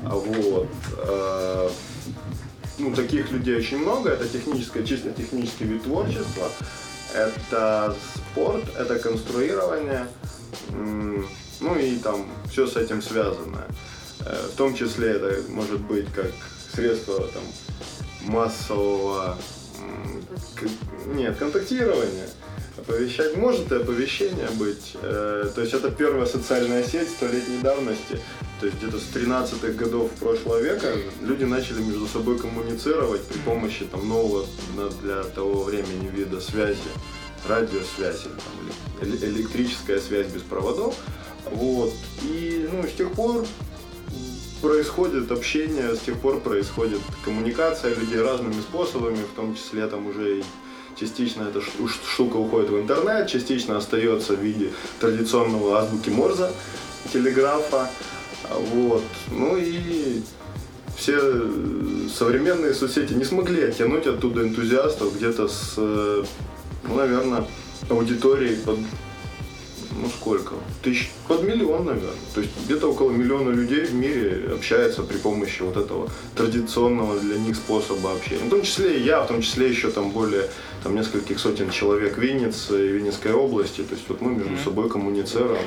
А 0.04 0.14
Вот. 0.14 0.68
э, 0.98 1.70
Ну, 2.78 2.94
таких 2.94 3.32
людей 3.32 3.56
очень 3.56 3.78
много, 3.78 4.10
это 4.10 4.28
техническое, 4.28 4.84
чисто 4.84 5.10
технический 5.10 5.64
вид 5.64 5.82
творчества. 5.82 6.48
Это 7.12 7.96
спорт, 8.14 8.64
это 8.78 8.98
конструирование, 9.00 10.06
ну 11.60 11.74
и 11.76 11.96
там 11.98 12.26
все 12.50 12.66
с 12.68 12.76
этим 12.76 13.02
связанное. 13.02 13.66
Э, 14.26 14.48
В 14.52 14.56
том 14.56 14.74
числе 14.74 15.12
это 15.12 15.42
может 15.50 15.80
быть 15.80 16.06
как 16.12 16.32
средство 16.74 17.18
там, 17.28 17.42
массового 18.22 19.38
нет, 21.06 21.36
контактирования. 21.36 22.28
Оповещать 22.76 23.36
может 23.36 23.72
и 23.72 23.74
оповещение 23.74 24.48
быть. 24.54 24.96
Э, 25.02 25.50
То 25.54 25.62
есть 25.62 25.74
это 25.74 25.90
первая 25.90 26.26
социальная 26.26 26.84
сеть 26.84 27.08
столетней 27.08 27.58
давности. 27.60 28.20
То 28.60 28.66
есть 28.66 28.78
где-то 28.78 28.98
с 28.98 29.04
13-х 29.14 29.68
годов 29.72 30.10
прошлого 30.12 30.60
века 30.60 30.92
люди 31.22 31.44
начали 31.44 31.80
между 31.80 32.06
собой 32.06 32.38
коммуницировать 32.38 33.22
при 33.24 33.38
помощи 33.38 33.84
там, 33.84 34.08
нового 34.08 34.46
для 35.02 35.22
того 35.24 35.64
времени 35.64 36.08
вида 36.08 36.40
связи, 36.40 36.78
радиосвязи, 37.48 38.24
там, 38.24 39.08
электрическая 39.08 40.00
связь 40.00 40.26
без 40.28 40.42
проводов. 40.42 40.96
Вот. 41.50 41.92
И 42.22 42.68
ну, 42.72 42.86
с 42.86 42.92
тех 42.92 43.12
пор 43.12 43.46
происходит 44.60 45.30
общение, 45.30 45.94
с 45.94 46.00
тех 46.00 46.18
пор 46.18 46.40
происходит 46.40 47.00
коммуникация 47.24 47.94
людей 47.94 48.20
разными 48.20 48.60
способами, 48.60 49.22
в 49.22 49.34
том 49.36 49.54
числе 49.54 49.86
там 49.86 50.06
уже 50.06 50.40
и 50.40 50.44
частично 50.98 51.44
эта 51.44 51.60
штука 51.60 52.36
уходит 52.36 52.70
в 52.70 52.78
интернет, 52.78 53.28
частично 53.28 53.76
остается 53.76 54.34
в 54.34 54.40
виде 54.40 54.72
традиционного 55.00 55.78
азбуки 55.78 56.10
Морзе, 56.10 56.50
телеграфа. 57.12 57.88
Вот. 58.72 59.02
Ну 59.30 59.56
и 59.56 60.22
все 60.96 61.18
современные 62.12 62.74
соцсети 62.74 63.12
не 63.12 63.24
смогли 63.24 63.64
оттянуть 63.64 64.06
оттуда 64.06 64.42
энтузиастов 64.42 65.16
где-то 65.16 65.48
с, 65.48 65.74
э, 65.76 66.24
ну, 66.88 66.94
наверное, 66.94 67.46
аудиторией 67.88 68.56
под 68.56 68.78
ну 70.00 70.08
сколько? 70.08 70.54
Тысяч, 70.82 71.10
под 71.26 71.42
миллион, 71.42 71.84
наверное. 71.86 72.14
То 72.34 72.40
есть 72.40 72.52
где-то 72.64 72.90
около 72.90 73.10
миллиона 73.10 73.50
людей 73.50 73.84
в 73.84 73.94
мире 73.94 74.50
общается 74.54 75.02
при 75.02 75.16
помощи 75.16 75.62
вот 75.62 75.76
этого 75.76 76.10
традиционного 76.36 77.18
для 77.18 77.38
них 77.38 77.56
способа 77.56 78.12
общения. 78.12 78.44
В 78.44 78.50
том 78.50 78.62
числе 78.62 78.98
и 78.98 79.02
я, 79.02 79.22
в 79.22 79.28
том 79.28 79.42
числе 79.42 79.68
еще 79.68 79.90
там 79.90 80.10
более 80.10 80.48
там, 80.82 80.94
нескольких 80.94 81.38
сотен 81.38 81.70
человек 81.70 82.16
в 82.16 82.20
Виннице 82.20 82.86
и 82.86 82.92
Винницкой 82.92 83.32
области. 83.32 83.82
То 83.82 83.94
есть 83.94 84.08
вот 84.08 84.20
мы 84.20 84.34
между 84.34 84.56
собой 84.64 84.88
коммуницируем. 84.88 85.62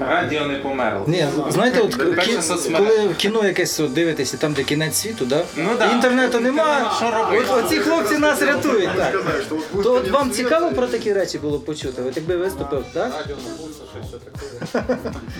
Радіо 0.00 0.46
не 0.46 0.54
померло. 0.58 1.04
Ні, 1.08 1.26
знаєте, 1.48 1.80
от 1.80 1.96
кі- 1.96 2.76
коли 2.76 3.08
в 3.08 3.16
кіно 3.16 3.44
якесь 3.46 3.80
от 3.80 3.92
дивитеся, 3.92 4.36
там 4.36 4.52
де 4.52 4.62
кінець 4.64 4.94
світу, 4.96 5.24
да? 5.26 5.44
Ну 5.56 5.70
да. 5.78 5.92
інтернету 5.92 6.40
немає, 6.40 6.84
Що 6.96 7.10
робити? 7.10 7.44
от 7.50 7.64
оці 7.64 7.78
хлопці 7.78 8.18
нас 8.18 8.42
рятують. 8.42 8.90
Так. 8.96 9.14
То 9.82 9.92
от 9.94 10.10
вам 10.10 10.30
цікаво 10.30 10.72
про 10.72 10.86
такі 10.86 11.12
речі 11.12 11.38
було 11.38 11.58
почути? 11.58 12.02
От 12.02 12.16
якби 12.16 12.36
виступив, 12.36 12.84
так? 12.92 13.28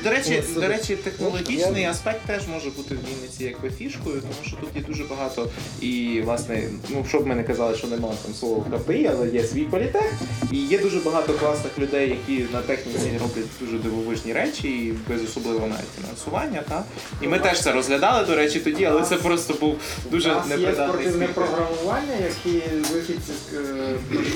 До 0.04 0.10
речі, 0.10 0.42
до 0.54 0.68
речі, 0.68 0.96
технологічний 0.96 1.84
аспект 1.84 2.20
теж 2.26 2.42
може 2.48 2.70
бути 2.70 2.94
в 2.94 2.98
Вінниці 2.98 3.44
якби 3.44 3.70
фішкою, 3.70 4.20
тому 4.20 4.34
що 4.46 4.56
тут 4.56 4.68
є 4.76 4.82
дуже 4.82 5.04
багато 5.04 5.48
і 5.80 6.22
власне, 6.24 6.62
ну 6.88 7.04
що 7.08 7.20
б 7.20 7.26
ми 7.26 7.34
не 7.34 7.44
казали, 7.44 7.76
що 7.76 7.86
немає 7.86 8.14
там 8.24 8.34
слова 8.34 8.64
КПІ, 8.78 9.10
але 9.14 9.28
є 9.28 9.44
свій 9.44 9.62
політех, 9.64 10.12
і 10.52 10.56
є 10.56 10.78
дуже 10.78 10.98
багато 11.00 11.32
класних 11.32 11.78
людей, 11.78 12.08
які 12.08 12.44
на 12.52 12.60
техніці 12.60 13.10
роблять 13.20 13.46
дуже 13.60 13.78
дивовижні 13.78 14.21
речі, 14.30 14.68
і 14.68 14.94
без 15.08 15.22
особливого 15.22 15.66
навіть 15.66 15.92
фінансування. 16.00 16.62
Та? 16.68 16.84
І 17.20 17.28
ми 17.28 17.38
теж 17.38 17.62
це 17.62 17.72
розглядали, 17.72 18.26
до 18.26 18.36
речі, 18.36 18.60
тоді, 18.60 18.84
але 18.84 19.02
це 19.02 19.16
просто 19.16 19.54
був 19.54 19.76
дуже 20.10 20.32
У 20.32 20.34
нас 20.34 20.48
є 20.50 20.56
непридатний 20.56 20.88
спортивне 20.88 21.28
програмування, 21.28 22.14
які 22.28 22.62
вихідці 22.92 23.32
з 23.32 23.54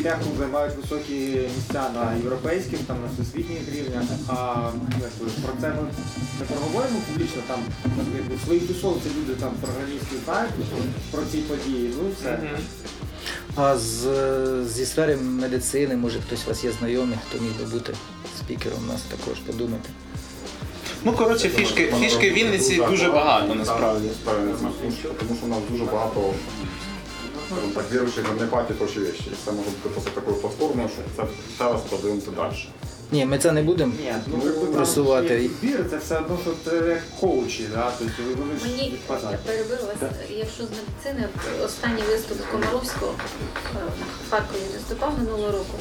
е, 0.07 0.17
займають 0.39 0.75
високі 0.83 1.41
місця 1.57 1.91
на 1.95 2.15
європейських, 2.15 2.79
там 2.87 2.97
на 3.03 3.09
всесвітніх 3.15 3.61
рівнях. 3.75 4.03
А 4.29 4.57
про 5.43 5.53
це 5.61 5.69
ми 5.69 5.83
не 6.41 6.47
проговоримо 6.47 7.01
публічно. 7.13 7.43
Там 7.47 7.59
в 8.37 8.45
своїй 8.45 8.61
тусовці 8.61 9.09
люди 9.19 9.41
там 9.41 9.51
програмістів 9.61 10.19
знають 10.25 10.53
про 11.11 11.23
ці 11.33 11.39
події. 11.39 11.95
Ну 12.03 12.11
все. 12.21 12.39
А 13.57 13.77
з, 13.77 14.07
зі 14.67 14.87
сфери 14.87 15.17
медицини, 15.17 15.97
може 15.97 16.21
хтось 16.21 16.45
у 16.47 16.49
вас 16.49 16.65
є 16.65 16.73
знайомий, 16.73 17.19
хто 17.29 17.43
міг 17.43 17.53
би 17.59 17.65
бути 17.65 17.95
спікером 18.47 18.79
у 18.85 18.93
нас 18.93 19.03
також, 19.03 19.39
подумайте. 19.39 19.89
Ну 21.05 21.13
коротше, 21.13 21.49
фішки, 21.49 21.93
фішки 22.01 22.31
в 22.31 22.35
Вінниці 22.35 22.83
дуже 22.91 23.11
багато 23.11 23.55
насправді. 23.55 24.09
Тому 25.19 25.37
що 25.39 25.47
у 25.47 25.49
нас 25.49 25.59
дуже 25.71 25.85
багато 25.85 26.35
так, 27.75 27.91
верующих 27.91 28.25
в 28.25 28.29
гомеопатии 28.29 28.73
и 28.73 28.79
прочие 28.79 29.13
це 29.45 29.53
може 29.53 29.71
бути 29.71 29.89
просто 29.89 30.11
такою 30.11 30.37
платформою, 30.37 30.89
що 30.89 31.03
це 31.17 31.29
ще 31.55 31.65
раз 31.65 31.81
подивимося 31.91 32.31
далі. 32.31 32.55
Ні, 33.13 33.27
ми 33.27 33.39
це 33.39 33.53
не 33.53 33.63
будемо 33.63 33.93
ну 34.27 34.39
просувати. 34.73 35.51
Збір 35.61 35.85
це 35.91 35.97
все 35.97 36.19
одно, 36.19 36.39
що 36.43 36.55
це 36.65 36.89
як 36.89 37.03
коучі, 37.21 37.67
да? 37.75 37.93
тобто 37.99 38.23
вони 38.37 38.59
ж 38.59 38.65
Мені 38.65 38.99
я 39.09 39.39
перебив 39.47 39.87
вас. 39.87 40.11
Якщо 40.31 40.63
з 40.65 40.69
медицини, 40.71 41.29
останній 41.65 42.03
виступ 42.03 42.39
Комаровського 42.53 43.15
е, 43.15 43.75
на 43.75 44.31
Харкові 44.31 44.63
виступав 44.75 45.19
минулого 45.19 45.53
року. 45.53 45.79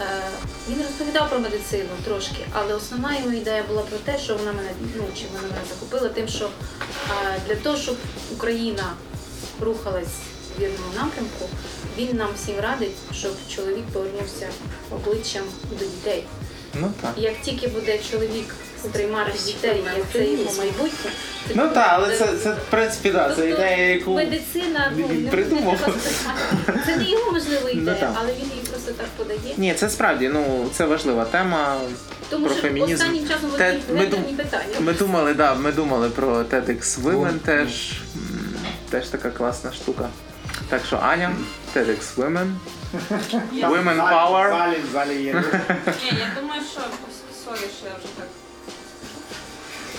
Е, 0.00 0.04
Він 0.70 0.82
розповідав 0.82 1.30
про 1.30 1.38
медицину 1.38 1.88
трошки, 2.04 2.46
але 2.52 2.74
основна 2.74 3.16
його 3.18 3.32
ідея 3.32 3.62
була 3.68 3.82
про 3.82 3.98
те, 3.98 4.18
що 4.18 4.36
вона 4.36 4.52
мене 4.52 4.68
ну 4.96 5.04
чи 5.18 5.24
вона 5.32 5.42
мене 5.42 5.54
захопила, 5.68 6.08
тим, 6.08 6.28
що 6.28 6.44
е, 7.10 7.40
для 7.48 7.54
того, 7.54 7.76
щоб 7.76 7.96
Україна 8.32 8.84
рухалась 9.60 10.14
в 10.56 10.60
вірному 10.60 10.92
напрямку, 10.94 11.48
він 11.98 12.16
нам 12.16 12.28
всім 12.36 12.60
радить, 12.60 12.96
щоб 13.12 13.32
чоловік 13.56 13.84
повернувся 13.92 14.48
обличчям 14.90 15.42
до 15.78 15.84
дітей. 15.84 16.24
Ну 16.74 16.92
так. 17.00 17.12
Як 17.16 17.42
тільки 17.42 17.68
буде 17.68 17.98
чоловік 18.10 18.54
сприймати 18.84 19.32
дітей, 19.46 19.84
як 19.96 20.04
це 20.12 20.24
його 20.24 20.52
майбутнє, 20.58 21.10
Ну 21.54 21.68
так, 21.68 21.88
але 21.90 22.16
це, 22.18 22.26
це 22.42 22.50
в 22.52 22.70
принципі 22.70 23.10
да, 23.10 23.28
це 23.28 23.34
Тобто 23.34 23.48
ідея, 23.48 23.94
яку 23.94 24.14
медицина 24.14 24.92
ну, 24.96 25.08
придумав. 25.30 25.98
Це 26.86 26.96
не 26.96 27.04
його 27.04 27.32
можливо 27.32 27.62
Ну, 27.64 27.70
ідея, 27.70 28.16
але 28.20 28.32
він 28.32 28.50
її 28.50 28.62
просто 28.94 29.02
так 29.02 29.26
подає. 29.26 29.54
Ні, 29.56 29.74
це 29.74 29.88
справді 29.90 30.28
ну 30.28 30.66
це 30.74 30.84
важлива 30.86 31.24
тема. 31.24 31.80
Тому 32.30 32.46
про 32.46 32.54
що 32.54 32.62
фемінізм. 32.62 32.92
останнім 32.92 33.28
часом 33.28 33.50
Те- 33.50 33.78
ми, 33.92 34.06
дум- 34.06 34.36
питання. 34.36 34.80
ми 34.80 34.92
думали, 34.92 35.34
да, 35.34 35.54
ми 35.54 35.72
думали 35.72 36.08
про 36.10 36.42
TEDx 36.42 37.02
Women 37.02 37.38
теж. 37.38 37.92
Теж 38.90 39.08
така 39.08 39.30
класна 39.30 39.72
штука. 39.72 40.08
Так 40.68 40.84
що 40.86 40.96
Аня, 41.02 41.30
TEDx 41.74 41.98
Women. 42.16 42.54
Women 43.54 43.96
В 43.96 44.12
Power. 44.12 44.48
залі, 44.50 44.76
в 44.88 44.92
залі 44.92 45.22
є. 45.22 45.32
Ні, 46.02 46.18
я 46.18 46.40
думаю, 46.40 46.62
що 46.72 46.80
sorry, 47.44 47.68
що 47.78 47.86
я 47.86 47.92
вже 47.98 48.08
так. 48.16 48.26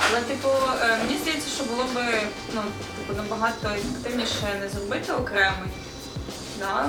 Але, 0.09 0.21
типу, 0.21 0.47
е, 0.81 0.97
мені 1.05 1.19
здається, 1.21 1.49
що 1.55 1.63
було 1.63 1.83
би 1.95 2.01
ну, 2.55 2.61
типу, 2.97 3.21
набагато 3.21 3.67
ефективніше 3.67 4.59
не 4.61 4.69
зробити 4.69 5.13
окремий 5.13 5.69
да, 6.59 6.85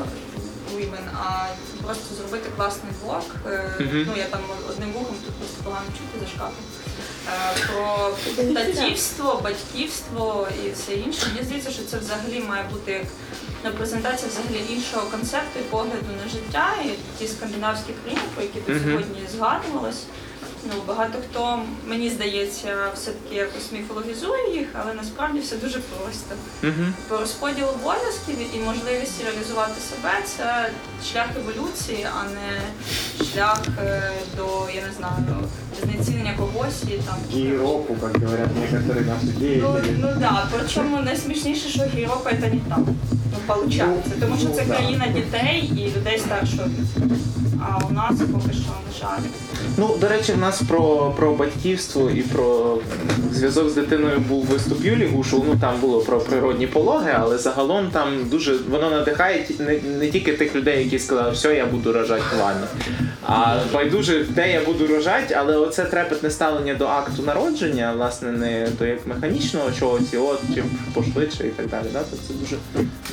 women, 0.77 1.05
а 1.23 1.47
просто 1.85 2.15
зробити 2.15 2.51
класний 2.57 2.93
блок. 3.05 3.25
Mm-hmm. 3.47 4.05
Ну, 4.07 4.13
я 4.17 4.25
там 4.25 4.41
одним 4.69 4.93
вухом 4.93 5.17
тут 5.25 5.35
просто 5.35 5.63
погано 5.65 5.87
чути 5.87 6.15
за 6.21 6.27
шкафом. 6.27 6.65
Е, 7.29 7.67
Про 7.67 8.11
татівство, 8.55 9.41
батьківство 9.45 10.49
і 10.67 10.71
все 10.71 10.93
інше. 10.95 11.27
Мені 11.35 11.47
здається, 11.47 11.71
що 11.71 11.83
це 11.83 11.99
взагалі 11.99 12.41
має 12.49 12.65
бути 12.73 12.93
як 12.93 13.05
ну, 13.65 13.71
презентація 13.79 14.29
взагалі 14.31 14.65
іншого 14.71 15.07
концепту 15.11 15.59
і 15.61 15.63
погляду 15.63 16.07
на 16.25 16.31
життя 16.31 16.69
і 16.85 16.89
ті 17.19 17.29
скандинавські 17.29 17.93
країни, 18.03 18.23
про 18.35 18.43
які 18.43 18.61
тут 18.61 18.77
Мгм. 18.77 18.85
сьогодні 18.85 19.21
згадувалось. 19.37 20.03
Ну, 20.65 20.73
багато 20.87 21.19
хто, 21.31 21.63
мені 21.87 22.11
здається, 22.11 22.91
все-таки 22.95 23.35
якось 23.35 23.73
міфологізує 23.73 24.55
їх, 24.59 24.69
але 24.83 24.95
насправді 24.95 25.41
все 25.41 25.57
дуже 25.57 25.79
просто. 25.79 26.35
Угу. 26.63 26.87
По 27.09 27.17
розподіл 27.17 27.69
обов'язків 27.69 28.57
і 28.57 28.59
можливість 28.59 29.25
реалізувати 29.25 29.81
себе 29.81 30.11
це 30.25 30.71
шлях 31.13 31.27
еволюції, 31.37 32.07
а 32.21 32.25
не 32.25 32.61
шлях 33.25 33.63
е, 33.79 34.13
до, 34.37 34.69
я 34.75 34.83
не 34.83 34.93
знаю, 34.93 35.25
знецінення 35.83 36.33
когось 36.39 36.83
і 36.83 36.87
там. 36.87 37.17
Гейропу, 37.35 37.95
как 38.01 38.23
говорят 38.23 38.49
некоторые 38.57 39.07
наши 39.07 39.27
Ну, 39.27 39.41
деятели. 39.41 39.97
ну 40.01 40.09
да, 40.21 40.47
причому 40.59 41.01
найсмішніше, 41.03 41.69
що 41.69 41.83
Європа 41.99 42.31
це 42.31 42.47
не 42.47 42.61
там. 42.69 42.87
Ну, 43.33 43.39
получається. 43.47 44.11
Тому 44.21 44.37
що 44.41 44.49
це 44.49 44.65
ну, 44.69 44.75
країна 44.75 45.05
дітей 45.15 45.71
і 45.77 45.99
людей 45.99 46.19
старшого 46.19 46.69
віку. 46.69 47.15
А 47.63 47.87
у 47.91 47.93
нас 47.93 48.15
поки 48.33 48.53
що, 48.55 48.63
на 48.71 49.01
жаль. 49.01 49.23
Ну, 49.77 49.97
до 50.01 50.09
речі, 50.09 50.33
в 50.33 50.39
нас 50.39 50.63
про, 50.69 51.15
про 51.17 51.33
батьківство 51.35 52.11
і 52.11 52.23
про 52.23 52.79
зв'язок 53.33 53.71
з 53.71 53.75
дитиною 53.75 54.19
був 54.19 54.45
виступ 54.45 54.85
Юлі 54.85 55.07
Гушул. 55.07 55.45
Ну 55.49 55.57
там 55.61 55.75
було 55.81 56.01
про 56.01 56.19
природні 56.19 56.67
пологи, 56.67 57.11
але 57.19 57.39
загалом 57.39 57.91
там 57.93 58.29
дуже 58.31 58.57
воно 58.71 58.91
надихає 58.91 59.45
ті- 59.45 59.63
не, 59.63 59.79
не 59.99 60.07
тільки 60.11 60.33
тих 60.33 60.55
людей, 60.57 60.85
які 60.85 60.99
сказали, 60.99 61.31
все, 61.31 61.55
я 61.55 61.67
буду 61.67 61.93
рожати 61.93 62.23
в 62.37 62.41
ванні. 62.41 62.65
А 63.27 63.57
байдуже, 63.75 64.25
де 64.29 64.53
я 64.53 64.61
буду 64.65 64.87
рожати, 64.87 65.35
але 65.35 65.57
оце 65.61 65.85
трепетне 65.85 66.31
ставлення 66.31 66.75
до 66.75 66.87
акту 66.87 67.23
народження, 67.23 67.93
власне, 67.93 68.33
не 68.33 68.69
до 68.79 68.87
як 68.87 69.07
механічного 69.07 69.73
чогось, 69.73 70.13
і 70.13 70.17
от 70.17 70.41
чим 70.55 70.71
пошвидше 70.95 71.47
і 71.47 71.51
так 71.51 71.69
далі. 71.69 71.87
Да? 71.93 72.03
То 72.03 72.17
це 72.29 72.35
дуже 72.35 72.57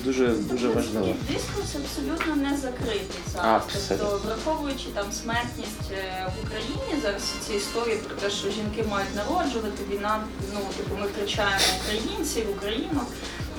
дуже 0.04 0.28
дуже 0.28 0.68
важливо. 0.68 1.16
Дискурс 1.32 1.76
абсолютно 1.76 2.36
не 2.36 2.58
закритий 2.58 3.22
зараз. 3.34 3.62
Абсолютно. 3.62 4.08
Тобто, 4.12 4.28
враховуючи 4.28 4.86
там 4.94 5.06
смертність 5.12 5.92
е, 5.92 6.28
в 6.36 6.46
Україні, 6.46 7.02
зараз 7.02 7.22
ці 7.48 7.54
історії 7.54 7.98
про 8.08 8.16
те, 8.16 8.30
що 8.30 8.50
жінки 8.50 8.84
мають 8.90 9.16
народжувати, 9.16 9.84
війна, 9.92 10.20
ну 10.54 10.60
типу 10.78 10.96
ми 11.02 11.08
втрачаємо 11.08 11.66
українців, 11.82 12.44
Україну. 12.58 13.02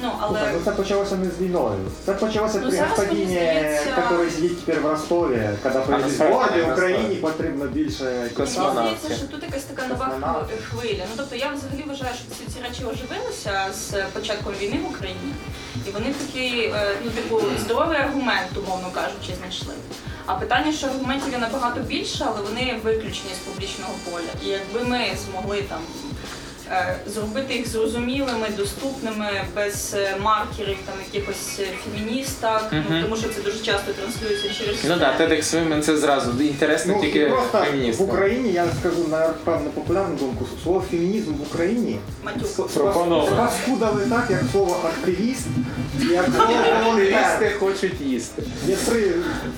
Ну 0.03 0.13
але 0.21 0.41
Ну, 0.55 0.61
це 0.65 0.71
почалося 0.71 1.17
не 1.17 1.31
з 1.31 1.41
війною. 1.43 1.79
Це 2.07 2.13
почалося 2.13 2.59
Ну, 2.63 2.69
при 2.69 2.77
зараз, 2.79 2.99
мені 2.99 3.27
здається- 3.27 3.91
який 3.97 4.31
сидить 4.31 4.65
тепер 4.65 4.81
в 4.83 4.87
Ростові, 4.87 5.51
коли 5.63 5.81
производить, 5.85 6.67
в 6.67 6.73
Україні 6.73 7.15
потрібно 7.15 7.65
більше 7.67 8.05
Мені 8.05 8.29
здається, 8.73 9.15
що 9.15 9.27
тут 9.27 9.43
якась 9.43 9.65
така 9.65 9.87
нова 9.87 10.47
хвиля. 10.71 11.03
Ну 11.11 11.15
тобто 11.17 11.37
я 11.37 11.49
взагалі 11.53 11.85
вважаю, 11.89 12.15
що 12.15 12.25
всі 12.35 12.45
ці 12.59 12.63
речі 12.69 12.83
оживилися 12.85 13.53
з 13.75 14.03
початком 14.13 14.53
війни 14.61 14.79
в 14.87 14.91
Україні, 14.91 15.33
і 15.87 15.91
вони 15.91 16.07
такий, 16.27 16.65
е, 16.65 16.91
ну 17.05 17.11
типу, 17.11 17.41
здоровий 17.65 17.99
аргумент, 17.99 18.51
умовно 18.67 18.89
кажучи, 18.95 19.33
знайшли. 19.39 19.75
А 20.27 20.35
питання, 20.35 20.73
що 20.73 20.87
аргументів 20.87 21.33
є 21.33 21.39
набагато 21.39 21.81
більше, 21.81 22.25
але 22.29 22.43
вони 22.43 22.81
виключені 22.85 23.31
з 23.35 23.39
публічного 23.39 23.93
поля. 24.11 24.33
І 24.45 24.49
якби 24.49 24.81
ми 24.91 24.99
змогли 25.27 25.63
там. 25.63 25.79
Е, 26.71 26.97
Зробити 27.07 27.55
їх 27.55 27.69
зрозумілими, 27.69 28.49
доступними, 28.57 29.27
без 29.55 29.95
е, 29.99 30.17
маркерів, 30.23 30.77
там 30.87 30.95
якихось 31.13 31.59
е, 31.61 31.67
феміністок, 31.85 32.63
ну 32.73 33.03
тому 33.03 33.17
що 33.17 33.29
це 33.29 33.41
дуже 33.43 33.59
часто 33.59 33.93
транслюється 33.93 34.49
через 34.59 34.77
Ну 34.85 34.99
так, 34.99 35.21
TEDx 35.21 35.43
Women 35.43 35.81
це 35.81 35.97
зразу 35.97 36.43
інтересно 36.43 36.95
Ну, 36.97 37.01
тільки 37.03 37.27
просто 37.27 37.59
в 37.59 37.65
феміністам. 37.65 38.07
Україні, 38.09 38.53
я 38.53 38.67
скажу 38.81 39.09
на 39.09 39.29
певну 39.45 39.71
популярну 39.71 40.17
думку, 40.17 40.45
слово 40.63 40.85
фемінізм 40.91 41.33
в 41.35 41.43
Україні 41.43 41.99
матюк. 42.25 42.69
Пропоновано. 42.75 43.51
так, 44.11 44.27
як 44.31 44.41
слово 44.53 44.81
активіст, 44.85 45.47
як 46.11 46.25
слово 46.37 46.55
Активісти 46.89 47.53
хочуть 47.61 48.01
їсти. 48.01 48.43
Є 48.67 48.77
три 48.77 49.13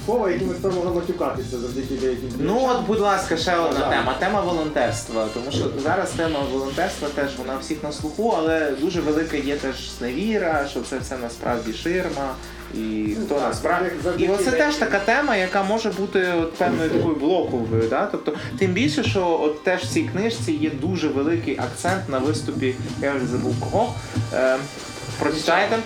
слова, 0.06 0.30
якими 0.30 0.54
тепер 0.54 0.72
можна 0.72 0.90
матюкатися 0.90 1.58
завдяки 1.58 1.94
деяким 1.94 2.28
Ну 2.38 2.66
от, 2.70 2.86
будь 2.86 3.00
ласка, 3.00 3.36
ще 3.36 3.56
одна 3.56 3.80
Так. 3.80 3.90
тема. 3.90 4.14
Тема 4.18 4.40
волонтерства. 4.40 5.26
Тому 5.34 5.50
що 5.52 5.82
зараз 5.82 6.10
тема 6.10 6.40
волонтерства 6.52 6.99
теж 7.06 7.36
вона 7.38 7.58
всіх 7.58 7.82
на 7.82 7.92
слуху, 7.92 8.34
але 8.38 8.70
дуже 8.70 9.00
велика 9.00 9.36
є 9.36 9.56
теж 9.56 9.90
зневіра, 9.98 10.66
що 10.70 10.80
це 10.80 10.98
все 10.98 11.16
насправді 11.16 11.72
ширма. 11.72 12.34
І 12.74 13.16
хто 13.24 13.34
ну, 13.34 13.40
насправді 13.40 13.90
і 14.18 14.28
оце 14.28 14.50
теж 14.50 14.76
така 14.76 14.98
тема, 14.98 15.36
яка 15.36 15.62
може 15.62 15.90
бути 15.90 16.28
от 16.40 16.54
певною 16.54 16.90
такою 16.90 17.14
блоковою. 17.14 17.88
Да? 17.90 18.06
Тобто, 18.06 18.32
тим 18.58 18.72
більше, 18.72 19.04
що 19.04 19.40
от 19.42 19.64
теж 19.64 19.82
в 19.82 19.88
цій 19.88 20.02
книжці 20.02 20.52
є 20.52 20.70
дуже 20.70 21.08
великий 21.08 21.58
акцент 21.58 22.08
на 22.08 22.18
виступі, 22.18 22.74
я 23.02 23.12
вже 23.14 23.26
забув 23.26 23.54
кого. 23.60 23.94
Е, 24.34 24.56
Прочитайте 25.18 25.76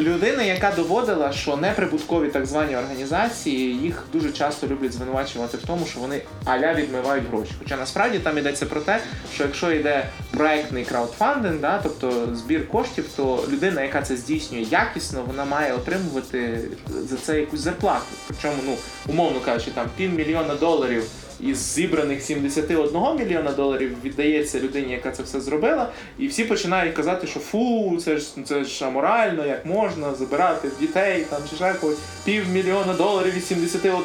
людина, 0.00 0.42
яка 0.42 0.72
доводила, 0.76 1.32
що 1.32 1.56
неприбуткові 1.56 2.28
так 2.28 2.46
звані 2.46 2.76
організації 2.76 3.76
їх 3.76 4.04
дуже 4.12 4.32
часто 4.32 4.66
люблять 4.66 4.92
звинувачувати 4.92 5.56
в 5.56 5.66
тому, 5.66 5.86
що 5.86 6.00
вони 6.00 6.22
аля 6.44 6.74
відмивають 6.74 7.24
гроші. 7.30 7.52
Хоча 7.58 7.76
насправді 7.76 8.18
там 8.18 8.38
йдеться 8.38 8.66
про 8.66 8.80
те, 8.80 9.00
що 9.34 9.44
якщо 9.44 9.72
йде 9.72 10.06
проектний 10.30 10.84
краудфандинг, 10.84 11.60
да, 11.60 11.80
тобто 11.82 12.34
збір 12.34 12.68
коштів, 12.68 13.04
то 13.16 13.44
людина, 13.52 13.82
яка 13.82 14.02
це 14.02 14.16
здійснює 14.16 14.60
якісно, 14.60 15.24
вона 15.26 15.44
має 15.44 15.72
отримувати 15.72 16.60
за 16.88 17.16
це 17.16 17.40
якусь 17.40 17.60
зарплату. 17.60 18.04
Причому, 18.28 18.62
ну 18.66 18.74
умовно 19.08 19.40
кажучи, 19.40 19.70
там 19.70 19.86
півмільйона 19.96 20.54
доларів 20.54 21.04
із 21.42 21.58
зібраних 21.58 22.22
71 22.22 23.00
мільйона 23.18 23.52
доларів 23.52 23.96
віддається 24.04 24.60
людині, 24.60 24.92
яка 24.92 25.10
це 25.10 25.22
все 25.22 25.40
зробила, 25.40 25.88
і 26.18 26.26
всі 26.26 26.44
починають 26.44 26.94
казати, 26.94 27.26
що 27.26 27.40
фу, 27.40 27.98
це 28.04 28.16
ж 28.16 28.26
це 28.44 28.64
ж 28.64 28.84
аморально, 28.84 29.46
як 29.46 29.66
можна 29.66 30.14
забирати 30.14 30.68
дітей 30.80 31.26
там 31.30 31.42
чи 31.50 31.56
ще 31.56 31.74
когось 31.74 31.98
півмільйона 32.24 32.94
доларів 32.94 33.36
із 33.36 33.46
71 33.46 34.00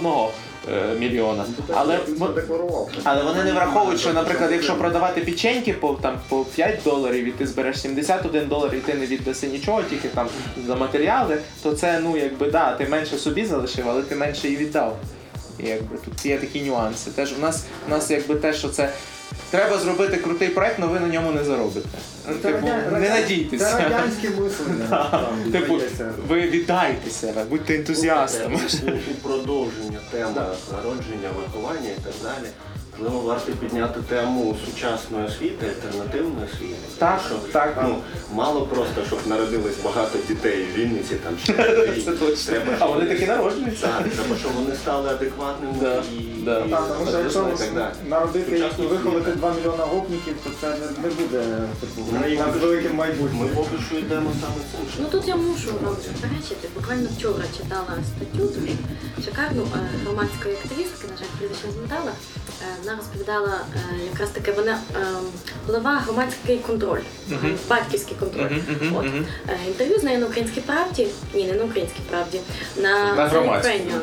е, 0.72 1.00
мільйона. 1.00 1.46
Але 1.74 2.00
але 3.04 3.24
вони 3.24 3.44
не 3.44 3.54
враховують, 3.54 4.00
що, 4.00 4.14
наприклад, 4.14 4.52
якщо 4.52 4.76
продавати 4.76 5.22
печеньки 5.22 5.74
по 5.74 5.94
там 5.94 6.20
по 6.30 6.46
5 6.46 6.80
доларів, 6.84 7.26
і 7.26 7.32
ти 7.32 7.48
збереш 7.48 7.82
71 7.82 8.48
долар, 8.48 8.76
і 8.76 8.80
ти 8.80 8.94
не 8.94 9.06
віддаси 9.06 9.48
нічого, 9.48 9.84
тільки 9.90 10.08
там 10.08 10.28
за 10.68 10.76
матеріали, 10.76 11.38
то 11.64 11.74
це 11.74 12.00
ну 12.00 12.18
якби 12.18 12.52
да, 12.52 12.72
ти 12.72 12.88
менше 12.88 13.18
собі 13.18 13.46
залишив, 13.46 13.90
але 13.90 14.02
ти 14.02 14.16
менше 14.16 14.50
і 14.50 14.56
віддав. 14.56 14.98
І 15.60 15.68
якби 15.68 15.98
тут 16.06 16.26
є 16.26 16.38
такі 16.38 16.62
нюанси. 16.62 17.12
Теж 17.12 17.34
у 17.38 17.42
нас 17.42 17.64
у 17.88 17.90
нас 17.90 18.12
якби 18.12 18.36
те, 18.36 18.54
що 18.54 18.70
це 18.70 18.90
треба 19.50 19.78
зробити 19.78 20.18
крутий 20.18 20.50
проект, 20.50 20.80
але 20.80 20.88
ви 20.88 21.00
на 21.00 21.08
ньому 21.08 21.32
не 21.32 21.44
заробите. 21.44 21.90
Ну, 22.30 22.36
Типу, 22.36 22.68
не 22.92 23.10
надійтеся. 23.10 23.66
Це 23.66 23.84
радянське 23.84 24.30
мислення. 24.30 25.10
Типу, 25.52 25.80
ви 26.28 26.42
віддайтеся, 26.42 27.34
будьте 27.50 27.76
ентузіастами. 27.76 28.60
У 29.12 29.28
продовження 29.28 30.00
теми 30.12 30.42
народження, 30.72 31.30
виховання 31.38 31.90
і 31.90 32.02
так 32.04 32.14
далі. 32.24 32.50
Можливо, 33.00 33.20
варто 33.22 33.52
підняти 33.52 34.00
тему 34.10 34.56
сучасної 34.66 35.26
освіти, 35.28 35.66
альтернативної 35.66 36.46
освіти. 36.54 36.76
Так, 36.98 37.22
що, 37.28 37.36
так. 37.52 37.78
Ну, 37.88 37.98
мало 38.34 38.62
просто, 38.66 39.02
щоб 39.08 39.20
народилось 39.28 39.76
багато 39.84 40.20
дітей 40.28 40.66
в 40.74 40.78
Вінниці 40.78 41.16
там 41.16 41.34
чи 41.46 41.54
Це 42.06 42.12
точно. 42.12 42.52
Треба, 42.54 42.72
А 42.80 42.86
вони 42.86 43.06
таки 43.06 43.26
народжуються. 43.28 43.88
Так, 43.88 44.10
треба, 44.14 44.36
щоб 44.40 44.52
вони 44.52 44.76
стали 44.76 45.10
адекватними 45.10 45.74
Да, 45.82 45.96
і, 45.96 46.44
да. 46.46 46.60
і 46.66 46.70
Так, 46.70 46.88
тому 46.98 47.10
що 47.10 47.20
якщо 47.20 47.40
і 47.56 47.58
так 47.58 47.74
далі. 47.74 47.94
народити 48.10 48.58
і 48.58 48.82
виховати 48.86 49.20
освіта. 49.20 49.36
2 49.38 49.54
мільйона 49.54 49.84
гопників, 49.86 50.36
то 50.44 50.50
це 50.62 50.70
не, 50.70 50.86
не 51.08 51.16
буде 51.16 51.44
типу, 51.82 52.02
з 52.58 52.62
великим 52.62 52.92
Ми 52.92 52.98
майбутнім. 52.98 53.50
поки 53.56 53.76
що 53.90 53.96
йдемо 53.98 54.30
саме 54.42 54.56
цим 54.72 54.80
Ну 54.84 54.90
шляхом. 54.96 55.12
тут 55.12 55.28
я 55.28 55.36
мушу 55.36 55.70
вам 55.84 55.96
заперечити. 56.06 56.68
Буквально 56.76 57.08
вчора 57.18 57.44
читала 57.58 57.88
статтю 58.10 58.38
дуже 58.54 58.72
шикарну 59.26 59.62
е, 59.64 59.80
громадської 60.04 60.56
активістки, 60.56 61.08
на 61.12 61.18
жаль, 61.18 61.32
прізвище 61.38 61.68
не 61.68 61.74
згадала. 61.88 62.12
Е, 62.62 62.85
Вона 62.86 62.98
розповідала 62.98 63.60
е, 63.76 64.06
якраз 64.12 64.30
таки 64.30 64.52
вона 64.52 64.80
е, 64.96 64.98
голова 65.68 65.92
громадський 66.06 66.58
контроль, 66.58 67.00
батьківський 67.70 68.18
контроль. 68.20 68.50
От. 68.96 69.06
Е, 69.06 69.58
інтерв'ю 69.68 70.00
з 70.00 70.04
нею 70.04 70.20
на 70.20 70.26
українській 70.26 70.62
правді. 70.62 71.08
Ні, 71.34 71.44
не 71.44 71.54
на 71.54 71.64
українській 71.64 72.02
правді, 72.10 72.40
на. 72.78 73.16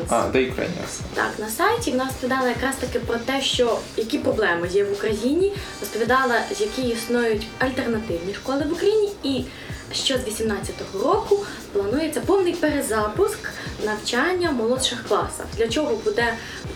А, 0.09 0.15
The 0.15 0.37
Ukrainians. 0.37 1.01
Так, 1.13 1.31
на 1.39 1.49
сайті 1.49 1.91
вона 1.91 2.05
розповідала 2.05 2.47
якраз 2.47 2.75
таки 2.75 2.99
про 2.99 3.17
те, 3.17 3.41
що 3.41 3.79
які 3.97 4.17
проблеми 4.17 4.67
є 4.71 4.83
в 4.83 4.91
Україні, 4.91 5.53
розповідала, 5.81 6.35
які 6.59 6.81
існують 6.81 7.47
альтернативні 7.59 8.33
школи 8.33 8.65
в 8.69 8.73
Україні, 8.73 9.11
і 9.23 9.45
що 9.93 10.17
з 10.17 10.21
18-го 10.21 11.03
року 11.13 11.45
планується 11.73 12.21
повний 12.21 12.53
перезапуск 12.53 13.49
навчання 13.85 14.49
в 14.49 14.53
молодших 14.53 15.07
класах, 15.07 15.45
для 15.57 15.67
чого 15.67 15.95
буде 15.95 16.33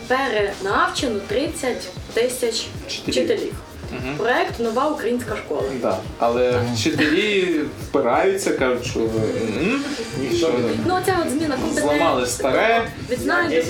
перенавчено 0.08 1.20
30 1.28 1.90
тисяч 2.14 2.68
вчителів. 2.88 3.67
Мгм. 3.92 4.16
Проект 4.18 4.60
Нова 4.60 4.88
українська 4.90 5.36
школа. 5.36 5.62
Да. 5.82 5.98
Але 6.20 6.54
вчителі 6.76 7.60
впираються, 7.90 8.52
кажуть, 8.52 8.86
що 8.86 9.00
м, 9.00 9.84
нічого 10.32 10.54
не 10.58 10.70
Ну, 10.88 10.96
оця 11.02 11.18
от 11.26 11.32
зміна 11.32 11.56
компетенції. 11.56 11.82
зламали 11.98 12.26
старе. 12.26 12.88
Відзнання. 13.12 13.62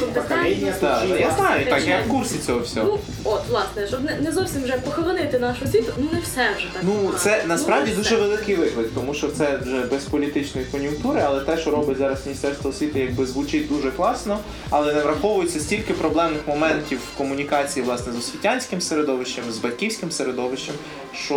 Так, 0.81 1.03
я 1.19 1.31
знаю, 1.38 1.65
так, 1.69 1.88
я 1.88 2.02
в 2.07 2.10
курсі 2.10 2.35
цього 2.45 2.60
всього. 2.60 2.88
Ну, 2.88 2.99
от, 3.31 3.41
власне, 3.49 3.88
щоб 3.88 4.03
не, 4.03 4.18
не 4.22 4.31
зовсім 4.31 4.64
вже 4.64 4.73
похоронити 4.73 5.39
нашу 5.39 5.65
освіту, 5.65 5.94
ну 5.98 6.07
не 6.14 6.19
все 6.19 6.41
вже 6.57 6.68
так. 6.73 6.81
Ну, 6.84 6.91
погано. 6.94 7.18
це 7.18 7.44
насправді 7.48 7.91
Ну, 7.91 7.98
не 7.98 8.03
дуже 8.03 8.15
все. 8.15 8.23
великий 8.26 8.56
виклик, 8.56 8.88
тому 8.95 9.14
що 9.14 9.27
це 9.27 9.57
вже 9.61 9.81
без 9.81 10.03
політичної 10.03 10.68
кон'юнктури, 10.72 11.22
але 11.26 11.39
те, 11.41 11.57
що 11.57 11.72
робить 11.72 11.98
зараз 11.98 12.26
Міністерство 12.26 12.69
освіти, 12.69 12.99
якби 12.99 13.26
звучить 13.26 13.68
дуже 13.68 13.91
класно, 13.91 14.39
але 14.69 14.94
не 14.94 15.02
враховується 15.02 15.60
стільки 15.60 15.94
проблемних 15.94 16.48
моментів 16.48 16.99
в 17.14 17.18
комунікації 17.18 17.85
власне 17.85 18.14
з 18.14 18.18
освітянським 18.18 18.81
середовищем, 18.81 19.44
з 19.52 19.57
батьківським 19.57 20.06
середовищем, 20.11 20.75
що 21.13 21.35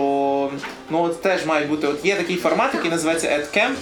ну 0.91 1.03
от 1.03 1.23
теж 1.23 1.47
мають 1.47 1.69
бути. 1.69 1.87
От 1.87 2.05
є 2.05 2.17
такий 2.17 2.37
формат, 2.37 2.75
який 2.75 2.91
називається 2.91 3.29
EdCamp, 3.29 3.75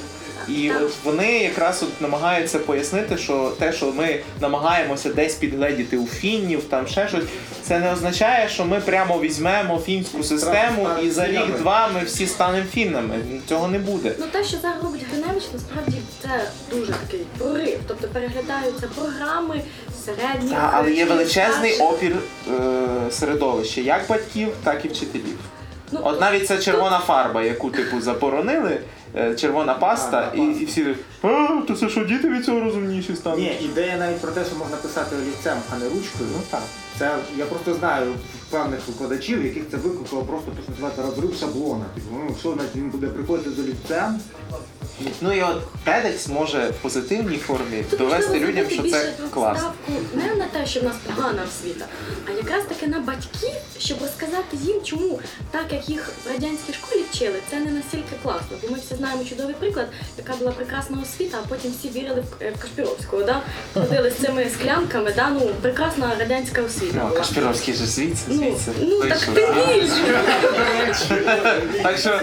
і 0.49 0.71
от 0.73 0.93
вони 1.05 1.39
якраз 1.39 1.83
от 1.83 2.01
намагаються 2.01 2.59
пояснити, 2.59 3.17
що 3.17 3.53
те, 3.59 3.73
що 3.73 3.93
ми 3.93 4.21
намагаємося 4.41 5.13
десь 5.13 5.35
підгледіти 5.35 5.99
у 5.99 6.07
фіннів, 6.07 6.65
там 6.65 6.87
ще 6.87 7.09
щось, 7.09 7.25
це 7.63 7.79
не 7.79 7.93
означає, 7.93 8.49
що 8.49 8.65
ми 8.65 8.81
прямо 8.81 9.21
візьмемо 9.21 9.79
фінську 9.79 10.23
систему 10.23 10.89
і 11.03 11.11
за 11.11 11.27
рік-два 11.27 11.89
ми 11.95 12.05
всі 12.05 12.27
станемо 12.27 12.67
фіннами. 12.67 13.15
Цього 13.49 13.69
не 13.69 13.79
буде. 13.79 14.15
Ну 14.19 14.27
те, 14.33 14.45
що 14.45 14.57
зараз 14.63 14.83
робить 14.83 15.01
Гриневич, 15.13 15.45
насправді 15.53 15.97
це 16.23 16.51
дуже 16.71 16.93
такий 16.93 17.27
прорив. 17.39 17.79
Тобто 17.87 18.09
переглядаються 18.09 18.89
програми 18.97 19.61
середніх. 20.17 20.53
Та, 20.53 20.71
але 20.75 20.93
є 20.93 21.05
величезний 21.05 21.73
старших. 21.73 21.97
опір 21.97 22.17
е, 22.51 23.11
середовища, 23.11 23.81
як 23.81 24.01
батьків, 24.09 24.49
так 24.65 24.85
і 24.85 24.89
вчителів. 24.89 25.39
Ну, 25.93 26.01
От 26.03 26.21
навіть 26.21 26.47
ця 26.47 26.59
червона 26.59 26.99
фарба, 26.99 27.43
яку 27.43 27.71
типу 27.71 28.01
заборонили, 28.01 28.81
е, 29.17 29.35
червона 29.35 29.75
паста, 29.75 30.33
і, 30.37 30.41
і 30.41 30.65
всі 30.65 30.87
а, 31.23 31.61
то 31.69 31.75
це 31.75 31.89
що 31.89 32.05
діти 32.05 32.29
від 32.29 32.45
цього 32.45 32.61
розумніші 32.61 33.17
стануть? 33.17 33.39
Ні, 33.39 33.59
ідея 33.65 33.97
навіть 33.97 34.21
про 34.21 34.33
те, 34.33 34.45
що 34.45 34.57
можна 34.57 34.77
писати 34.77 35.17
олівцем, 35.17 35.59
а 35.75 35.79
не 35.79 35.85
ручкою. 35.85 36.31
Ну 36.33 36.41
так. 36.51 36.63
Це 36.99 37.11
я 37.37 37.45
просто 37.45 37.75
знаю 37.75 38.13
певних 38.51 38.81
викладачів, 38.89 39.45
яких 39.45 39.63
це 39.71 39.77
викликало 39.77 40.23
просто 40.23 40.51
те, 40.51 40.73
що 40.95 41.03
розрив 41.03 41.35
шаблона. 41.41 41.85
Типу, 41.95 42.07
ну 42.13 42.37
що 42.41 42.53
значить 42.53 42.77
він 42.77 42.91
буде 42.91 43.07
приходити 43.07 43.51
з 43.51 43.59
олівцем? 43.59 44.21
Ну 45.21 45.33
і 45.33 45.43
от 45.43 45.63
TEDx 45.87 46.33
може 46.33 46.69
в 46.69 46.83
позитивній 46.83 47.39
формі 47.39 47.85
Тут 47.91 47.99
довести 47.99 48.41
людям, 48.41 48.71
що 48.71 48.83
це 48.83 49.13
класно. 49.35 49.73
не 50.15 50.35
на 50.35 50.45
те, 50.45 50.67
що 50.67 50.81
в 50.81 50.85
нас 50.85 50.97
погана 51.07 51.43
освіта, 51.43 51.85
а 52.29 52.31
якраз 52.31 52.65
таки 52.69 52.87
на 52.87 52.99
батьків, 52.99 53.51
щоб 53.79 53.99
розказати 54.03 54.57
їм, 54.63 54.83
чому 54.85 55.21
так 55.51 55.65
як 55.73 55.89
їх 55.89 56.11
в 56.25 56.29
радянській 56.33 56.73
школі 56.73 57.05
вчили, 57.13 57.35
це 57.51 57.57
не 57.61 57.71
настільки 57.71 58.17
класно. 58.23 58.57
Бо 58.63 58.69
ми 58.69 58.79
всі 58.79 58.95
знаємо 58.95 59.25
чудовий 59.25 59.55
приклад, 59.55 59.87
яка 60.19 60.33
була 60.37 60.51
прекрасна 60.51 60.99
освіта, 61.03 61.39
а 61.45 61.49
потім 61.49 61.73
всі 61.79 61.89
вірили 61.89 62.21
в 62.21 62.43
е, 62.45 62.53
Кашпіровського, 62.59 63.23
да? 63.23 63.43
ходили 63.75 64.11
з 64.11 64.15
цими 64.15 64.47
склянками, 64.59 65.13
да? 65.17 65.29
ну 65.31 65.51
прекрасна 65.63 66.17
радянська 66.19 66.63
освіта. 66.63 67.09
Ну. 67.11 67.17
Кашпіровський 67.17 67.75
же 67.75 67.87
звідси, 67.87 68.25
Ну, 68.29 68.57
ну 68.81 69.01
так 69.09 69.19
тим 69.19 69.55
більше. 69.55 70.21
Так 71.83 71.99
що 71.99 72.21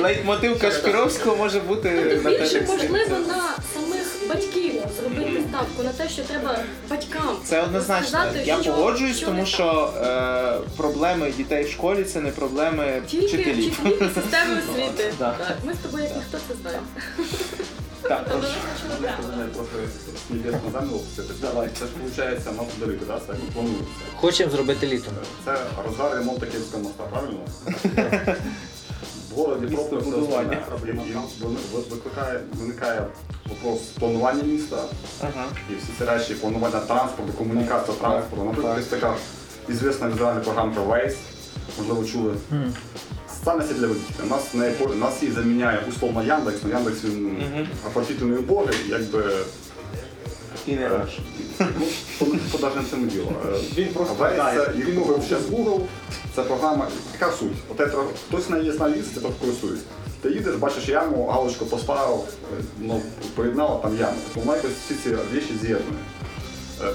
лейтмотив 0.02 0.58
Кашпіровського 0.58 1.36
може 1.36 1.60
бути 1.60 1.81
Тобто 1.82 2.30
на 2.30 2.38
більше 2.38 2.60
можливо 2.68 3.16
на 3.28 3.42
самих 3.74 4.28
батьків 4.28 4.72
зробити 5.00 5.42
ставку 5.48 5.82
на 5.82 5.88
те, 5.92 6.08
що 6.08 6.22
треба 6.22 6.58
батькам. 6.90 7.36
Це 7.44 7.62
однозначно. 7.62 8.18
Я 8.44 8.62
що- 8.62 8.72
погоджуюсь, 8.72 9.16
що 9.16 9.26
тому 9.26 9.46
що 9.46 9.92
е, 10.04 10.58
проблеми 10.76 11.32
дітей 11.36 11.64
в 11.64 11.68
школі 11.70 12.04
це 12.04 12.20
не 12.20 12.30
проблеми 12.30 13.02
Тільки 13.06 13.26
вчителів. 13.26 13.72
вчителі 13.72 13.94
і 14.10 14.14
системи 14.20 14.56
освіти. 14.70 15.12
Да. 15.18 15.30
Так, 15.38 15.56
ми 15.64 15.74
з 15.74 15.76
тобою 15.76 16.04
як 16.04 16.16
ніхто 16.16 16.38
це 16.48 16.54
знаємо. 16.62 16.86
Так, 18.02 18.24
прошу. 18.24 18.46
Землю 20.72 20.96
опустити. 20.96 21.34
Давай. 21.40 21.68
Це 21.78 21.84
ж 21.86 21.90
виходить 22.04 22.46
мав 22.56 22.66
далеко, 22.80 23.04
да? 23.06 23.20
Ну, 23.28 23.34
планується. 23.54 23.84
Хочемо 24.16 24.50
зробити 24.50 24.86
літом. 24.86 25.14
Це 25.44 25.56
розгар 25.86 26.14
ремонт 26.14 26.44
Київського 26.44 26.82
моста, 26.82 27.04
правильно? 27.04 27.38
В 29.34 29.38
городі 29.38 29.74
пробка 29.74 29.96
все 29.96 30.10
остальне. 30.16 30.58
І 31.42 31.44
ви- 31.74 31.80
викликає, 31.90 32.40
виникає 32.60 33.06
вопрос 33.48 33.80
планування 33.80 34.42
міста 34.42 34.76
Ага. 35.22 35.44
і 35.70 35.74
всі 35.74 35.88
ці 35.98 36.04
речі, 36.04 36.34
планування 36.34 36.80
транспорту, 36.80 37.32
комунікація 37.32 37.96
транспорту. 37.96 38.44
Наприклад, 38.44 38.78
є 38.78 38.84
така 38.84 39.14
ізвісна 39.68 40.08
візуальна 40.10 40.40
програмка 40.40 40.80
Waze, 40.80 41.16
можливо, 41.78 42.04
чули. 42.04 42.34
Соціальна 43.38 43.62
сеть 43.66 43.78
для 43.78 43.86
водителя. 43.86 44.26
Нас, 44.30 44.54
не, 44.54 44.70
по- 44.70 44.94
нас 44.94 45.22
її 45.22 45.34
заміняє 45.34 45.78
условно 45.88 46.22
Яндекс, 46.22 46.58
але 46.64 46.72
Яндекс 46.72 47.04
він 47.04 47.24
Мгм. 47.24 47.66
оплатительний 47.86 48.38
убогий, 48.38 48.74
якби 48.88 49.24
І 50.66 50.72
не 50.72 50.88
наш. 50.88 51.18
Ну, 51.60 51.86
по- 52.18 52.58
по 52.58 52.58
діло. 53.06 53.32
Він 53.76 53.88
просто 53.88 54.14
знає, 54.16 54.60
це, 54.66 54.72
він 54.76 54.96
купив 55.00 55.22
зараз 55.28 55.44
Google, 55.46 55.80
це 56.36 56.42
програма, 56.42 56.88
яка 57.20 57.32
суть? 57.32 57.52
От 57.68 57.90
хтось 58.28 58.48
на 58.50 58.58
є 58.58 58.72
на 58.72 58.88
лісі, 58.88 59.08
ти 59.14 59.20
користується. 59.40 59.84
Ти 60.20 60.30
їдеш, 60.30 60.54
бачиш 60.56 60.88
яму, 60.88 61.26
галочку 61.26 61.66
поставив, 61.66 62.18
е, 62.60 62.62
ну, 62.80 63.02
поєднала 63.34 63.76
там 63.76 63.96
яму. 63.98 64.16
Тобто 64.24 64.40
вона 64.48 64.56
якось 64.56 64.70
всі 64.84 64.94
ці 65.04 65.10
речі 65.34 65.52
з'єднує. 65.60 66.02
Е, 66.82 66.92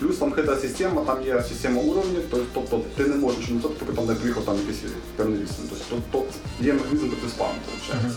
Плюс 0.00 0.16
там 0.16 0.32
хитра 0.32 0.56
система, 0.56 1.02
там 1.04 1.22
є 1.26 1.42
система 1.48 1.82
уровнів, 1.82 2.22
то- 2.30 2.44
тобто 2.54 2.80
ти 2.96 3.04
не 3.04 3.16
можеш 3.16 3.48
не 3.48 3.60
тільки 3.60 3.68
поки 3.78 3.92
там 3.92 4.06
не 4.06 4.14
приїхав 4.14 4.44
там 4.44 4.56
якийсь 4.56 4.78
певний 5.16 5.38
відстань. 5.38 5.66
Тобто 5.70 6.02
то, 6.12 6.18
то 6.18 6.64
є 6.64 6.72
механізм 6.72 7.08
проти 7.08 7.28
спаму, 7.28 7.52
виходить. 7.88 8.16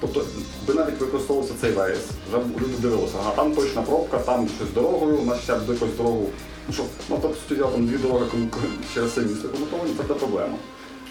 Тобто, 0.00 0.24
би 0.66 0.74
навіть 0.74 1.00
використовувався 1.00 1.54
цей 1.60 1.72
вейс, 1.72 1.98
вже 2.28 2.38
люди 2.38 2.74
дивилися, 2.78 3.14
ага, 3.20 3.32
там 3.36 3.52
точна 3.54 3.82
пробка, 3.82 4.18
там 4.18 4.48
щось 4.58 4.72
дорогою, 4.74 5.18
значить 5.24 5.48
я 5.48 5.56
буду 5.56 5.72
якось 5.72 5.96
дорогу. 5.96 6.28
Ну 6.68 6.74
що, 6.74 6.82
ну 7.08 7.18
тобто 7.22 7.38
стояв 7.46 7.72
там 7.72 7.86
дві 7.86 7.96
дороги 7.98 8.26
кому- 8.30 8.48
через 8.94 9.12
це 9.12 9.20
місто 9.20 9.48
комутовані, 9.48 9.90
це 10.08 10.14
проблема. 10.14 10.54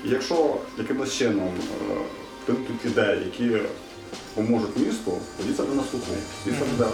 І 0.05 0.09
якщо 0.09 0.55
якимось 0.77 1.13
чином 1.13 1.49
е, 1.91 1.95
виникнуть 2.47 2.85
ідеї, 2.85 3.23
які 3.25 3.57
поможуть 4.35 4.77
місту, 4.77 5.11
тоді 5.37 5.53
це 5.53 5.63
буде 5.63 5.75
на 5.75 5.83
слуху. 5.91 6.05
І 6.45 6.49
це 6.49 6.65
буде, 6.71 6.89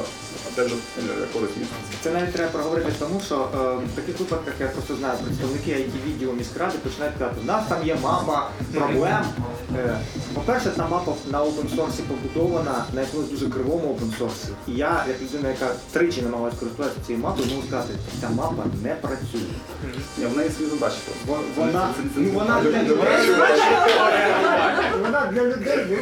опять 0.53 0.67
же, 0.69 0.75
е, 0.75 1.27
користь 1.33 1.57
місту. 1.57 1.75
Це 2.03 2.11
навіть 2.11 2.33
треба 2.33 2.51
проговорити 2.51 2.91
тому, 2.99 3.21
що 3.25 3.35
е, 3.35 3.57
в 3.93 3.95
таких 3.95 4.19
випадках 4.19 4.53
я 4.59 4.67
просто 4.67 4.95
знаю 4.95 5.17
представники 5.25 5.71
it 5.71 5.89
відділу 6.07 6.33
міськради 6.33 6.77
починають 6.77 7.15
казати, 7.19 7.35
у 7.43 7.45
нас 7.45 7.63
там 7.69 7.87
є 7.87 7.95
мапа 8.03 8.49
проблем. 8.73 9.25
Е, 9.77 9.97
по-перше, 10.33 10.69
та 10.69 10.87
мапа 10.87 11.13
на 11.31 11.43
open 11.43 11.75
source 11.75 12.01
побудована 12.07 12.85
на 12.93 13.01
якомусь 13.01 13.29
дуже 13.29 13.49
кривому 13.49 13.87
open 13.93 14.19
source. 14.19 14.49
І 14.67 14.71
я, 14.71 15.05
як 15.07 15.21
людина, 15.21 15.49
яка 15.49 15.67
тричі 15.91 16.21
намагалась 16.21 16.59
користуватися 16.59 17.05
цією 17.05 17.23
мапою, 17.23 17.47
можу 17.55 17.67
сказати, 17.67 17.93
ця 18.21 18.29
мапа 18.29 18.63
не 18.83 18.95
працює. 18.95 19.51
Ні, 20.17 20.25
в 20.25 20.37
неї 20.37 20.49
свої 20.49 20.71
задачі 20.71 20.97
Вона, 21.55 21.89
ну, 22.15 22.71
для 22.71 22.83
людей. 22.83 22.97
Вона 25.01 25.25
для 25.31 25.43
людей. 25.43 25.99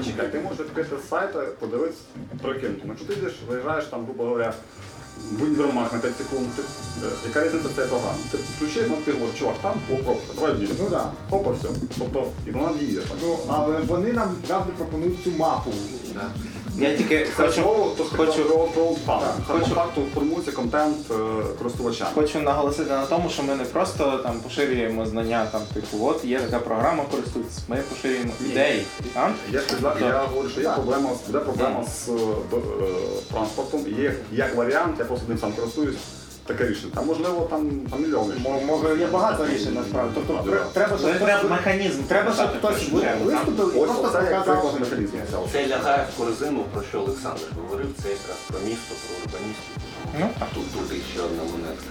Ну, 0.00 0.06
почекай, 0.06 0.32
ти 0.32 0.40
можеш 0.40 0.60
відкрити 0.60 0.96
сайт, 1.08 1.58
подивитися, 1.58 2.00
прокинути. 2.42 2.80
Ну, 2.84 2.88
Якщо 2.88 3.06
ти 3.06 3.12
йдеш, 3.12 3.32
виїжджаєш 3.48 3.84
там, 3.84 4.04
грубо 4.04 4.24
говоря, 4.24 4.54
в 5.32 5.42
на 5.92 5.98
5 5.98 6.16
секунд, 6.16 6.46
ти, 6.56 6.62
е, 6.62 7.10
яка 7.28 7.44
різниця 7.44 7.68
це 7.76 7.86
погано. 7.86 8.18
Ти 8.30 8.38
включив, 8.38 8.86
ну 8.90 8.96
ти 9.04 9.12
говориш, 9.12 9.38
чувак, 9.38 9.54
там 9.62 9.74
по 9.88 9.96
пробка, 9.96 10.34
давай 10.34 10.54
в'їдемо. 10.54 10.78
Ну 10.82 10.90
так. 10.90 11.12
Опа, 11.30 11.50
все. 11.50 11.68
Тобто, 11.98 12.26
і 12.46 12.50
вона 12.50 12.72
в'їде. 12.72 13.02
Ну, 13.22 13.38
але 13.48 13.80
вони 13.80 14.12
нам 14.12 14.34
завжди 14.48 14.72
пропонують 14.72 15.24
цю 15.24 15.30
мапу. 15.30 15.70
Я 16.80 16.96
тільки 16.96 17.26
хочу, 17.36 17.62
хочу, 19.46 19.74
факту 19.74 20.02
формується 20.14 20.52
контент 20.52 20.96
е, 21.10 21.14
користувача. 21.58 22.04
хочу 22.14 22.40
наголосити 22.40 22.90
на 22.90 23.06
тому, 23.06 23.30
що 23.30 23.42
ми 23.42 23.54
не 23.54 23.64
просто 23.64 24.20
там 24.22 24.40
поширюємо 24.40 25.06
знання, 25.06 25.46
там, 25.52 25.60
типу, 25.74 26.06
от 26.06 26.24
є 26.24 26.40
така 26.40 26.58
програма, 26.58 27.04
користуйтесь. 27.10 27.58
Ми 27.68 27.76
поширюємо 27.76 28.32
ідеї. 28.40 28.84
Я, 29.52 29.60
я 30.06 30.18
говорю, 30.24 30.48
що 30.48 30.60
є 30.60 30.66
проблема, 30.74 31.10
з- 31.14 31.30
проблема 31.40 31.84
з 31.84 32.08
транспортом. 33.32 33.84
Є 33.98 34.14
як 34.32 34.54
варіант, 34.56 34.96
я 34.98 35.04
просто 35.04 35.28
ним 35.28 35.38
сам 35.38 35.52
користуюсь, 35.52 35.96
таке 36.46 36.66
рішення. 36.68 36.92
Там 36.94 37.06
можливо 37.06 37.46
там, 37.50 37.70
там 37.90 38.02
мільйони. 38.02 38.34
Може 38.66 38.96
є 39.00 39.06
багато 39.06 39.46
рішень 39.46 39.74
насправді. 39.74 40.12
Тобто 40.14 40.50
тре- 40.50 40.64
треба, 40.72 40.98
щоб 40.98 41.10
хтось- 41.10 41.22
треба 41.24 41.48
механізм 41.48 42.02
Треба, 42.02 42.32
щоб 42.34 42.48
хтось 42.58 42.88
виступив 43.24 43.76
і 43.76 43.78
Ось 43.80 43.90
просто 43.90 44.08
це 44.08 44.18
як 44.18 44.38
показав. 44.38 44.44
приклад 44.44 44.80
механізму. 44.80 45.18
Це 45.52 45.66
лягає 45.66 46.06
в 46.14 46.18
корзину, 46.18 46.64
про 46.72 46.82
що 46.82 46.98
Олександр 47.00 47.40
говорив, 47.62 47.86
це 48.02 48.08
якраз 48.08 48.36
про 48.48 48.58
місто, 48.60 48.94
про 49.06 49.16
урбаністику. 49.16 49.80
Ну, 50.20 50.28
а 50.40 50.44
тут 50.54 50.64
тут 50.72 50.98
ще 51.12 51.20
одна 51.22 51.42
монетка. 51.52 51.84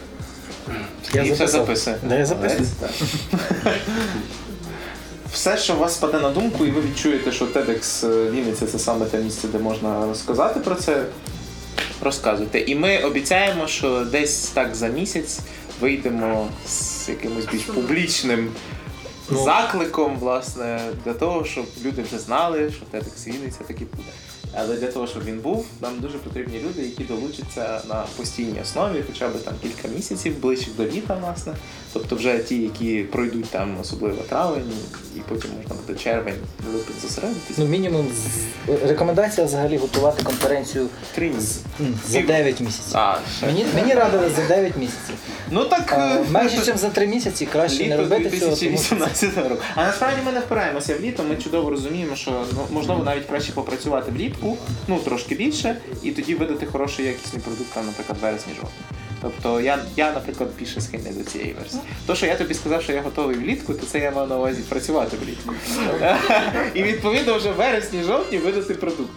Я 1.14 1.24
і 1.24 1.32
все 1.32 1.48
записує. 1.48 1.98
Да, 2.10 2.16
я 2.16 2.26
записую. 2.26 2.66
Все, 5.34 5.58
що 5.58 5.76
у 5.76 5.78
вас 5.78 5.94
спаде 5.94 6.20
на 6.20 6.30
думку, 6.30 6.66
і 6.66 6.72
ви 6.72 6.82
відчуєте, 6.82 7.32
що 7.32 7.46
TEDx 7.46 8.08
Вінниця 8.32 8.68
це 8.68 8.80
саме 8.80 9.06
те 9.06 9.18
місце, 9.18 9.48
де 9.48 9.60
можна 9.60 10.06
розказати 10.08 10.60
про 10.60 10.76
це. 10.76 11.04
Розказуйте. 12.02 12.60
І 12.60 12.76
ми 12.76 12.98
обіцяємо, 13.04 13.68
що 13.68 14.06
десь 14.06 14.50
так 14.50 14.76
за 14.76 14.88
місяць 14.88 15.40
вийдемо 15.82 16.48
з 16.68 17.10
якимось 17.10 17.46
більш 17.46 17.62
публічним 17.64 18.52
Ну. 19.32 19.44
закликом, 19.44 20.18
власне, 20.20 20.80
для 21.06 21.14
того, 21.14 21.46
щоб 21.46 21.66
люди 21.86 22.02
вже 22.02 22.20
знали, 22.20 22.72
що 22.72 22.98
TEDx 22.98 23.28
Вінниця 23.28 23.60
таки 23.68 23.86
буде. 23.86 24.10
Але 24.54 24.76
для 24.78 24.88
того, 24.88 25.08
щоб 25.08 25.24
він 25.26 25.40
був, 25.40 25.66
нам 25.82 26.00
дуже 26.00 26.18
потрібні 26.18 26.60
люди, 26.60 26.82
які 26.82 27.04
долучаться 27.04 27.82
на 27.90 28.04
постійній 28.18 28.62
основі, 28.62 29.04
хоча 29.08 29.28
б 29.28 29.44
там 29.44 29.54
кілька 29.62 29.88
місяців, 29.88 30.40
ближче 30.42 30.68
до 30.78 30.86
літа, 30.86 31.18
власне. 31.22 31.54
Тобто 31.94 32.16
вже 32.16 32.38
ті, 32.40 32.62
які 32.62 33.04
пройдуть 33.04 33.46
там 33.50 33.78
особливо 33.82 34.22
травень, 34.30 34.72
і 35.16 35.20
потім 35.30 35.52
можна 35.58 35.76
буде 35.88 36.00
червень, 36.00 36.36
липень 36.74 36.96
зосередитися. 37.02 37.54
Ну, 37.62 37.66
мінімум 37.66 38.08
рекомендація 38.88 39.48
взагалі 39.48 39.78
готувати 39.78 40.24
конференцію 40.24 40.88
Три 41.16 41.30
місяці. 41.30 41.60
за 42.10 42.22
9 42.22 42.60
місяців. 42.62 42.92
А, 42.98 43.18
Мені, 43.46 43.66
мені 43.76 43.94
радили 43.94 44.30
за 44.36 44.48
9 44.56 44.78
місяців. 44.78 45.16
Ну 45.52 45.66
так 45.66 45.94
А, 45.98 46.16
е, 46.16 46.24
менше, 46.32 46.58
ніж 46.58 46.66
за 46.82 46.90
3 46.90 47.08
місяці 47.08 47.46
краще 47.46 47.84
не 47.88 47.98
Літо 47.98 47.98
робити 47.98 48.40
цього. 48.40 48.56
Що 48.56 48.66
це- 48.66 48.70
2018 48.70 49.50
року. 49.50 49.62
А 49.76 49.84
насправді 49.86 50.18
ми 50.26 50.32
не 50.32 50.40
впираємося 50.40 50.96
в 50.96 51.02
літо. 51.02 51.24
Ми 51.30 51.36
чудово 51.36 51.70
розуміємо, 51.70 52.16
що 52.16 52.32
ну, 52.54 52.62
можливо 52.72 53.04
навіть 53.04 53.26
краще 53.26 53.52
попрацювати 53.52 54.12
влітку, 54.12 54.58
ну 54.88 55.00
трошки 55.00 55.36
більше, 55.36 55.76
і 56.04 56.12
тоді 56.12 56.36
видати 56.36 56.66
хороший 56.66 57.06
якісний 57.06 57.42
продукт, 57.42 57.72
там, 57.74 57.86
наприклад, 57.86 58.18
вересні 58.22 58.54
жовтні. 58.54 58.99
Тобто 59.22 59.62
я, 59.62 59.80
я, 59.96 60.12
наприклад, 60.12 60.50
більше 60.60 60.82
схильний 60.82 61.14
до 61.14 61.24
цієї 61.24 61.54
версії. 61.54 61.82
То, 62.08 62.16
що 62.16 62.26
я 62.26 62.36
тобі 62.36 62.54
сказав, 62.54 62.82
що 62.84 62.94
я 62.94 63.02
готовий 63.02 63.36
влітку, 63.38 63.74
то 63.74 63.86
це 63.86 64.00
я 64.00 64.12
мав 64.12 64.30
на 64.30 64.38
увазі 64.38 64.62
працювати 64.70 65.18
влітку. 65.26 65.54
І 66.74 66.84
відповідно 66.84 67.38
вже 67.38 67.52
вересні 67.52 68.04
жовтні 68.04 68.38
видати 68.38 68.74
продукт. 68.74 69.12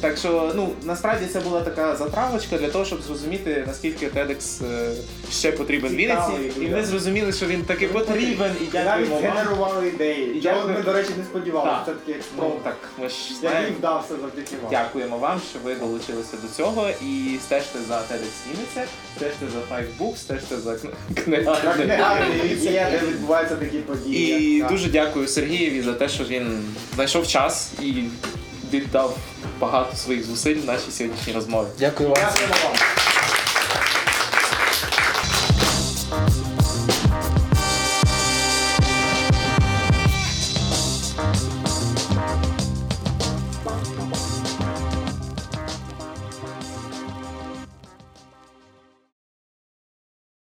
Так 0.00 0.16
що, 0.18 0.52
ну 0.56 0.68
насправді 0.82 1.26
це 1.26 1.40
була 1.40 1.60
така 1.60 1.96
затравочка 1.96 2.58
для 2.58 2.68
того, 2.68 2.84
щоб 2.84 3.02
зрозуміти, 3.02 3.64
наскільки 3.66 4.06
TEDx 4.06 4.64
е, 4.64 4.94
ще 5.30 5.52
потрібен 5.52 5.92
Вінниці. 5.96 6.32
І 6.60 6.68
ми 6.68 6.84
зрозуміли, 6.84 7.32
що 7.32 7.46
він 7.46 7.62
таки 7.62 7.88
потрібен 7.88 8.52
і 8.72 8.76
Навіть 8.76 9.10
генерували 9.10 9.88
ідеї. 9.88 10.42
Ми, 10.68 10.82
до 10.82 10.92
речі, 10.92 11.10
не 11.18 11.24
сподівалися. 11.24 11.76
Так. 11.76 11.86
Це 11.86 11.92
такий 11.92 12.22
Ну 12.38 12.52
так, 12.64 12.76
ми 12.98 13.08
ж 13.08 13.14
Який 13.28 13.36
знаємо. 13.40 13.76
вдався 13.78 14.14
завдяки 14.20 14.56
вам. 14.62 14.70
Дякуємо 14.70 15.18
вам, 15.18 15.40
що 15.50 15.58
ви 15.64 15.74
долучилися 15.74 16.36
до 16.42 16.48
цього 16.56 16.88
і 17.02 17.38
стежте 17.44 17.78
за 17.88 17.94
TEDx 17.94 18.32
Вінниця, 18.50 18.90
стежте 19.16 19.46
за 19.54 19.60
Файфбук, 19.68 20.18
стежте 20.18 20.56
за 20.56 20.70
кни- 20.70 20.90
Як 21.16 21.24
книгарнею. 21.24 21.88
не 21.88 21.96
гарний 21.96 22.38
є, 22.62 22.88
де 22.90 23.06
відбуваються 23.06 23.56
такі 23.56 23.78
події. 23.78 24.58
І 24.58 24.62
дуже 24.62 24.88
дякую 24.88 25.28
Сергієві 25.28 25.82
за 25.82 25.92
те, 25.92 26.08
що 26.08 26.24
він 26.24 26.64
знайшов 26.94 27.26
час 27.26 27.70
і 27.82 27.94
віддав 28.72 29.16
багато 29.60 29.96
своїх 29.96 30.24
зусиль 30.24 30.56
в 30.56 30.64
нашій 30.64 30.90
сьогоднішній 30.92 31.32
розмові. 31.32 31.66
Дякую 31.78 32.08
вам. 32.08 32.18